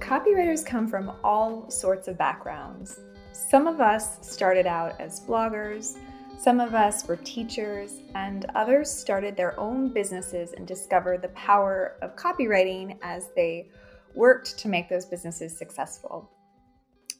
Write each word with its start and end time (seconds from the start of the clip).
Copywriters 0.00 0.64
come 0.64 0.86
from 0.86 1.12
all 1.24 1.70
sorts 1.70 2.08
of 2.08 2.18
backgrounds. 2.18 3.00
Some 3.32 3.66
of 3.66 3.80
us 3.80 4.18
started 4.20 4.66
out 4.66 5.00
as 5.00 5.20
bloggers, 5.20 5.98
some 6.38 6.60
of 6.60 6.74
us 6.74 7.08
were 7.08 7.16
teachers, 7.16 8.00
and 8.14 8.44
others 8.54 8.90
started 8.90 9.34
their 9.34 9.58
own 9.58 9.88
businesses 9.88 10.52
and 10.52 10.68
discovered 10.68 11.22
the 11.22 11.28
power 11.28 11.96
of 12.02 12.16
copywriting 12.16 12.98
as 13.02 13.30
they 13.34 13.70
worked 14.14 14.58
to 14.58 14.68
make 14.68 14.88
those 14.88 15.06
businesses 15.06 15.56
successful. 15.56 16.30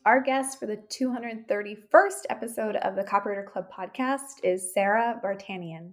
Our 0.05 0.21
guest 0.21 0.61
for 0.61 0.67
the 0.67 0.77
231st 0.77 2.27
episode 2.29 2.77
of 2.77 2.97
the 2.97 3.05
Copywriter 3.05 3.47
Club 3.47 3.71
podcast 3.73 4.41
is 4.43 4.75
Sara 4.75 5.19
Vartanian, 5.25 5.93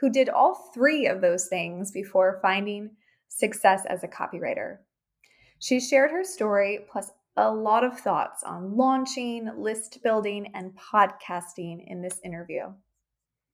who 0.00 0.10
did 0.10 0.28
all 0.28 0.70
three 0.74 1.06
of 1.06 1.20
those 1.20 1.46
things 1.46 1.90
before 1.90 2.38
finding 2.42 2.90
success 3.28 3.84
as 3.88 4.04
a 4.04 4.08
copywriter. 4.08 4.78
She 5.58 5.80
shared 5.80 6.10
her 6.10 6.24
story 6.24 6.80
plus 6.90 7.10
a 7.36 7.50
lot 7.50 7.84
of 7.84 7.98
thoughts 7.98 8.42
on 8.42 8.76
launching, 8.76 9.50
list 9.56 9.98
building, 10.02 10.50
and 10.54 10.72
podcasting 10.76 11.84
in 11.86 12.02
this 12.02 12.20
interview. 12.24 12.72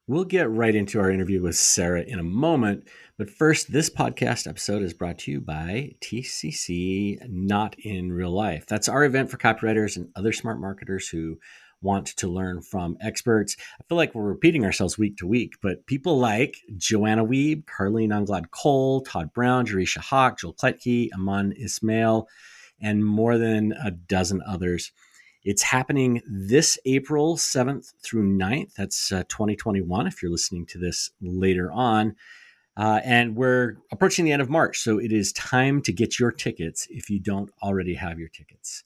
We'll 0.09 0.25
get 0.25 0.51
right 0.51 0.75
into 0.75 0.99
our 0.99 1.11
interview 1.11 1.43
with 1.43 1.57
Sara 1.57 2.03
in 2.03 2.19
a 2.19 2.25
moment. 2.25 2.89
But 3.19 3.31
first, 3.31 3.73
this 3.73 3.89
podcast 3.89 4.49
episode 4.49 4.83
is 4.83 4.93
brought 4.93 5.19
to 5.21 5.31
you 5.31 5.41
by 5.41 5.93
TCC 6.01 7.19
Not 7.29 7.77
in 7.79 8.13
Real 8.13 8.33
Life. 8.33 8.67
That's 8.67 8.89
our 8.89 9.05
event 9.05 9.31
for 9.31 9.39
copywriters 9.39 9.97
and 9.97 10.09
other 10.17 10.33
smart 10.33 10.61
marketers 10.61 11.09
who 11.09 11.39
want 11.83 12.07
to 12.07 12.29
learn 12.29 12.63
from 12.63 12.97
experts. 13.01 13.57
I 13.81 13.85
feel 13.89 13.97
like 13.97 14.15
we're 14.15 14.23
repeating 14.23 14.65
ourselves 14.65 14.97
week 14.97 15.17
to 15.19 15.27
week, 15.27 15.55
but 15.63 15.87
people 15.87 16.19
like 16.19 16.57
Joanna 16.77 17.25
Wiebe, 17.25 17.67
Carline 17.67 18.13
Anglade 18.13 18.51
Cole, 18.51 19.03
Todd 19.03 19.33
Brown, 19.33 19.67
Jerisha 19.67 19.99
Hawk, 19.99 20.39
Joel 20.39 20.55
Klettke, 20.55 21.09
Aman 21.15 21.53
Ismail, 21.57 22.29
and 22.81 23.05
more 23.05 23.39
than 23.39 23.73
a 23.73 23.91
dozen 23.91 24.43
others. 24.47 24.93
It's 25.45 25.63
happening 25.63 26.23
this 26.27 26.79
April 26.85 27.37
7th 27.37 27.93
through 28.05 28.39
9th. 28.39 28.75
That's 28.75 29.11
uh, 29.11 29.25
2021 29.29 30.07
if 30.07 30.23
you're 30.23 30.31
listening 30.31 30.67
to 30.67 30.79
this 30.79 31.11
later 31.21 31.73
on. 31.73 32.15
Uh, 32.77 33.01
and 33.05 33.37
we're 33.37 33.77
approaching 33.91 34.25
the 34.25 34.33
end 34.33 34.41
of 34.41 34.49
March, 34.49 34.79
so 34.79 34.99
it 34.99 35.13
is 35.13 35.33
time 35.33 35.83
to 35.83 35.93
get 35.93 36.19
your 36.19 36.33
tickets 36.33 36.87
if 36.91 37.11
you 37.11 37.19
don't 37.21 37.51
already 37.63 37.95
have 37.95 38.19
your 38.19 38.29
tickets. 38.29 38.83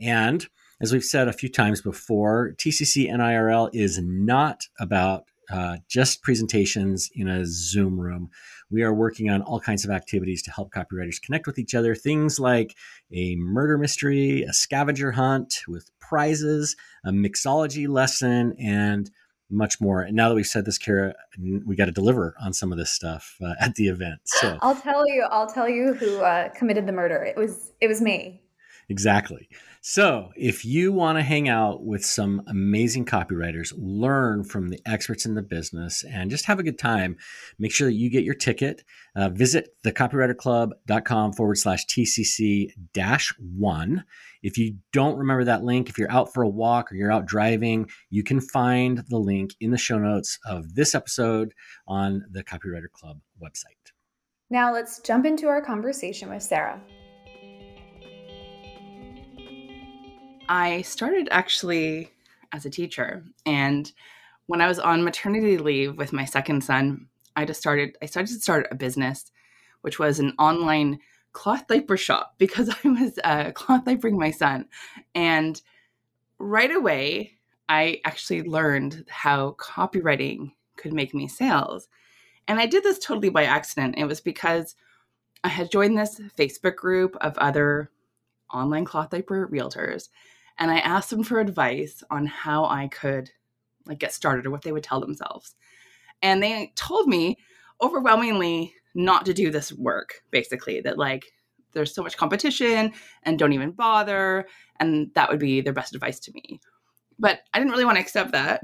And 0.00 0.48
as 0.80 0.92
we've 0.92 1.04
said 1.04 1.28
a 1.28 1.32
few 1.32 1.48
times 1.48 1.80
before, 1.80 2.54
TCC 2.56 3.10
NIRL 3.10 3.70
is 3.72 3.98
not 4.00 4.62
about 4.78 5.24
uh, 5.50 5.78
just 5.88 6.22
presentations 6.22 7.10
in 7.14 7.26
a 7.26 7.44
Zoom 7.46 7.98
room. 7.98 8.30
We 8.70 8.82
are 8.82 8.92
working 8.92 9.30
on 9.30 9.40
all 9.42 9.60
kinds 9.60 9.84
of 9.84 9.90
activities 9.90 10.42
to 10.42 10.50
help 10.50 10.70
copywriters 10.70 11.20
connect 11.20 11.46
with 11.46 11.58
each 11.58 11.74
other. 11.74 11.94
Things 11.94 12.38
like 12.38 12.76
a 13.12 13.34
murder 13.36 13.78
mystery, 13.78 14.42
a 14.42 14.52
scavenger 14.52 15.12
hunt 15.12 15.62
with 15.66 15.90
prizes, 16.00 16.76
a 17.04 17.10
mixology 17.10 17.88
lesson, 17.88 18.54
and 18.58 19.10
much 19.50 19.80
more. 19.80 20.02
And 20.02 20.14
now 20.14 20.28
that 20.28 20.34
we've 20.34 20.46
said 20.46 20.66
this, 20.66 20.76
Kara, 20.76 21.14
we 21.38 21.74
got 21.74 21.86
to 21.86 21.92
deliver 21.92 22.34
on 22.40 22.52
some 22.52 22.70
of 22.70 22.76
this 22.76 22.92
stuff 22.92 23.36
uh, 23.42 23.54
at 23.58 23.74
the 23.76 23.88
event. 23.88 24.20
So 24.24 24.58
I'll 24.60 24.78
tell 24.78 25.08
you, 25.08 25.26
I'll 25.30 25.46
tell 25.46 25.68
you 25.68 25.94
who 25.94 26.20
uh, 26.20 26.50
committed 26.50 26.86
the 26.86 26.92
murder. 26.92 27.24
It 27.24 27.36
was, 27.36 27.72
it 27.80 27.88
was 27.88 28.02
me. 28.02 28.42
Exactly. 28.90 29.48
So, 29.82 30.32
if 30.34 30.64
you 30.64 30.92
want 30.92 31.18
to 31.18 31.22
hang 31.22 31.48
out 31.48 31.84
with 31.84 32.04
some 32.04 32.42
amazing 32.48 33.04
copywriters, 33.04 33.72
learn 33.76 34.44
from 34.44 34.70
the 34.70 34.80
experts 34.86 35.26
in 35.26 35.34
the 35.34 35.42
business, 35.42 36.04
and 36.04 36.30
just 36.30 36.46
have 36.46 36.58
a 36.58 36.62
good 36.62 36.78
time, 36.78 37.16
make 37.58 37.72
sure 37.72 37.86
that 37.86 37.94
you 37.94 38.10
get 38.10 38.24
your 38.24 38.34
ticket. 38.34 38.82
Uh, 39.14 39.28
visit 39.28 39.68
thecopywriterclub.com 39.84 41.32
forward 41.34 41.56
slash 41.56 41.86
TCC 41.86 42.70
dash 42.94 43.34
one. 43.38 44.04
If 44.42 44.56
you 44.56 44.76
don't 44.92 45.18
remember 45.18 45.44
that 45.44 45.64
link, 45.64 45.88
if 45.88 45.98
you're 45.98 46.10
out 46.10 46.32
for 46.32 46.42
a 46.42 46.48
walk 46.48 46.90
or 46.90 46.94
you're 46.94 47.12
out 47.12 47.26
driving, 47.26 47.90
you 48.08 48.22
can 48.22 48.40
find 48.40 49.04
the 49.08 49.18
link 49.18 49.52
in 49.60 49.70
the 49.70 49.78
show 49.78 49.98
notes 49.98 50.38
of 50.46 50.74
this 50.74 50.94
episode 50.94 51.52
on 51.86 52.24
the 52.30 52.42
Copywriter 52.42 52.90
Club 52.90 53.20
website. 53.42 53.92
Now, 54.50 54.72
let's 54.72 55.00
jump 55.00 55.26
into 55.26 55.48
our 55.48 55.60
conversation 55.60 56.30
with 56.30 56.42
Sara. 56.42 56.80
I 60.48 60.82
started 60.82 61.28
actually 61.30 62.10
as 62.52 62.64
a 62.64 62.70
teacher. 62.70 63.24
And 63.44 63.90
when 64.46 64.60
I 64.60 64.68
was 64.68 64.78
on 64.78 65.04
maternity 65.04 65.58
leave 65.58 65.96
with 65.96 66.12
my 66.12 66.24
second 66.24 66.64
son, 66.64 67.06
I 67.36 67.44
just 67.44 67.60
started 67.60 67.96
I 68.02 68.06
started 68.06 68.32
to 68.34 68.40
start 68.40 68.68
a 68.70 68.74
business, 68.74 69.30
which 69.82 69.98
was 69.98 70.18
an 70.18 70.32
online 70.38 70.98
cloth 71.32 71.66
diaper 71.66 71.96
shop 71.96 72.34
because 72.38 72.70
I 72.70 72.88
was 72.88 73.18
uh, 73.24 73.52
cloth 73.52 73.84
diapering 73.84 74.18
my 74.18 74.30
son. 74.30 74.66
And 75.14 75.60
right 76.38 76.74
away, 76.74 77.34
I 77.68 78.00
actually 78.04 78.42
learned 78.42 79.04
how 79.08 79.52
copywriting 79.58 80.52
could 80.76 80.94
make 80.94 81.12
me 81.12 81.28
sales. 81.28 81.88
And 82.46 82.58
I 82.58 82.64
did 82.64 82.82
this 82.82 82.98
totally 82.98 83.28
by 83.28 83.44
accident. 83.44 83.96
It 83.98 84.06
was 84.06 84.22
because 84.22 84.74
I 85.44 85.48
had 85.48 85.70
joined 85.70 85.98
this 85.98 86.18
Facebook 86.38 86.76
group 86.76 87.14
of 87.20 87.36
other 87.36 87.90
online 88.52 88.86
cloth 88.86 89.10
diaper 89.10 89.46
realtors 89.52 90.08
and 90.58 90.70
I 90.70 90.78
asked 90.78 91.10
them 91.10 91.22
for 91.22 91.40
advice 91.40 92.02
on 92.10 92.26
how 92.26 92.64
I 92.64 92.88
could 92.88 93.30
like 93.86 93.98
get 93.98 94.12
started 94.12 94.46
or 94.46 94.50
what 94.50 94.62
they 94.62 94.72
would 94.72 94.82
tell 94.82 95.00
themselves. 95.00 95.54
And 96.22 96.42
they 96.42 96.72
told 96.74 97.08
me 97.08 97.38
overwhelmingly 97.80 98.74
not 98.94 99.24
to 99.26 99.34
do 99.34 99.50
this 99.50 99.72
work, 99.72 100.22
basically, 100.30 100.80
that 100.80 100.98
like 100.98 101.26
there's 101.72 101.94
so 101.94 102.02
much 102.02 102.16
competition 102.16 102.92
and 103.22 103.38
don't 103.38 103.52
even 103.52 103.70
bother. 103.70 104.46
And 104.80 105.10
that 105.14 105.30
would 105.30 105.38
be 105.38 105.60
their 105.60 105.72
best 105.72 105.94
advice 105.94 106.18
to 106.20 106.32
me. 106.32 106.60
But 107.18 107.40
I 107.52 107.58
didn't 107.58 107.72
really 107.72 107.84
want 107.84 107.96
to 107.96 108.02
accept 108.02 108.32
that. 108.32 108.62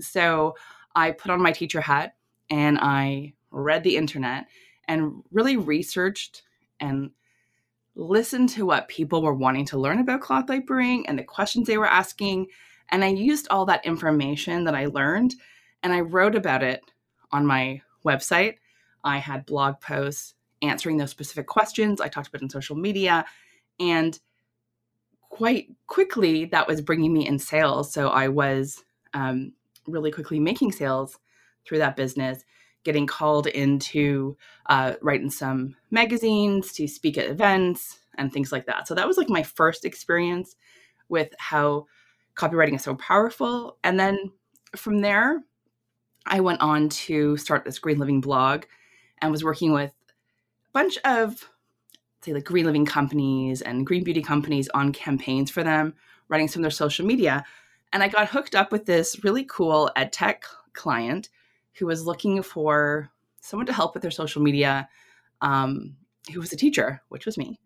So 0.00 0.54
I 0.96 1.12
put 1.12 1.30
on 1.30 1.42
my 1.42 1.52
teacher 1.52 1.80
hat 1.80 2.16
and 2.50 2.78
I 2.80 3.34
read 3.50 3.84
the 3.84 3.96
internet 3.96 4.46
and 4.88 5.22
really 5.30 5.56
researched 5.56 6.42
and 6.80 7.10
listened 7.96 8.48
to 8.50 8.66
what 8.66 8.88
people 8.88 9.22
were 9.22 9.34
wanting 9.34 9.64
to 9.66 9.78
learn 9.78 10.00
about 10.00 10.20
cloth 10.20 10.46
diapering 10.46 11.04
and 11.06 11.18
the 11.18 11.24
questions 11.24 11.66
they 11.66 11.78
were 11.78 11.86
asking. 11.86 12.46
And 12.90 13.04
I 13.04 13.08
used 13.08 13.48
all 13.50 13.66
that 13.66 13.84
information 13.86 14.64
that 14.64 14.74
I 14.74 14.86
learned 14.86 15.34
and 15.82 15.92
I 15.92 16.00
wrote 16.00 16.34
about 16.34 16.62
it 16.62 16.82
on 17.30 17.46
my 17.46 17.82
website. 18.04 18.56
I 19.04 19.18
had 19.18 19.46
blog 19.46 19.80
posts 19.80 20.34
answering 20.62 20.96
those 20.96 21.10
specific 21.10 21.46
questions. 21.46 22.00
I 22.00 22.08
talked 22.08 22.28
about 22.28 22.40
it 22.40 22.44
in 22.44 22.50
social 22.50 22.76
media. 22.76 23.24
And 23.78 24.18
quite 25.28 25.68
quickly, 25.86 26.46
that 26.46 26.66
was 26.66 26.80
bringing 26.80 27.12
me 27.12 27.26
in 27.26 27.38
sales. 27.38 27.92
So 27.92 28.08
I 28.08 28.28
was 28.28 28.82
um, 29.12 29.52
really 29.86 30.10
quickly 30.10 30.40
making 30.40 30.72
sales 30.72 31.18
through 31.66 31.78
that 31.78 31.96
business 31.96 32.44
getting 32.84 33.06
called 33.06 33.46
into 33.46 34.36
uh, 34.66 34.94
writing 35.00 35.30
some 35.30 35.74
magazines 35.90 36.72
to 36.74 36.86
speak 36.86 37.18
at 37.18 37.28
events 37.28 37.98
and 38.16 38.32
things 38.32 38.52
like 38.52 38.66
that. 38.66 38.86
So 38.86 38.94
that 38.94 39.06
was 39.06 39.16
like 39.16 39.28
my 39.28 39.42
first 39.42 39.84
experience 39.84 40.56
with 41.08 41.34
how 41.38 41.86
copywriting 42.36 42.74
is 42.74 42.82
so 42.82 42.94
powerful. 42.94 43.78
And 43.82 43.98
then 43.98 44.32
from 44.76 45.00
there, 45.00 45.42
I 46.26 46.40
went 46.40 46.60
on 46.60 46.88
to 46.88 47.36
start 47.36 47.64
this 47.64 47.78
Green 47.78 47.98
Living 47.98 48.20
blog 48.20 48.64
and 49.20 49.30
was 49.30 49.44
working 49.44 49.72
with 49.72 49.90
a 49.90 50.72
bunch 50.72 50.98
of, 51.04 51.48
say, 52.22 52.32
like 52.32 52.44
green 52.44 52.66
living 52.66 52.86
companies 52.86 53.62
and 53.62 53.86
green 53.86 54.04
beauty 54.04 54.22
companies 54.22 54.68
on 54.74 54.92
campaigns 54.92 55.50
for 55.50 55.62
them, 55.62 55.94
writing 56.28 56.48
some 56.48 56.60
of 56.60 56.64
their 56.64 56.70
social 56.70 57.06
media. 57.06 57.44
And 57.92 58.02
I 58.02 58.08
got 58.08 58.28
hooked 58.28 58.54
up 58.54 58.72
with 58.72 58.86
this 58.86 59.22
really 59.22 59.44
cool 59.44 59.90
ed 59.96 60.12
tech 60.12 60.44
client 60.72 61.28
who 61.78 61.86
was 61.86 62.06
looking 62.06 62.42
for 62.42 63.10
someone 63.40 63.66
to 63.66 63.72
help 63.72 63.94
with 63.94 64.02
their 64.02 64.10
social 64.10 64.42
media 64.42 64.88
um, 65.40 65.96
who 66.32 66.40
was 66.40 66.52
a 66.52 66.56
teacher, 66.56 67.02
which 67.08 67.26
was 67.26 67.36
me. 67.36 67.58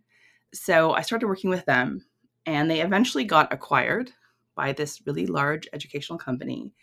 So 0.53 0.93
I 0.93 1.03
started 1.03 1.27
working 1.27 1.51
with 1.51 1.65
them, 1.67 2.05
and 2.47 2.71
they 2.71 2.81
eventually 2.81 3.25
got 3.25 3.53
acquired 3.53 4.13
by 4.55 4.73
this 4.73 5.01
really 5.07 5.27
large 5.27 5.69
educational 5.73 6.19
company. 6.19 6.75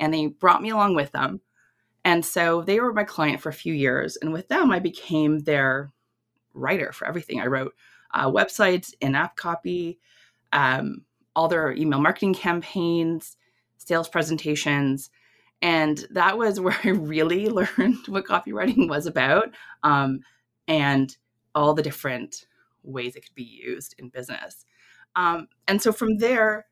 And 0.00 0.12
they 0.12 0.26
brought 0.26 0.62
me 0.62 0.70
along 0.70 0.96
with 0.96 1.12
them. 1.12 1.40
And 2.04 2.24
so 2.24 2.62
they 2.62 2.80
were 2.80 2.92
my 2.92 3.04
client 3.04 3.40
for 3.40 3.50
a 3.50 3.54
few 3.54 3.74
years. 3.74 4.16
And 4.16 4.32
with 4.32 4.48
them, 4.48 4.72
I 4.72 4.80
became 4.80 5.40
their 5.40 5.92
writer 6.52 6.92
for 6.92 7.06
everything. 7.06 7.40
I 7.40 7.46
wrote 7.46 7.74
uh, 8.12 8.30
websites, 8.30 8.92
in 9.00 9.14
app 9.14 9.36
copy, 9.36 10.00
um, 10.52 11.04
all 11.36 11.48
their 11.48 11.72
email 11.72 12.00
marketing 12.00 12.34
campaigns, 12.34 13.36
sales 13.78 14.08
presentations. 14.08 15.10
And 15.62 16.04
that 16.10 16.36
was 16.36 16.60
where 16.60 16.76
I 16.84 16.88
really 16.88 17.48
learned 17.48 18.06
what 18.08 18.26
copywriting 18.26 18.88
was 18.88 19.06
about 19.06 19.50
um, 19.82 20.20
and 20.68 21.16
all 21.54 21.74
the 21.74 21.82
different 21.82 22.46
ways 22.82 23.16
it 23.16 23.24
could 23.24 23.34
be 23.34 23.44
used 23.44 23.94
in 23.98 24.08
business. 24.08 24.66
Um, 25.14 25.48
and 25.68 25.80
so 25.80 25.92
from 25.92 26.18
there, 26.18 26.66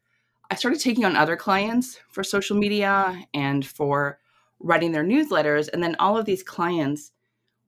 I 0.51 0.57
started 0.57 0.81
taking 0.81 1.05
on 1.05 1.17
other 1.17 1.37
clients 1.37 2.01
for 2.09 2.25
social 2.25 2.57
media 2.57 3.25
and 3.33 3.65
for 3.65 4.19
writing 4.59 4.93
their 4.93 5.05
newsletters. 5.05 5.69
And 5.73 5.83
then 5.83 5.95
all 5.99 6.19
of 6.19 6.25
these 6.25 6.43
clients 6.43 7.13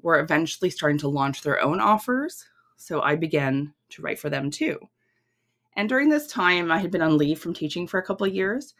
were 0.00 0.18
eventually 0.18 0.70
starting 0.70 0.98
to 0.98 1.08
launch 1.08 1.42
their 1.42 1.60
own 1.60 1.80
offers. 1.80 2.44
So 2.76 3.00
I 3.00 3.14
began 3.14 3.72
to 3.90 4.02
write 4.02 4.18
for 4.18 4.30
them 4.30 4.50
too. 4.50 4.78
And 5.74 5.88
during 5.88 6.08
this 6.08 6.26
time, 6.26 6.72
I 6.72 6.78
had 6.78 6.90
been 6.90 7.02
on 7.02 7.16
leave 7.16 7.38
from 7.38 7.54
teaching 7.54 7.86
for 7.86 7.98
a 7.98 8.02
couple 8.02 8.26
of 8.26 8.34
years, 8.34 8.74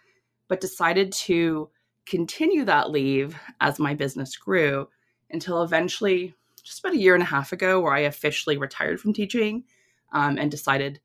but 0.48 0.60
decided 0.60 1.12
to 1.12 1.70
continue 2.06 2.64
that 2.64 2.90
leave 2.90 3.36
as 3.60 3.78
my 3.78 3.94
business 3.94 4.36
grew 4.36 4.88
until 5.30 5.62
eventually, 5.62 6.34
just 6.62 6.80
about 6.80 6.94
a 6.94 6.98
year 6.98 7.14
and 7.14 7.22
a 7.22 7.26
half 7.26 7.52
ago, 7.52 7.80
where 7.80 7.92
I 7.92 8.00
officially 8.00 8.58
retired 8.58 9.00
from 9.00 9.12
teaching 9.12 9.64
um, 10.12 10.38
and 10.38 10.50
decided 10.50 11.00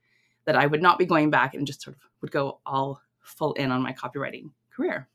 that 0.46 0.56
I 0.56 0.66
would 0.66 0.82
not 0.82 1.00
be 1.00 1.06
going 1.06 1.30
back 1.30 1.54
and 1.54 1.68
just 1.68 1.82
sort 1.82 1.96
of 1.96 2.02
would 2.22 2.32
go 2.32 2.60
all 2.66 3.02
full 3.22 3.54
in 3.54 3.72
on 3.72 3.82
my 3.82 3.94
copywriting 3.94 4.52
career. 4.72 5.08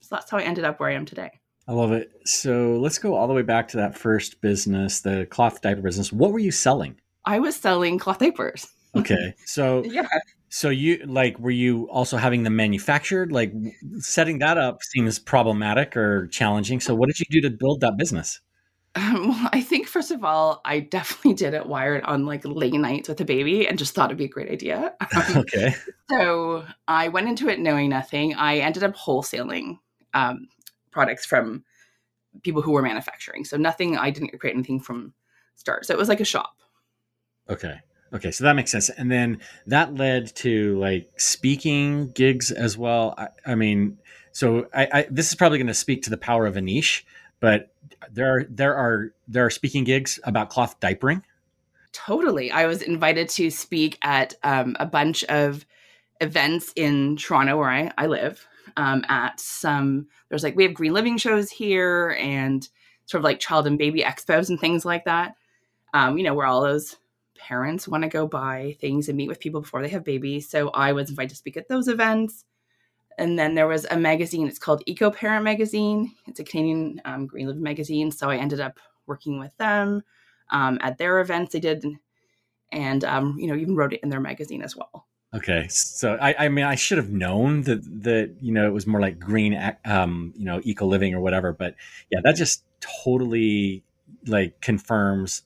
So 0.00 0.14
that's 0.14 0.30
how 0.30 0.38
I 0.38 0.42
ended 0.42 0.64
up 0.64 0.80
where 0.80 0.88
I 0.88 0.94
am 0.94 1.04
today. 1.04 1.30
I 1.66 1.72
love 1.72 1.92
it. 1.92 2.10
So 2.24 2.78
let's 2.80 2.98
go 2.98 3.14
all 3.14 3.28
the 3.28 3.34
way 3.34 3.42
back 3.42 3.68
to 3.68 3.76
that 3.76 3.96
first 3.96 4.40
business, 4.40 5.00
the 5.00 5.26
cloth 5.26 5.60
diaper 5.60 5.82
business. 5.82 6.12
What 6.12 6.32
were 6.32 6.38
you 6.38 6.50
selling? 6.50 6.98
I 7.26 7.40
was 7.40 7.56
selling 7.56 7.98
cloth 7.98 8.18
diapers. 8.18 8.66
Okay. 8.96 9.34
So 9.44 9.84
yeah. 9.86 10.08
So 10.50 10.70
you 10.70 11.04
like 11.06 11.38
were 11.38 11.50
you 11.50 11.88
also 11.90 12.16
having 12.16 12.42
them 12.42 12.56
manufactured? 12.56 13.32
Like 13.32 13.52
setting 13.98 14.38
that 14.38 14.58
up 14.58 14.82
seems 14.82 15.18
problematic 15.18 15.96
or 15.96 16.26
challenging. 16.28 16.80
So 16.80 16.94
what 16.94 17.08
did 17.08 17.20
you 17.20 17.26
do 17.30 17.48
to 17.48 17.50
build 17.54 17.80
that 17.80 17.96
business? 17.96 18.40
Um, 18.94 19.28
well, 19.28 19.48
I 19.52 19.60
think 19.60 19.86
first 19.86 20.10
of 20.10 20.24
all, 20.24 20.60
I 20.64 20.80
definitely 20.80 21.34
did 21.34 21.54
it 21.54 21.66
wired 21.66 22.02
on 22.04 22.26
like 22.26 22.44
late 22.44 22.72
nights 22.72 23.08
with 23.08 23.20
a 23.20 23.24
baby 23.24 23.68
and 23.68 23.78
just 23.78 23.94
thought 23.94 24.06
it'd 24.06 24.18
be 24.18 24.24
a 24.24 24.28
great 24.28 24.50
idea. 24.50 24.94
Um, 25.14 25.36
okay. 25.36 25.74
So 26.10 26.64
I 26.86 27.08
went 27.08 27.28
into 27.28 27.48
it 27.48 27.60
knowing 27.60 27.90
nothing. 27.90 28.34
I 28.34 28.58
ended 28.58 28.82
up 28.82 28.96
wholesaling 28.96 29.78
um, 30.14 30.48
products 30.90 31.26
from 31.26 31.64
people 32.42 32.62
who 32.62 32.72
were 32.72 32.82
manufacturing. 32.82 33.44
So 33.44 33.56
nothing. 33.56 33.96
I 33.96 34.10
didn't 34.10 34.38
create 34.38 34.54
anything 34.54 34.80
from 34.80 35.12
start. 35.56 35.86
So 35.86 35.92
it 35.92 35.98
was 35.98 36.08
like 36.08 36.20
a 36.20 36.24
shop. 36.24 36.54
Okay. 37.50 37.80
Okay, 38.12 38.30
so 38.30 38.44
that 38.44 38.54
makes 38.54 38.70
sense. 38.70 38.88
And 38.88 39.10
then 39.10 39.40
that 39.66 39.94
led 39.94 40.34
to 40.36 40.78
like 40.78 41.10
speaking 41.20 42.10
gigs 42.10 42.50
as 42.50 42.78
well. 42.78 43.14
I, 43.18 43.28
I 43.46 43.54
mean, 43.54 43.98
so 44.32 44.66
I, 44.74 44.88
I, 44.92 45.06
this 45.10 45.28
is 45.28 45.34
probably 45.34 45.58
going 45.58 45.66
to 45.66 45.74
speak 45.74 46.02
to 46.04 46.10
the 46.10 46.16
power 46.16 46.46
of 46.46 46.56
a 46.56 46.60
niche, 46.60 47.04
but 47.40 47.72
there 48.10 48.34
are 48.34 48.44
there 48.44 48.74
are 48.74 49.12
there 49.26 49.44
are 49.44 49.50
speaking 49.50 49.84
gigs 49.84 50.18
about 50.24 50.50
cloth 50.50 50.78
diapering. 50.80 51.22
Totally, 51.92 52.50
I 52.50 52.66
was 52.66 52.82
invited 52.82 53.28
to 53.30 53.50
speak 53.50 53.98
at 54.02 54.34
um, 54.42 54.76
a 54.78 54.86
bunch 54.86 55.24
of 55.24 55.66
events 56.20 56.72
in 56.76 57.16
Toronto, 57.16 57.56
where 57.56 57.70
I, 57.70 57.90
I 57.98 58.06
live. 58.06 58.46
Um, 58.76 59.04
at 59.08 59.40
some, 59.40 60.06
there's 60.28 60.44
like 60.44 60.54
we 60.54 60.62
have 60.64 60.74
green 60.74 60.92
living 60.92 61.18
shows 61.18 61.50
here, 61.50 62.16
and 62.20 62.66
sort 63.06 63.20
of 63.20 63.24
like 63.24 63.40
child 63.40 63.66
and 63.66 63.78
baby 63.78 64.02
expos 64.02 64.48
and 64.48 64.60
things 64.60 64.84
like 64.84 65.04
that. 65.04 65.34
Um, 65.94 66.16
you 66.16 66.24
know, 66.24 66.34
where 66.34 66.46
all 66.46 66.62
those 66.62 66.96
parents 67.38 67.88
want 67.88 68.02
to 68.02 68.08
go 68.08 68.26
buy 68.26 68.76
things 68.80 69.08
and 69.08 69.16
meet 69.16 69.28
with 69.28 69.40
people 69.40 69.60
before 69.60 69.80
they 69.80 69.88
have 69.88 70.04
babies. 70.04 70.48
So 70.48 70.68
I 70.70 70.92
was 70.92 71.08
invited 71.08 71.30
to 71.30 71.36
speak 71.36 71.56
at 71.56 71.68
those 71.68 71.88
events. 71.88 72.44
And 73.16 73.38
then 73.38 73.54
there 73.54 73.66
was 73.66 73.86
a 73.90 73.96
magazine, 73.96 74.46
it's 74.46 74.58
called 74.58 74.82
Eco 74.86 75.10
Parent 75.10 75.44
Magazine. 75.44 76.12
It's 76.26 76.40
a 76.40 76.44
Canadian 76.44 77.00
um, 77.04 77.26
Green 77.26 77.46
Living 77.46 77.62
magazine. 77.62 78.10
So 78.10 78.30
I 78.30 78.36
ended 78.36 78.60
up 78.60 78.78
working 79.06 79.38
with 79.38 79.56
them 79.56 80.02
um, 80.50 80.78
at 80.80 80.98
their 80.98 81.20
events 81.20 81.52
they 81.52 81.60
did. 81.60 81.84
And, 82.70 83.02
um, 83.04 83.36
you 83.38 83.48
know, 83.48 83.56
even 83.56 83.74
wrote 83.74 83.94
it 83.94 84.00
in 84.02 84.08
their 84.08 84.20
magazine 84.20 84.62
as 84.62 84.76
well. 84.76 85.06
Okay, 85.34 85.66
so 85.68 86.16
I, 86.20 86.46
I 86.46 86.48
mean, 86.48 86.64
I 86.64 86.74
should 86.74 86.96
have 86.96 87.10
known 87.10 87.62
that 87.64 87.82
that 88.02 88.36
you 88.40 88.50
know 88.50 88.66
it 88.66 88.72
was 88.72 88.86
more 88.86 88.98
like 88.98 89.20
green, 89.20 89.76
um, 89.84 90.32
you 90.34 90.46
know, 90.46 90.58
eco 90.64 90.86
living 90.86 91.12
or 91.12 91.20
whatever. 91.20 91.52
But 91.52 91.74
yeah, 92.10 92.20
that 92.24 92.34
just 92.36 92.64
totally 92.80 93.82
like 94.26 94.62
confirms 94.62 95.42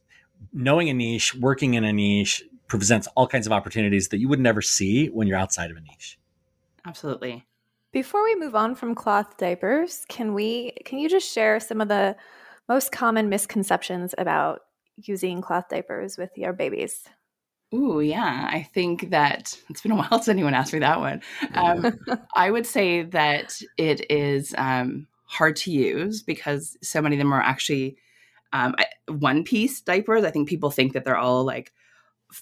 knowing 0.53 0.89
a 0.89 0.94
niche, 0.94 1.35
working 1.35 1.75
in 1.75 1.85
a 1.85 1.93
niche 1.93 2.43
presents 2.69 3.06
all 3.17 3.27
kinds 3.27 3.47
of 3.47 3.53
opportunities 3.53 4.09
that 4.09 4.19
you 4.19 4.29
would 4.29 4.41
never 4.41 4.62
see 4.62 5.09
when 5.09 5.27
you're 5.27 5.39
outside 5.39 5.71
of 5.71 5.77
a 5.77 5.81
niche. 5.81 6.19
Absolutely. 6.87 7.44
Before 7.93 8.25
we 8.25 8.35
move 8.37 8.55
on 8.55 8.75
from 8.75 8.94
cloth 8.94 9.37
diapers, 9.37 10.06
can 10.09 10.33
we 10.33 10.73
can 10.87 10.99
you 10.99 11.09
just 11.09 11.31
share 11.31 11.61
some 11.61 11.81
of 11.81 11.89
the 11.89 12.17
most 12.69 12.91
common 12.91 13.29
misconceptions 13.29 14.15
about 14.17 14.62
using 14.97 15.43
cloth 15.43 15.69
diapers 15.69 16.17
with 16.17 16.31
your 16.37 16.53
babies? 16.55 17.05
Ooh, 17.75 18.00
yeah. 18.00 18.49
I 18.50 18.62
think 18.62 19.11
that 19.11 19.59
it's 19.69 19.81
been 19.81 19.93
a 19.93 19.97
while 19.97 20.11
since 20.11 20.29
anyone 20.29 20.55
asked 20.55 20.73
me 20.73 20.79
that 20.79 21.00
one. 21.00 21.23
Um, 21.55 21.99
I 22.35 22.50
would 22.50 22.67
say 22.67 23.03
that 23.03 23.61
it 23.77 24.11
is 24.11 24.55
um, 24.59 25.06
hard 25.25 25.56
to 25.56 25.71
use 25.71 26.23
because 26.23 26.77
so 26.83 27.00
many 27.00 27.17
of 27.17 27.19
them 27.19 27.33
are 27.33 27.41
actually 27.41 27.97
um, 28.52 28.75
one 29.08 29.44
piece 29.44 29.81
diapers. 29.81 30.25
I 30.25 30.31
think 30.31 30.49
people 30.49 30.70
think 30.70 30.93
that 30.93 31.04
they're 31.04 31.16
all 31.16 31.44
like 31.44 31.72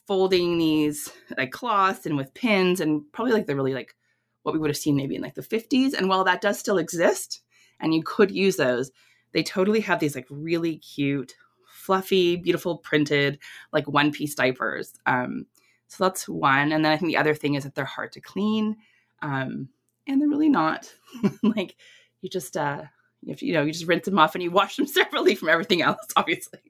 folding 0.06 0.58
these 0.58 1.10
like 1.36 1.50
cloths 1.50 2.06
and 2.06 2.16
with 2.16 2.34
pins 2.34 2.80
and 2.80 3.02
probably 3.12 3.32
like 3.32 3.46
they're 3.46 3.56
really 3.56 3.74
like 3.74 3.94
what 4.42 4.52
we 4.52 4.58
would 4.58 4.70
have 4.70 4.76
seen 4.76 4.96
maybe 4.96 5.16
in 5.16 5.22
like 5.22 5.34
the 5.34 5.42
50s. 5.42 5.94
And 5.94 6.08
while 6.08 6.24
that 6.24 6.40
does 6.40 6.58
still 6.58 6.78
exist 6.78 7.42
and 7.80 7.94
you 7.94 8.02
could 8.02 8.30
use 8.30 8.56
those, 8.56 8.90
they 9.32 9.42
totally 9.42 9.80
have 9.80 10.00
these 10.00 10.14
like 10.14 10.26
really 10.30 10.76
cute, 10.78 11.34
fluffy, 11.66 12.36
beautiful 12.36 12.78
printed 12.78 13.38
like 13.72 13.88
one 13.88 14.12
piece 14.12 14.34
diapers. 14.34 14.92
Um, 15.06 15.46
so 15.88 16.04
that's 16.04 16.28
one. 16.28 16.72
And 16.72 16.84
then 16.84 16.92
I 16.92 16.96
think 16.96 17.08
the 17.08 17.16
other 17.16 17.34
thing 17.34 17.54
is 17.54 17.64
that 17.64 17.74
they're 17.74 17.84
hard 17.84 18.12
to 18.12 18.20
clean. 18.20 18.76
Um, 19.22 19.68
and 20.06 20.20
they're 20.20 20.28
really 20.28 20.48
not 20.48 20.92
like 21.42 21.76
you 22.20 22.28
just 22.28 22.56
uh 22.56 22.82
you, 23.22 23.34
to, 23.34 23.46
you 23.46 23.52
know, 23.52 23.62
you 23.62 23.72
just 23.72 23.86
rinse 23.86 24.04
them 24.04 24.18
off 24.18 24.34
and 24.34 24.42
you 24.42 24.50
wash 24.50 24.76
them 24.76 24.86
separately 24.86 25.34
from 25.34 25.48
everything 25.48 25.82
else, 25.82 26.06
obviously. 26.16 26.60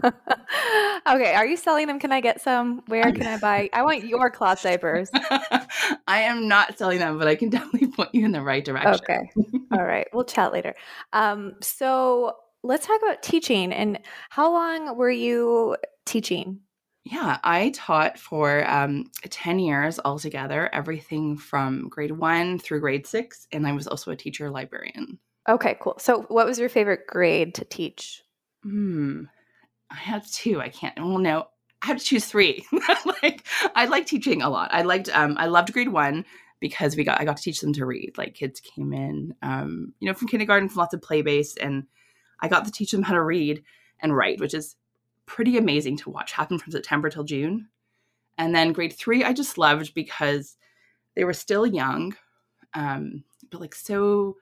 okay, 0.04 1.34
are 1.34 1.46
you 1.46 1.56
selling 1.56 1.88
them? 1.88 1.98
Can 1.98 2.12
I 2.12 2.20
get 2.20 2.40
some? 2.40 2.82
Where 2.86 3.10
can 3.12 3.26
I 3.26 3.38
buy? 3.38 3.68
I 3.72 3.82
want 3.82 4.04
your 4.04 4.30
cloth 4.30 4.62
diapers. 4.62 5.10
I 6.06 6.20
am 6.20 6.46
not 6.46 6.78
selling 6.78 7.00
them, 7.00 7.18
but 7.18 7.26
I 7.26 7.34
can 7.34 7.50
definitely 7.50 7.88
point 7.88 8.10
you 8.12 8.24
in 8.24 8.32
the 8.32 8.42
right 8.42 8.64
direction. 8.64 8.94
Okay. 8.94 9.30
All 9.72 9.84
right. 9.84 10.06
We'll 10.12 10.24
chat 10.24 10.52
later. 10.52 10.74
Um, 11.12 11.54
so 11.60 12.36
let's 12.62 12.86
talk 12.86 13.00
about 13.02 13.22
teaching 13.22 13.72
and 13.72 13.98
how 14.30 14.52
long 14.52 14.96
were 14.96 15.10
you 15.10 15.76
teaching? 16.06 16.60
Yeah, 17.10 17.38
I 17.42 17.70
taught 17.70 18.18
for 18.18 18.68
um, 18.68 19.10
10 19.22 19.60
years 19.60 19.98
altogether, 20.04 20.68
everything 20.74 21.38
from 21.38 21.88
grade 21.88 22.10
one 22.10 22.58
through 22.58 22.80
grade 22.80 23.06
six. 23.06 23.46
And 23.50 23.66
I 23.66 23.72
was 23.72 23.86
also 23.86 24.10
a 24.10 24.16
teacher 24.16 24.50
librarian. 24.50 25.18
Okay, 25.48 25.78
cool. 25.80 25.96
So, 25.98 26.26
what 26.28 26.44
was 26.44 26.58
your 26.58 26.68
favorite 26.68 27.06
grade 27.06 27.54
to 27.54 27.64
teach? 27.64 28.22
Hmm. 28.62 29.22
I 29.90 29.94
had 29.94 30.22
two. 30.30 30.60
I 30.60 30.68
can't, 30.68 30.98
well, 30.98 31.16
no, 31.16 31.46
I 31.80 31.86
had 31.86 31.98
to 31.98 32.04
choose 32.04 32.26
three. 32.26 32.66
like, 33.22 33.46
I 33.74 33.86
like 33.86 34.04
teaching 34.04 34.42
a 34.42 34.50
lot. 34.50 34.68
I 34.74 34.82
liked, 34.82 35.08
um, 35.08 35.36
I 35.38 35.46
loved 35.46 35.72
grade 35.72 35.88
one 35.88 36.26
because 36.60 36.94
we 36.94 37.04
got, 37.04 37.22
I 37.22 37.24
got 37.24 37.38
to 37.38 37.42
teach 37.42 37.62
them 37.62 37.72
to 37.72 37.86
read. 37.86 38.18
Like, 38.18 38.34
kids 38.34 38.60
came 38.60 38.92
in, 38.92 39.34
um, 39.40 39.94
you 39.98 40.08
know, 40.08 40.14
from 40.14 40.28
kindergarten, 40.28 40.68
from 40.68 40.80
lots 40.80 40.92
of 40.92 41.00
play 41.00 41.22
based, 41.22 41.58
and 41.58 41.84
I 42.40 42.48
got 42.48 42.66
to 42.66 42.70
teach 42.70 42.90
them 42.90 43.02
how 43.02 43.14
to 43.14 43.22
read 43.22 43.62
and 44.00 44.14
write, 44.14 44.40
which 44.40 44.52
is 44.52 44.76
pretty 45.28 45.58
amazing 45.58 45.96
to 45.98 46.10
watch 46.10 46.32
happen 46.32 46.58
from 46.58 46.72
September 46.72 47.08
till 47.10 47.24
June. 47.24 47.68
And 48.38 48.54
then 48.54 48.72
grade 48.72 48.92
three, 48.92 49.22
I 49.22 49.32
just 49.32 49.58
loved 49.58 49.94
because 49.94 50.56
they 51.14 51.24
were 51.24 51.32
still 51.34 51.66
young, 51.66 52.16
um, 52.74 53.24
but 53.50 53.60
like 53.60 53.74
so, 53.74 54.36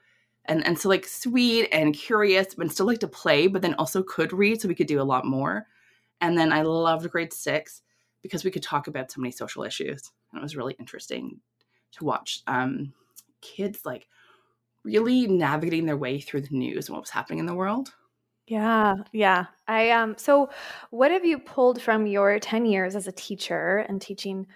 and 0.44 0.64
and 0.66 0.78
so 0.78 0.88
like 0.88 1.06
sweet 1.06 1.68
and 1.72 1.94
curious, 1.94 2.54
but 2.54 2.70
still 2.70 2.86
like 2.86 3.00
to 3.00 3.08
play, 3.08 3.46
but 3.46 3.62
then 3.62 3.74
also 3.74 4.02
could 4.02 4.32
read, 4.32 4.60
so 4.60 4.68
we 4.68 4.74
could 4.74 4.86
do 4.86 5.00
a 5.00 5.02
lot 5.02 5.24
more. 5.24 5.66
And 6.20 6.38
then 6.38 6.52
I 6.52 6.62
loved 6.62 7.10
grade 7.10 7.32
six 7.32 7.82
because 8.22 8.44
we 8.44 8.50
could 8.50 8.62
talk 8.62 8.86
about 8.86 9.10
so 9.10 9.20
many 9.20 9.32
social 9.32 9.64
issues, 9.64 10.12
and 10.30 10.38
it 10.38 10.42
was 10.42 10.56
really 10.56 10.76
interesting 10.78 11.40
to 11.92 12.04
watch 12.04 12.42
um, 12.46 12.92
kids 13.40 13.80
like 13.84 14.08
really 14.84 15.26
navigating 15.26 15.86
their 15.86 15.96
way 15.96 16.20
through 16.20 16.42
the 16.42 16.56
news 16.56 16.88
and 16.88 16.94
what 16.94 17.02
was 17.02 17.10
happening 17.10 17.38
in 17.40 17.46
the 17.46 17.54
world. 17.54 17.92
Yeah, 18.46 18.94
yeah. 19.12 19.46
I 19.66 19.90
um 19.90 20.14
so 20.16 20.50
what 20.90 21.10
have 21.10 21.24
you 21.24 21.38
pulled 21.38 21.82
from 21.82 22.06
your 22.06 22.38
10 22.38 22.64
years 22.66 22.94
as 22.94 23.06
a 23.08 23.12
teacher 23.12 23.78
and 23.88 24.00
teaching 24.00 24.46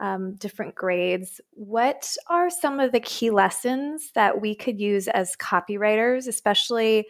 um, 0.00 0.34
different 0.34 0.74
grades? 0.74 1.40
What 1.52 2.14
are 2.28 2.50
some 2.50 2.78
of 2.78 2.92
the 2.92 3.00
key 3.00 3.30
lessons 3.30 4.12
that 4.14 4.40
we 4.40 4.54
could 4.54 4.78
use 4.80 5.08
as 5.08 5.34
copywriters, 5.36 6.28
especially 6.28 7.06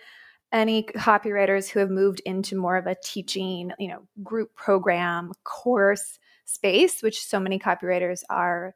any 0.52 0.84
copywriters 0.84 1.68
who 1.68 1.80
have 1.80 1.90
moved 1.90 2.20
into 2.24 2.56
more 2.56 2.76
of 2.76 2.86
a 2.86 2.96
teaching, 3.04 3.72
you 3.78 3.88
know, 3.88 4.02
group 4.22 4.54
program 4.54 5.32
course 5.44 6.18
space, 6.44 7.02
which 7.02 7.22
so 7.24 7.40
many 7.40 7.58
copywriters 7.58 8.22
are 8.30 8.74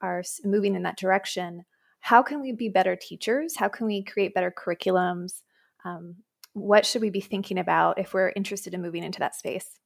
are 0.00 0.22
moving 0.44 0.74
in 0.74 0.82
that 0.84 0.96
direction. 0.98 1.64
How 2.00 2.22
can 2.22 2.40
we 2.40 2.52
be 2.52 2.68
better 2.70 2.96
teachers? 2.96 3.56
How 3.56 3.68
can 3.68 3.86
we 3.86 4.02
create 4.02 4.34
better 4.34 4.50
curriculums? 4.52 5.42
Um, 5.84 6.16
what 6.54 6.84
should 6.84 7.02
we 7.02 7.10
be 7.10 7.20
thinking 7.20 7.58
about 7.58 7.98
if 7.98 8.12
we're 8.12 8.32
interested 8.36 8.74
in 8.74 8.82
moving 8.82 9.02
into 9.02 9.18
that 9.20 9.34
space? 9.34 9.78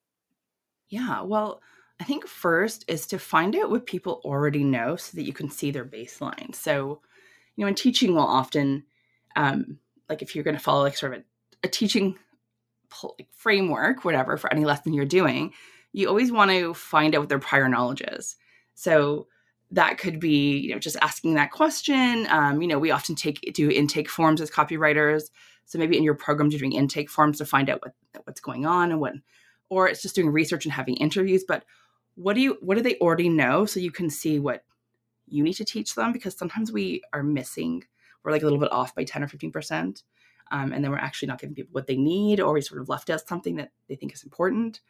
Yeah, 0.88 1.22
well, 1.22 1.60
I 2.00 2.04
think 2.04 2.26
first 2.26 2.84
is 2.88 3.06
to 3.08 3.18
find 3.18 3.56
out 3.56 3.70
what 3.70 3.86
people 3.86 4.20
already 4.24 4.64
know 4.64 4.96
so 4.96 5.16
that 5.16 5.24
you 5.24 5.32
can 5.32 5.50
see 5.50 5.70
their 5.70 5.84
baseline. 5.84 6.54
So, 6.54 7.00
you 7.56 7.64
know, 7.64 7.68
in 7.68 7.74
teaching, 7.74 8.14
we'll 8.14 8.24
often, 8.24 8.84
um, 9.34 9.78
like 10.08 10.22
if 10.22 10.34
you're 10.34 10.44
going 10.44 10.56
to 10.56 10.62
follow 10.62 10.82
like 10.82 10.96
sort 10.96 11.14
of 11.14 11.20
a, 11.20 11.66
a 11.66 11.68
teaching 11.68 12.18
framework, 13.32 14.04
whatever, 14.04 14.36
for 14.36 14.52
any 14.52 14.64
lesson 14.64 14.92
you're 14.92 15.04
doing, 15.04 15.52
you 15.92 16.08
always 16.08 16.30
want 16.30 16.50
to 16.50 16.74
find 16.74 17.14
out 17.14 17.20
what 17.20 17.28
their 17.28 17.38
prior 17.38 17.68
knowledge 17.68 18.02
is. 18.02 18.36
So 18.74 19.26
that 19.70 19.98
could 19.98 20.20
be, 20.20 20.58
you 20.58 20.72
know, 20.72 20.78
just 20.78 20.96
asking 21.00 21.34
that 21.34 21.50
question. 21.50 22.26
Um, 22.28 22.60
you 22.60 22.68
know, 22.68 22.78
we 22.78 22.90
often 22.90 23.14
take 23.14 23.40
do 23.54 23.70
intake 23.70 24.08
forms 24.08 24.40
as 24.40 24.50
copywriters. 24.50 25.24
So 25.66 25.78
maybe 25.78 25.96
in 25.96 26.04
your 26.04 26.14
program, 26.14 26.50
you're 26.50 26.60
doing 26.60 26.72
intake 26.72 27.10
forms 27.10 27.38
to 27.38 27.44
find 27.44 27.68
out 27.68 27.82
what 27.82 27.94
what's 28.24 28.40
going 28.40 28.66
on 28.66 28.90
and 28.90 29.00
what, 29.00 29.14
or 29.68 29.88
it's 29.88 30.02
just 30.02 30.14
doing 30.14 30.30
research 30.30 30.64
and 30.64 30.72
having 30.72 30.96
interviews. 30.96 31.44
But 31.46 31.64
what 32.16 32.34
do 32.34 32.40
you 32.40 32.58
what 32.60 32.76
do 32.76 32.82
they 32.82 32.96
already 32.96 33.28
know 33.28 33.64
so 33.64 33.78
you 33.78 33.92
can 33.92 34.10
see 34.10 34.38
what 34.40 34.64
you 35.28 35.42
need 35.42 35.52
to 35.52 35.64
teach 35.64 35.94
them 35.94 36.12
because 36.12 36.36
sometimes 36.36 36.72
we 36.72 37.02
are 37.12 37.22
missing 37.22 37.84
we're 38.24 38.32
like 38.32 38.42
a 38.42 38.44
little 38.44 38.58
bit 38.58 38.72
off 38.72 38.94
by 38.94 39.04
10 39.04 39.22
or 39.22 39.28
15 39.28 39.52
percent 39.52 40.02
um, 40.50 40.72
and 40.72 40.82
then 40.82 40.90
we're 40.90 40.98
actually 40.98 41.28
not 41.28 41.40
giving 41.40 41.54
people 41.54 41.72
what 41.72 41.86
they 41.86 41.96
need 41.96 42.40
or 42.40 42.52
we 42.52 42.60
sort 42.60 42.80
of 42.80 42.88
left 42.88 43.10
out 43.10 43.26
something 43.26 43.56
that 43.56 43.70
they 43.88 43.94
think 43.94 44.12
is 44.12 44.24
important 44.24 44.80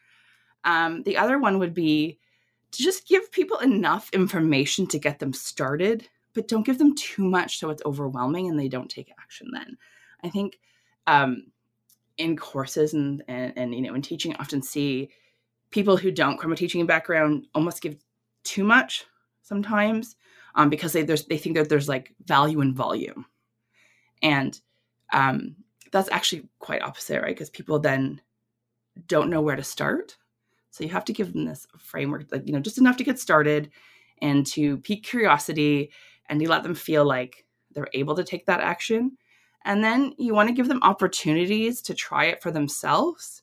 um, 0.64 1.02
the 1.02 1.16
other 1.16 1.38
one 1.38 1.58
would 1.58 1.74
be 1.74 2.18
to 2.72 2.82
just 2.82 3.06
give 3.06 3.30
people 3.32 3.58
enough 3.58 4.08
information 4.12 4.86
to 4.86 4.98
get 4.98 5.18
them 5.18 5.32
started 5.32 6.08
but 6.32 6.48
don't 6.48 6.66
give 6.66 6.78
them 6.78 6.94
too 6.94 7.24
much 7.24 7.58
so 7.58 7.70
it's 7.70 7.82
overwhelming 7.84 8.48
and 8.48 8.58
they 8.58 8.68
don't 8.68 8.90
take 8.90 9.10
action 9.18 9.48
then 9.52 9.76
i 10.26 10.30
think 10.30 10.58
um, 11.06 11.46
in 12.18 12.36
courses 12.36 12.94
and, 12.94 13.22
and, 13.28 13.52
and 13.56 13.74
you 13.74 13.82
know 13.82 13.94
in 13.94 14.02
teaching 14.02 14.34
I 14.34 14.40
often 14.40 14.62
see 14.62 15.10
people 15.70 15.96
who 15.96 16.10
don't 16.10 16.36
come 16.36 16.42
from 16.42 16.52
a 16.52 16.56
teaching 16.56 16.86
background 16.86 17.46
almost 17.54 17.82
give 17.82 17.96
too 18.44 18.64
much 18.64 19.04
sometimes 19.42 20.16
um, 20.54 20.70
because 20.70 20.92
they 20.92 21.02
they 21.02 21.38
think 21.38 21.56
that 21.56 21.68
there's 21.68 21.88
like 21.88 22.14
value 22.24 22.60
in 22.60 22.74
volume, 22.74 23.26
and 24.22 24.58
um, 25.12 25.56
that's 25.92 26.10
actually 26.10 26.48
quite 26.58 26.82
opposite, 26.82 27.20
right? 27.20 27.34
Because 27.34 27.50
people 27.50 27.78
then 27.78 28.20
don't 29.06 29.28
know 29.28 29.42
where 29.42 29.56
to 29.56 29.62
start, 29.62 30.16
so 30.70 30.82
you 30.82 30.90
have 30.90 31.04
to 31.04 31.12
give 31.12 31.32
them 31.32 31.44
this 31.44 31.66
framework, 31.78 32.26
like 32.32 32.46
you 32.46 32.52
know, 32.52 32.60
just 32.60 32.78
enough 32.78 32.96
to 32.96 33.04
get 33.04 33.18
started 33.18 33.70
and 34.22 34.46
to 34.46 34.78
pique 34.78 35.04
curiosity, 35.04 35.90
and 36.30 36.40
you 36.40 36.48
let 36.48 36.62
them 36.62 36.74
feel 36.74 37.04
like 37.04 37.44
they're 37.72 37.88
able 37.92 38.14
to 38.16 38.24
take 38.24 38.46
that 38.46 38.60
action, 38.60 39.18
and 39.66 39.84
then 39.84 40.14
you 40.16 40.32
want 40.32 40.48
to 40.48 40.54
give 40.54 40.68
them 40.68 40.82
opportunities 40.82 41.82
to 41.82 41.94
try 41.94 42.26
it 42.26 42.40
for 42.40 42.50
themselves 42.50 43.42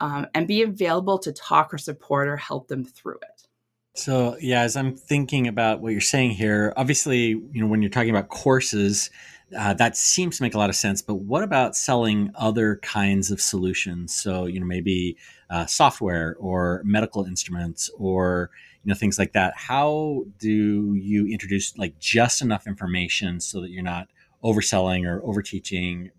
um, 0.00 0.26
and 0.34 0.46
be 0.46 0.62
available 0.62 1.18
to 1.18 1.32
talk 1.32 1.72
or 1.72 1.78
support 1.78 2.28
or 2.28 2.36
help 2.36 2.68
them 2.68 2.84
through 2.84 3.16
it. 3.22 3.48
So, 3.96 4.36
yeah, 4.40 4.62
as 4.62 4.76
I'm 4.76 4.94
thinking 4.94 5.46
about 5.48 5.80
what 5.80 5.92
you're 5.92 6.00
saying 6.00 6.32
here, 6.32 6.72
obviously, 6.76 7.28
you 7.28 7.50
know, 7.54 7.66
when 7.66 7.80
you're 7.80 7.90
talking 7.90 8.10
about 8.10 8.28
courses, 8.28 9.08
uh, 9.56 9.72
that 9.74 9.96
seems 9.96 10.36
to 10.36 10.42
make 10.42 10.54
a 10.54 10.58
lot 10.58 10.68
of 10.68 10.76
sense. 10.76 11.00
But 11.00 11.16
what 11.16 11.44
about 11.44 11.76
selling 11.76 12.30
other 12.34 12.76
kinds 12.76 13.30
of 13.30 13.40
solutions? 13.40 14.12
So, 14.12 14.46
you 14.46 14.58
know, 14.58 14.66
maybe 14.66 15.16
uh, 15.48 15.66
software 15.66 16.36
or 16.40 16.82
medical 16.84 17.24
instruments 17.24 17.88
or 17.96 18.50
you 18.82 18.90
know 18.90 18.94
things 18.94 19.18
like 19.18 19.32
that. 19.32 19.54
How 19.56 20.24
do 20.38 20.94
you 20.94 21.26
introduce 21.26 21.76
like 21.78 21.98
just 21.98 22.42
enough 22.42 22.66
information 22.66 23.40
so 23.40 23.60
that 23.60 23.70
you're 23.70 23.82
not 23.82 24.08
overselling 24.44 25.06
or 25.06 25.20
overteaching, 25.22 26.10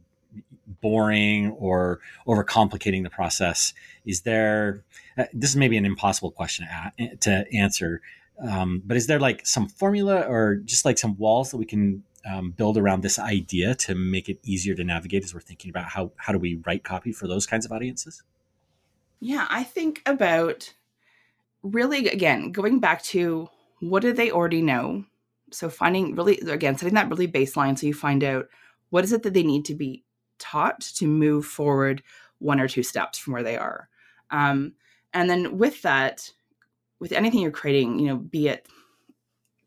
boring 0.81 1.51
or 1.51 1.99
overcomplicating 2.27 3.03
the 3.03 3.09
process? 3.09 3.73
Is 4.05 4.21
there, 4.21 4.83
uh, 5.17 5.25
this 5.33 5.51
is 5.51 5.55
maybe 5.55 5.77
an 5.77 5.85
impossible 5.85 6.31
question 6.31 6.67
to, 7.21 7.45
answer, 7.53 8.01
um, 8.39 8.81
but 8.85 8.97
is 8.97 9.07
there 9.07 9.19
like 9.19 9.45
some 9.45 9.67
formula 9.67 10.21
or 10.21 10.55
just 10.55 10.83
like 10.85 10.97
some 10.97 11.15
walls 11.17 11.51
that 11.51 11.57
we 11.57 11.65
can 11.65 12.03
um, 12.25 12.51
build 12.51 12.77
around 12.77 13.01
this 13.01 13.19
idea 13.19 13.75
to 13.75 13.95
make 13.95 14.27
it 14.27 14.39
easier 14.43 14.75
to 14.75 14.83
navigate 14.83 15.23
as 15.23 15.33
we're 15.33 15.39
thinking 15.39 15.69
about 15.69 15.85
how, 15.85 16.11
how 16.17 16.33
do 16.33 16.39
we 16.39 16.59
write 16.65 16.83
copy 16.83 17.11
for 17.11 17.27
those 17.27 17.45
kinds 17.45 17.65
of 17.65 17.71
audiences? 17.71 18.23
Yeah, 19.19 19.47
I 19.49 19.63
think 19.63 20.01
about 20.05 20.73
really, 21.63 22.09
again, 22.09 22.51
going 22.51 22.79
back 22.79 23.03
to 23.03 23.49
what 23.79 24.01
do 24.01 24.13
they 24.13 24.31
already 24.31 24.61
know? 24.61 25.05
So 25.55 25.69
finding 25.69 26.15
really, 26.15 26.37
again, 26.39 26.77
setting 26.77 26.93
that 26.95 27.09
really 27.09 27.27
baseline 27.27 27.77
so 27.77 27.87
you 27.87 27.93
find 27.93 28.23
out 28.23 28.47
what 28.89 29.03
is 29.03 29.13
it 29.13 29.23
that 29.23 29.33
they 29.33 29.43
need 29.43 29.65
to 29.65 29.75
be 29.75 30.03
taught 30.37 30.81
to 30.81 31.07
move 31.07 31.45
forward 31.45 32.03
one 32.39 32.59
or 32.59 32.67
two 32.67 32.83
steps 32.83 33.17
from 33.17 33.33
where 33.33 33.43
they 33.43 33.57
are. 33.57 33.89
Um, 34.31 34.73
and 35.13 35.29
then 35.29 35.57
with 35.57 35.81
that, 35.83 36.29
with 36.99 37.11
anything 37.11 37.41
you're 37.41 37.51
creating, 37.51 37.99
you 37.99 38.07
know, 38.07 38.17
be 38.17 38.47
it 38.49 38.67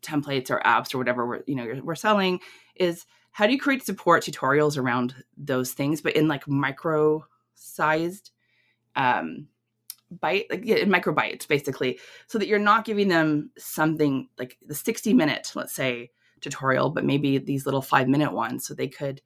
templates 0.01 0.49
or 0.49 0.59
apps 0.59 0.93
or 0.93 0.97
whatever 0.97 1.25
we're, 1.25 1.43
you 1.47 1.55
know, 1.55 1.81
we're 1.83 1.95
selling, 1.95 2.39
is 2.75 3.05
how 3.31 3.45
do 3.45 3.53
you 3.53 3.59
create 3.59 3.85
support 3.85 4.23
tutorials 4.23 4.77
around 4.77 5.15
those 5.37 5.73
things, 5.73 6.01
but 6.01 6.15
in 6.15 6.27
like 6.27 6.47
micro 6.47 7.25
sized 7.55 8.31
um, 8.95 9.47
bite, 10.11 10.45
like 10.49 10.61
yeah, 10.63 10.77
in 10.77 10.89
micro 10.89 11.13
bites, 11.13 11.45
basically, 11.45 11.99
so 12.27 12.37
that 12.37 12.47
you're 12.47 12.59
not 12.59 12.85
giving 12.85 13.07
them 13.07 13.51
something 13.57 14.29
like 14.37 14.57
the 14.65 14.75
60 14.75 15.13
minute, 15.13 15.51
let's 15.55 15.73
say, 15.73 16.11
tutorial, 16.41 16.89
but 16.89 17.05
maybe 17.05 17.37
these 17.37 17.65
little 17.65 17.81
five 17.81 18.07
minute 18.07 18.33
ones 18.33 18.65
so 18.65 18.73
they 18.73 18.87
could 18.87 19.21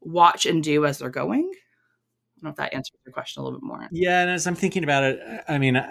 watch 0.00 0.46
and 0.46 0.62
do 0.62 0.84
as 0.86 0.98
they're 0.98 1.10
going. 1.10 1.50
I 1.52 2.42
don't 2.42 2.44
know 2.44 2.50
if 2.50 2.56
that 2.56 2.74
answers 2.74 2.96
your 3.04 3.12
question 3.12 3.40
a 3.40 3.44
little 3.44 3.58
bit 3.58 3.66
more. 3.66 3.86
Yeah, 3.90 4.22
and 4.22 4.30
as 4.30 4.46
I'm 4.46 4.54
thinking 4.54 4.84
about 4.84 5.04
it, 5.04 5.44
I 5.48 5.58
mean, 5.58 5.82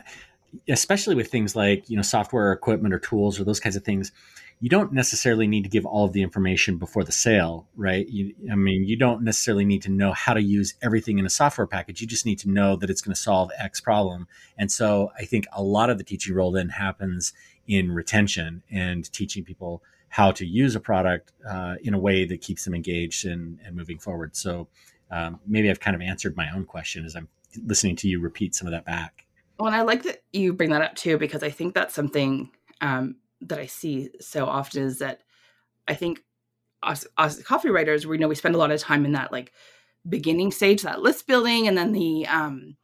especially 0.67 1.15
with 1.15 1.29
things 1.29 1.55
like 1.55 1.89
you 1.89 1.95
know 1.95 2.01
software, 2.01 2.51
equipment, 2.51 2.93
or 2.93 2.99
tools, 2.99 3.39
or 3.39 3.43
those 3.43 3.59
kinds 3.59 3.75
of 3.75 3.83
things, 3.83 4.11
you 4.61 4.69
don't 4.69 4.91
necessarily 4.91 5.47
need 5.47 5.63
to 5.63 5.69
give 5.69 5.85
all 5.85 6.05
of 6.05 6.11
the 6.11 6.21
information 6.21 6.77
before 6.77 7.05
the 7.05 7.11
sale, 7.11 7.67
right? 7.77 8.07
You, 8.09 8.33
I 8.51 8.55
mean, 8.55 8.83
you 8.83 8.97
don't 8.97 9.23
necessarily 9.23 9.63
need 9.63 9.81
to 9.83 9.89
know 9.89 10.11
how 10.11 10.33
to 10.33 10.41
use 10.41 10.73
everything 10.81 11.17
in 11.17 11.25
a 11.25 11.29
software 11.29 11.67
package. 11.67 12.01
You 12.01 12.07
just 12.07 12.25
need 12.25 12.39
to 12.39 12.49
know 12.49 12.75
that 12.75 12.89
it's 12.89 13.01
going 13.01 13.15
to 13.15 13.21
solve 13.21 13.51
X 13.57 13.79
problem. 13.79 14.27
And 14.57 14.69
so, 14.69 15.11
I 15.17 15.23
think 15.23 15.45
a 15.53 15.63
lot 15.63 15.89
of 15.89 15.97
the 15.97 16.03
teaching 16.03 16.35
role 16.35 16.51
then 16.51 16.69
happens 16.69 17.33
in 17.67 17.91
retention 17.91 18.63
and 18.69 19.09
teaching 19.13 19.45
people 19.45 19.81
how 20.09 20.31
to 20.31 20.45
use 20.45 20.75
a 20.75 20.79
product 20.79 21.31
uh, 21.47 21.75
in 21.83 21.93
a 21.93 21.99
way 21.99 22.25
that 22.25 22.41
keeps 22.41 22.65
them 22.65 22.73
engaged 22.73 23.25
and, 23.25 23.59
and 23.63 23.75
moving 23.75 23.99
forward. 23.99 24.35
So 24.35 24.67
um, 25.11 25.39
maybe 25.47 25.69
I've 25.69 25.79
kind 25.79 25.95
of 25.95 26.01
answered 26.01 26.35
my 26.35 26.49
own 26.53 26.65
question 26.65 27.05
as 27.05 27.15
I'm 27.15 27.29
listening 27.65 27.95
to 27.97 28.07
you 28.07 28.19
repeat 28.19 28.55
some 28.55 28.67
of 28.67 28.71
that 28.71 28.85
back. 28.85 29.25
Well, 29.57 29.67
and 29.67 29.75
I 29.75 29.83
like 29.83 30.03
that 30.03 30.23
you 30.33 30.51
bring 30.53 30.71
that 30.71 30.81
up 30.81 30.95
too, 30.95 31.17
because 31.17 31.43
I 31.43 31.49
think 31.49 31.73
that's 31.73 31.93
something 31.93 32.49
um, 32.81 33.15
that 33.41 33.59
I 33.59 33.65
see 33.65 34.09
so 34.19 34.45
often 34.45 34.83
is 34.83 34.99
that 34.99 35.21
I 35.87 35.95
think 35.95 36.21
us, 36.83 37.05
us 37.17 37.41
copywriters, 37.41 38.05
we 38.05 38.17
know 38.17 38.27
we 38.27 38.35
spend 38.35 38.55
a 38.55 38.59
lot 38.59 38.71
of 38.71 38.79
time 38.79 39.05
in 39.05 39.13
that 39.13 39.31
like 39.31 39.51
beginning 40.07 40.51
stage, 40.51 40.81
that 40.83 41.01
list 41.01 41.27
building, 41.27 41.67
and 41.67 41.77
then 41.77 41.91
the 41.91 42.25
um, 42.27 42.77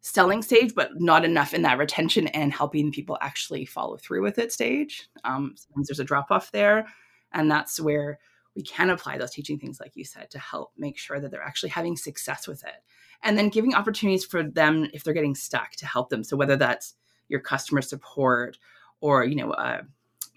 selling 0.00 0.42
stage, 0.42 0.74
but 0.74 0.90
not 0.96 1.24
enough 1.24 1.54
in 1.54 1.62
that 1.62 1.78
retention 1.78 2.28
and 2.28 2.52
helping 2.52 2.92
people 2.92 3.18
actually 3.20 3.64
follow 3.64 3.96
through 3.96 4.22
with 4.22 4.38
it 4.38 4.52
stage. 4.52 5.08
Um, 5.24 5.54
sometimes 5.56 5.88
there's 5.88 6.00
a 6.00 6.04
drop 6.04 6.30
off 6.30 6.52
there. 6.52 6.86
And 7.32 7.50
that's 7.50 7.80
where 7.80 8.18
we 8.56 8.62
can 8.62 8.90
apply 8.90 9.18
those 9.18 9.30
teaching 9.30 9.58
things, 9.58 9.80
like 9.80 9.92
you 9.94 10.04
said, 10.04 10.30
to 10.30 10.38
help 10.38 10.72
make 10.76 10.98
sure 10.98 11.20
that 11.20 11.30
they're 11.30 11.42
actually 11.42 11.68
having 11.70 11.96
success 11.96 12.48
with 12.48 12.64
it. 12.64 12.82
And 13.22 13.36
then 13.36 13.48
giving 13.48 13.74
opportunities 13.74 14.24
for 14.24 14.42
them 14.42 14.88
if 14.92 15.04
they're 15.04 15.14
getting 15.14 15.34
stuck 15.34 15.72
to 15.72 15.86
help 15.86 16.08
them. 16.08 16.24
So 16.24 16.36
whether 16.36 16.56
that's 16.56 16.94
your 17.28 17.40
customer 17.40 17.82
support 17.82 18.58
or, 19.00 19.24
you 19.24 19.36
know, 19.36 19.52
a 19.52 19.82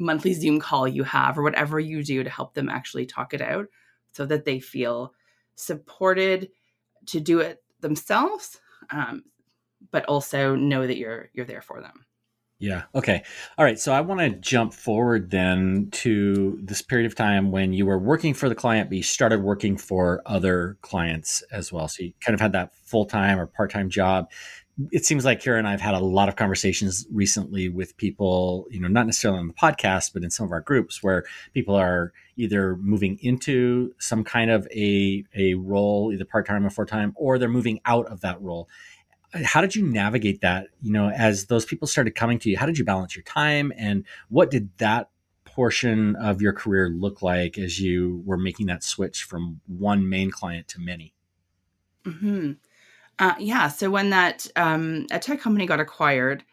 monthly 0.01 0.33
Zoom 0.33 0.59
call 0.59 0.87
you 0.87 1.03
have 1.03 1.37
or 1.37 1.43
whatever 1.43 1.79
you 1.79 2.03
do 2.03 2.23
to 2.23 2.29
help 2.29 2.53
them 2.53 2.69
actually 2.69 3.05
talk 3.05 3.33
it 3.33 3.41
out 3.41 3.67
so 4.13 4.25
that 4.25 4.45
they 4.45 4.59
feel 4.59 5.13
supported 5.55 6.49
to 7.05 7.19
do 7.19 7.39
it 7.39 7.63
themselves 7.79 8.59
um, 8.91 9.23
but 9.91 10.05
also 10.05 10.55
know 10.55 10.85
that 10.85 10.97
you're 10.97 11.29
you're 11.33 11.45
there 11.45 11.61
for 11.61 11.81
them. 11.81 12.05
Yeah. 12.59 12.83
Okay. 12.93 13.23
All 13.57 13.65
right. 13.65 13.79
So 13.79 13.91
I 13.91 14.01
want 14.01 14.19
to 14.19 14.29
jump 14.29 14.75
forward 14.75 15.31
then 15.31 15.89
to 15.93 16.59
this 16.61 16.83
period 16.83 17.07
of 17.07 17.15
time 17.15 17.49
when 17.49 17.73
you 17.73 17.87
were 17.87 17.97
working 17.97 18.35
for 18.35 18.49
the 18.49 18.55
client, 18.55 18.87
but 18.87 18.97
you 18.97 19.03
started 19.03 19.41
working 19.41 19.77
for 19.77 20.21
other 20.27 20.77
clients 20.83 21.41
as 21.51 21.73
well. 21.73 21.87
So 21.87 22.03
you 22.03 22.13
kind 22.23 22.35
of 22.35 22.39
had 22.39 22.51
that 22.51 22.75
full 22.75 23.05
time 23.05 23.39
or 23.39 23.47
part 23.47 23.71
time 23.71 23.89
job. 23.89 24.29
It 24.91 25.05
seems 25.05 25.25
like 25.25 25.41
Kara 25.41 25.57
and 25.57 25.67
I 25.67 25.71
have 25.71 25.81
had 25.81 25.93
a 25.93 25.99
lot 25.99 26.29
of 26.29 26.35
conversations 26.35 27.05
recently 27.11 27.69
with 27.69 27.97
people, 27.97 28.67
you 28.69 28.79
know, 28.79 28.87
not 28.87 29.05
necessarily 29.05 29.39
on 29.39 29.47
the 29.47 29.53
podcast, 29.53 30.13
but 30.13 30.23
in 30.23 30.31
some 30.31 30.45
of 30.45 30.51
our 30.51 30.61
groups 30.61 31.03
where 31.03 31.25
people 31.53 31.75
are 31.75 32.13
either 32.37 32.77
moving 32.77 33.19
into 33.21 33.93
some 33.99 34.23
kind 34.23 34.49
of 34.49 34.67
a, 34.73 35.25
a 35.35 35.55
role, 35.55 36.11
either 36.13 36.25
part 36.25 36.47
time 36.47 36.65
or 36.65 36.69
full 36.69 36.85
time, 36.85 37.13
or 37.15 37.37
they're 37.37 37.49
moving 37.49 37.79
out 37.85 38.07
of 38.07 38.21
that 38.21 38.41
role. 38.41 38.69
How 39.33 39.61
did 39.61 39.75
you 39.75 39.85
navigate 39.85 40.41
that 40.41 40.67
you 40.81 40.91
know 40.91 41.09
as 41.09 41.45
those 41.45 41.65
people 41.65 41.87
started 41.87 42.15
coming 42.15 42.39
to 42.39 42.49
you? 42.49 42.57
How 42.57 42.65
did 42.65 42.77
you 42.77 42.85
balance 42.85 43.15
your 43.15 43.23
time 43.23 43.71
and 43.77 44.05
what 44.29 44.51
did 44.51 44.69
that 44.77 45.09
portion 45.45 46.15
of 46.15 46.41
your 46.41 46.53
career 46.53 46.89
look 46.89 47.21
like 47.21 47.57
as 47.57 47.79
you 47.79 48.23
were 48.25 48.37
making 48.37 48.67
that 48.67 48.83
switch 48.83 49.23
from 49.23 49.61
one 49.67 50.09
main 50.09 50.31
client 50.31 50.67
to 50.69 50.79
many? 50.79 51.13
Hmm 52.05 52.53
uh, 53.21 53.35
yeah 53.39 53.69
so 53.69 53.91
when 53.91 54.11
that 54.11 54.47
um, 54.57 55.07
a 55.11 55.19
tech 55.19 55.41
company 55.41 55.67
got 55.67 55.81
acquired 55.81 56.45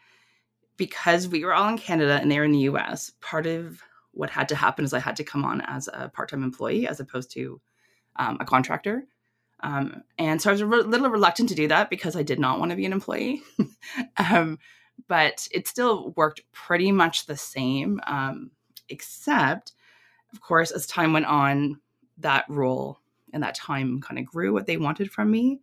because 0.77 1.27
we 1.27 1.45
were 1.45 1.53
all 1.53 1.69
in 1.69 1.77
canada 1.77 2.19
and 2.21 2.31
they 2.31 2.39
were 2.39 2.45
in 2.45 2.53
the 2.53 2.59
us 2.61 3.11
part 3.21 3.47
of 3.47 3.81
what 4.13 4.29
had 4.31 4.49
to 4.49 4.55
happen 4.55 4.85
is 4.85 4.93
i 4.93 4.99
had 4.99 5.17
to 5.17 5.23
come 5.25 5.45
on 5.45 5.61
as 5.61 5.89
a 5.93 6.09
part-time 6.09 6.43
employee 6.43 6.87
as 6.87 6.99
opposed 7.01 7.31
to 7.31 7.61
um, 8.17 8.37
a 8.41 8.45
contractor 8.45 9.03
Um, 9.61 10.03
and 10.17 10.41
so 10.41 10.49
I 10.49 10.53
was 10.53 10.61
a 10.61 10.65
re- 10.67 10.81
little 10.83 11.09
reluctant 11.09 11.49
to 11.49 11.55
do 11.55 11.67
that 11.69 11.89
because 11.89 12.15
I 12.15 12.23
did 12.23 12.39
not 12.39 12.59
want 12.59 12.71
to 12.71 12.75
be 12.77 12.85
an 12.85 12.93
employee. 12.93 13.41
um, 14.17 14.59
but 15.07 15.47
it 15.51 15.67
still 15.67 16.11
worked 16.15 16.41
pretty 16.51 16.91
much 16.91 17.25
the 17.25 17.37
same, 17.37 18.01
um, 18.07 18.51
except, 18.89 19.73
of 20.33 20.41
course, 20.41 20.71
as 20.71 20.87
time 20.87 21.13
went 21.13 21.27
on, 21.27 21.79
that 22.19 22.45
role 22.49 22.99
and 23.33 23.43
that 23.43 23.55
time 23.55 24.01
kind 24.01 24.19
of 24.19 24.25
grew 24.25 24.53
what 24.53 24.67
they 24.67 24.77
wanted 24.77 25.11
from 25.11 25.31
me. 25.31 25.61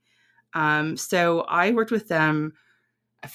Um, 0.56 0.96
so 0.96 1.42
I 1.42 1.72
worked 1.72 1.90
with 1.90 2.08
them 2.08 2.54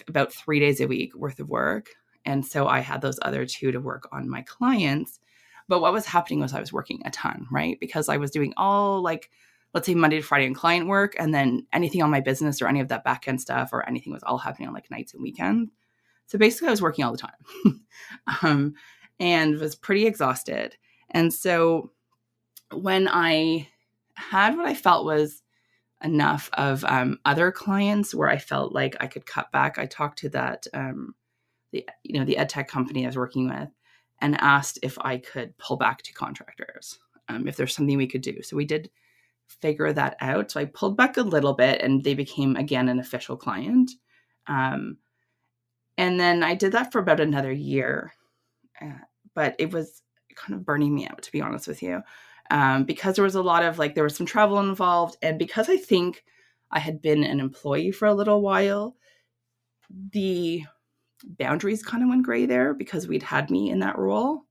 about 0.07 0.33
three 0.33 0.59
days 0.59 0.81
a 0.81 0.87
week 0.87 1.15
worth 1.15 1.39
of 1.39 1.49
work. 1.49 1.89
And 2.25 2.43
so 2.43 2.67
I 2.67 2.79
had 2.79 3.01
those 3.01 3.19
other 3.21 3.45
two 3.45 3.71
to 3.71 3.79
work 3.79 4.09
on 4.11 4.27
my 4.27 4.41
clients. 4.41 5.19
But 5.67 5.81
what 5.81 5.93
was 5.93 6.07
happening 6.07 6.39
was 6.39 6.53
I 6.53 6.59
was 6.59 6.73
working 6.73 6.99
a 7.05 7.11
ton, 7.11 7.45
right? 7.51 7.79
Because 7.79 8.09
I 8.09 8.17
was 8.17 8.31
doing 8.31 8.53
all 8.57 9.03
like, 9.03 9.29
let's 9.75 9.85
say 9.85 9.93
Monday 9.93 10.17
to 10.17 10.23
Friday 10.23 10.47
in 10.47 10.55
client 10.55 10.87
work, 10.87 11.15
and 11.19 11.33
then 11.33 11.67
anything 11.71 12.01
on 12.01 12.09
my 12.09 12.21
business 12.21 12.59
or 12.59 12.67
any 12.67 12.79
of 12.79 12.87
that 12.87 13.03
back 13.03 13.27
end 13.27 13.39
stuff 13.39 13.69
or 13.71 13.87
anything 13.87 14.11
was 14.11 14.23
all 14.23 14.39
happening 14.39 14.67
on 14.67 14.73
like 14.73 14.89
nights 14.89 15.13
and 15.13 15.21
weekends. 15.21 15.71
So 16.25 16.39
basically, 16.39 16.69
I 16.69 16.71
was 16.71 16.81
working 16.81 17.05
all 17.05 17.11
the 17.11 17.17
time 17.19 17.85
um, 18.41 18.73
and 19.19 19.59
was 19.59 19.75
pretty 19.75 20.07
exhausted. 20.07 20.75
And 21.11 21.31
so 21.31 21.91
when 22.73 23.07
I 23.07 23.67
had 24.15 24.57
what 24.57 24.67
I 24.67 24.73
felt 24.73 25.05
was 25.05 25.43
enough 26.03 26.49
of 26.53 26.83
um, 26.85 27.19
other 27.25 27.51
clients 27.51 28.13
where 28.13 28.29
I 28.29 28.37
felt 28.37 28.73
like 28.73 28.95
I 28.99 29.07
could 29.07 29.25
cut 29.25 29.51
back, 29.51 29.77
I 29.77 29.85
talked 29.85 30.19
to 30.19 30.29
that 30.29 30.67
um, 30.73 31.15
the 31.71 31.87
you 32.03 32.19
know 32.19 32.25
the 32.25 32.37
ed 32.37 32.49
tech 32.49 32.67
company 32.67 33.03
I 33.03 33.07
was 33.07 33.17
working 33.17 33.49
with 33.49 33.69
and 34.19 34.39
asked 34.39 34.79
if 34.83 34.97
I 34.99 35.17
could 35.17 35.57
pull 35.57 35.77
back 35.77 36.01
to 36.03 36.13
contractors, 36.13 36.99
um, 37.27 37.47
if 37.47 37.55
there's 37.55 37.75
something 37.75 37.97
we 37.97 38.07
could 38.07 38.21
do. 38.21 38.41
So 38.43 38.55
we 38.55 38.65
did 38.65 38.89
figure 39.47 39.91
that 39.91 40.15
out. 40.21 40.51
So 40.51 40.59
I 40.59 40.65
pulled 40.65 40.95
back 40.95 41.17
a 41.17 41.23
little 41.23 41.53
bit, 41.53 41.81
and 41.81 42.03
they 42.03 42.13
became 42.13 42.55
again 42.55 42.89
an 42.89 42.99
official 42.99 43.37
client. 43.37 43.91
Um, 44.47 44.97
and 45.97 46.19
then 46.19 46.43
I 46.43 46.55
did 46.55 46.71
that 46.73 46.91
for 46.91 46.99
about 46.99 47.19
another 47.19 47.51
year, 47.51 48.13
uh, 48.81 48.99
but 49.35 49.55
it 49.59 49.71
was 49.71 50.01
kind 50.35 50.57
of 50.57 50.65
burning 50.65 50.95
me 50.95 51.07
out, 51.07 51.21
to 51.21 51.31
be 51.31 51.41
honest 51.41 51.67
with 51.67 51.83
you, 51.83 52.01
um, 52.51 52.83
because 52.83 53.15
there 53.15 53.23
was 53.23 53.35
a 53.35 53.41
lot 53.41 53.63
of 53.63 53.79
like 53.79 53.95
there 53.95 54.03
was 54.03 54.15
some 54.15 54.27
travel 54.27 54.59
involved, 54.59 55.17
and 55.23 55.39
because 55.39 55.69
I 55.69 55.77
think 55.77 56.23
I 56.69 56.79
had 56.79 57.01
been 57.01 57.23
an 57.23 57.39
employee 57.39 57.91
for 57.91 58.07
a 58.07 58.13
little 58.13 58.41
while, 58.41 58.95
the 60.11 60.63
boundaries 61.23 61.81
kind 61.81 62.03
of 62.03 62.09
went 62.09 62.23
gray 62.25 62.45
there 62.45 62.73
because 62.73 63.07
we'd 63.07 63.23
had 63.23 63.49
me 63.49 63.69
in 63.69 63.79
that 63.79 63.97
role, 63.97 64.45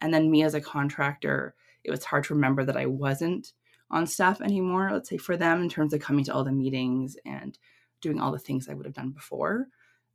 and 0.00 0.12
then 0.12 0.30
me 0.30 0.42
as 0.42 0.54
a 0.54 0.60
contractor, 0.60 1.54
it 1.84 1.90
was 1.90 2.04
hard 2.04 2.24
to 2.24 2.34
remember 2.34 2.64
that 2.64 2.76
I 2.76 2.86
wasn't 2.86 3.52
on 3.90 4.06
staff 4.06 4.40
anymore. 4.40 4.90
Let's 4.92 5.08
say 5.08 5.16
for 5.16 5.36
them 5.36 5.62
in 5.62 5.68
terms 5.68 5.94
of 5.94 6.00
coming 6.00 6.24
to 6.24 6.34
all 6.34 6.44
the 6.44 6.52
meetings 6.52 7.16
and 7.24 7.56
doing 8.00 8.20
all 8.20 8.32
the 8.32 8.38
things 8.40 8.68
I 8.68 8.74
would 8.74 8.86
have 8.86 8.94
done 8.94 9.10
before. 9.10 9.68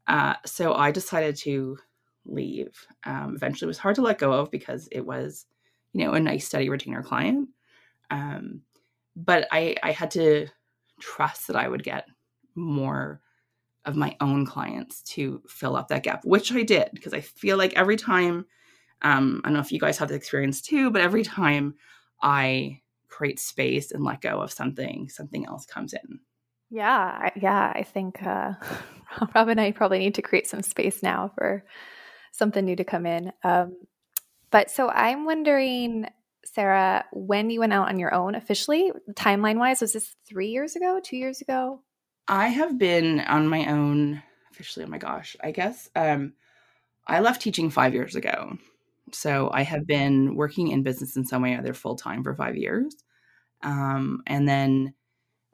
Uh, 0.07 0.33
so 0.45 0.73
I 0.73 0.91
decided 0.91 1.37
to 1.37 1.77
leave. 2.25 2.85
Um, 3.05 3.35
eventually, 3.35 3.67
it 3.67 3.69
was 3.69 3.77
hard 3.77 3.95
to 3.95 4.01
let 4.01 4.19
go 4.19 4.33
of 4.33 4.51
because 4.51 4.89
it 4.91 5.05
was, 5.05 5.45
you 5.93 6.05
know, 6.05 6.13
a 6.13 6.19
nice, 6.19 6.45
steady 6.45 6.69
retainer 6.69 7.03
client. 7.03 7.49
Um, 8.09 8.61
but 9.15 9.47
I, 9.51 9.75
I 9.83 9.91
had 9.91 10.11
to 10.11 10.47
trust 10.99 11.47
that 11.47 11.55
I 11.55 11.67
would 11.67 11.83
get 11.83 12.07
more 12.55 13.21
of 13.85 13.95
my 13.95 14.15
own 14.21 14.45
clients 14.45 15.01
to 15.01 15.41
fill 15.47 15.75
up 15.75 15.87
that 15.87 16.03
gap, 16.03 16.23
which 16.23 16.51
I 16.51 16.63
did 16.63 16.89
because 16.93 17.13
I 17.13 17.21
feel 17.21 17.57
like 17.57 17.73
every 17.73 17.95
time, 17.95 18.45
um, 19.01 19.41
I 19.43 19.47
don't 19.47 19.55
know 19.55 19.59
if 19.59 19.71
you 19.71 19.79
guys 19.79 19.97
have 19.97 20.09
the 20.09 20.15
experience 20.15 20.61
too, 20.61 20.91
but 20.91 21.01
every 21.01 21.23
time 21.23 21.75
I 22.21 22.81
create 23.07 23.39
space 23.39 23.91
and 23.91 24.03
let 24.03 24.21
go 24.21 24.41
of 24.41 24.51
something, 24.51 25.09
something 25.09 25.45
else 25.45 25.65
comes 25.65 25.93
in. 25.93 26.19
Yeah, 26.69 27.29
yeah, 27.35 27.73
I 27.75 27.83
think 27.83 28.23
uh, 28.23 28.53
Rob 29.35 29.49
and 29.49 29.59
I 29.59 29.71
probably 29.71 29.99
need 29.99 30.15
to 30.15 30.21
create 30.21 30.47
some 30.47 30.61
space 30.61 31.03
now 31.03 31.31
for 31.35 31.65
something 32.31 32.63
new 32.63 32.75
to 32.75 32.83
come 32.83 33.05
in. 33.05 33.33
Um, 33.43 33.75
but 34.51 34.69
so 34.69 34.89
I'm 34.89 35.25
wondering, 35.25 36.07
Sara, 36.45 37.05
when 37.11 37.49
you 37.49 37.59
went 37.61 37.73
out 37.73 37.87
on 37.87 37.99
your 37.99 38.13
own 38.13 38.35
officially, 38.35 38.91
timeline 39.13 39.57
wise, 39.57 39.81
was 39.81 39.93
this 39.93 40.15
three 40.27 40.49
years 40.49 40.75
ago, 40.75 40.99
two 41.03 41.17
years 41.17 41.41
ago? 41.41 41.81
I 42.27 42.49
have 42.49 42.77
been 42.77 43.21
on 43.21 43.47
my 43.47 43.65
own 43.65 44.21
officially. 44.51 44.85
Oh 44.85 44.89
my 44.89 44.97
gosh, 44.97 45.35
I 45.43 45.51
guess 45.51 45.89
um, 45.95 46.33
I 47.07 47.19
left 47.19 47.41
teaching 47.41 47.69
five 47.69 47.93
years 47.93 48.15
ago. 48.15 48.57
So 49.11 49.49
I 49.51 49.63
have 49.63 49.87
been 49.87 50.35
working 50.35 50.69
in 50.69 50.83
business 50.83 51.17
in 51.17 51.25
some 51.25 51.41
way, 51.41 51.55
either 51.55 51.73
full 51.73 51.95
time 51.95 52.23
for 52.23 52.35
five 52.35 52.55
years, 52.55 52.95
um, 53.63 54.21
and 54.27 54.47
then 54.47 54.93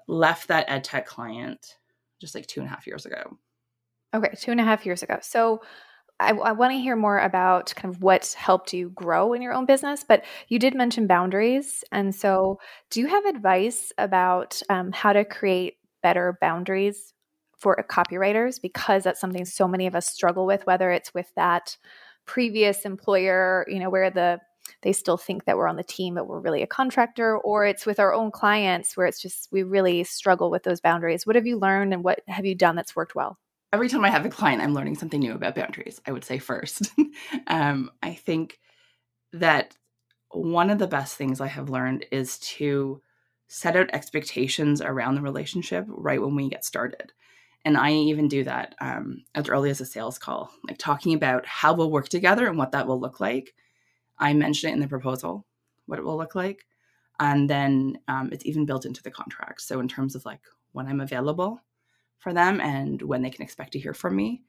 left 0.07 0.49
that 0.49 0.69
ed 0.69 0.83
tech 0.83 1.05
client 1.05 1.77
just 2.19 2.35
like 2.35 2.47
two 2.47 2.59
and 2.59 2.67
a 2.67 2.69
half 2.69 2.87
years 2.87 3.05
ago. 3.05 3.37
Okay, 4.13 4.33
two 4.39 4.51
and 4.51 4.59
a 4.59 4.63
half 4.63 4.85
years 4.85 5.03
ago. 5.03 5.17
So 5.21 5.61
I, 6.19 6.31
I 6.31 6.51
want 6.51 6.73
to 6.73 6.79
hear 6.79 6.95
more 6.95 7.19
about 7.19 7.73
kind 7.75 7.93
of 7.93 8.01
what 8.01 8.33
helped 8.37 8.73
you 8.73 8.89
grow 8.89 9.33
in 9.33 9.41
your 9.41 9.53
own 9.53 9.65
business, 9.65 10.03
but 10.07 10.23
you 10.47 10.57
did 10.57 10.73
mention 10.73 11.05
boundaries. 11.05 11.83
And 11.91 12.13
so, 12.13 12.59
do 12.89 12.99
you 12.99 13.07
have 13.07 13.25
advice 13.25 13.91
about 13.97 14.61
um, 14.69 14.91
how 14.91 15.13
to 15.13 15.23
create 15.23 15.75
better 16.01 16.37
boundaries 16.41 17.13
for 17.57 17.83
copywriters? 17.89 18.59
Because 18.59 19.03
that's 19.03 19.21
something 19.21 19.45
so 19.45 19.67
many 19.67 19.85
of 19.85 19.95
us 19.95 20.07
struggle 20.09 20.45
with, 20.47 20.65
whether 20.65 20.91
it's 20.91 21.13
with 21.13 21.31
that 21.35 21.77
previous 22.25 22.83
employer, 22.85 23.65
you 23.67 23.79
know, 23.79 23.89
where 23.89 24.09
the 24.09 24.39
they 24.81 24.91
still 24.93 25.17
think 25.17 25.45
that 25.45 25.55
we're 25.57 25.67
on 25.67 25.77
the 25.77 25.83
team, 25.83 26.15
but 26.15 26.27
we're 26.27 26.41
really 26.41 26.61
a 26.61 26.67
contractor, 26.67 27.37
or 27.37 27.65
it's 27.65 27.85
with 27.85 27.99
our 27.99 28.13
own 28.13 28.31
clients 28.31 28.97
where 28.97 29.07
it's 29.07 29.21
just 29.21 29.47
we 29.51 29.63
really 29.63 30.03
struggle 30.03 30.51
with 30.51 30.63
those 30.63 30.81
boundaries. 30.81 31.25
What 31.25 31.35
have 31.35 31.47
you 31.47 31.57
learned 31.57 31.93
and 31.93 32.03
what 32.03 32.19
have 32.27 32.45
you 32.45 32.55
done 32.55 32.75
that's 32.75 32.95
worked 32.95 33.15
well? 33.15 33.37
Every 33.73 33.89
time 33.89 34.05
I 34.05 34.09
have 34.09 34.25
a 34.25 34.29
client, 34.29 34.61
I'm 34.61 34.73
learning 34.73 34.95
something 34.95 35.19
new 35.19 35.33
about 35.33 35.55
boundaries, 35.55 36.01
I 36.05 36.11
would 36.11 36.23
say 36.23 36.39
first. 36.39 36.91
um, 37.47 37.91
I 38.01 38.13
think 38.13 38.59
that 39.33 39.75
one 40.31 40.69
of 40.69 40.79
the 40.79 40.87
best 40.87 41.15
things 41.15 41.41
I 41.41 41.47
have 41.47 41.69
learned 41.69 42.05
is 42.11 42.39
to 42.39 43.01
set 43.47 43.75
out 43.75 43.89
expectations 43.93 44.81
around 44.81 45.15
the 45.15 45.21
relationship 45.21 45.85
right 45.87 46.21
when 46.21 46.35
we 46.35 46.49
get 46.49 46.65
started. 46.65 47.13
And 47.65 47.77
I 47.77 47.91
even 47.91 48.27
do 48.27 48.43
that 48.43 48.75
um, 48.79 49.23
as 49.35 49.49
early 49.49 49.69
as 49.69 49.81
a 49.81 49.85
sales 49.85 50.17
call, 50.17 50.51
like 50.67 50.77
talking 50.77 51.13
about 51.13 51.45
how 51.45 51.73
we'll 51.73 51.91
work 51.91 52.07
together 52.09 52.47
and 52.47 52.57
what 52.57 52.71
that 52.71 52.87
will 52.87 52.99
look 52.99 53.19
like. 53.19 53.53
I 54.17 54.33
mention 54.33 54.69
it 54.69 54.73
in 54.73 54.79
the 54.79 54.87
proposal, 54.87 55.45
what 55.85 55.99
it 55.99 56.05
will 56.05 56.17
look 56.17 56.35
like. 56.35 56.65
And 57.19 57.49
then 57.49 57.99
um, 58.07 58.29
it's 58.31 58.45
even 58.45 58.65
built 58.65 58.85
into 58.85 59.03
the 59.03 59.11
contract. 59.11 59.61
So, 59.61 59.79
in 59.79 59.87
terms 59.87 60.15
of 60.15 60.23
like 60.23 60.41
when 60.71 60.87
I'm 60.87 61.01
available, 61.01 61.59
for 62.19 62.33
them 62.33 62.59
and 62.61 63.01
when 63.01 63.21
they 63.21 63.29
can 63.29 63.43
expect 63.43 63.73
to 63.73 63.79
hear 63.79 63.93
from 63.93 64.15
me. 64.15 64.43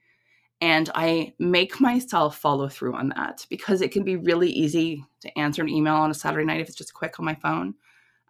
And 0.61 0.91
I 0.95 1.35
make 1.39 1.81
myself 1.81 2.39
follow 2.39 2.69
through 2.69 2.95
on 2.95 3.11
that 3.11 3.47
because 3.49 3.81
it 3.81 3.93
can 3.93 4.03
be 4.03 4.17
really 4.17 4.51
easy 4.51 5.05
to 5.21 5.39
answer 5.39 5.63
an 5.63 5.69
email 5.69 5.95
on 5.95 6.11
a 6.11 6.15
Saturday 6.15 6.45
night 6.45 6.61
if 6.61 6.69
it's 6.69 6.77
just 6.77 6.95
quick 6.95 7.21
on 7.21 7.25
my 7.25 7.35
phone. 7.35 7.75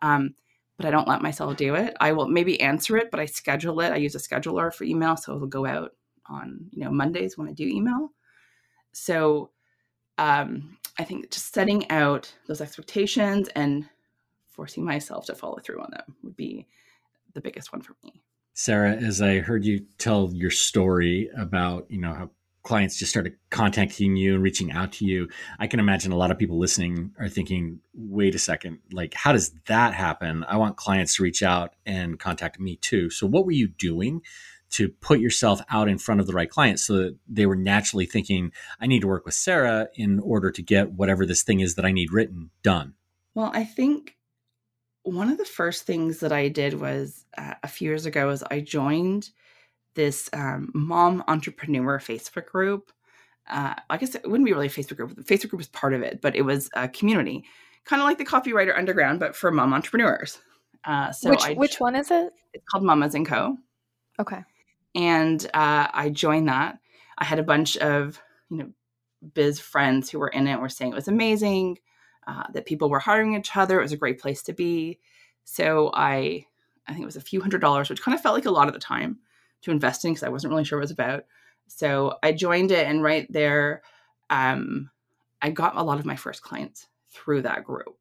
Um, 0.02 0.34
but 0.76 0.86
I 0.86 0.90
don't 0.90 1.08
let 1.08 1.22
myself 1.22 1.56
do 1.56 1.74
it. 1.74 1.96
I 2.00 2.12
will 2.12 2.28
maybe 2.28 2.60
answer 2.60 2.96
it, 2.96 3.10
but 3.10 3.18
I 3.18 3.26
schedule 3.26 3.80
it. 3.80 3.92
I 3.92 3.96
use 3.96 4.14
a 4.14 4.18
scheduler 4.18 4.72
for 4.72 4.84
email, 4.84 5.16
so 5.16 5.34
it'll 5.34 5.48
go 5.48 5.66
out 5.66 5.92
on 6.26 6.68
you 6.70 6.84
know 6.84 6.90
Mondays 6.90 7.36
when 7.36 7.48
I 7.48 7.52
do 7.52 7.66
email. 7.66 8.12
So 8.92 9.50
um, 10.18 10.76
I 10.98 11.04
think 11.04 11.30
just 11.30 11.52
setting 11.54 11.90
out 11.90 12.32
those 12.46 12.60
expectations 12.60 13.48
and 13.54 13.88
forcing 14.48 14.84
myself 14.84 15.26
to 15.26 15.34
follow 15.34 15.58
through 15.58 15.80
on 15.80 15.90
them 15.90 16.16
would 16.22 16.36
be 16.36 16.66
the 17.34 17.40
biggest 17.40 17.72
one 17.72 17.82
for 17.82 17.94
me. 18.04 18.22
Sara, 18.58 18.96
as 18.96 19.22
I 19.22 19.38
heard 19.38 19.64
you 19.64 19.86
tell 19.98 20.30
your 20.32 20.50
story 20.50 21.30
about, 21.36 21.88
you 21.88 22.00
know, 22.00 22.12
how 22.12 22.30
clients 22.64 22.98
just 22.98 23.08
started 23.08 23.36
contacting 23.50 24.16
you 24.16 24.34
and 24.34 24.42
reaching 24.42 24.72
out 24.72 24.94
to 24.94 25.04
you, 25.04 25.28
I 25.60 25.68
can 25.68 25.78
imagine 25.78 26.10
a 26.10 26.16
lot 26.16 26.32
of 26.32 26.38
people 26.38 26.58
listening 26.58 27.12
are 27.20 27.28
thinking, 27.28 27.78
wait 27.94 28.34
a 28.34 28.38
second, 28.40 28.80
like, 28.90 29.14
how 29.14 29.30
does 29.30 29.52
that 29.68 29.94
happen? 29.94 30.42
I 30.48 30.56
want 30.56 30.76
clients 30.76 31.14
to 31.16 31.22
reach 31.22 31.40
out 31.40 31.76
and 31.86 32.18
contact 32.18 32.58
me 32.58 32.74
too. 32.74 33.10
So, 33.10 33.28
what 33.28 33.46
were 33.46 33.52
you 33.52 33.68
doing 33.68 34.22
to 34.70 34.88
put 34.88 35.20
yourself 35.20 35.60
out 35.70 35.88
in 35.88 35.96
front 35.96 36.20
of 36.20 36.26
the 36.26 36.32
right 36.32 36.50
clients 36.50 36.84
so 36.84 36.94
that 36.94 37.16
they 37.28 37.46
were 37.46 37.54
naturally 37.54 38.06
thinking, 38.06 38.50
I 38.80 38.88
need 38.88 39.02
to 39.02 39.06
work 39.06 39.24
with 39.24 39.34
Sara 39.34 39.86
in 39.94 40.18
order 40.18 40.50
to 40.50 40.62
get 40.62 40.90
whatever 40.90 41.24
this 41.24 41.44
thing 41.44 41.60
is 41.60 41.76
that 41.76 41.84
I 41.84 41.92
need 41.92 42.12
written 42.12 42.50
done? 42.64 42.94
Well, 43.36 43.52
I 43.54 43.62
think 43.62 44.17
one 45.08 45.30
of 45.30 45.38
the 45.38 45.44
first 45.44 45.84
things 45.84 46.20
that 46.20 46.32
I 46.32 46.48
did 46.48 46.74
was 46.74 47.24
uh, 47.36 47.54
a 47.62 47.68
few 47.68 47.88
years 47.88 48.06
ago 48.06 48.30
is 48.30 48.42
I 48.50 48.60
joined 48.60 49.30
this 49.94 50.28
um, 50.32 50.70
mom 50.74 51.24
entrepreneur 51.28 51.98
Facebook 51.98 52.46
group. 52.46 52.92
Uh, 53.48 53.74
I 53.88 53.96
guess 53.96 54.14
it 54.14 54.28
wouldn't 54.28 54.44
be 54.44 54.52
really 54.52 54.66
a 54.66 54.70
Facebook 54.70 54.96
group. 54.96 55.16
The 55.16 55.22
Facebook 55.22 55.50
group 55.50 55.58
was 55.58 55.68
part 55.68 55.94
of 55.94 56.02
it, 56.02 56.20
but 56.20 56.36
it 56.36 56.42
was 56.42 56.68
a 56.74 56.88
community, 56.88 57.44
kind 57.84 58.02
of 58.02 58.06
like 58.06 58.18
the 58.18 58.24
Copywriter 58.24 58.76
Underground, 58.76 59.18
but 59.18 59.34
for 59.34 59.50
mom 59.50 59.72
entrepreneurs. 59.72 60.38
Uh, 60.84 61.10
so 61.10 61.30
which 61.30 61.44
I, 61.44 61.54
which 61.54 61.80
one 61.80 61.96
is 61.96 62.10
it? 62.10 62.32
It's 62.52 62.64
called 62.70 62.84
Mamas 62.84 63.14
and 63.14 63.26
Co. 63.26 63.56
Okay. 64.20 64.44
And 64.94 65.44
uh, 65.54 65.88
I 65.92 66.10
joined 66.12 66.48
that. 66.48 66.78
I 67.16 67.24
had 67.24 67.38
a 67.38 67.44
bunch 67.44 67.76
of 67.78 68.20
you 68.50 68.58
know 68.58 68.70
biz 69.34 69.58
friends 69.58 70.10
who 70.10 70.18
were 70.18 70.28
in 70.28 70.46
it. 70.46 70.60
Were 70.60 70.68
saying 70.68 70.92
it 70.92 70.94
was 70.94 71.08
amazing 71.08 71.78
uh, 72.28 72.44
that 72.52 72.66
people 72.66 72.90
were 72.90 72.98
hiring 72.98 73.34
each 73.34 73.56
other. 73.56 73.78
It 73.78 73.84
was 73.84 73.92
a 73.92 73.96
great 73.96 74.20
place 74.20 74.42
to 74.44 74.52
be. 74.52 74.98
So 75.44 75.90
I 75.94 76.46
I 76.86 76.92
think 76.92 77.02
it 77.02 77.06
was 77.06 77.16
a 77.16 77.22
few 77.22 77.40
hundred 77.40 77.60
dollars, 77.62 77.88
which 77.88 78.02
kind 78.02 78.14
of 78.14 78.20
felt 78.20 78.34
like 78.34 78.46
a 78.46 78.50
lot 78.50 78.68
at 78.68 78.74
the 78.74 78.80
time 78.80 79.18
to 79.62 79.70
invest 79.70 80.04
in 80.04 80.12
because 80.12 80.22
I 80.22 80.28
wasn't 80.28 80.52
really 80.52 80.64
sure 80.64 80.78
what 80.78 80.82
it 80.82 80.84
was 80.84 80.90
about. 80.90 81.24
So 81.66 82.18
I 82.22 82.32
joined 82.32 82.70
it, 82.70 82.86
and 82.86 83.02
right 83.02 83.26
there, 83.32 83.82
um, 84.30 84.90
I 85.42 85.50
got 85.50 85.76
a 85.76 85.82
lot 85.82 85.98
of 85.98 86.06
my 86.06 86.16
first 86.16 86.42
clients 86.42 86.86
through 87.10 87.42
that 87.42 87.64
group. 87.64 87.96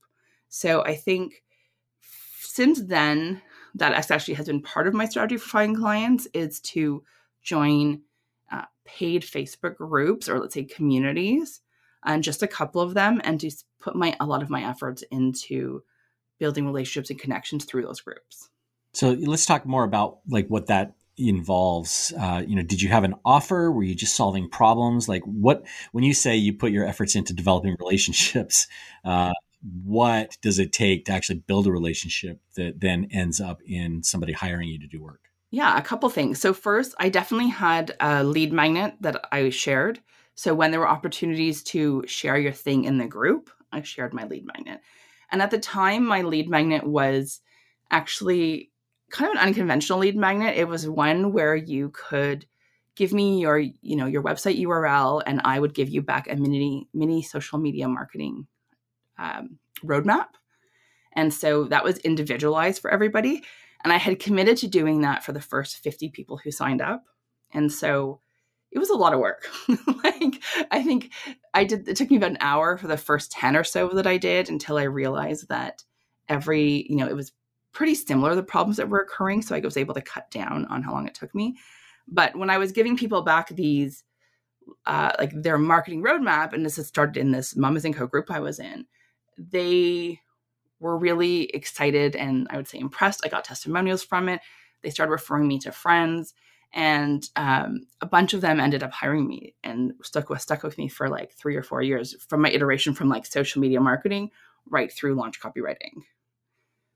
So 0.49 0.83
I 0.83 0.95
think 0.95 1.43
since 2.39 2.81
then, 2.81 3.41
that 3.75 3.93
actually 4.11 4.33
has 4.33 4.47
been 4.47 4.61
part 4.61 4.87
of 4.87 4.93
my 4.93 5.05
strategy 5.05 5.37
for 5.37 5.49
finding 5.49 5.77
clients 5.77 6.27
is 6.33 6.59
to 6.61 7.03
join 7.41 8.01
uh, 8.51 8.65
paid 8.85 9.21
Facebook 9.21 9.77
groups 9.77 10.27
or 10.27 10.39
let's 10.39 10.53
say 10.53 10.63
communities, 10.63 11.61
and 12.05 12.23
just 12.23 12.43
a 12.43 12.47
couple 12.47 12.81
of 12.81 12.93
them, 12.93 13.21
and 13.23 13.39
to 13.39 13.51
put 13.79 13.95
my 13.95 14.15
a 14.19 14.25
lot 14.25 14.43
of 14.43 14.49
my 14.49 14.67
efforts 14.67 15.03
into 15.11 15.83
building 16.39 16.65
relationships 16.65 17.09
and 17.09 17.19
connections 17.19 17.65
through 17.65 17.83
those 17.83 18.01
groups. 18.01 18.49
So 18.93 19.11
let's 19.11 19.45
talk 19.45 19.65
more 19.65 19.83
about 19.83 20.19
like 20.27 20.47
what 20.47 20.67
that 20.67 20.95
involves. 21.17 22.13
Uh, 22.19 22.43
you 22.45 22.55
know, 22.55 22.63
did 22.63 22.81
you 22.81 22.89
have 22.89 23.03
an 23.03 23.15
offer? 23.25 23.71
Were 23.71 23.83
you 23.83 23.95
just 23.95 24.15
solving 24.15 24.49
problems? 24.49 25.09
Like 25.09 25.23
what 25.23 25.65
when 25.91 26.03
you 26.03 26.13
say 26.13 26.35
you 26.35 26.53
put 26.53 26.71
your 26.71 26.85
efforts 26.85 27.15
into 27.15 27.33
developing 27.33 27.75
relationships? 27.79 28.67
Uh, 29.03 29.33
what 29.83 30.37
does 30.41 30.59
it 30.59 30.71
take 30.71 31.05
to 31.05 31.11
actually 31.11 31.39
build 31.39 31.67
a 31.67 31.71
relationship 31.71 32.39
that 32.55 32.79
then 32.79 33.07
ends 33.11 33.41
up 33.41 33.59
in 33.65 34.03
somebody 34.03 34.33
hiring 34.33 34.69
you 34.69 34.79
to 34.79 34.87
do 34.87 35.01
work? 35.01 35.21
Yeah, 35.49 35.77
a 35.77 35.81
couple 35.81 36.09
things. 36.09 36.39
So 36.39 36.53
first, 36.53 36.93
I 36.99 37.09
definitely 37.09 37.49
had 37.49 37.95
a 37.99 38.23
lead 38.23 38.51
magnet 38.51 38.95
that 39.01 39.27
I 39.31 39.49
shared. 39.49 39.99
So 40.37 40.53
when 40.53 40.69
there 40.69 40.79
were 40.79 40.87
opportunities 40.87 41.63
to 41.63 42.03
share 42.05 42.37
your 42.37 42.51
thing 42.51 42.83
in 42.83 42.99
the 42.99 43.07
group, 43.07 43.49
I 43.71 43.81
shared 43.81 44.13
my 44.13 44.25
lead 44.25 44.45
magnet. 44.45 44.81
And 45.31 45.41
at 45.41 45.49
the 45.49 45.57
time, 45.57 46.05
my 46.05 46.21
lead 46.21 46.47
magnet 46.47 46.85
was 46.85 47.41
actually 47.89 48.71
kind 49.09 49.31
of 49.31 49.37
an 49.37 49.47
unconventional 49.47 49.97
lead 49.97 50.15
magnet. 50.15 50.55
It 50.55 50.67
was 50.67 50.87
one 50.87 51.33
where 51.33 51.55
you 51.55 51.89
could 51.89 52.45
give 52.95 53.13
me 53.13 53.41
your, 53.41 53.57
you 53.57 53.95
know, 53.95 54.05
your 54.05 54.21
website 54.21 54.61
URL, 54.61 55.23
and 55.25 55.41
I 55.43 55.59
would 55.59 55.73
give 55.73 55.89
you 55.89 56.03
back 56.03 56.31
a 56.31 56.35
mini 56.35 56.87
mini 56.93 57.23
social 57.23 57.57
media 57.57 57.87
marketing 57.87 58.45
um, 59.17 59.57
roadmap. 59.83 60.27
And 61.13 61.33
so 61.33 61.63
that 61.65 61.83
was 61.83 61.97
individualized 61.99 62.79
for 62.79 62.91
everybody. 62.91 63.43
And 63.83 63.91
I 63.91 63.97
had 63.97 64.19
committed 64.19 64.57
to 64.57 64.67
doing 64.67 65.01
that 65.01 65.23
for 65.23 65.31
the 65.31 65.41
first 65.41 65.77
50 65.77 66.09
people 66.09 66.37
who 66.37 66.51
signed 66.51 66.81
up. 66.81 67.05
And 67.51 67.71
so 67.71 68.19
it 68.71 68.79
was 68.79 68.89
a 68.89 68.95
lot 68.95 69.13
of 69.13 69.19
work. 69.19 69.47
like 70.03 70.41
I 70.71 70.83
think 70.83 71.11
I 71.53 71.63
did 71.63 71.87
it 71.87 71.95
took 71.95 72.09
me 72.09 72.17
about 72.17 72.31
an 72.31 72.37
hour 72.41 72.77
for 72.77 72.87
the 72.87 72.97
first 72.97 73.31
10 73.31 73.55
or 73.55 73.63
so 73.63 73.89
that 73.89 74.07
I 74.07 74.17
did 74.17 74.49
until 74.49 74.77
I 74.77 74.83
realized 74.83 75.49
that 75.49 75.83
every, 76.27 76.85
you 76.89 76.95
know, 76.95 77.07
it 77.07 77.15
was 77.15 77.31
pretty 77.71 77.95
similar 77.95 78.35
the 78.35 78.43
problems 78.43 78.77
that 78.77 78.89
were 78.89 79.01
occurring 79.01 79.41
so 79.41 79.55
I 79.55 79.59
was 79.59 79.77
able 79.77 79.93
to 79.93 80.01
cut 80.01 80.29
down 80.31 80.65
on 80.65 80.81
how 80.83 80.93
long 80.93 81.07
it 81.07 81.15
took 81.15 81.33
me. 81.33 81.57
But 82.07 82.35
when 82.35 82.49
I 82.49 82.57
was 82.57 82.71
giving 82.71 82.97
people 82.97 83.21
back 83.21 83.49
these 83.49 84.03
uh, 84.85 85.13
like 85.17 85.31
their 85.33 85.57
marketing 85.57 86.03
roadmap 86.03 86.53
and 86.53 86.65
this 86.65 86.75
had 86.75 86.85
started 86.85 87.17
in 87.17 87.31
this 87.31 87.55
Mamas 87.55 87.85
and 87.85 87.95
Co 87.95 88.05
group 88.05 88.29
I 88.29 88.39
was 88.39 88.59
in, 88.59 88.85
they 89.37 90.19
were 90.79 90.97
really 90.97 91.45
excited 91.51 92.15
and 92.15 92.47
I 92.49 92.57
would 92.57 92.67
say 92.67 92.79
impressed. 92.79 93.21
I 93.25 93.29
got 93.29 93.45
testimonials 93.45 94.03
from 94.03 94.29
it. 94.29 94.41
They 94.81 94.89
started 94.89 95.11
referring 95.11 95.47
me 95.47 95.57
to 95.59 95.71
friends 95.71 96.33
and 96.73 97.29
um, 97.35 97.87
a 98.01 98.05
bunch 98.05 98.33
of 98.33 98.41
them 98.41 98.59
ended 98.59 98.83
up 98.83 98.91
hiring 98.91 99.27
me 99.27 99.55
and 99.63 99.93
stuck 100.03 100.29
with 100.29 100.41
stuck 100.41 100.63
with 100.63 100.77
me 100.77 100.87
for 100.87 101.09
like 101.09 101.33
three 101.33 101.55
or 101.55 101.63
four 101.63 101.81
years 101.81 102.15
from 102.27 102.41
my 102.41 102.49
iteration 102.49 102.93
from 102.93 103.09
like 103.09 103.25
social 103.25 103.61
media 103.61 103.79
marketing 103.79 104.29
right 104.69 104.91
through 104.91 105.15
launch 105.15 105.39
copywriting. 105.39 106.03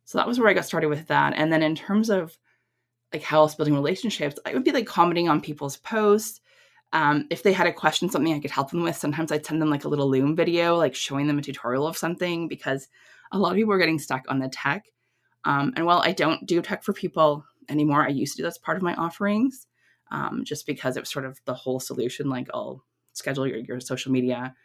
So 0.06 0.18
that 0.18 0.28
was 0.28 0.40
where 0.40 0.50
i 0.50 0.54
got 0.54 0.66
started 0.66 0.90
with 0.90 1.08
that. 1.08 1.34
And 1.36 1.52
then 1.52 1.64
in 1.64 1.76
terms 1.76 2.10
of 2.10 2.38
like 3.14 3.24
how 3.24 3.40
else 3.40 3.56
building 3.56 3.74
relationships 3.74 4.38
i 4.46 4.54
would 4.54 4.64
be 4.64 4.72
like 4.72 4.88
commenting 4.88 5.30
on 5.30 5.42
people's 5.42 5.78
posts. 5.78 6.42
Um, 6.94 7.26
if 7.30 7.42
they 7.42 7.54
had 7.54 7.68
a 7.68 7.74
question 7.74 8.10
something 8.10 8.34
i 8.34 8.40
could 8.40 8.52
help 8.52 8.70
them 8.70 8.84
with 8.84 8.98
sometimes 8.98 9.32
i'd 9.32 9.46
send 9.46 9.62
them 9.62 9.70
like 9.70 9.86
a 9.86 9.88
little 9.88 10.10
loom 10.10 10.36
video 10.36 10.76
like 10.76 10.94
showing 10.94 11.26
them 11.26 11.40
a 11.40 11.42
tutorial 11.42 11.88
of 11.88 11.98
something 11.98 12.50
because 12.50 12.90
a 13.32 13.40
lot 13.40 13.52
of 13.52 13.56
people 13.56 13.72
are 13.72 13.78
getting 13.78 14.00
stuck 14.00 14.26
on 14.28 14.40
the 14.40 14.50
tech. 14.50 14.86
Um, 15.46 15.72
and 15.78 15.86
while 15.86 16.02
i 16.06 16.12
don't 16.12 16.46
do 16.46 16.62
tech 16.62 16.84
for 16.84 16.92
people 16.92 17.46
anymore. 17.70 18.04
I 18.04 18.10
used 18.10 18.36
to 18.36 18.38
do 18.38 18.44
that's 18.44 18.58
part 18.58 18.78
of 18.78 18.84
my 18.84 18.96
offerings, 18.96 19.68
um, 20.12 20.44
just 20.44 20.66
because 20.66 20.98
it 20.98 21.02
was 21.02 21.10
sort 21.10 21.26
of 21.26 21.40
the 21.46 21.54
whole 21.54 21.80
solution. 21.80 22.30
Like 22.30 22.48
I'll 22.54 22.84
schedule 23.14 23.48
your, 23.48 23.60
your 23.60 23.80
social 23.80 24.12
media 24.12 24.56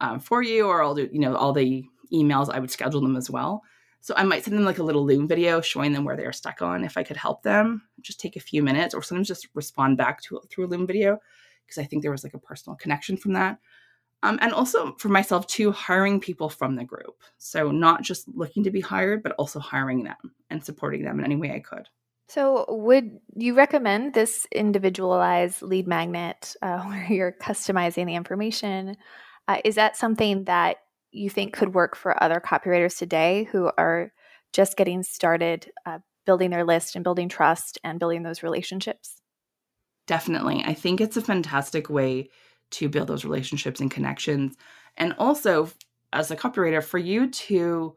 um, 0.00 0.20
for 0.20 0.42
you, 0.42 0.66
or 0.66 0.82
I'll 0.82 0.94
do 0.94 1.08
you 1.12 1.20
know 1.20 1.34
all 1.34 1.52
the 1.52 1.84
emails. 2.12 2.48
I 2.52 2.58
would 2.58 2.70
schedule 2.70 3.00
them 3.00 3.16
as 3.16 3.30
well. 3.30 3.62
So 4.00 4.14
I 4.16 4.22
might 4.22 4.44
send 4.44 4.56
them 4.56 4.64
like 4.64 4.78
a 4.78 4.84
little 4.84 5.04
Loom 5.04 5.26
video 5.26 5.60
showing 5.60 5.92
them 5.92 6.04
where 6.04 6.16
they're 6.16 6.32
stuck 6.32 6.62
on. 6.62 6.84
If 6.84 6.96
I 6.96 7.02
could 7.02 7.16
help 7.16 7.42
them, 7.42 7.82
just 8.00 8.20
take 8.20 8.36
a 8.36 8.40
few 8.40 8.62
minutes, 8.62 8.94
or 8.94 9.02
sometimes 9.02 9.28
just 9.28 9.48
respond 9.54 9.96
back 9.98 10.22
to 10.22 10.40
through 10.48 10.66
a 10.66 10.68
Loom 10.68 10.86
video 10.86 11.18
because 11.66 11.82
I 11.82 11.84
think 11.84 12.02
there 12.02 12.10
was 12.10 12.24
like 12.24 12.34
a 12.34 12.38
personal 12.38 12.76
connection 12.76 13.16
from 13.16 13.34
that. 13.34 13.58
Um, 14.22 14.38
and 14.42 14.52
also 14.52 14.94
for 14.94 15.08
myself 15.08 15.46
too, 15.46 15.70
hiring 15.70 16.20
people 16.20 16.48
from 16.48 16.74
the 16.74 16.84
group. 16.84 17.22
So 17.38 17.70
not 17.70 18.02
just 18.02 18.26
looking 18.28 18.64
to 18.64 18.70
be 18.70 18.80
hired, 18.80 19.22
but 19.22 19.32
also 19.32 19.60
hiring 19.60 20.02
them 20.02 20.34
and 20.50 20.64
supporting 20.64 21.04
them 21.04 21.20
in 21.20 21.24
any 21.24 21.36
way 21.36 21.52
I 21.52 21.60
could. 21.60 21.88
So, 22.28 22.66
would 22.68 23.20
you 23.36 23.54
recommend 23.54 24.12
this 24.12 24.46
individualized 24.52 25.62
lead 25.62 25.88
magnet 25.88 26.54
uh, 26.60 26.82
where 26.84 27.06
you're 27.10 27.32
customizing 27.32 28.06
the 28.06 28.14
information? 28.14 28.96
Uh, 29.48 29.58
is 29.64 29.76
that 29.76 29.96
something 29.96 30.44
that 30.44 30.76
you 31.10 31.30
think 31.30 31.54
could 31.54 31.74
work 31.74 31.96
for 31.96 32.22
other 32.22 32.40
copywriters 32.44 32.98
today 32.98 33.48
who 33.50 33.70
are 33.78 34.12
just 34.52 34.76
getting 34.76 35.02
started 35.02 35.72
uh, 35.86 36.00
building 36.26 36.50
their 36.50 36.64
list 36.64 36.94
and 36.94 37.02
building 37.02 37.30
trust 37.30 37.78
and 37.82 37.98
building 37.98 38.22
those 38.22 38.42
relationships? 38.42 39.22
Definitely. 40.06 40.62
I 40.66 40.74
think 40.74 41.00
it's 41.00 41.16
a 41.16 41.22
fantastic 41.22 41.88
way 41.88 42.28
to 42.72 42.90
build 42.90 43.08
those 43.08 43.24
relationships 43.24 43.80
and 43.80 43.90
connections. 43.90 44.54
And 44.98 45.14
also, 45.18 45.70
as 46.12 46.30
a 46.30 46.36
copywriter, 46.36 46.84
for 46.84 46.98
you 46.98 47.30
to 47.30 47.96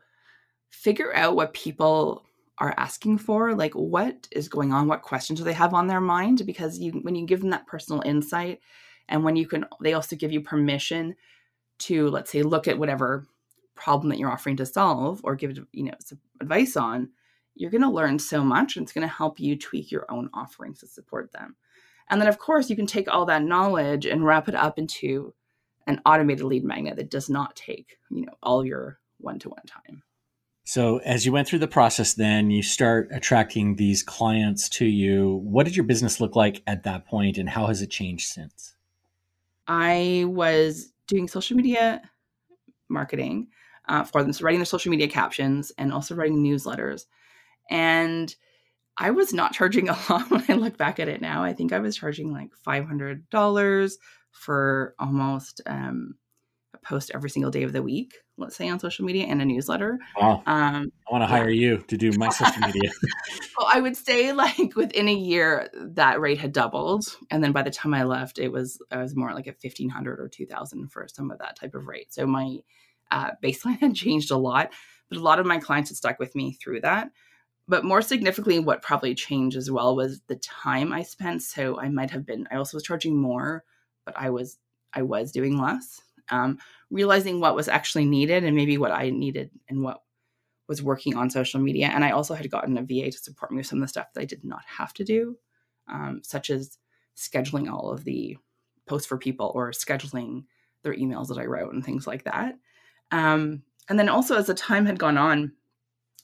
figure 0.69 1.13
out 1.13 1.35
what 1.35 1.53
people 1.53 2.25
are 2.61 2.75
asking 2.77 3.17
for 3.17 3.55
like 3.55 3.73
what 3.73 4.27
is 4.31 4.47
going 4.47 4.71
on? 4.71 4.87
What 4.87 5.01
questions 5.01 5.39
do 5.39 5.43
they 5.43 5.51
have 5.53 5.73
on 5.73 5.87
their 5.87 5.99
mind? 5.99 6.45
Because 6.45 6.77
you 6.77 6.91
when 7.01 7.15
you 7.15 7.25
give 7.25 7.41
them 7.41 7.49
that 7.49 7.65
personal 7.65 8.03
insight 8.05 8.61
and 9.09 9.23
when 9.23 9.35
you 9.35 9.47
can 9.47 9.65
they 9.81 9.93
also 9.93 10.15
give 10.15 10.31
you 10.31 10.41
permission 10.41 11.15
to 11.79 12.07
let's 12.09 12.31
say 12.31 12.43
look 12.43 12.67
at 12.67 12.77
whatever 12.77 13.25
problem 13.73 14.09
that 14.09 14.19
you're 14.19 14.31
offering 14.31 14.55
to 14.57 14.65
solve 14.65 15.21
or 15.23 15.35
give 15.35 15.57
you 15.71 15.85
know 15.85 15.93
some 15.99 16.19
advice 16.39 16.77
on 16.77 17.09
you're 17.55 17.71
going 17.71 17.81
to 17.81 17.89
learn 17.89 18.19
so 18.19 18.43
much 18.43 18.77
and 18.77 18.83
it's 18.83 18.93
going 18.93 19.07
to 19.07 19.13
help 19.13 19.39
you 19.39 19.57
tweak 19.57 19.91
your 19.91 20.05
own 20.09 20.29
offerings 20.33 20.79
to 20.79 20.87
support 20.87 21.31
them. 21.33 21.55
And 22.09 22.21
then 22.21 22.29
of 22.29 22.37
course 22.37 22.69
you 22.69 22.75
can 22.75 22.85
take 22.85 23.11
all 23.11 23.25
that 23.25 23.43
knowledge 23.43 24.05
and 24.05 24.23
wrap 24.23 24.47
it 24.47 24.55
up 24.55 24.77
into 24.77 25.33
an 25.87 25.99
automated 26.05 26.45
lead 26.45 26.63
magnet 26.63 26.95
that 26.97 27.09
does 27.09 27.27
not 27.27 27.55
take 27.55 27.97
you 28.11 28.27
know 28.27 28.33
all 28.43 28.63
your 28.63 28.99
one-to-one 29.17 29.65
time 29.65 30.03
so, 30.71 30.99
as 30.99 31.25
you 31.25 31.33
went 31.33 31.49
through 31.49 31.59
the 31.59 31.67
process, 31.67 32.13
then 32.13 32.49
you 32.49 32.63
start 32.63 33.09
attracting 33.11 33.75
these 33.75 34.01
clients 34.01 34.69
to 34.69 34.85
you. 34.85 35.41
What 35.43 35.65
did 35.65 35.75
your 35.75 35.83
business 35.83 36.21
look 36.21 36.33
like 36.33 36.63
at 36.65 36.83
that 36.83 37.05
point, 37.05 37.37
and 37.37 37.49
how 37.49 37.67
has 37.67 37.81
it 37.81 37.91
changed 37.91 38.29
since? 38.29 38.73
I 39.67 40.23
was 40.27 40.93
doing 41.07 41.27
social 41.27 41.57
media 41.57 42.01
marketing 42.87 43.49
uh, 43.89 44.05
for 44.05 44.23
them, 44.23 44.31
so 44.31 44.45
writing 44.45 44.61
their 44.61 44.65
social 44.65 44.91
media 44.91 45.09
captions 45.09 45.73
and 45.77 45.91
also 45.91 46.15
writing 46.15 46.41
newsletters. 46.41 47.01
And 47.69 48.33
I 48.97 49.11
was 49.11 49.33
not 49.33 49.51
charging 49.53 49.89
a 49.89 49.97
lot 50.09 50.31
when 50.31 50.45
I 50.47 50.53
look 50.53 50.77
back 50.77 51.01
at 51.01 51.09
it 51.09 51.19
now. 51.19 51.43
I 51.43 51.51
think 51.51 51.73
I 51.73 51.79
was 51.79 51.97
charging 51.97 52.31
like 52.31 52.51
$500 52.65 53.91
for 54.31 54.95
almost 54.97 55.59
um, 55.65 56.15
a 56.73 56.77
post 56.77 57.11
every 57.13 57.29
single 57.29 57.51
day 57.51 57.63
of 57.63 57.73
the 57.73 57.83
week 57.83 58.13
let's 58.41 58.55
say 58.55 58.67
on 58.69 58.79
social 58.79 59.05
media 59.05 59.25
and 59.25 59.41
a 59.41 59.45
newsletter. 59.45 59.99
Wow. 60.19 60.43
Um, 60.45 60.91
I 61.07 61.11
want 61.11 61.21
to 61.21 61.27
hire 61.27 61.49
yeah. 61.49 61.69
you 61.69 61.77
to 61.87 61.97
do 61.97 62.11
my 62.17 62.29
social 62.31 62.59
media. 62.61 62.91
well, 63.57 63.69
I 63.71 63.79
would 63.79 63.95
say 63.95 64.33
like 64.33 64.75
within 64.75 65.07
a 65.07 65.13
year 65.13 65.69
that 65.73 66.19
rate 66.19 66.39
had 66.39 66.51
doubled, 66.51 67.15
and 67.29 67.43
then 67.43 67.51
by 67.51 67.61
the 67.61 67.71
time 67.71 67.93
I 67.93 68.03
left, 68.03 68.39
it 68.39 68.51
was 68.51 68.81
I 68.91 68.97
was 68.97 69.15
more 69.15 69.33
like 69.33 69.47
a 69.47 69.53
fifteen 69.53 69.89
hundred 69.89 70.19
or 70.19 70.27
two 70.27 70.45
thousand 70.45 70.89
for 70.91 71.07
some 71.07 71.31
of 71.31 71.39
that 71.39 71.55
type 71.55 71.75
of 71.75 71.87
rate. 71.87 72.13
So 72.13 72.25
my 72.25 72.57
uh, 73.11 73.31
baseline 73.43 73.79
had 73.79 73.95
changed 73.95 74.31
a 74.31 74.37
lot, 74.37 74.71
but 75.09 75.17
a 75.17 75.21
lot 75.21 75.39
of 75.39 75.45
my 75.45 75.59
clients 75.59 75.89
had 75.89 75.97
stuck 75.97 76.19
with 76.19 76.35
me 76.35 76.53
through 76.53 76.81
that. 76.81 77.11
But 77.67 77.85
more 77.85 78.01
significantly, 78.01 78.59
what 78.59 78.81
probably 78.81 79.15
changed 79.15 79.55
as 79.55 79.71
well 79.71 79.95
was 79.95 80.19
the 80.27 80.35
time 80.35 80.91
I 80.91 81.03
spent. 81.03 81.41
So 81.41 81.79
I 81.79 81.89
might 81.89 82.11
have 82.11 82.25
been 82.25 82.47
I 82.51 82.55
also 82.55 82.75
was 82.75 82.83
charging 82.83 83.15
more, 83.15 83.63
but 84.05 84.17
I 84.17 84.29
was 84.29 84.57
I 84.93 85.03
was 85.03 85.31
doing 85.31 85.57
less 85.57 86.01
um, 86.31 86.57
realizing 86.89 87.39
what 87.39 87.55
was 87.55 87.67
actually 87.67 88.05
needed 88.05 88.43
and 88.43 88.55
maybe 88.55 88.77
what 88.77 88.91
I 88.91 89.09
needed 89.09 89.51
and 89.69 89.83
what 89.83 90.01
was 90.67 90.81
working 90.81 91.15
on 91.15 91.29
social 91.29 91.59
media. 91.59 91.87
And 91.93 92.03
I 92.03 92.11
also 92.11 92.33
had 92.33 92.49
gotten 92.49 92.77
a 92.77 92.81
VA 92.81 93.11
to 93.11 93.17
support 93.17 93.51
me 93.51 93.57
with 93.57 93.67
some 93.67 93.79
of 93.79 93.83
the 93.83 93.89
stuff 93.89 94.07
that 94.13 94.21
I 94.21 94.25
did 94.25 94.43
not 94.43 94.63
have 94.65 94.93
to 94.93 95.03
do, 95.03 95.37
um, 95.87 96.21
such 96.23 96.49
as 96.49 96.77
scheduling 97.15 97.69
all 97.71 97.91
of 97.91 98.03
the 98.03 98.37
posts 98.87 99.07
for 99.07 99.17
people 99.17 99.51
or 99.53 99.71
scheduling 99.71 100.45
their 100.83 100.95
emails 100.95 101.27
that 101.27 101.37
I 101.37 101.45
wrote 101.45 101.73
and 101.73 101.85
things 101.85 102.07
like 102.07 102.23
that. 102.23 102.57
Um, 103.11 103.63
and 103.89 103.99
then 103.99 104.09
also, 104.09 104.37
as 104.37 104.47
the 104.47 104.53
time 104.53 104.85
had 104.85 104.97
gone 104.97 105.17
on, 105.17 105.51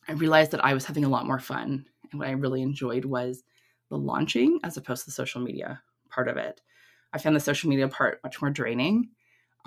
I 0.08 0.13
realized 0.13 0.52
that 0.52 0.63
I 0.63 0.74
was 0.74 0.86
having 0.86 1.04
a 1.04 1.10
lot 1.10 1.28
more 1.28 1.39
fun 1.39 1.86
and 2.12 2.20
what 2.20 2.30
I 2.30 2.32
really 2.32 2.62
enjoyed 2.62 3.06
was 3.06 3.43
the 3.89 3.98
launching 3.98 4.60
as 4.63 4.78
opposed 4.78 5.04
to 5.04 5.08
the 5.08 5.13
social 5.13 5.41
media 5.41 5.82
part 6.10 6.28
of 6.28 6.38
it. 6.38 6.62
I 7.13 7.17
found 7.17 7.36
the 7.36 7.41
social 7.41 7.70
media 7.70 7.88
part 7.88 8.20
much 8.24 8.41
more 8.41 8.52
draining. 8.52 9.10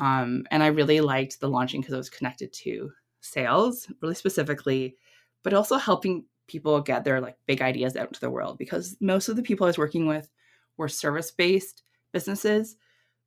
Um, 0.01 0.45
and 0.51 0.63
I 0.63 0.69
really 0.69 1.01
liked 1.01 1.41
the 1.41 1.49
launching 1.49 1.81
because 1.81 1.95
it 1.95 1.99
was 1.99 2.11
connected 2.11 2.53
to 2.55 2.91
sales, 3.21 3.87
really 4.01 4.15
specifically, 4.15 4.97
but 5.45 5.53
also 5.53 5.77
helping 5.77 6.25
people 6.47 6.81
get 6.81 7.05
their 7.05 7.21
like 7.21 7.37
big 7.47 7.63
ideas 7.63 7.95
out 7.97 8.09
into 8.09 8.21
the 8.21 8.31
world 8.31 8.59
because 8.59 8.97
most 9.01 9.29
of 9.29 9.37
the 9.37 9.43
people 9.43 9.65
I 9.65 9.69
was 9.69 9.79
working 9.79 10.07
with 10.07 10.29
were 10.77 10.89
service 10.89 11.31
based 11.31 11.83
businesses 12.13 12.77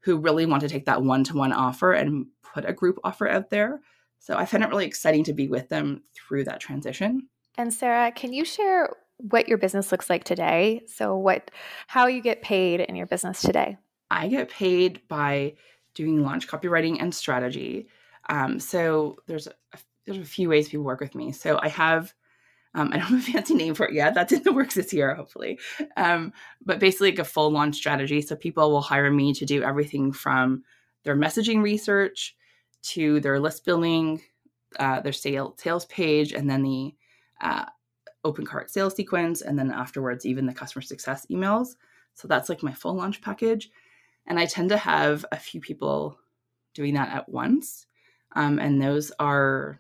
who 0.02 0.18
really 0.18 0.46
want 0.46 0.62
to 0.62 0.68
take 0.68 0.86
that 0.86 1.02
one 1.02 1.24
to 1.24 1.38
one 1.38 1.54
offer 1.54 1.94
and 1.94 2.26
put 2.42 2.68
a 2.68 2.74
group 2.74 3.00
offer 3.04 3.28
out 3.30 3.50
there. 3.50 3.80
So 4.20 4.36
I 4.36 4.46
found 4.46 4.64
it 4.64 4.70
really 4.70 4.86
exciting 4.86 5.24
to 5.26 5.34
be 5.34 5.48
with 5.48 5.70
them 5.70 6.04
through 6.14 6.46
that 6.46 6.60
transition. 6.60 7.30
And 7.58 7.74
Sara, 7.74 8.12
can 8.12 8.34
you 8.34 8.44
share 8.44 8.90
what 9.18 9.48
your 9.48 9.58
business 9.58 9.92
looks 9.92 10.10
like 10.10 10.24
today? 10.24 10.82
So 10.88 11.16
what 11.16 11.52
how 11.88 12.08
you 12.08 12.22
get 12.22 12.42
paid 12.42 12.82
in 12.82 12.96
your 12.96 13.06
business 13.06 13.42
today? 13.42 13.78
I 14.12 14.28
get 14.28 14.50
paid 14.50 15.02
by 15.08 15.54
doing 15.94 16.24
launch 16.24 16.48
copywriting 16.48 16.98
and 17.02 17.14
strategy. 17.14 17.88
Um, 18.30 18.60
so 18.60 19.18
there's 19.28 19.48
a, 19.48 19.54
there's 20.06 20.18
a 20.18 20.26
few 20.26 20.50
ways 20.50 20.70
people 20.70 20.86
work 20.86 21.00
with 21.00 21.16
me. 21.16 21.32
So 21.32 21.60
I 21.62 21.70
have 21.70 22.14
um, 22.76 22.90
I 22.92 22.98
don't 22.98 23.08
have 23.08 23.20
a 23.20 23.32
fancy 23.32 23.54
name 23.54 23.76
for 23.76 23.88
it 23.88 23.94
yet. 23.94 24.14
That's 24.14 24.34
in 24.34 24.44
the 24.44 24.54
works 24.54 24.76
this 24.76 24.94
year, 24.94 25.14
hopefully. 25.16 25.60
Um, 25.96 26.34
but 26.66 26.80
basically, 26.80 27.12
like 27.12 27.20
a 27.20 27.24
full 27.24 27.52
launch 27.52 27.76
strategy. 27.76 28.22
So 28.22 28.36
people 28.36 28.72
will 28.72 28.82
hire 28.82 29.12
me 29.12 29.34
to 29.34 29.46
do 29.46 29.64
everything 29.64 30.12
from 30.12 30.64
their 31.04 31.16
messaging 31.16 31.62
research 31.62 32.36
to 32.82 33.20
their 33.20 33.40
list 33.40 33.66
building, 33.66 34.22
uh, 34.80 35.02
their 35.02 35.14
sale, 35.14 35.56
sales 35.58 35.86
page, 35.86 36.34
and 36.34 36.50
then 36.50 36.64
the 36.64 36.96
uh, 37.42 37.66
open 38.24 38.46
cart 38.46 38.72
sales 38.72 38.96
sequence, 38.96 39.42
and 39.42 39.58
then 39.58 39.72
afterwards, 39.72 40.26
even 40.26 40.46
the 40.46 40.54
customer 40.54 40.82
success 40.82 41.26
emails. 41.30 41.76
So 42.16 42.28
that's 42.28 42.50
like 42.50 42.64
my 42.64 42.74
full 42.74 42.94
launch 42.94 43.22
package. 43.22 43.70
And 44.26 44.40
I 44.40 44.46
tend 44.46 44.70
to 44.70 44.78
have 44.78 45.26
a 45.32 45.38
few 45.38 45.60
people 45.60 46.18
doing 46.74 46.94
that 46.96 47.10
at 47.10 47.30
once. 47.30 47.86
Um, 48.36 48.60
and 48.60 48.82
those 48.82 49.12
are 49.20 49.80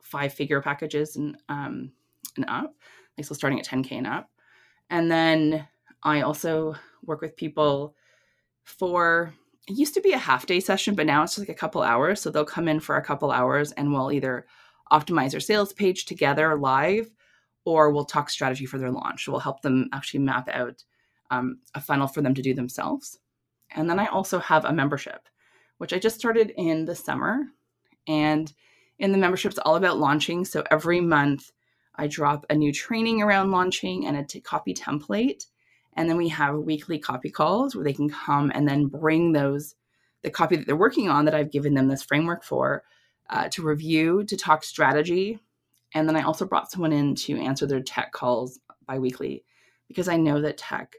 five 0.00 0.32
figure 0.32 0.60
packages 0.60 1.16
and 1.16 1.36
um, 1.48 1.92
and 2.36 2.44
up, 2.48 2.74
like 3.16 3.26
so 3.26 3.34
starting 3.34 3.58
at 3.58 3.66
10k 3.66 3.92
and 3.92 4.06
up. 4.06 4.30
And 4.88 5.10
then 5.10 5.66
I 6.02 6.22
also 6.22 6.74
work 7.04 7.20
with 7.20 7.36
people 7.36 7.94
for 8.62 9.32
it 9.68 9.76
used 9.76 9.94
to 9.94 10.00
be 10.00 10.12
a 10.12 10.18
half 10.18 10.46
day 10.46 10.60
session, 10.60 10.94
but 10.94 11.06
now 11.06 11.22
it's 11.22 11.36
just 11.36 11.48
like 11.48 11.56
a 11.56 11.58
couple 11.58 11.82
hours. 11.82 12.20
So 12.20 12.30
they'll 12.30 12.44
come 12.44 12.68
in 12.68 12.80
for 12.80 12.96
a 12.96 13.04
couple 13.04 13.30
hours 13.30 13.72
and 13.72 13.92
we'll 13.92 14.12
either 14.12 14.46
optimize 14.90 15.30
their 15.30 15.40
sales 15.40 15.72
page 15.72 16.06
together 16.06 16.56
live 16.56 17.10
or 17.64 17.90
we'll 17.90 18.04
talk 18.04 18.30
strategy 18.30 18.66
for 18.66 18.78
their 18.78 18.90
launch. 18.90 19.28
We'll 19.28 19.38
help 19.38 19.62
them 19.62 19.88
actually 19.92 20.20
map 20.20 20.48
out 20.48 20.82
um, 21.30 21.58
a 21.74 21.80
funnel 21.80 22.08
for 22.08 22.22
them 22.22 22.34
to 22.34 22.42
do 22.42 22.54
themselves. 22.54 23.18
And 23.74 23.88
then 23.88 23.98
I 23.98 24.06
also 24.06 24.38
have 24.38 24.64
a 24.64 24.72
membership, 24.72 25.28
which 25.78 25.92
I 25.92 25.98
just 25.98 26.18
started 26.18 26.52
in 26.56 26.84
the 26.84 26.94
summer. 26.94 27.46
And 28.06 28.52
in 28.98 29.12
the 29.12 29.18
membership, 29.18 29.50
it's 29.50 29.58
all 29.60 29.76
about 29.76 29.98
launching. 29.98 30.44
So 30.44 30.64
every 30.70 31.00
month, 31.00 31.52
I 31.94 32.06
drop 32.06 32.46
a 32.48 32.54
new 32.54 32.72
training 32.72 33.22
around 33.22 33.50
launching 33.50 34.06
and 34.06 34.16
a 34.16 34.24
t- 34.24 34.40
copy 34.40 34.74
template. 34.74 35.46
And 35.94 36.08
then 36.08 36.16
we 36.16 36.28
have 36.28 36.56
weekly 36.56 36.98
copy 36.98 37.30
calls 37.30 37.74
where 37.74 37.84
they 37.84 37.92
can 37.92 38.08
come 38.08 38.50
and 38.54 38.66
then 38.66 38.86
bring 38.86 39.32
those, 39.32 39.74
the 40.22 40.30
copy 40.30 40.56
that 40.56 40.66
they're 40.66 40.76
working 40.76 41.08
on 41.08 41.24
that 41.24 41.34
I've 41.34 41.50
given 41.50 41.74
them 41.74 41.88
this 41.88 42.02
framework 42.02 42.44
for, 42.44 42.84
uh, 43.28 43.48
to 43.50 43.62
review, 43.62 44.24
to 44.24 44.36
talk 44.36 44.64
strategy. 44.64 45.40
And 45.94 46.08
then 46.08 46.16
I 46.16 46.22
also 46.22 46.46
brought 46.46 46.70
someone 46.70 46.92
in 46.92 47.14
to 47.16 47.36
answer 47.38 47.66
their 47.66 47.82
tech 47.82 48.12
calls 48.12 48.60
biweekly 48.86 49.44
because 49.88 50.08
I 50.08 50.16
know 50.16 50.40
that 50.40 50.58
tech 50.58 50.94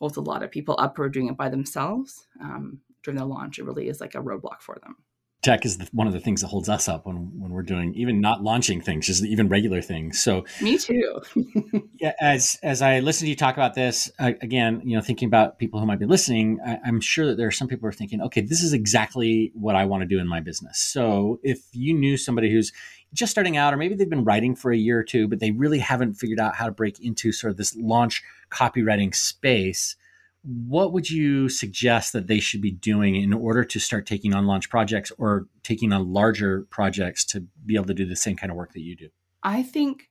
holds 0.00 0.16
a 0.16 0.20
lot 0.20 0.42
of 0.42 0.50
people 0.50 0.74
up 0.78 0.96
who 0.96 1.04
are 1.04 1.08
doing 1.08 1.28
it 1.28 1.36
by 1.36 1.48
themselves 1.48 2.26
um, 2.40 2.80
during 3.02 3.18
the 3.18 3.24
launch. 3.24 3.58
It 3.58 3.64
really 3.64 3.88
is 3.88 4.00
like 4.00 4.14
a 4.14 4.18
roadblock 4.18 4.60
for 4.60 4.76
them 4.82 4.96
tech 5.42 5.64
is 5.64 5.78
the, 5.78 5.88
one 5.92 6.06
of 6.06 6.12
the 6.12 6.20
things 6.20 6.42
that 6.42 6.48
holds 6.48 6.68
us 6.68 6.88
up 6.88 7.06
when 7.06 7.16
when 7.40 7.50
we're 7.50 7.62
doing 7.62 7.94
even 7.94 8.20
not 8.20 8.42
launching 8.42 8.80
things, 8.80 9.06
just 9.06 9.24
even 9.24 9.48
regular 9.48 9.80
things. 9.80 10.22
So 10.22 10.44
me 10.60 10.76
too. 10.76 11.20
yeah, 12.00 12.12
as 12.20 12.58
as 12.62 12.82
I 12.82 13.00
listen 13.00 13.26
to 13.26 13.30
you 13.30 13.36
talk 13.36 13.56
about 13.56 13.74
this 13.74 14.10
uh, 14.18 14.32
again, 14.42 14.82
you 14.84 14.96
know, 14.96 15.02
thinking 15.02 15.26
about 15.26 15.58
people 15.58 15.80
who 15.80 15.86
might 15.86 15.98
be 15.98 16.06
listening, 16.06 16.58
I, 16.64 16.78
am 16.86 17.00
sure 17.00 17.26
that 17.26 17.36
there 17.36 17.46
are 17.46 17.52
some 17.52 17.68
people 17.68 17.82
who 17.82 17.88
are 17.88 17.92
thinking, 17.92 18.20
okay, 18.22 18.40
this 18.40 18.62
is 18.62 18.72
exactly 18.72 19.52
what 19.54 19.76
I 19.76 19.84
want 19.84 20.02
to 20.02 20.06
do 20.06 20.18
in 20.18 20.28
my 20.28 20.40
business. 20.40 20.78
So 20.78 21.40
if 21.42 21.60
you 21.72 21.94
knew 21.94 22.16
somebody 22.16 22.50
who's 22.50 22.72
just 23.12 23.32
starting 23.32 23.56
out, 23.56 23.74
or 23.74 23.76
maybe 23.76 23.94
they've 23.94 24.08
been 24.08 24.24
writing 24.24 24.54
for 24.54 24.72
a 24.72 24.76
year 24.76 24.98
or 24.98 25.04
two, 25.04 25.28
but 25.28 25.40
they 25.40 25.50
really 25.50 25.78
haven't 25.78 26.14
figured 26.14 26.40
out 26.40 26.56
how 26.56 26.66
to 26.66 26.72
break 26.72 27.00
into 27.00 27.32
sort 27.32 27.50
of 27.50 27.56
this 27.56 27.74
launch 27.76 28.22
copywriting 28.50 29.14
space 29.14 29.96
what 30.42 30.92
would 30.92 31.10
you 31.10 31.48
suggest 31.48 32.12
that 32.12 32.26
they 32.26 32.40
should 32.40 32.62
be 32.62 32.70
doing 32.70 33.16
in 33.16 33.32
order 33.32 33.62
to 33.62 33.78
start 33.78 34.06
taking 34.06 34.34
on 34.34 34.46
launch 34.46 34.70
projects 34.70 35.12
or 35.18 35.46
taking 35.62 35.92
on 35.92 36.12
larger 36.12 36.62
projects 36.70 37.24
to 37.26 37.44
be 37.66 37.74
able 37.74 37.86
to 37.86 37.94
do 37.94 38.06
the 38.06 38.16
same 38.16 38.36
kind 38.36 38.50
of 38.50 38.56
work 38.56 38.72
that 38.72 38.80
you 38.80 38.96
do? 38.96 39.08
I 39.42 39.62
think, 39.62 40.08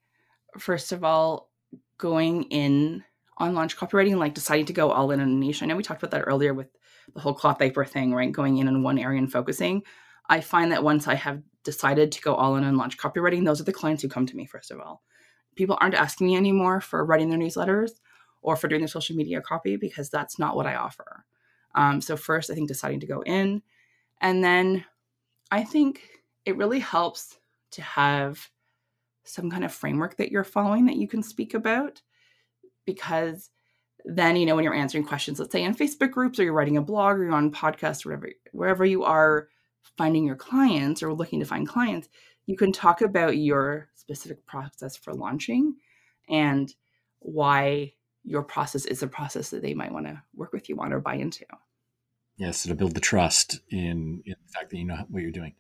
first 0.57 0.91
of 0.91 1.03
all, 1.03 1.49
going 1.97 2.43
in 2.43 3.03
on 3.38 3.55
launch 3.55 3.75
copywriting, 3.75 4.17
like 4.17 4.33
deciding 4.33 4.65
to 4.67 4.73
go 4.73 4.91
all 4.91 5.12
in 5.12 5.19
on 5.19 5.29
a 5.29 5.31
niche. 5.31 5.63
I 5.63 5.65
know 5.65 5.75
we 5.75 5.83
talked 5.83 6.03
about 6.03 6.12
that 6.12 6.25
earlier 6.27 6.53
with 6.53 6.67
the 7.13 7.21
whole 7.21 7.33
cloth 7.33 7.57
diaper 7.57 7.85
thing, 7.85 8.13
right? 8.13 8.31
Going 8.31 8.57
in 8.57 8.67
on 8.67 8.83
one 8.83 8.99
area 8.99 9.17
and 9.17 9.31
focusing. 9.31 9.81
I 10.29 10.41
find 10.41 10.71
that 10.71 10.83
once 10.83 11.07
I 11.07 11.15
have 11.15 11.41
decided 11.63 12.12
to 12.12 12.22
go 12.22 12.36
all 12.36 12.56
in 12.56 12.63
on 12.63 12.78
launch 12.78 12.98
copywriting, 12.98 13.45
those 13.45 13.62
are 13.62 13.65
the 13.65 13.74
clients 13.74 14.02
who 14.02 14.10
come 14.10 14.26
to 14.26 14.36
me, 14.36 14.45
first 14.45 14.72
of 14.72 14.80
all. 14.80 15.02
People 15.56 15.78
aren't 15.82 15.95
asking 15.95 16.28
me 16.28 16.38
anymore 16.38 16.82
for 16.82 17.06
writing 17.06 17.30
their 17.30 17.39
newsletters 17.39 17.91
or 18.41 18.56
for 18.56 18.67
doing 18.67 18.82
the 18.82 18.88
social 18.88 19.15
media 19.15 19.41
copy 19.41 19.76
because 19.76 20.10
that's 20.10 20.39
not 20.39 20.56
what 20.56 20.65
I 20.65 20.76
offer. 20.76 21.26
Um, 21.76 22.02
so, 22.02 22.15
first, 22.15 22.50
I 22.50 22.56
think 22.56 22.67
deciding 22.67 23.02
to 23.02 23.08
go 23.08 23.22
in. 23.22 23.62
And 24.22 24.43
then 24.43 24.86
I 25.52 25.63
think 25.63 26.02
it 26.45 26.58
really 26.58 26.80
helps 26.80 27.38
to 27.72 27.82
have 27.82 28.50
some 29.24 29.50
kind 29.50 29.63
of 29.63 29.74
framework 29.74 30.17
that 30.17 30.32
you're 30.32 30.43
following 30.43 30.86
that 30.88 30.95
you 30.95 31.08
can 31.08 31.22
speak 31.22 31.54
about 31.54 32.02
because 32.86 33.52
then 34.06 34.36
you 34.36 34.45
know 34.45 34.56
when 34.56 34.63
you're 34.63 34.74
answering 34.74 35.04
questions 35.04 35.39
let's 35.39 35.52
say 35.52 35.63
in 35.63 35.76
facebook 35.76 36.10
groups 36.10 36.39
or 36.39 36.43
you're 36.43 36.54
writing 36.54 36.78
a 36.78 36.82
blog 36.82 37.17
or 37.17 37.24
you're 37.26 37.34
on 37.34 37.52
podcast 37.52 38.06
or 38.06 38.10
wherever, 38.10 38.30
wherever 38.54 38.86
you 38.86 39.04
are 39.04 39.50
finding 39.97 40.25
your 40.25 40.35
clients 40.35 41.03
or 41.03 41.13
looking 41.13 41.39
to 41.39 41.45
find 41.45 41.67
clients 41.67 42.09
you 42.49 42.57
can 42.57 42.71
talk 42.71 43.01
about 43.01 43.37
your 43.37 43.89
specific 43.93 44.43
process 44.47 44.97
for 44.97 45.13
launching 45.13 45.75
and 46.27 46.73
why 47.19 47.93
your 48.23 48.41
process 48.41 48.85
is 48.85 49.03
a 49.03 49.07
process 49.07 49.51
that 49.51 49.61
they 49.61 49.75
might 49.75 49.93
want 49.93 50.07
to 50.07 50.19
work 50.33 50.51
with 50.51 50.67
you 50.67 50.75
on 50.79 50.91
or 50.91 50.99
buy 50.99 51.13
into. 51.13 51.45
Yes, 52.37 52.57
so 52.57 52.69
to 52.69 52.75
build 52.75 52.95
the 52.95 52.99
trust 52.99 53.59
in, 53.69 54.23
in 54.25 54.33
the 54.43 54.51
fact 54.51 54.71
that 54.71 54.77
you 54.77 54.85
know 54.85 55.05
what 55.09 55.21
you're 55.21 55.31
doing. 55.31 55.53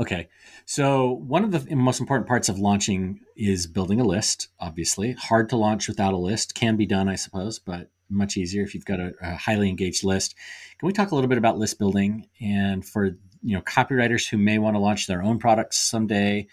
Okay, 0.00 0.30
so 0.64 1.10
one 1.10 1.44
of 1.44 1.50
the 1.52 1.76
most 1.76 2.00
important 2.00 2.26
parts 2.26 2.48
of 2.48 2.58
launching 2.58 3.20
is 3.36 3.66
building 3.66 4.00
a 4.00 4.04
list. 4.04 4.48
Obviously, 4.58 5.12
hard 5.12 5.50
to 5.50 5.56
launch 5.58 5.88
without 5.88 6.14
a 6.14 6.16
list. 6.16 6.54
Can 6.54 6.76
be 6.76 6.86
done, 6.86 7.06
I 7.06 7.16
suppose, 7.16 7.58
but 7.58 7.90
much 8.14 8.36
easier 8.36 8.62
if 8.62 8.74
you've 8.74 8.84
got 8.84 9.00
a, 9.00 9.12
a 9.20 9.34
highly 9.36 9.68
engaged 9.68 10.04
list. 10.04 10.34
Can 10.78 10.86
we 10.86 10.92
talk 10.92 11.10
a 11.10 11.14
little 11.14 11.28
bit 11.28 11.38
about 11.38 11.58
list 11.58 11.78
building? 11.78 12.28
And 12.40 12.84
for 12.84 13.16
you 13.42 13.56
know 13.56 13.60
copywriters 13.62 14.28
who 14.28 14.38
may 14.38 14.58
want 14.58 14.76
to 14.76 14.80
launch 14.80 15.06
their 15.06 15.22
own 15.22 15.38
products 15.38 15.78
someday? 15.78 16.46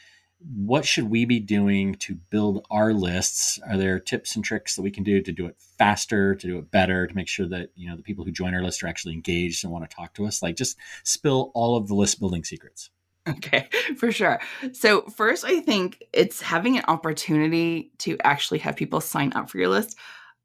what 0.44 0.86
should 0.86 1.10
we 1.10 1.26
be 1.26 1.40
doing 1.40 1.96
to 1.96 2.16
build 2.16 2.66
our 2.72 2.94
lists? 2.94 3.60
Are 3.68 3.78
there 3.78 4.00
tips 4.00 4.36
and 4.36 4.44
tricks 4.44 4.76
that 4.76 4.82
we 4.82 4.92
can 4.92 5.04
do 5.04 5.22
to 5.22 5.32
do 5.32 5.46
it 5.46 5.56
faster 5.78 6.36
to 6.36 6.48
do 6.48 6.58
it 6.58 6.72
better 6.72 7.06
to 7.06 7.16
make 7.16 7.28
sure 7.28 7.48
that 7.50 7.70
you 7.76 7.90
know 7.90 7.96
the 7.96 8.02
people 8.02 8.26
who 8.26 8.32
join 8.32 8.54
our 8.54 8.64
list 8.64 8.82
are 8.84 8.88
actually 8.88 9.14
engaged 9.14 9.64
and 9.64 9.72
want 9.72 9.88
to 9.88 9.96
talk 9.96 10.14
to 10.16 10.26
us? 10.26 10.42
Like 10.42 10.56
just 10.56 10.78
spill 11.04 11.52
all 11.54 11.78
of 11.78 11.88
the 11.88 11.96
list 11.96 12.20
building 12.20 12.44
secrets. 12.44 12.90
Okay 13.28 13.70
for 13.98 14.12
sure. 14.12 14.40
So 14.74 15.02
first 15.04 15.46
i 15.46 15.60
think 15.60 16.04
it's 16.12 16.42
having 16.42 16.78
an 16.78 16.86
opportunity 16.88 17.92
to 18.00 18.18
actually 18.24 18.60
have 18.60 18.76
people 18.76 19.00
sign 19.00 19.34
up 19.34 19.50
for 19.50 19.60
your 19.60 19.70
list 19.70 19.98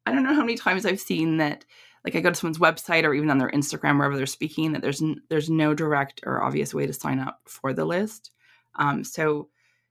i 0.07 0.11
don't 0.11 0.23
know 0.23 0.33
how 0.33 0.41
many 0.41 0.55
times 0.55 0.85
i've 0.85 0.99
seen 0.99 1.37
that 1.37 1.65
like 2.05 2.15
i 2.15 2.19
go 2.19 2.29
to 2.29 2.35
someone's 2.35 2.59
website 2.59 3.03
or 3.03 3.13
even 3.13 3.29
on 3.29 3.37
their 3.37 3.51
instagram 3.51 3.97
wherever 3.97 4.17
they're 4.17 4.25
speaking 4.25 4.71
that 4.71 4.81
there's 4.81 5.01
n- 5.01 5.21
there's 5.29 5.49
no 5.49 5.73
direct 5.73 6.21
or 6.25 6.43
obvious 6.43 6.73
way 6.73 6.85
to 6.85 6.93
sign 6.93 7.19
up 7.19 7.39
for 7.45 7.73
the 7.73 7.85
list 7.85 8.31
um, 8.79 9.03
so 9.03 9.49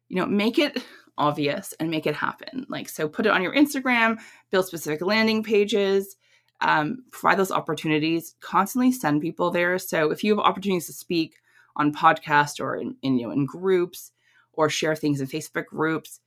you 0.08 0.16
know, 0.16 0.26
make 0.26 0.58
it 0.58 0.82
obvious 1.18 1.74
and 1.80 1.90
make 1.90 2.06
it 2.06 2.14
happen. 2.14 2.66
Like, 2.68 2.88
so 2.88 3.08
put 3.08 3.26
it 3.26 3.32
on 3.32 3.42
your 3.42 3.54
Instagram, 3.54 4.20
build 4.50 4.66
specific 4.66 5.00
landing 5.00 5.42
pages, 5.42 6.16
um, 6.60 7.04
provide 7.10 7.38
those 7.38 7.50
opportunities, 7.50 8.34
constantly 8.40 8.92
send 8.92 9.22
people 9.22 9.50
there. 9.50 9.78
So 9.78 10.10
if 10.10 10.22
you 10.22 10.36
have 10.36 10.44
opportunities 10.44 10.86
to 10.86 10.92
speak 10.92 11.36
on 11.76 11.92
podcast 11.92 12.60
or 12.60 12.76
in, 12.76 12.96
in, 13.02 13.18
you 13.18 13.26
know, 13.26 13.32
in 13.32 13.46
groups 13.46 14.12
or 14.52 14.68
share 14.68 14.96
things 14.96 15.20
in 15.20 15.26
Facebook 15.26 15.66
groups, 15.66 16.20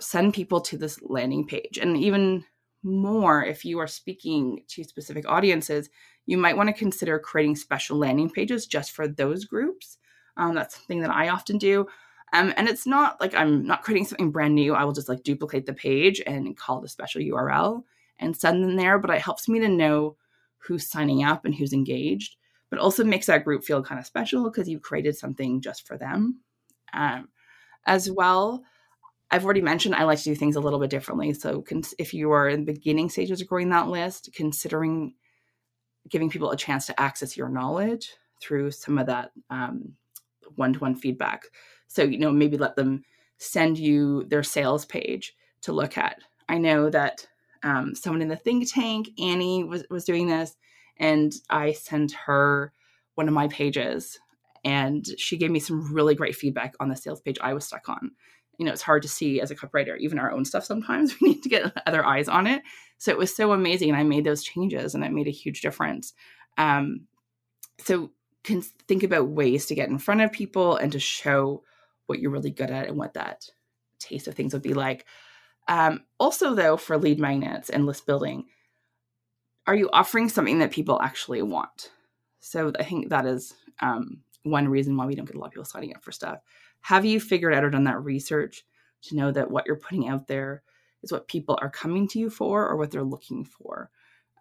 send 0.00 0.34
people 0.34 0.60
to 0.60 0.78
this 0.78 0.98
landing 1.02 1.46
page. 1.46 1.78
And 1.80 1.96
even 1.96 2.44
more, 2.82 3.44
if 3.44 3.64
you 3.64 3.78
are 3.78 3.86
speaking 3.86 4.64
to 4.68 4.84
specific 4.84 5.28
audiences, 5.28 5.90
you 6.26 6.36
might 6.38 6.56
want 6.56 6.68
to 6.68 6.72
consider 6.72 7.18
creating 7.18 7.56
special 7.56 7.96
landing 7.98 8.30
pages 8.30 8.66
just 8.66 8.92
for 8.92 9.08
those 9.08 9.44
groups. 9.44 9.98
Um, 10.36 10.54
that's 10.54 10.76
something 10.76 11.00
that 11.00 11.10
I 11.10 11.28
often 11.28 11.58
do 11.58 11.86
Um, 12.32 12.54
and 12.56 12.68
it's 12.68 12.86
not 12.86 13.20
like 13.20 13.34
I'm 13.34 13.66
not 13.66 13.82
creating 13.82 14.06
something 14.06 14.30
brand 14.30 14.54
new. 14.54 14.74
I 14.74 14.84
will 14.84 14.92
just 14.92 15.08
like 15.08 15.22
duplicate 15.22 15.66
the 15.66 15.74
page 15.74 16.22
and 16.26 16.56
call 16.56 16.80
the 16.80 16.88
special 16.88 17.20
URL 17.20 17.84
and 18.18 18.36
send 18.36 18.64
them 18.64 18.76
there. 18.76 18.98
But 18.98 19.10
it 19.10 19.20
helps 19.20 19.48
me 19.48 19.58
to 19.60 19.68
know 19.68 20.16
who's 20.58 20.88
signing 20.90 21.24
up 21.24 21.44
and 21.44 21.54
who's 21.54 21.72
engaged, 21.74 22.36
but 22.70 22.78
also 22.78 23.04
makes 23.04 23.26
that 23.26 23.44
group 23.44 23.64
feel 23.64 23.82
kind 23.82 23.98
of 23.98 24.06
special 24.06 24.44
because 24.44 24.68
you've 24.68 24.82
created 24.82 25.16
something 25.16 25.60
just 25.60 25.86
for 25.86 25.98
them. 25.98 26.40
Um, 26.94 27.28
as 27.86 28.10
well, 28.10 28.64
I've 29.32 29.44
already 29.44 29.62
mentioned 29.62 29.94
I 29.94 30.04
like 30.04 30.18
to 30.18 30.24
do 30.24 30.34
things 30.34 30.56
a 30.56 30.60
little 30.60 30.78
bit 30.78 30.90
differently. 30.90 31.32
So 31.32 31.64
if 31.98 32.12
you 32.12 32.30
are 32.32 32.50
in 32.50 32.66
the 32.66 32.72
beginning 32.74 33.08
stages 33.08 33.40
of 33.40 33.48
growing 33.48 33.70
that 33.70 33.88
list, 33.88 34.28
considering 34.34 35.14
giving 36.08 36.28
people 36.28 36.50
a 36.50 36.56
chance 36.56 36.86
to 36.86 37.00
access 37.00 37.34
your 37.34 37.48
knowledge 37.48 38.12
through 38.42 38.72
some 38.72 38.98
of 38.98 39.06
that 39.06 39.32
one 40.56 40.74
to 40.74 40.78
one 40.80 40.94
feedback. 40.94 41.44
So, 41.88 42.02
you 42.02 42.18
know, 42.18 42.30
maybe 42.30 42.58
let 42.58 42.76
them 42.76 43.04
send 43.38 43.78
you 43.78 44.24
their 44.24 44.42
sales 44.42 44.84
page 44.84 45.34
to 45.62 45.72
look 45.72 45.96
at. 45.96 46.18
I 46.48 46.58
know 46.58 46.90
that 46.90 47.26
um, 47.62 47.94
someone 47.94 48.20
in 48.20 48.28
the 48.28 48.36
think 48.36 48.70
tank, 48.70 49.08
Annie, 49.18 49.64
was, 49.64 49.84
was 49.88 50.04
doing 50.04 50.26
this, 50.26 50.56
and 50.98 51.32
I 51.48 51.72
sent 51.72 52.12
her 52.26 52.72
one 53.14 53.28
of 53.28 53.34
my 53.34 53.48
pages, 53.48 54.18
and 54.64 55.06
she 55.16 55.38
gave 55.38 55.50
me 55.50 55.60
some 55.60 55.94
really 55.94 56.14
great 56.14 56.36
feedback 56.36 56.74
on 56.80 56.88
the 56.88 56.96
sales 56.96 57.20
page 57.20 57.38
I 57.40 57.54
was 57.54 57.64
stuck 57.64 57.88
on 57.88 58.10
you 58.58 58.66
know, 58.66 58.72
it's 58.72 58.82
hard 58.82 59.02
to 59.02 59.08
see 59.08 59.40
as 59.40 59.50
a 59.50 59.56
copywriter, 59.56 59.98
even 59.98 60.18
our 60.18 60.30
own 60.30 60.44
stuff 60.44 60.64
sometimes. 60.64 61.14
We 61.20 61.30
need 61.30 61.42
to 61.42 61.48
get 61.48 61.72
other 61.86 62.04
eyes 62.04 62.28
on 62.28 62.46
it. 62.46 62.62
So 62.98 63.10
it 63.10 63.18
was 63.18 63.34
so 63.34 63.52
amazing. 63.52 63.88
And 63.90 63.98
I 63.98 64.04
made 64.04 64.24
those 64.24 64.42
changes 64.42 64.94
and 64.94 65.04
it 65.04 65.12
made 65.12 65.26
a 65.26 65.32
huge 65.32 65.60
difference. 65.60 66.12
Um, 66.58 67.06
so 67.80 68.10
can 68.44 68.62
think 68.62 69.02
about 69.02 69.28
ways 69.28 69.66
to 69.66 69.74
get 69.74 69.88
in 69.88 69.98
front 69.98 70.20
of 70.20 70.32
people 70.32 70.76
and 70.76 70.92
to 70.92 70.98
show 70.98 71.62
what 72.06 72.18
you're 72.18 72.30
really 72.30 72.50
good 72.50 72.70
at 72.70 72.88
and 72.88 72.96
what 72.96 73.14
that 73.14 73.46
taste 73.98 74.28
of 74.28 74.34
things 74.34 74.52
would 74.52 74.62
be 74.62 74.74
like. 74.74 75.06
Um, 75.68 76.00
also, 76.18 76.54
though, 76.54 76.76
for 76.76 76.98
lead 76.98 77.20
magnets 77.20 77.70
and 77.70 77.86
list 77.86 78.04
building, 78.04 78.46
are 79.66 79.76
you 79.76 79.88
offering 79.92 80.28
something 80.28 80.58
that 80.58 80.72
people 80.72 81.00
actually 81.00 81.42
want? 81.42 81.90
So 82.40 82.72
I 82.78 82.82
think 82.82 83.10
that 83.10 83.26
is 83.26 83.54
um, 83.80 84.22
one 84.42 84.68
reason 84.68 84.96
why 84.96 85.06
we 85.06 85.14
don't 85.14 85.26
get 85.26 85.36
a 85.36 85.38
lot 85.38 85.46
of 85.46 85.52
people 85.52 85.64
signing 85.64 85.94
up 85.94 86.02
for 86.02 86.10
stuff. 86.10 86.38
Have 86.82 87.04
you 87.04 87.20
figured 87.20 87.54
out 87.54 87.64
or 87.64 87.70
done 87.70 87.84
that 87.84 88.02
research 88.02 88.64
to 89.02 89.16
know 89.16 89.30
that 89.30 89.50
what 89.50 89.66
you're 89.66 89.76
putting 89.76 90.08
out 90.08 90.26
there 90.26 90.62
is 91.02 91.10
what 91.10 91.28
people 91.28 91.58
are 91.60 91.70
coming 91.70 92.06
to 92.08 92.18
you 92.18 92.30
for 92.30 92.68
or 92.68 92.76
what 92.76 92.90
they're 92.90 93.02
looking 93.02 93.44
for? 93.44 93.90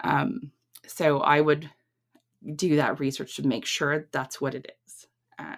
Um, 0.03 0.51
so 0.87 1.19
I 1.19 1.41
would 1.41 1.69
do 2.55 2.77
that 2.77 2.99
research 2.99 3.35
to 3.35 3.47
make 3.47 3.65
sure 3.65 4.07
that's 4.11 4.41
what 4.41 4.55
it 4.55 4.75
is. 4.85 5.07
Uh, 5.37 5.55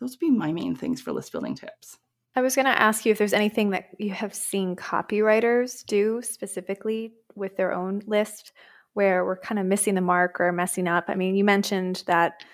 those 0.00 0.12
would 0.12 0.20
be 0.20 0.30
my 0.30 0.52
main 0.52 0.74
things 0.74 1.00
for 1.00 1.12
list 1.12 1.32
building 1.32 1.54
tips. 1.54 1.98
I 2.36 2.40
was 2.40 2.56
going 2.56 2.66
to 2.66 2.80
ask 2.80 3.06
you 3.06 3.12
if 3.12 3.18
there's 3.18 3.32
anything 3.32 3.70
that 3.70 3.90
you 3.98 4.10
have 4.10 4.34
seen 4.34 4.74
copywriters 4.74 5.86
do 5.86 6.20
specifically 6.22 7.12
with 7.36 7.56
their 7.56 7.72
own 7.72 8.02
list 8.06 8.52
where 8.94 9.24
we're 9.24 9.38
kind 9.38 9.58
of 9.58 9.66
missing 9.66 9.94
the 9.94 10.00
mark 10.00 10.40
or 10.40 10.50
messing 10.50 10.88
up. 10.88 11.04
I 11.08 11.14
mean, 11.14 11.36
you 11.36 11.44
mentioned 11.44 12.02
that 12.06 12.44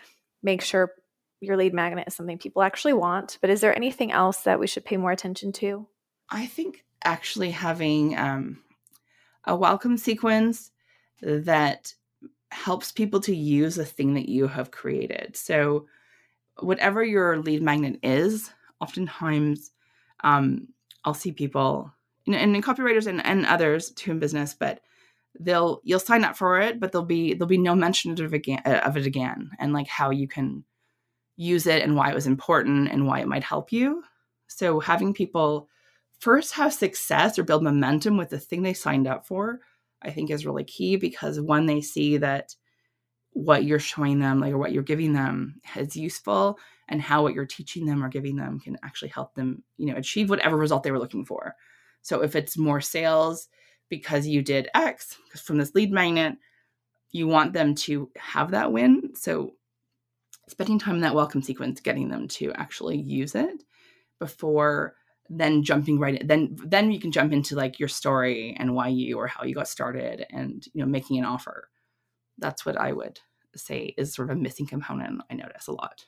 make 0.42 0.62
sure 0.62 0.92
your 1.40 1.56
lead 1.56 1.74
magnet 1.74 2.04
is 2.06 2.14
something 2.14 2.38
people 2.38 2.62
actually 2.62 2.92
want. 2.92 3.38
But 3.40 3.50
is 3.50 3.60
there 3.60 3.74
anything 3.74 4.12
else 4.12 4.42
that 4.42 4.60
we 4.60 4.66
should 4.66 4.84
pay 4.84 4.96
more 4.96 5.10
attention 5.10 5.52
to? 5.52 5.86
I 6.28 6.46
think 6.46 6.84
actually 7.04 7.50
having 7.50 8.16
um, 8.16 8.62
a 9.46 9.56
welcome 9.56 9.96
sequence 9.96 10.70
that 11.22 11.94
helps 12.50 12.92
people 12.92 13.20
to 13.20 13.34
use 13.34 13.76
the 13.76 13.84
thing 13.84 14.14
that 14.14 14.28
you 14.28 14.46
have 14.46 14.70
created. 14.70 15.36
So, 15.36 15.86
whatever 16.58 17.02
your 17.02 17.38
lead 17.38 17.62
magnet 17.62 17.98
is, 18.02 18.50
oftentimes 18.80 19.70
um, 20.22 20.68
I'll 21.04 21.14
see 21.14 21.32
people 21.32 21.92
and, 22.26 22.34
and 22.34 22.64
copywriters 22.64 23.06
and, 23.06 23.24
and 23.24 23.46
others 23.46 23.90
too 23.92 24.10
in 24.10 24.18
business, 24.18 24.54
but 24.54 24.80
they'll 25.38 25.80
you'll 25.84 26.00
sign 26.00 26.24
up 26.24 26.36
for 26.36 26.60
it, 26.60 26.80
but 26.80 26.92
there'll 26.92 27.06
be 27.06 27.34
there'll 27.34 27.46
be 27.46 27.58
no 27.58 27.74
mention 27.74 28.12
of 28.12 28.20
it 28.20 28.34
again 28.34 28.60
of 28.64 28.96
it 28.96 29.06
again, 29.06 29.50
and 29.58 29.72
like 29.72 29.86
how 29.86 30.10
you 30.10 30.28
can 30.28 30.64
use 31.40 31.66
it 31.66 31.82
and 31.82 31.96
why 31.96 32.10
it 32.10 32.14
was 32.14 32.26
important 32.26 32.90
and 32.92 33.06
why 33.06 33.18
it 33.18 33.26
might 33.26 33.42
help 33.42 33.72
you. 33.72 34.02
So 34.46 34.78
having 34.78 35.14
people 35.14 35.68
first 36.18 36.52
have 36.52 36.74
success 36.74 37.38
or 37.38 37.44
build 37.44 37.62
momentum 37.62 38.18
with 38.18 38.28
the 38.28 38.38
thing 38.38 38.62
they 38.62 38.74
signed 38.74 39.06
up 39.06 39.26
for, 39.26 39.60
I 40.02 40.10
think 40.10 40.30
is 40.30 40.44
really 40.44 40.64
key 40.64 40.96
because 40.96 41.40
when 41.40 41.64
they 41.64 41.80
see 41.80 42.18
that 42.18 42.54
what 43.32 43.64
you're 43.64 43.78
showing 43.78 44.18
them, 44.18 44.40
like 44.40 44.52
or 44.52 44.58
what 44.58 44.72
you're 44.72 44.82
giving 44.82 45.14
them 45.14 45.62
is 45.76 45.96
useful 45.96 46.58
and 46.88 47.00
how 47.00 47.22
what 47.22 47.32
you're 47.32 47.46
teaching 47.46 47.86
them 47.86 48.04
or 48.04 48.10
giving 48.10 48.36
them 48.36 48.60
can 48.60 48.76
actually 48.82 49.08
help 49.08 49.34
them, 49.34 49.62
you 49.78 49.86
know, 49.86 49.96
achieve 49.96 50.28
whatever 50.28 50.58
result 50.58 50.82
they 50.82 50.90
were 50.90 50.98
looking 50.98 51.24
for. 51.24 51.54
So 52.02 52.22
if 52.22 52.36
it's 52.36 52.58
more 52.58 52.82
sales 52.82 53.48
because 53.88 54.26
you 54.26 54.42
did 54.42 54.68
X 54.74 55.16
from 55.36 55.56
this 55.56 55.74
lead 55.74 55.90
magnet, 55.90 56.36
you 57.12 57.26
want 57.26 57.54
them 57.54 57.74
to 57.76 58.10
have 58.18 58.50
that 58.50 58.72
win. 58.72 59.14
So 59.14 59.54
spending 60.50 60.78
time 60.78 60.96
in 60.96 61.00
that 61.02 61.14
welcome 61.14 61.42
sequence, 61.42 61.80
getting 61.80 62.08
them 62.08 62.28
to 62.28 62.52
actually 62.52 62.98
use 62.98 63.34
it 63.34 63.62
before 64.18 64.94
then 65.30 65.62
jumping 65.62 65.98
right 65.98 66.20
in, 66.20 66.26
then 66.26 66.56
then 66.66 66.90
you 66.90 66.98
can 66.98 67.12
jump 67.12 67.32
into 67.32 67.54
like 67.54 67.78
your 67.78 67.88
story 67.88 68.56
and 68.58 68.74
why 68.74 68.88
you 68.88 69.16
or 69.16 69.28
how 69.28 69.44
you 69.44 69.54
got 69.54 69.68
started 69.68 70.26
and 70.30 70.66
you 70.74 70.80
know 70.80 70.86
making 70.86 71.18
an 71.18 71.24
offer. 71.24 71.68
That's 72.38 72.66
what 72.66 72.76
i 72.76 72.92
would 72.92 73.20
say 73.56 73.94
is 73.96 74.14
sort 74.14 74.30
of 74.30 74.36
a 74.36 74.40
missing 74.40 74.66
component 74.66 75.22
i 75.30 75.34
notice 75.34 75.68
a 75.68 75.72
lot. 75.72 76.04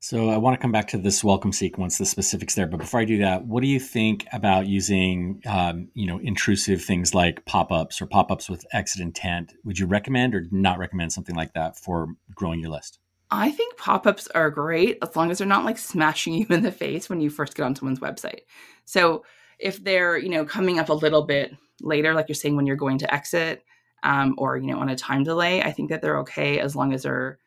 So 0.00 0.28
i 0.28 0.36
want 0.36 0.54
to 0.58 0.60
come 0.60 0.72
back 0.72 0.88
to 0.88 0.98
this 0.98 1.22
welcome 1.22 1.52
sequence 1.52 1.98
the 1.98 2.06
specifics 2.06 2.54
there 2.54 2.66
but 2.66 2.78
before 2.78 3.00
i 3.00 3.04
do 3.04 3.18
that 3.18 3.46
what 3.46 3.62
do 3.62 3.68
you 3.68 3.80
think 3.80 4.26
about 4.32 4.66
using 4.66 5.40
um, 5.46 5.88
you 5.94 6.06
know 6.06 6.18
intrusive 6.18 6.82
things 6.82 7.14
like 7.14 7.44
pop-ups 7.46 8.00
or 8.02 8.06
pop-ups 8.06 8.50
with 8.50 8.66
exit 8.72 9.00
intent? 9.00 9.54
Would 9.64 9.78
you 9.78 9.86
recommend 9.86 10.34
or 10.34 10.46
not 10.50 10.78
recommend 10.78 11.12
something 11.12 11.36
like 11.36 11.52
that 11.54 11.76
for 11.76 12.08
growing 12.34 12.60
your 12.60 12.70
list 12.70 12.98
I 13.30 13.50
think 13.50 13.76
pop 13.76 14.06
ups 14.06 14.26
are 14.28 14.50
great 14.50 14.98
as 15.02 15.14
long 15.14 15.30
as 15.30 15.38
they're 15.38 15.46
not 15.46 15.64
like 15.64 15.78
smashing 15.78 16.34
you 16.34 16.46
in 16.48 16.62
the 16.62 16.72
face 16.72 17.10
when 17.10 17.20
you 17.20 17.30
first 17.30 17.54
get 17.54 17.64
on 17.64 17.74
someone's 17.74 18.00
website. 18.00 18.40
So 18.84 19.24
if 19.58 19.82
they're, 19.82 20.16
you 20.16 20.30
know, 20.30 20.44
coming 20.44 20.78
up 20.78 20.88
a 20.88 20.94
little 20.94 21.24
bit 21.24 21.54
later, 21.80 22.14
like 22.14 22.28
you're 22.28 22.34
saying 22.34 22.56
when 22.56 22.66
you're 22.66 22.76
going 22.76 22.98
to 22.98 23.14
exit 23.14 23.64
um, 24.02 24.34
or, 24.38 24.56
you 24.56 24.66
know, 24.68 24.78
on 24.78 24.88
a 24.88 24.96
time 24.96 25.24
delay, 25.24 25.62
I 25.62 25.72
think 25.72 25.90
that 25.90 26.00
they're 26.00 26.20
okay 26.20 26.58
as 26.60 26.74
long 26.74 26.94
as 26.94 27.02
they're, 27.02 27.38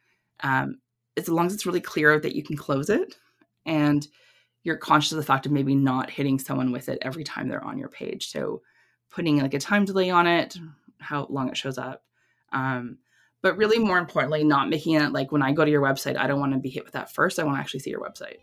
um, 0.41 0.79
as 1.17 1.27
long 1.27 1.47
as 1.47 1.53
it's 1.53 1.65
really 1.65 1.81
clear 1.81 2.19
that 2.19 2.35
you 2.35 2.43
can 2.43 2.57
close 2.57 2.89
it 2.89 3.15
and 3.65 4.07
you're 4.63 4.77
conscious 4.77 5.13
of 5.13 5.17
the 5.17 5.23
fact 5.23 5.45
of 5.45 5.51
maybe 5.51 5.73
not 5.73 6.09
hitting 6.09 6.37
someone 6.37 6.71
with 6.71 6.89
it 6.89 6.99
every 7.01 7.23
time 7.23 7.47
they're 7.47 7.63
on 7.63 7.77
your 7.77 7.89
page. 7.89 8.29
So 8.29 8.61
putting 9.09 9.41
like 9.41 9.53
a 9.53 9.59
time 9.59 9.85
delay 9.85 10.09
on 10.11 10.27
it, 10.27 10.57
how 10.99 11.25
long 11.29 11.49
it 11.49 11.57
shows 11.57 11.77
up. 11.77 12.03
Um, 12.53 12.99
but 13.41 13.57
really 13.57 13.79
more 13.79 13.97
importantly 13.97 14.43
not 14.43 14.69
making 14.69 14.95
it 14.95 15.11
like 15.11 15.31
when 15.31 15.41
i 15.41 15.51
go 15.51 15.65
to 15.65 15.71
your 15.71 15.81
website 15.81 16.17
i 16.17 16.27
don't 16.27 16.39
want 16.39 16.53
to 16.53 16.59
be 16.59 16.69
hit 16.69 16.83
with 16.83 16.93
that 16.93 17.13
first 17.13 17.39
i 17.39 17.43
want 17.43 17.55
to 17.55 17.59
actually 17.59 17.79
see 17.79 17.89
your 17.89 18.01
website. 18.01 18.37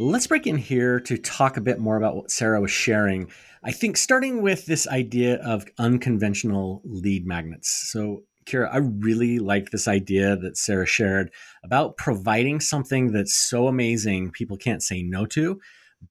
Let's 0.00 0.28
break 0.28 0.46
in 0.46 0.58
here 0.58 1.00
to 1.00 1.18
talk 1.18 1.56
a 1.56 1.60
bit 1.60 1.80
more 1.80 1.96
about 1.96 2.14
what 2.14 2.30
Sara 2.30 2.60
was 2.60 2.70
sharing. 2.70 3.32
I 3.64 3.72
think 3.72 3.96
starting 3.96 4.42
with 4.42 4.64
this 4.64 4.86
idea 4.86 5.42
of 5.42 5.66
unconventional 5.76 6.82
lead 6.84 7.26
magnets. 7.26 7.90
So 7.90 8.22
Kira, 8.46 8.72
I 8.72 8.76
really 8.76 9.40
like 9.40 9.70
this 9.70 9.88
idea 9.88 10.36
that 10.36 10.56
Sara 10.56 10.86
shared 10.86 11.32
about 11.64 11.96
providing 11.96 12.60
something 12.60 13.10
that's 13.10 13.34
so 13.34 13.66
amazing 13.66 14.30
people 14.30 14.56
can't 14.56 14.84
say 14.84 15.02
no 15.02 15.26
to, 15.26 15.60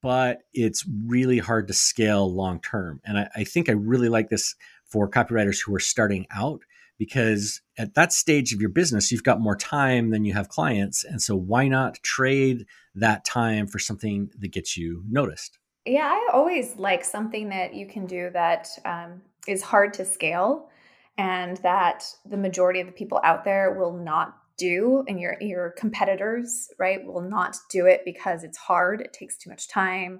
but 0.01 0.39
it's 0.53 0.83
really 1.05 1.39
hard 1.39 1.69
to 1.69 1.73
scale 1.73 2.29
long 2.29 2.59
term. 2.59 2.99
And 3.05 3.17
I, 3.17 3.29
I, 3.37 3.43
think 3.45 3.69
I 3.69 3.71
really 3.71 4.09
like 4.09 4.27
this 4.27 4.53
for 4.87 5.09
copywriters 5.09 5.61
who 5.63 5.73
are 5.75 5.79
starting 5.79 6.25
out 6.31 6.61
because 6.97 7.61
at 7.77 7.93
that 7.93 8.11
stage 8.11 8.53
of 8.53 8.59
your 8.59 8.69
business 8.69 9.11
you've 9.11 9.23
got 9.23 9.39
more 9.39 9.55
time 9.55 10.09
than 10.09 10.25
you 10.25 10.33
have 10.33 10.49
clients 10.49 11.03
and 11.03 11.21
so 11.21 11.35
why 11.35 11.67
not 11.67 12.01
trade 12.03 12.65
that 12.95 13.23
time 13.25 13.67
for 13.67 13.79
something 13.79 14.29
that 14.39 14.51
gets 14.51 14.75
you 14.75 15.03
noticed? 15.09 15.57
Yeah 15.85 16.09
i 16.11 16.29
always 16.33 16.75
like 16.77 17.03
something 17.03 17.49
that 17.49 17.73
you 17.73 17.87
can 17.87 18.05
do 18.05 18.29
that 18.31 18.67
um, 18.85 19.21
is 19.47 19.61
hard 19.61 19.93
to 19.95 20.05
scale 20.05 20.69
and 21.17 21.57
that 21.57 22.03
the 22.25 22.37
majority 22.37 22.79
of 22.79 22.87
the 22.87 22.93
people 22.93 23.19
out 23.23 23.43
there 23.43 23.73
will 23.73 23.93
not 23.93 24.37
do 24.57 25.03
and 25.07 25.19
your 25.19 25.37
your 25.39 25.73
competitors 25.77 26.69
right 26.79 27.05
will 27.05 27.21
not 27.21 27.55
do 27.69 27.85
it 27.85 28.01
because 28.05 28.43
it's 28.43 28.57
hard 28.57 29.01
it 29.01 29.13
takes 29.13 29.37
too 29.37 29.49
much 29.49 29.69
time 29.69 30.19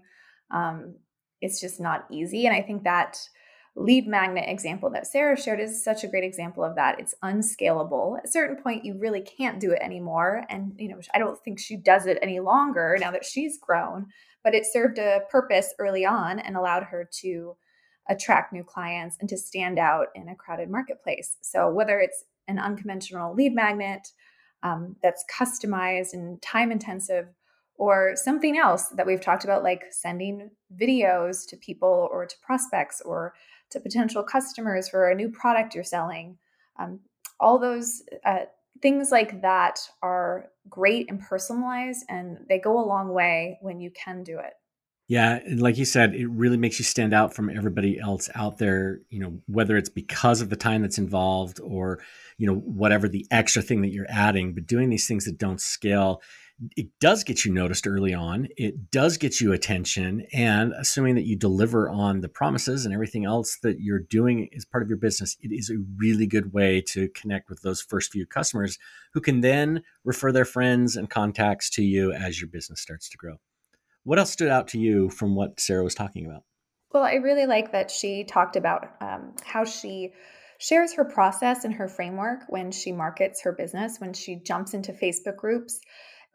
um, 0.51 0.95
it's 1.41 1.59
just 1.59 1.79
not 1.79 2.05
easy 2.11 2.45
and 2.45 2.55
i 2.55 2.61
think 2.61 2.83
that 2.83 3.17
lead 3.77 4.07
magnet 4.07 4.45
example 4.47 4.89
that 4.89 5.05
Sara 5.05 5.39
shared 5.39 5.59
is 5.59 5.83
such 5.83 6.03
a 6.03 6.07
great 6.07 6.23
example 6.23 6.63
of 6.63 6.75
that. 6.75 6.99
It's 6.99 7.13
unscalable. 7.21 8.17
At 8.17 8.25
a 8.25 8.31
certain 8.31 8.55
point, 8.55 8.83
you 8.83 8.97
really 8.97 9.21
can't 9.21 9.59
do 9.59 9.71
it 9.71 9.79
anymore. 9.81 10.45
And, 10.49 10.73
you 10.79 10.89
know, 10.89 10.99
I 11.13 11.19
don't 11.19 11.39
think 11.39 11.59
she 11.59 11.77
does 11.77 12.07
it 12.07 12.17
any 12.21 12.39
longer 12.39 12.97
now 12.99 13.11
that 13.11 13.23
she's 13.23 13.59
grown, 13.59 14.07
but 14.43 14.55
it 14.55 14.65
served 14.65 14.97
a 14.97 15.21
purpose 15.29 15.75
early 15.77 16.05
on 16.05 16.39
and 16.39 16.57
allowed 16.57 16.83
her 16.83 17.07
to 17.21 17.55
attract 18.09 18.51
new 18.51 18.63
clients 18.63 19.15
and 19.19 19.29
to 19.29 19.37
stand 19.37 19.77
out 19.77 20.07
in 20.15 20.27
a 20.27 20.35
crowded 20.35 20.71
marketplace. 20.71 21.37
So, 21.41 21.69
whether 21.69 21.99
it's 21.99 22.23
an 22.47 22.57
unconventional 22.57 23.35
lead 23.35 23.53
magnet, 23.53 24.07
um, 24.63 24.95
that's 25.03 25.23
customized 25.31 26.13
and 26.13 26.41
time 26.41 26.71
intensive, 26.71 27.27
or 27.77 28.13
something 28.15 28.57
else 28.57 28.87
that 28.89 29.05
we've 29.05 29.21
talked 29.21 29.43
about, 29.43 29.63
like 29.63 29.83
sending 29.91 30.49
videos 30.75 31.47
to 31.47 31.57
people 31.57 32.09
or 32.11 32.25
to 32.25 32.35
prospects 32.41 33.01
or 33.01 33.33
to 33.71 33.79
potential 33.79 34.23
customers 34.23 34.89
for 34.89 35.09
a 35.09 35.15
new 35.15 35.29
product 35.29 35.75
you're 35.75 35.83
selling. 35.83 36.37
Um, 36.79 36.99
all 37.39 37.59
those 37.59 38.03
uh, 38.25 38.45
things 38.81 39.11
like 39.11 39.41
that 39.41 39.79
are 40.01 40.49
great 40.69 41.09
and 41.09 41.19
personalized, 41.19 42.05
and 42.09 42.39
they 42.49 42.59
go 42.59 42.79
a 42.79 42.85
long 42.85 43.09
way 43.09 43.57
when 43.61 43.79
you 43.79 43.91
can 43.91 44.23
do 44.23 44.39
it. 44.39 44.53
Yeah, 45.09 45.39
and 45.45 45.61
like 45.61 45.77
you 45.77 45.85
said, 45.85 46.15
it 46.15 46.27
really 46.27 46.57
makes 46.57 46.79
you 46.79 46.85
stand 46.85 47.13
out 47.13 47.33
from 47.33 47.49
everybody 47.49 47.97
else 47.97 48.29
out 48.35 48.57
there, 48.57 48.99
you 49.09 49.19
know, 49.19 49.39
whether 49.47 49.77
it's 49.77 49.89
because 49.89 50.41
of 50.41 50.49
the 50.49 50.57
time 50.57 50.81
that's 50.81 50.97
involved 50.97 51.61
or, 51.63 51.99
you 52.37 52.45
know, 52.45 52.55
whatever 52.55 53.07
the 53.07 53.25
extra 53.31 53.61
thing 53.61 53.81
that 53.83 53.93
you're 53.93 54.09
adding, 54.09 54.53
but 54.53 54.67
doing 54.67 54.89
these 54.89 55.07
things 55.07 55.23
that 55.23 55.37
don't 55.37 55.61
scale, 55.61 56.21
it 56.75 56.87
does 56.99 57.23
get 57.23 57.45
you 57.45 57.53
noticed 57.53 57.87
early 57.87 58.13
on. 58.13 58.47
It 58.57 58.89
does 58.89 59.17
get 59.17 59.39
you 59.39 59.53
attention. 59.53 60.25
And 60.33 60.73
assuming 60.73 61.15
that 61.15 61.25
you 61.25 61.35
deliver 61.35 61.89
on 61.89 62.21
the 62.21 62.29
promises 62.29 62.83
and 62.83 62.93
everything 62.93 63.25
else 63.25 63.57
that 63.61 63.79
you're 63.79 63.99
doing 63.99 64.49
as 64.55 64.65
part 64.65 64.81
of 64.81 64.89
your 64.89 64.97
business, 64.97 65.37
it 65.41 65.51
is 65.51 65.69
a 65.69 65.83
really 65.97 66.25
good 66.25 66.53
way 66.53 66.81
to 66.87 67.09
connect 67.09 67.49
with 67.49 67.61
those 67.61 67.81
first 67.81 68.11
few 68.11 68.25
customers 68.25 68.79
who 69.13 69.21
can 69.21 69.41
then 69.41 69.83
refer 70.03 70.31
their 70.31 70.45
friends 70.45 70.95
and 70.95 71.09
contacts 71.09 71.69
to 71.71 71.83
you 71.83 72.11
as 72.11 72.41
your 72.41 72.49
business 72.49 72.81
starts 72.81 73.09
to 73.09 73.17
grow. 73.17 73.35
What 74.03 74.17
else 74.17 74.31
stood 74.31 74.49
out 74.49 74.67
to 74.69 74.79
you 74.79 75.09
from 75.09 75.35
what 75.35 75.59
Sara 75.59 75.83
was 75.83 75.95
talking 75.95 76.25
about? 76.25 76.43
Well, 76.91 77.03
I 77.03 77.15
really 77.15 77.45
like 77.45 77.71
that 77.73 77.91
she 77.91 78.23
talked 78.23 78.55
about 78.55 78.93
um, 79.01 79.35
how 79.43 79.65
she 79.65 80.13
shares 80.59 80.93
her 80.93 81.05
process 81.05 81.65
and 81.65 81.73
her 81.75 81.87
framework 81.87 82.39
when 82.47 82.71
she 82.71 82.91
markets 82.91 83.41
her 83.43 83.51
business, 83.51 83.99
when 83.99 84.13
she 84.13 84.37
jumps 84.37 84.73
into 84.73 84.91
Facebook 84.91 85.35
groups 85.35 85.81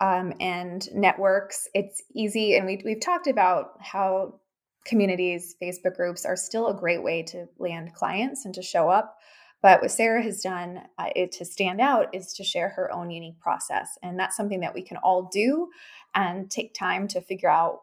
um, 0.00 0.32
and 0.40 0.88
networks. 0.94 1.68
It's 1.74 2.02
easy, 2.14 2.56
and 2.56 2.66
we, 2.66 2.82
we've 2.84 3.00
talked 3.00 3.26
about 3.26 3.72
how 3.80 4.40
communities, 4.84 5.54
Facebook 5.62 5.96
groups 5.96 6.24
are 6.24 6.36
still 6.36 6.68
a 6.68 6.74
great 6.74 7.02
way 7.02 7.22
to 7.22 7.46
land 7.58 7.94
clients 7.94 8.44
and 8.44 8.54
to 8.54 8.62
show 8.62 8.88
up. 8.88 9.16
But 9.62 9.80
what 9.80 9.92
Sara 9.92 10.22
has 10.22 10.40
done 10.40 10.80
uh, 10.98 11.10
it, 11.14 11.30
to 11.32 11.44
stand 11.44 11.80
out 11.80 12.12
is 12.12 12.32
to 12.34 12.44
share 12.44 12.70
her 12.70 12.92
own 12.92 13.10
unique 13.10 13.38
process. 13.38 13.96
And 14.02 14.18
that's 14.18 14.36
something 14.36 14.60
that 14.60 14.74
we 14.74 14.82
can 14.82 14.96
all 14.98 15.30
do 15.32 15.68
and 16.14 16.50
take 16.50 16.74
time 16.74 17.06
to 17.08 17.20
figure 17.20 17.48
out 17.48 17.82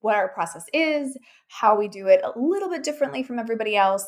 what 0.00 0.16
our 0.16 0.28
process 0.28 0.66
is, 0.74 1.16
how 1.48 1.78
we 1.78 1.88
do 1.88 2.08
it 2.08 2.20
a 2.22 2.38
little 2.38 2.68
bit 2.68 2.82
differently 2.82 3.22
from 3.22 3.38
everybody 3.38 3.74
else. 3.74 4.04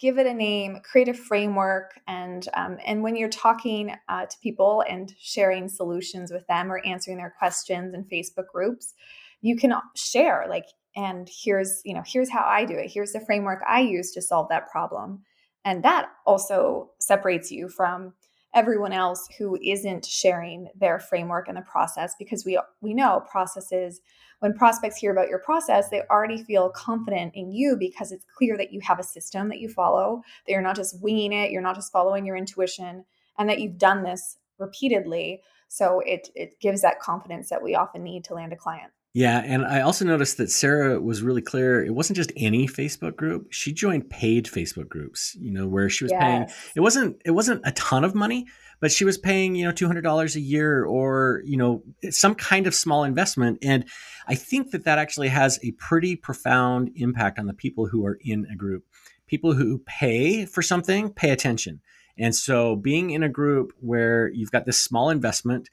Give 0.00 0.18
it 0.18 0.26
a 0.26 0.34
name, 0.34 0.80
create 0.82 1.08
a 1.08 1.14
framework, 1.14 2.00
and 2.06 2.48
um, 2.54 2.78
and 2.86 3.02
when 3.02 3.16
you're 3.16 3.28
talking 3.28 3.94
uh, 4.08 4.26
to 4.26 4.36
people 4.42 4.82
and 4.88 5.14
sharing 5.18 5.68
solutions 5.68 6.32
with 6.32 6.46
them 6.46 6.72
or 6.72 6.84
answering 6.86 7.18
their 7.18 7.34
questions 7.38 7.94
in 7.94 8.04
Facebook 8.04 8.46
groups, 8.52 8.94
you 9.42 9.56
can 9.56 9.74
share 9.94 10.46
like, 10.48 10.66
and 10.96 11.28
here's 11.44 11.82
you 11.84 11.94
know 11.94 12.02
here's 12.06 12.30
how 12.30 12.44
I 12.46 12.64
do 12.64 12.74
it. 12.74 12.90
Here's 12.92 13.12
the 13.12 13.20
framework 13.20 13.62
I 13.68 13.80
use 13.80 14.12
to 14.12 14.22
solve 14.22 14.48
that 14.48 14.70
problem 14.70 15.22
and 15.64 15.82
that 15.82 16.08
also 16.26 16.90
separates 17.00 17.50
you 17.50 17.68
from 17.68 18.14
everyone 18.54 18.92
else 18.92 19.28
who 19.38 19.56
isn't 19.62 20.04
sharing 20.04 20.68
their 20.74 20.98
framework 20.98 21.48
and 21.48 21.56
the 21.56 21.62
process 21.62 22.14
because 22.18 22.44
we 22.44 22.58
we 22.80 22.92
know 22.92 23.24
processes 23.30 24.00
when 24.40 24.54
prospects 24.54 24.96
hear 24.96 25.12
about 25.12 25.28
your 25.28 25.38
process 25.38 25.88
they 25.88 26.02
already 26.10 26.42
feel 26.42 26.70
confident 26.70 27.32
in 27.34 27.52
you 27.52 27.76
because 27.78 28.10
it's 28.10 28.26
clear 28.36 28.56
that 28.56 28.72
you 28.72 28.80
have 28.80 28.98
a 28.98 29.04
system 29.04 29.48
that 29.48 29.60
you 29.60 29.68
follow 29.68 30.20
that 30.46 30.52
you're 30.52 30.60
not 30.60 30.74
just 30.76 31.00
winging 31.00 31.32
it 31.32 31.50
you're 31.50 31.62
not 31.62 31.76
just 31.76 31.92
following 31.92 32.26
your 32.26 32.36
intuition 32.36 33.04
and 33.38 33.48
that 33.48 33.58
you've 33.60 33.78
done 33.78 34.02
this 34.02 34.36
repeatedly. 34.60 35.40
So 35.68 36.00
it 36.06 36.28
it 36.36 36.60
gives 36.60 36.82
that 36.82 37.00
confidence 37.00 37.48
that 37.48 37.62
we 37.62 37.74
often 37.74 38.04
need 38.04 38.22
to 38.24 38.34
land 38.34 38.52
a 38.52 38.56
client 38.56 38.92
yeah, 39.12 39.42
and 39.44 39.66
I 39.66 39.80
also 39.80 40.04
noticed 40.04 40.36
that 40.36 40.52
Sara 40.52 41.00
was 41.00 41.20
really 41.20 41.42
clear. 41.42 41.84
It 41.84 41.92
wasn't 41.92 42.16
just 42.16 42.30
any 42.36 42.68
Facebook 42.68 43.16
group. 43.16 43.48
She 43.50 43.72
joined 43.72 44.08
paid 44.08 44.46
Facebook 44.46 44.88
groups, 44.88 45.36
you 45.40 45.50
know, 45.50 45.66
where 45.66 45.88
she 45.88 46.04
was 46.04 46.12
yes. 46.12 46.22
paying 46.22 46.46
it 46.76 46.80
wasn't 46.80 47.20
it 47.24 47.32
wasn't 47.32 47.62
a 47.64 47.72
ton 47.72 48.04
of 48.04 48.14
money, 48.14 48.46
but 48.78 48.92
she 48.92 49.04
was 49.04 49.18
paying, 49.18 49.56
you 49.56 49.66
know, 49.66 49.72
$200 49.72 50.36
a 50.36 50.40
year 50.40 50.84
or, 50.84 51.42
you 51.44 51.56
know, 51.56 51.82
some 52.10 52.36
kind 52.36 52.68
of 52.68 52.74
small 52.74 53.02
investment 53.02 53.58
and 53.62 53.84
I 54.28 54.36
think 54.36 54.70
that 54.70 54.84
that 54.84 54.98
actually 54.98 55.28
has 55.28 55.58
a 55.64 55.72
pretty 55.72 56.14
profound 56.14 56.92
impact 56.94 57.40
on 57.40 57.46
the 57.46 57.54
people 57.54 57.86
who 57.86 58.06
are 58.06 58.18
in 58.20 58.46
a 58.52 58.54
group. 58.54 58.84
People 59.26 59.54
who 59.54 59.78
pay 59.86 60.46
for 60.46 60.62
something, 60.62 61.12
pay 61.12 61.30
attention. 61.30 61.80
And 62.16 62.34
so 62.34 62.76
being 62.76 63.10
in 63.10 63.24
a 63.24 63.28
group 63.28 63.72
where 63.80 64.28
you've 64.28 64.52
got 64.52 64.66
this 64.66 64.80
small 64.80 65.10
investment 65.10 65.68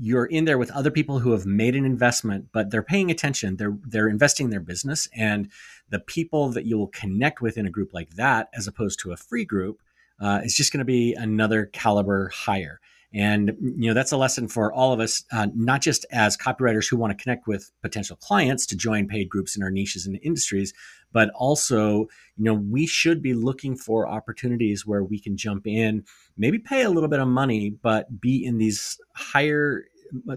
you're 0.00 0.26
in 0.26 0.44
there 0.44 0.58
with 0.58 0.70
other 0.70 0.90
people 0.90 1.18
who 1.18 1.32
have 1.32 1.46
made 1.46 1.76
an 1.76 1.84
investment, 1.84 2.48
but 2.52 2.70
they're 2.70 2.82
paying 2.82 3.10
attention. 3.10 3.56
They're 3.56 3.76
they're 3.86 4.08
investing 4.08 4.44
in 4.44 4.50
their 4.50 4.60
business, 4.60 5.08
and 5.14 5.50
the 5.90 6.00
people 6.00 6.48
that 6.50 6.64
you 6.64 6.78
will 6.78 6.88
connect 6.88 7.40
with 7.40 7.58
in 7.58 7.66
a 7.66 7.70
group 7.70 7.92
like 7.92 8.10
that, 8.14 8.48
as 8.54 8.66
opposed 8.66 9.00
to 9.00 9.12
a 9.12 9.16
free 9.16 9.44
group, 9.44 9.82
uh, 10.20 10.40
is 10.44 10.54
just 10.56 10.72
going 10.72 10.78
to 10.78 10.84
be 10.84 11.14
another 11.14 11.66
caliber 11.66 12.28
higher. 12.28 12.80
And 13.14 13.56
you 13.60 13.88
know 13.88 13.94
that's 13.94 14.12
a 14.12 14.16
lesson 14.16 14.48
for 14.48 14.72
all 14.72 14.92
of 14.92 15.00
us, 15.00 15.22
uh, 15.32 15.48
not 15.54 15.82
just 15.82 16.06
as 16.10 16.36
copywriters 16.36 16.88
who 16.88 16.96
want 16.96 17.16
to 17.16 17.22
connect 17.22 17.46
with 17.46 17.70
potential 17.82 18.16
clients 18.16 18.64
to 18.66 18.76
join 18.76 19.06
paid 19.06 19.28
groups 19.28 19.54
in 19.54 19.62
our 19.62 19.70
niches 19.70 20.06
and 20.06 20.18
industries, 20.22 20.72
but 21.12 21.30
also 21.34 22.06
you 22.36 22.44
know 22.44 22.54
we 22.54 22.86
should 22.86 23.22
be 23.22 23.34
looking 23.34 23.76
for 23.76 24.08
opportunities 24.08 24.86
where 24.86 25.04
we 25.04 25.20
can 25.20 25.36
jump 25.36 25.66
in, 25.66 26.04
maybe 26.38 26.58
pay 26.58 26.82
a 26.82 26.90
little 26.90 27.10
bit 27.10 27.20
of 27.20 27.28
money, 27.28 27.70
but 27.70 28.20
be 28.20 28.42
in 28.44 28.56
these 28.58 28.98
higher 29.14 29.84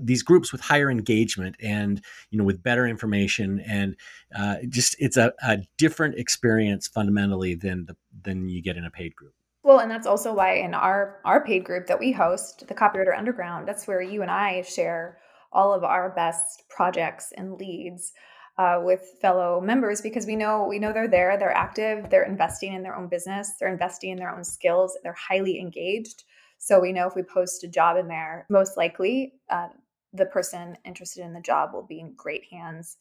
these 0.02 0.24
groups 0.24 0.52
with 0.52 0.62
higher 0.62 0.90
engagement 0.90 1.56
and 1.62 2.02
you 2.30 2.38
know 2.38 2.44
with 2.44 2.64
better 2.64 2.88
information 2.88 3.60
and 3.62 3.96
uh, 4.36 4.56
just 4.70 4.96
it's 5.00 5.18
a, 5.18 5.34
a 5.44 5.60
different 5.78 6.16
experience 6.16 6.88
fundamentally 6.88 7.56
than 7.56 7.86
the 7.86 7.96
than 8.24 8.50
you 8.50 8.62
get 8.62 8.78
in 8.78 8.86
a 8.86 8.92
paid 8.92 9.16
group. 9.16 9.34
Well, 9.66 9.80
and 9.80 9.90
that's 9.90 10.06
also 10.06 10.32
why 10.32 10.58
in 10.58 10.76
our 10.76 11.20
our 11.26 11.44
paid 11.44 11.66
group 11.66 11.88
that 11.88 12.00
we 12.00 12.12
host, 12.12 12.68
the 12.68 12.76
Copywriter 12.76 13.18
Underground, 13.18 13.68
that's 13.68 13.88
where 13.88 14.00
you 14.00 14.22
and 14.22 14.30
I 14.30 14.62
share 14.62 15.18
all 15.52 15.74
of 15.74 15.84
our 15.84 16.12
best 16.12 16.70
projects 16.70 17.34
and 17.36 17.56
leads 17.56 18.14
uh, 18.60 18.82
with 18.84 19.02
fellow 19.20 19.60
members 19.60 20.02
because 20.02 20.28
we 20.28 20.36
know 20.36 20.68
we 20.70 20.78
know 20.78 20.94
they're 20.94 21.08
there, 21.08 21.36
they're 21.40 21.50
active, 21.50 22.12
they're 22.12 22.26
investing 22.26 22.74
in 22.74 22.84
their 22.84 22.96
own 22.96 23.08
business, 23.08 23.54
they're 23.60 23.74
investing 23.74 24.12
in 24.12 24.20
their 24.20 24.30
own 24.30 24.44
skills, 24.44 24.96
they're 25.02 25.18
highly 25.18 25.60
engaged. 25.60 26.26
So 26.60 26.80
we 26.80 26.94
know 26.94 27.08
if 27.08 27.16
we 27.16 27.24
post 27.24 27.64
a 27.64 27.68
job 27.68 27.98
in 27.98 28.08
there, 28.08 28.46
most 28.52 28.78
likely 28.78 29.34
uh, 29.50 29.70
the 30.14 30.28
person 30.28 30.78
interested 30.86 31.24
in 31.26 31.34
the 31.34 31.42
job 31.42 31.74
will 31.74 31.88
be 31.88 32.02
in 32.02 32.14
great 32.16 32.44
hands. 32.52 32.98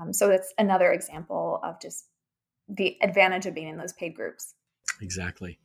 Um, 0.00 0.14
so 0.14 0.28
that's 0.28 0.54
another 0.56 0.92
example 0.92 1.60
of 1.62 1.78
just 1.78 2.06
the 2.70 2.96
advantage 3.02 3.44
of 3.44 3.54
being 3.54 3.68
in 3.68 3.76
those 3.76 3.92
paid 3.92 4.14
groups. 4.14 4.54
Exactly. 5.02 5.58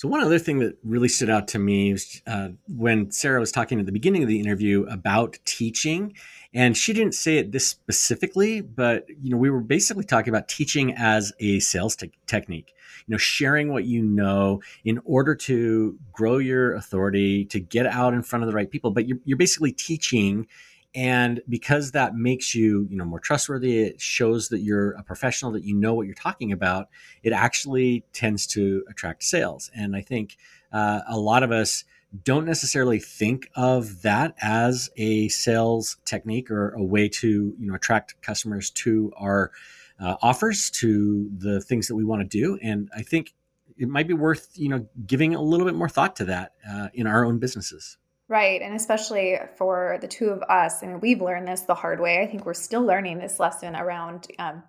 So 0.00 0.08
one 0.08 0.22
other 0.22 0.38
thing 0.38 0.60
that 0.60 0.78
really 0.82 1.08
stood 1.08 1.28
out 1.28 1.46
to 1.48 1.58
me 1.58 1.92
was 1.92 2.22
uh, 2.26 2.48
when 2.66 3.10
Sara 3.10 3.38
was 3.38 3.52
talking 3.52 3.78
at 3.80 3.84
the 3.84 3.92
beginning 3.92 4.22
of 4.22 4.28
the 4.28 4.40
interview 4.40 4.86
about 4.88 5.36
teaching, 5.44 6.14
and 6.54 6.74
she 6.74 6.94
didn't 6.94 7.12
say 7.12 7.36
it 7.36 7.52
this 7.52 7.68
specifically, 7.68 8.62
but 8.62 9.04
you 9.10 9.28
know 9.28 9.36
we 9.36 9.50
were 9.50 9.60
basically 9.60 10.04
talking 10.04 10.30
about 10.30 10.48
teaching 10.48 10.94
as 10.94 11.34
a 11.38 11.60
sales 11.60 11.96
te- 11.96 12.12
technique. 12.26 12.72
You 13.06 13.12
know, 13.12 13.18
sharing 13.18 13.74
what 13.74 13.84
you 13.84 14.02
know 14.02 14.62
in 14.86 15.02
order 15.04 15.34
to 15.34 15.98
grow 16.12 16.38
your 16.38 16.76
authority, 16.76 17.44
to 17.44 17.60
get 17.60 17.84
out 17.84 18.14
in 18.14 18.22
front 18.22 18.42
of 18.42 18.48
the 18.48 18.56
right 18.56 18.70
people. 18.70 18.92
But 18.92 19.06
you're, 19.06 19.18
you're 19.26 19.36
basically 19.36 19.72
teaching 19.72 20.46
and 20.94 21.40
because 21.48 21.92
that 21.92 22.14
makes 22.14 22.54
you 22.54 22.86
you 22.90 22.96
know 22.96 23.04
more 23.04 23.20
trustworthy 23.20 23.78
it 23.78 24.00
shows 24.00 24.48
that 24.48 24.60
you're 24.60 24.92
a 24.92 25.02
professional 25.02 25.52
that 25.52 25.64
you 25.64 25.74
know 25.74 25.94
what 25.94 26.06
you're 26.06 26.14
talking 26.14 26.50
about 26.52 26.88
it 27.22 27.32
actually 27.32 28.04
tends 28.12 28.46
to 28.46 28.84
attract 28.88 29.22
sales. 29.22 29.70
And 29.74 29.94
i 29.94 30.00
think 30.00 30.36
uh, 30.72 31.00
a 31.08 31.18
lot 31.18 31.42
of 31.42 31.52
us 31.52 31.84
don't 32.24 32.44
necessarily 32.44 32.98
think 32.98 33.48
of 33.54 34.02
that 34.02 34.34
as 34.40 34.90
a 34.96 35.28
sales 35.28 35.96
technique 36.04 36.50
or 36.50 36.70
a 36.70 36.82
way 36.82 37.08
to 37.08 37.54
you 37.58 37.66
know 37.66 37.74
attract 37.74 38.20
customers 38.20 38.70
to 38.70 39.12
our 39.16 39.52
uh, 40.00 40.16
offers 40.22 40.70
to 40.70 41.30
the 41.36 41.60
things 41.60 41.86
that 41.86 41.94
we 41.94 42.04
want 42.04 42.22
to 42.22 42.28
do. 42.28 42.58
And 42.62 42.90
i 42.96 43.02
think 43.02 43.34
it 43.76 43.88
might 43.88 44.08
be 44.08 44.14
worth 44.14 44.50
you 44.56 44.68
know 44.68 44.86
giving 45.06 45.34
a 45.34 45.42
little 45.42 45.66
bit 45.66 45.74
more 45.74 45.88
thought 45.88 46.16
to 46.16 46.24
that 46.24 46.52
uh, 46.68 46.88
in 46.94 47.06
our 47.06 47.24
own 47.24 47.38
businesses 47.38 47.96
Right. 48.30 48.62
And 48.62 48.76
especially 48.76 49.36
for 49.56 49.98
the 50.00 50.06
two 50.06 50.28
of 50.28 50.40
us, 50.42 50.84
I 50.84 50.86
mean, 50.86 51.00
we've 51.00 51.20
learned 51.20 51.48
this 51.48 51.62
the 51.62 51.74
hard 51.74 51.98
way. 51.98 52.22
I 52.22 52.28
think 52.28 52.46
we're 52.46 52.54
still 52.54 52.82
learning 52.82 53.18
this 53.18 53.40
lesson 53.40 53.74
around 53.74 54.28
um, 54.38 54.62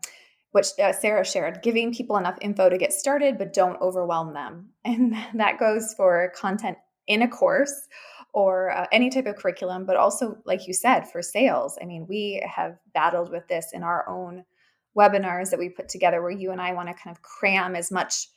what 0.49 0.67
uh, 0.79 0.91
Sara 0.91 1.23
shared 1.23 1.61
giving 1.61 1.93
people 1.93 2.17
enough 2.17 2.39
info 2.41 2.69
to 2.69 2.77
get 2.79 2.91
started, 2.91 3.37
but 3.37 3.53
don't 3.53 3.79
overwhelm 3.79 4.33
them. 4.33 4.69
And 4.83 5.15
that 5.35 5.59
goes 5.59 5.93
for 5.95 6.33
content 6.35 6.79
in 7.05 7.21
a 7.21 7.27
course 7.27 7.87
or 8.33 8.71
uh, 8.71 8.87
any 8.91 9.11
type 9.11 9.27
of 9.27 9.35
curriculum, 9.35 9.85
but 9.85 9.95
also, 9.95 10.39
like 10.43 10.67
you 10.67 10.73
said, 10.73 11.01
for 11.01 11.21
sales. 11.21 11.77
I 11.79 11.85
mean, 11.85 12.07
we 12.09 12.43
have 12.49 12.79
battled 12.95 13.29
with 13.29 13.47
this 13.47 13.73
in 13.73 13.83
our 13.83 14.09
own 14.09 14.43
webinars 14.97 15.51
that 15.51 15.59
we 15.59 15.69
put 15.69 15.87
together 15.87 16.19
where 16.23 16.31
you 16.31 16.51
and 16.51 16.59
I 16.59 16.73
want 16.73 16.87
to 16.87 16.95
kind 16.95 17.15
of 17.15 17.21
cram 17.21 17.75
as 17.75 17.91
much 17.91 18.27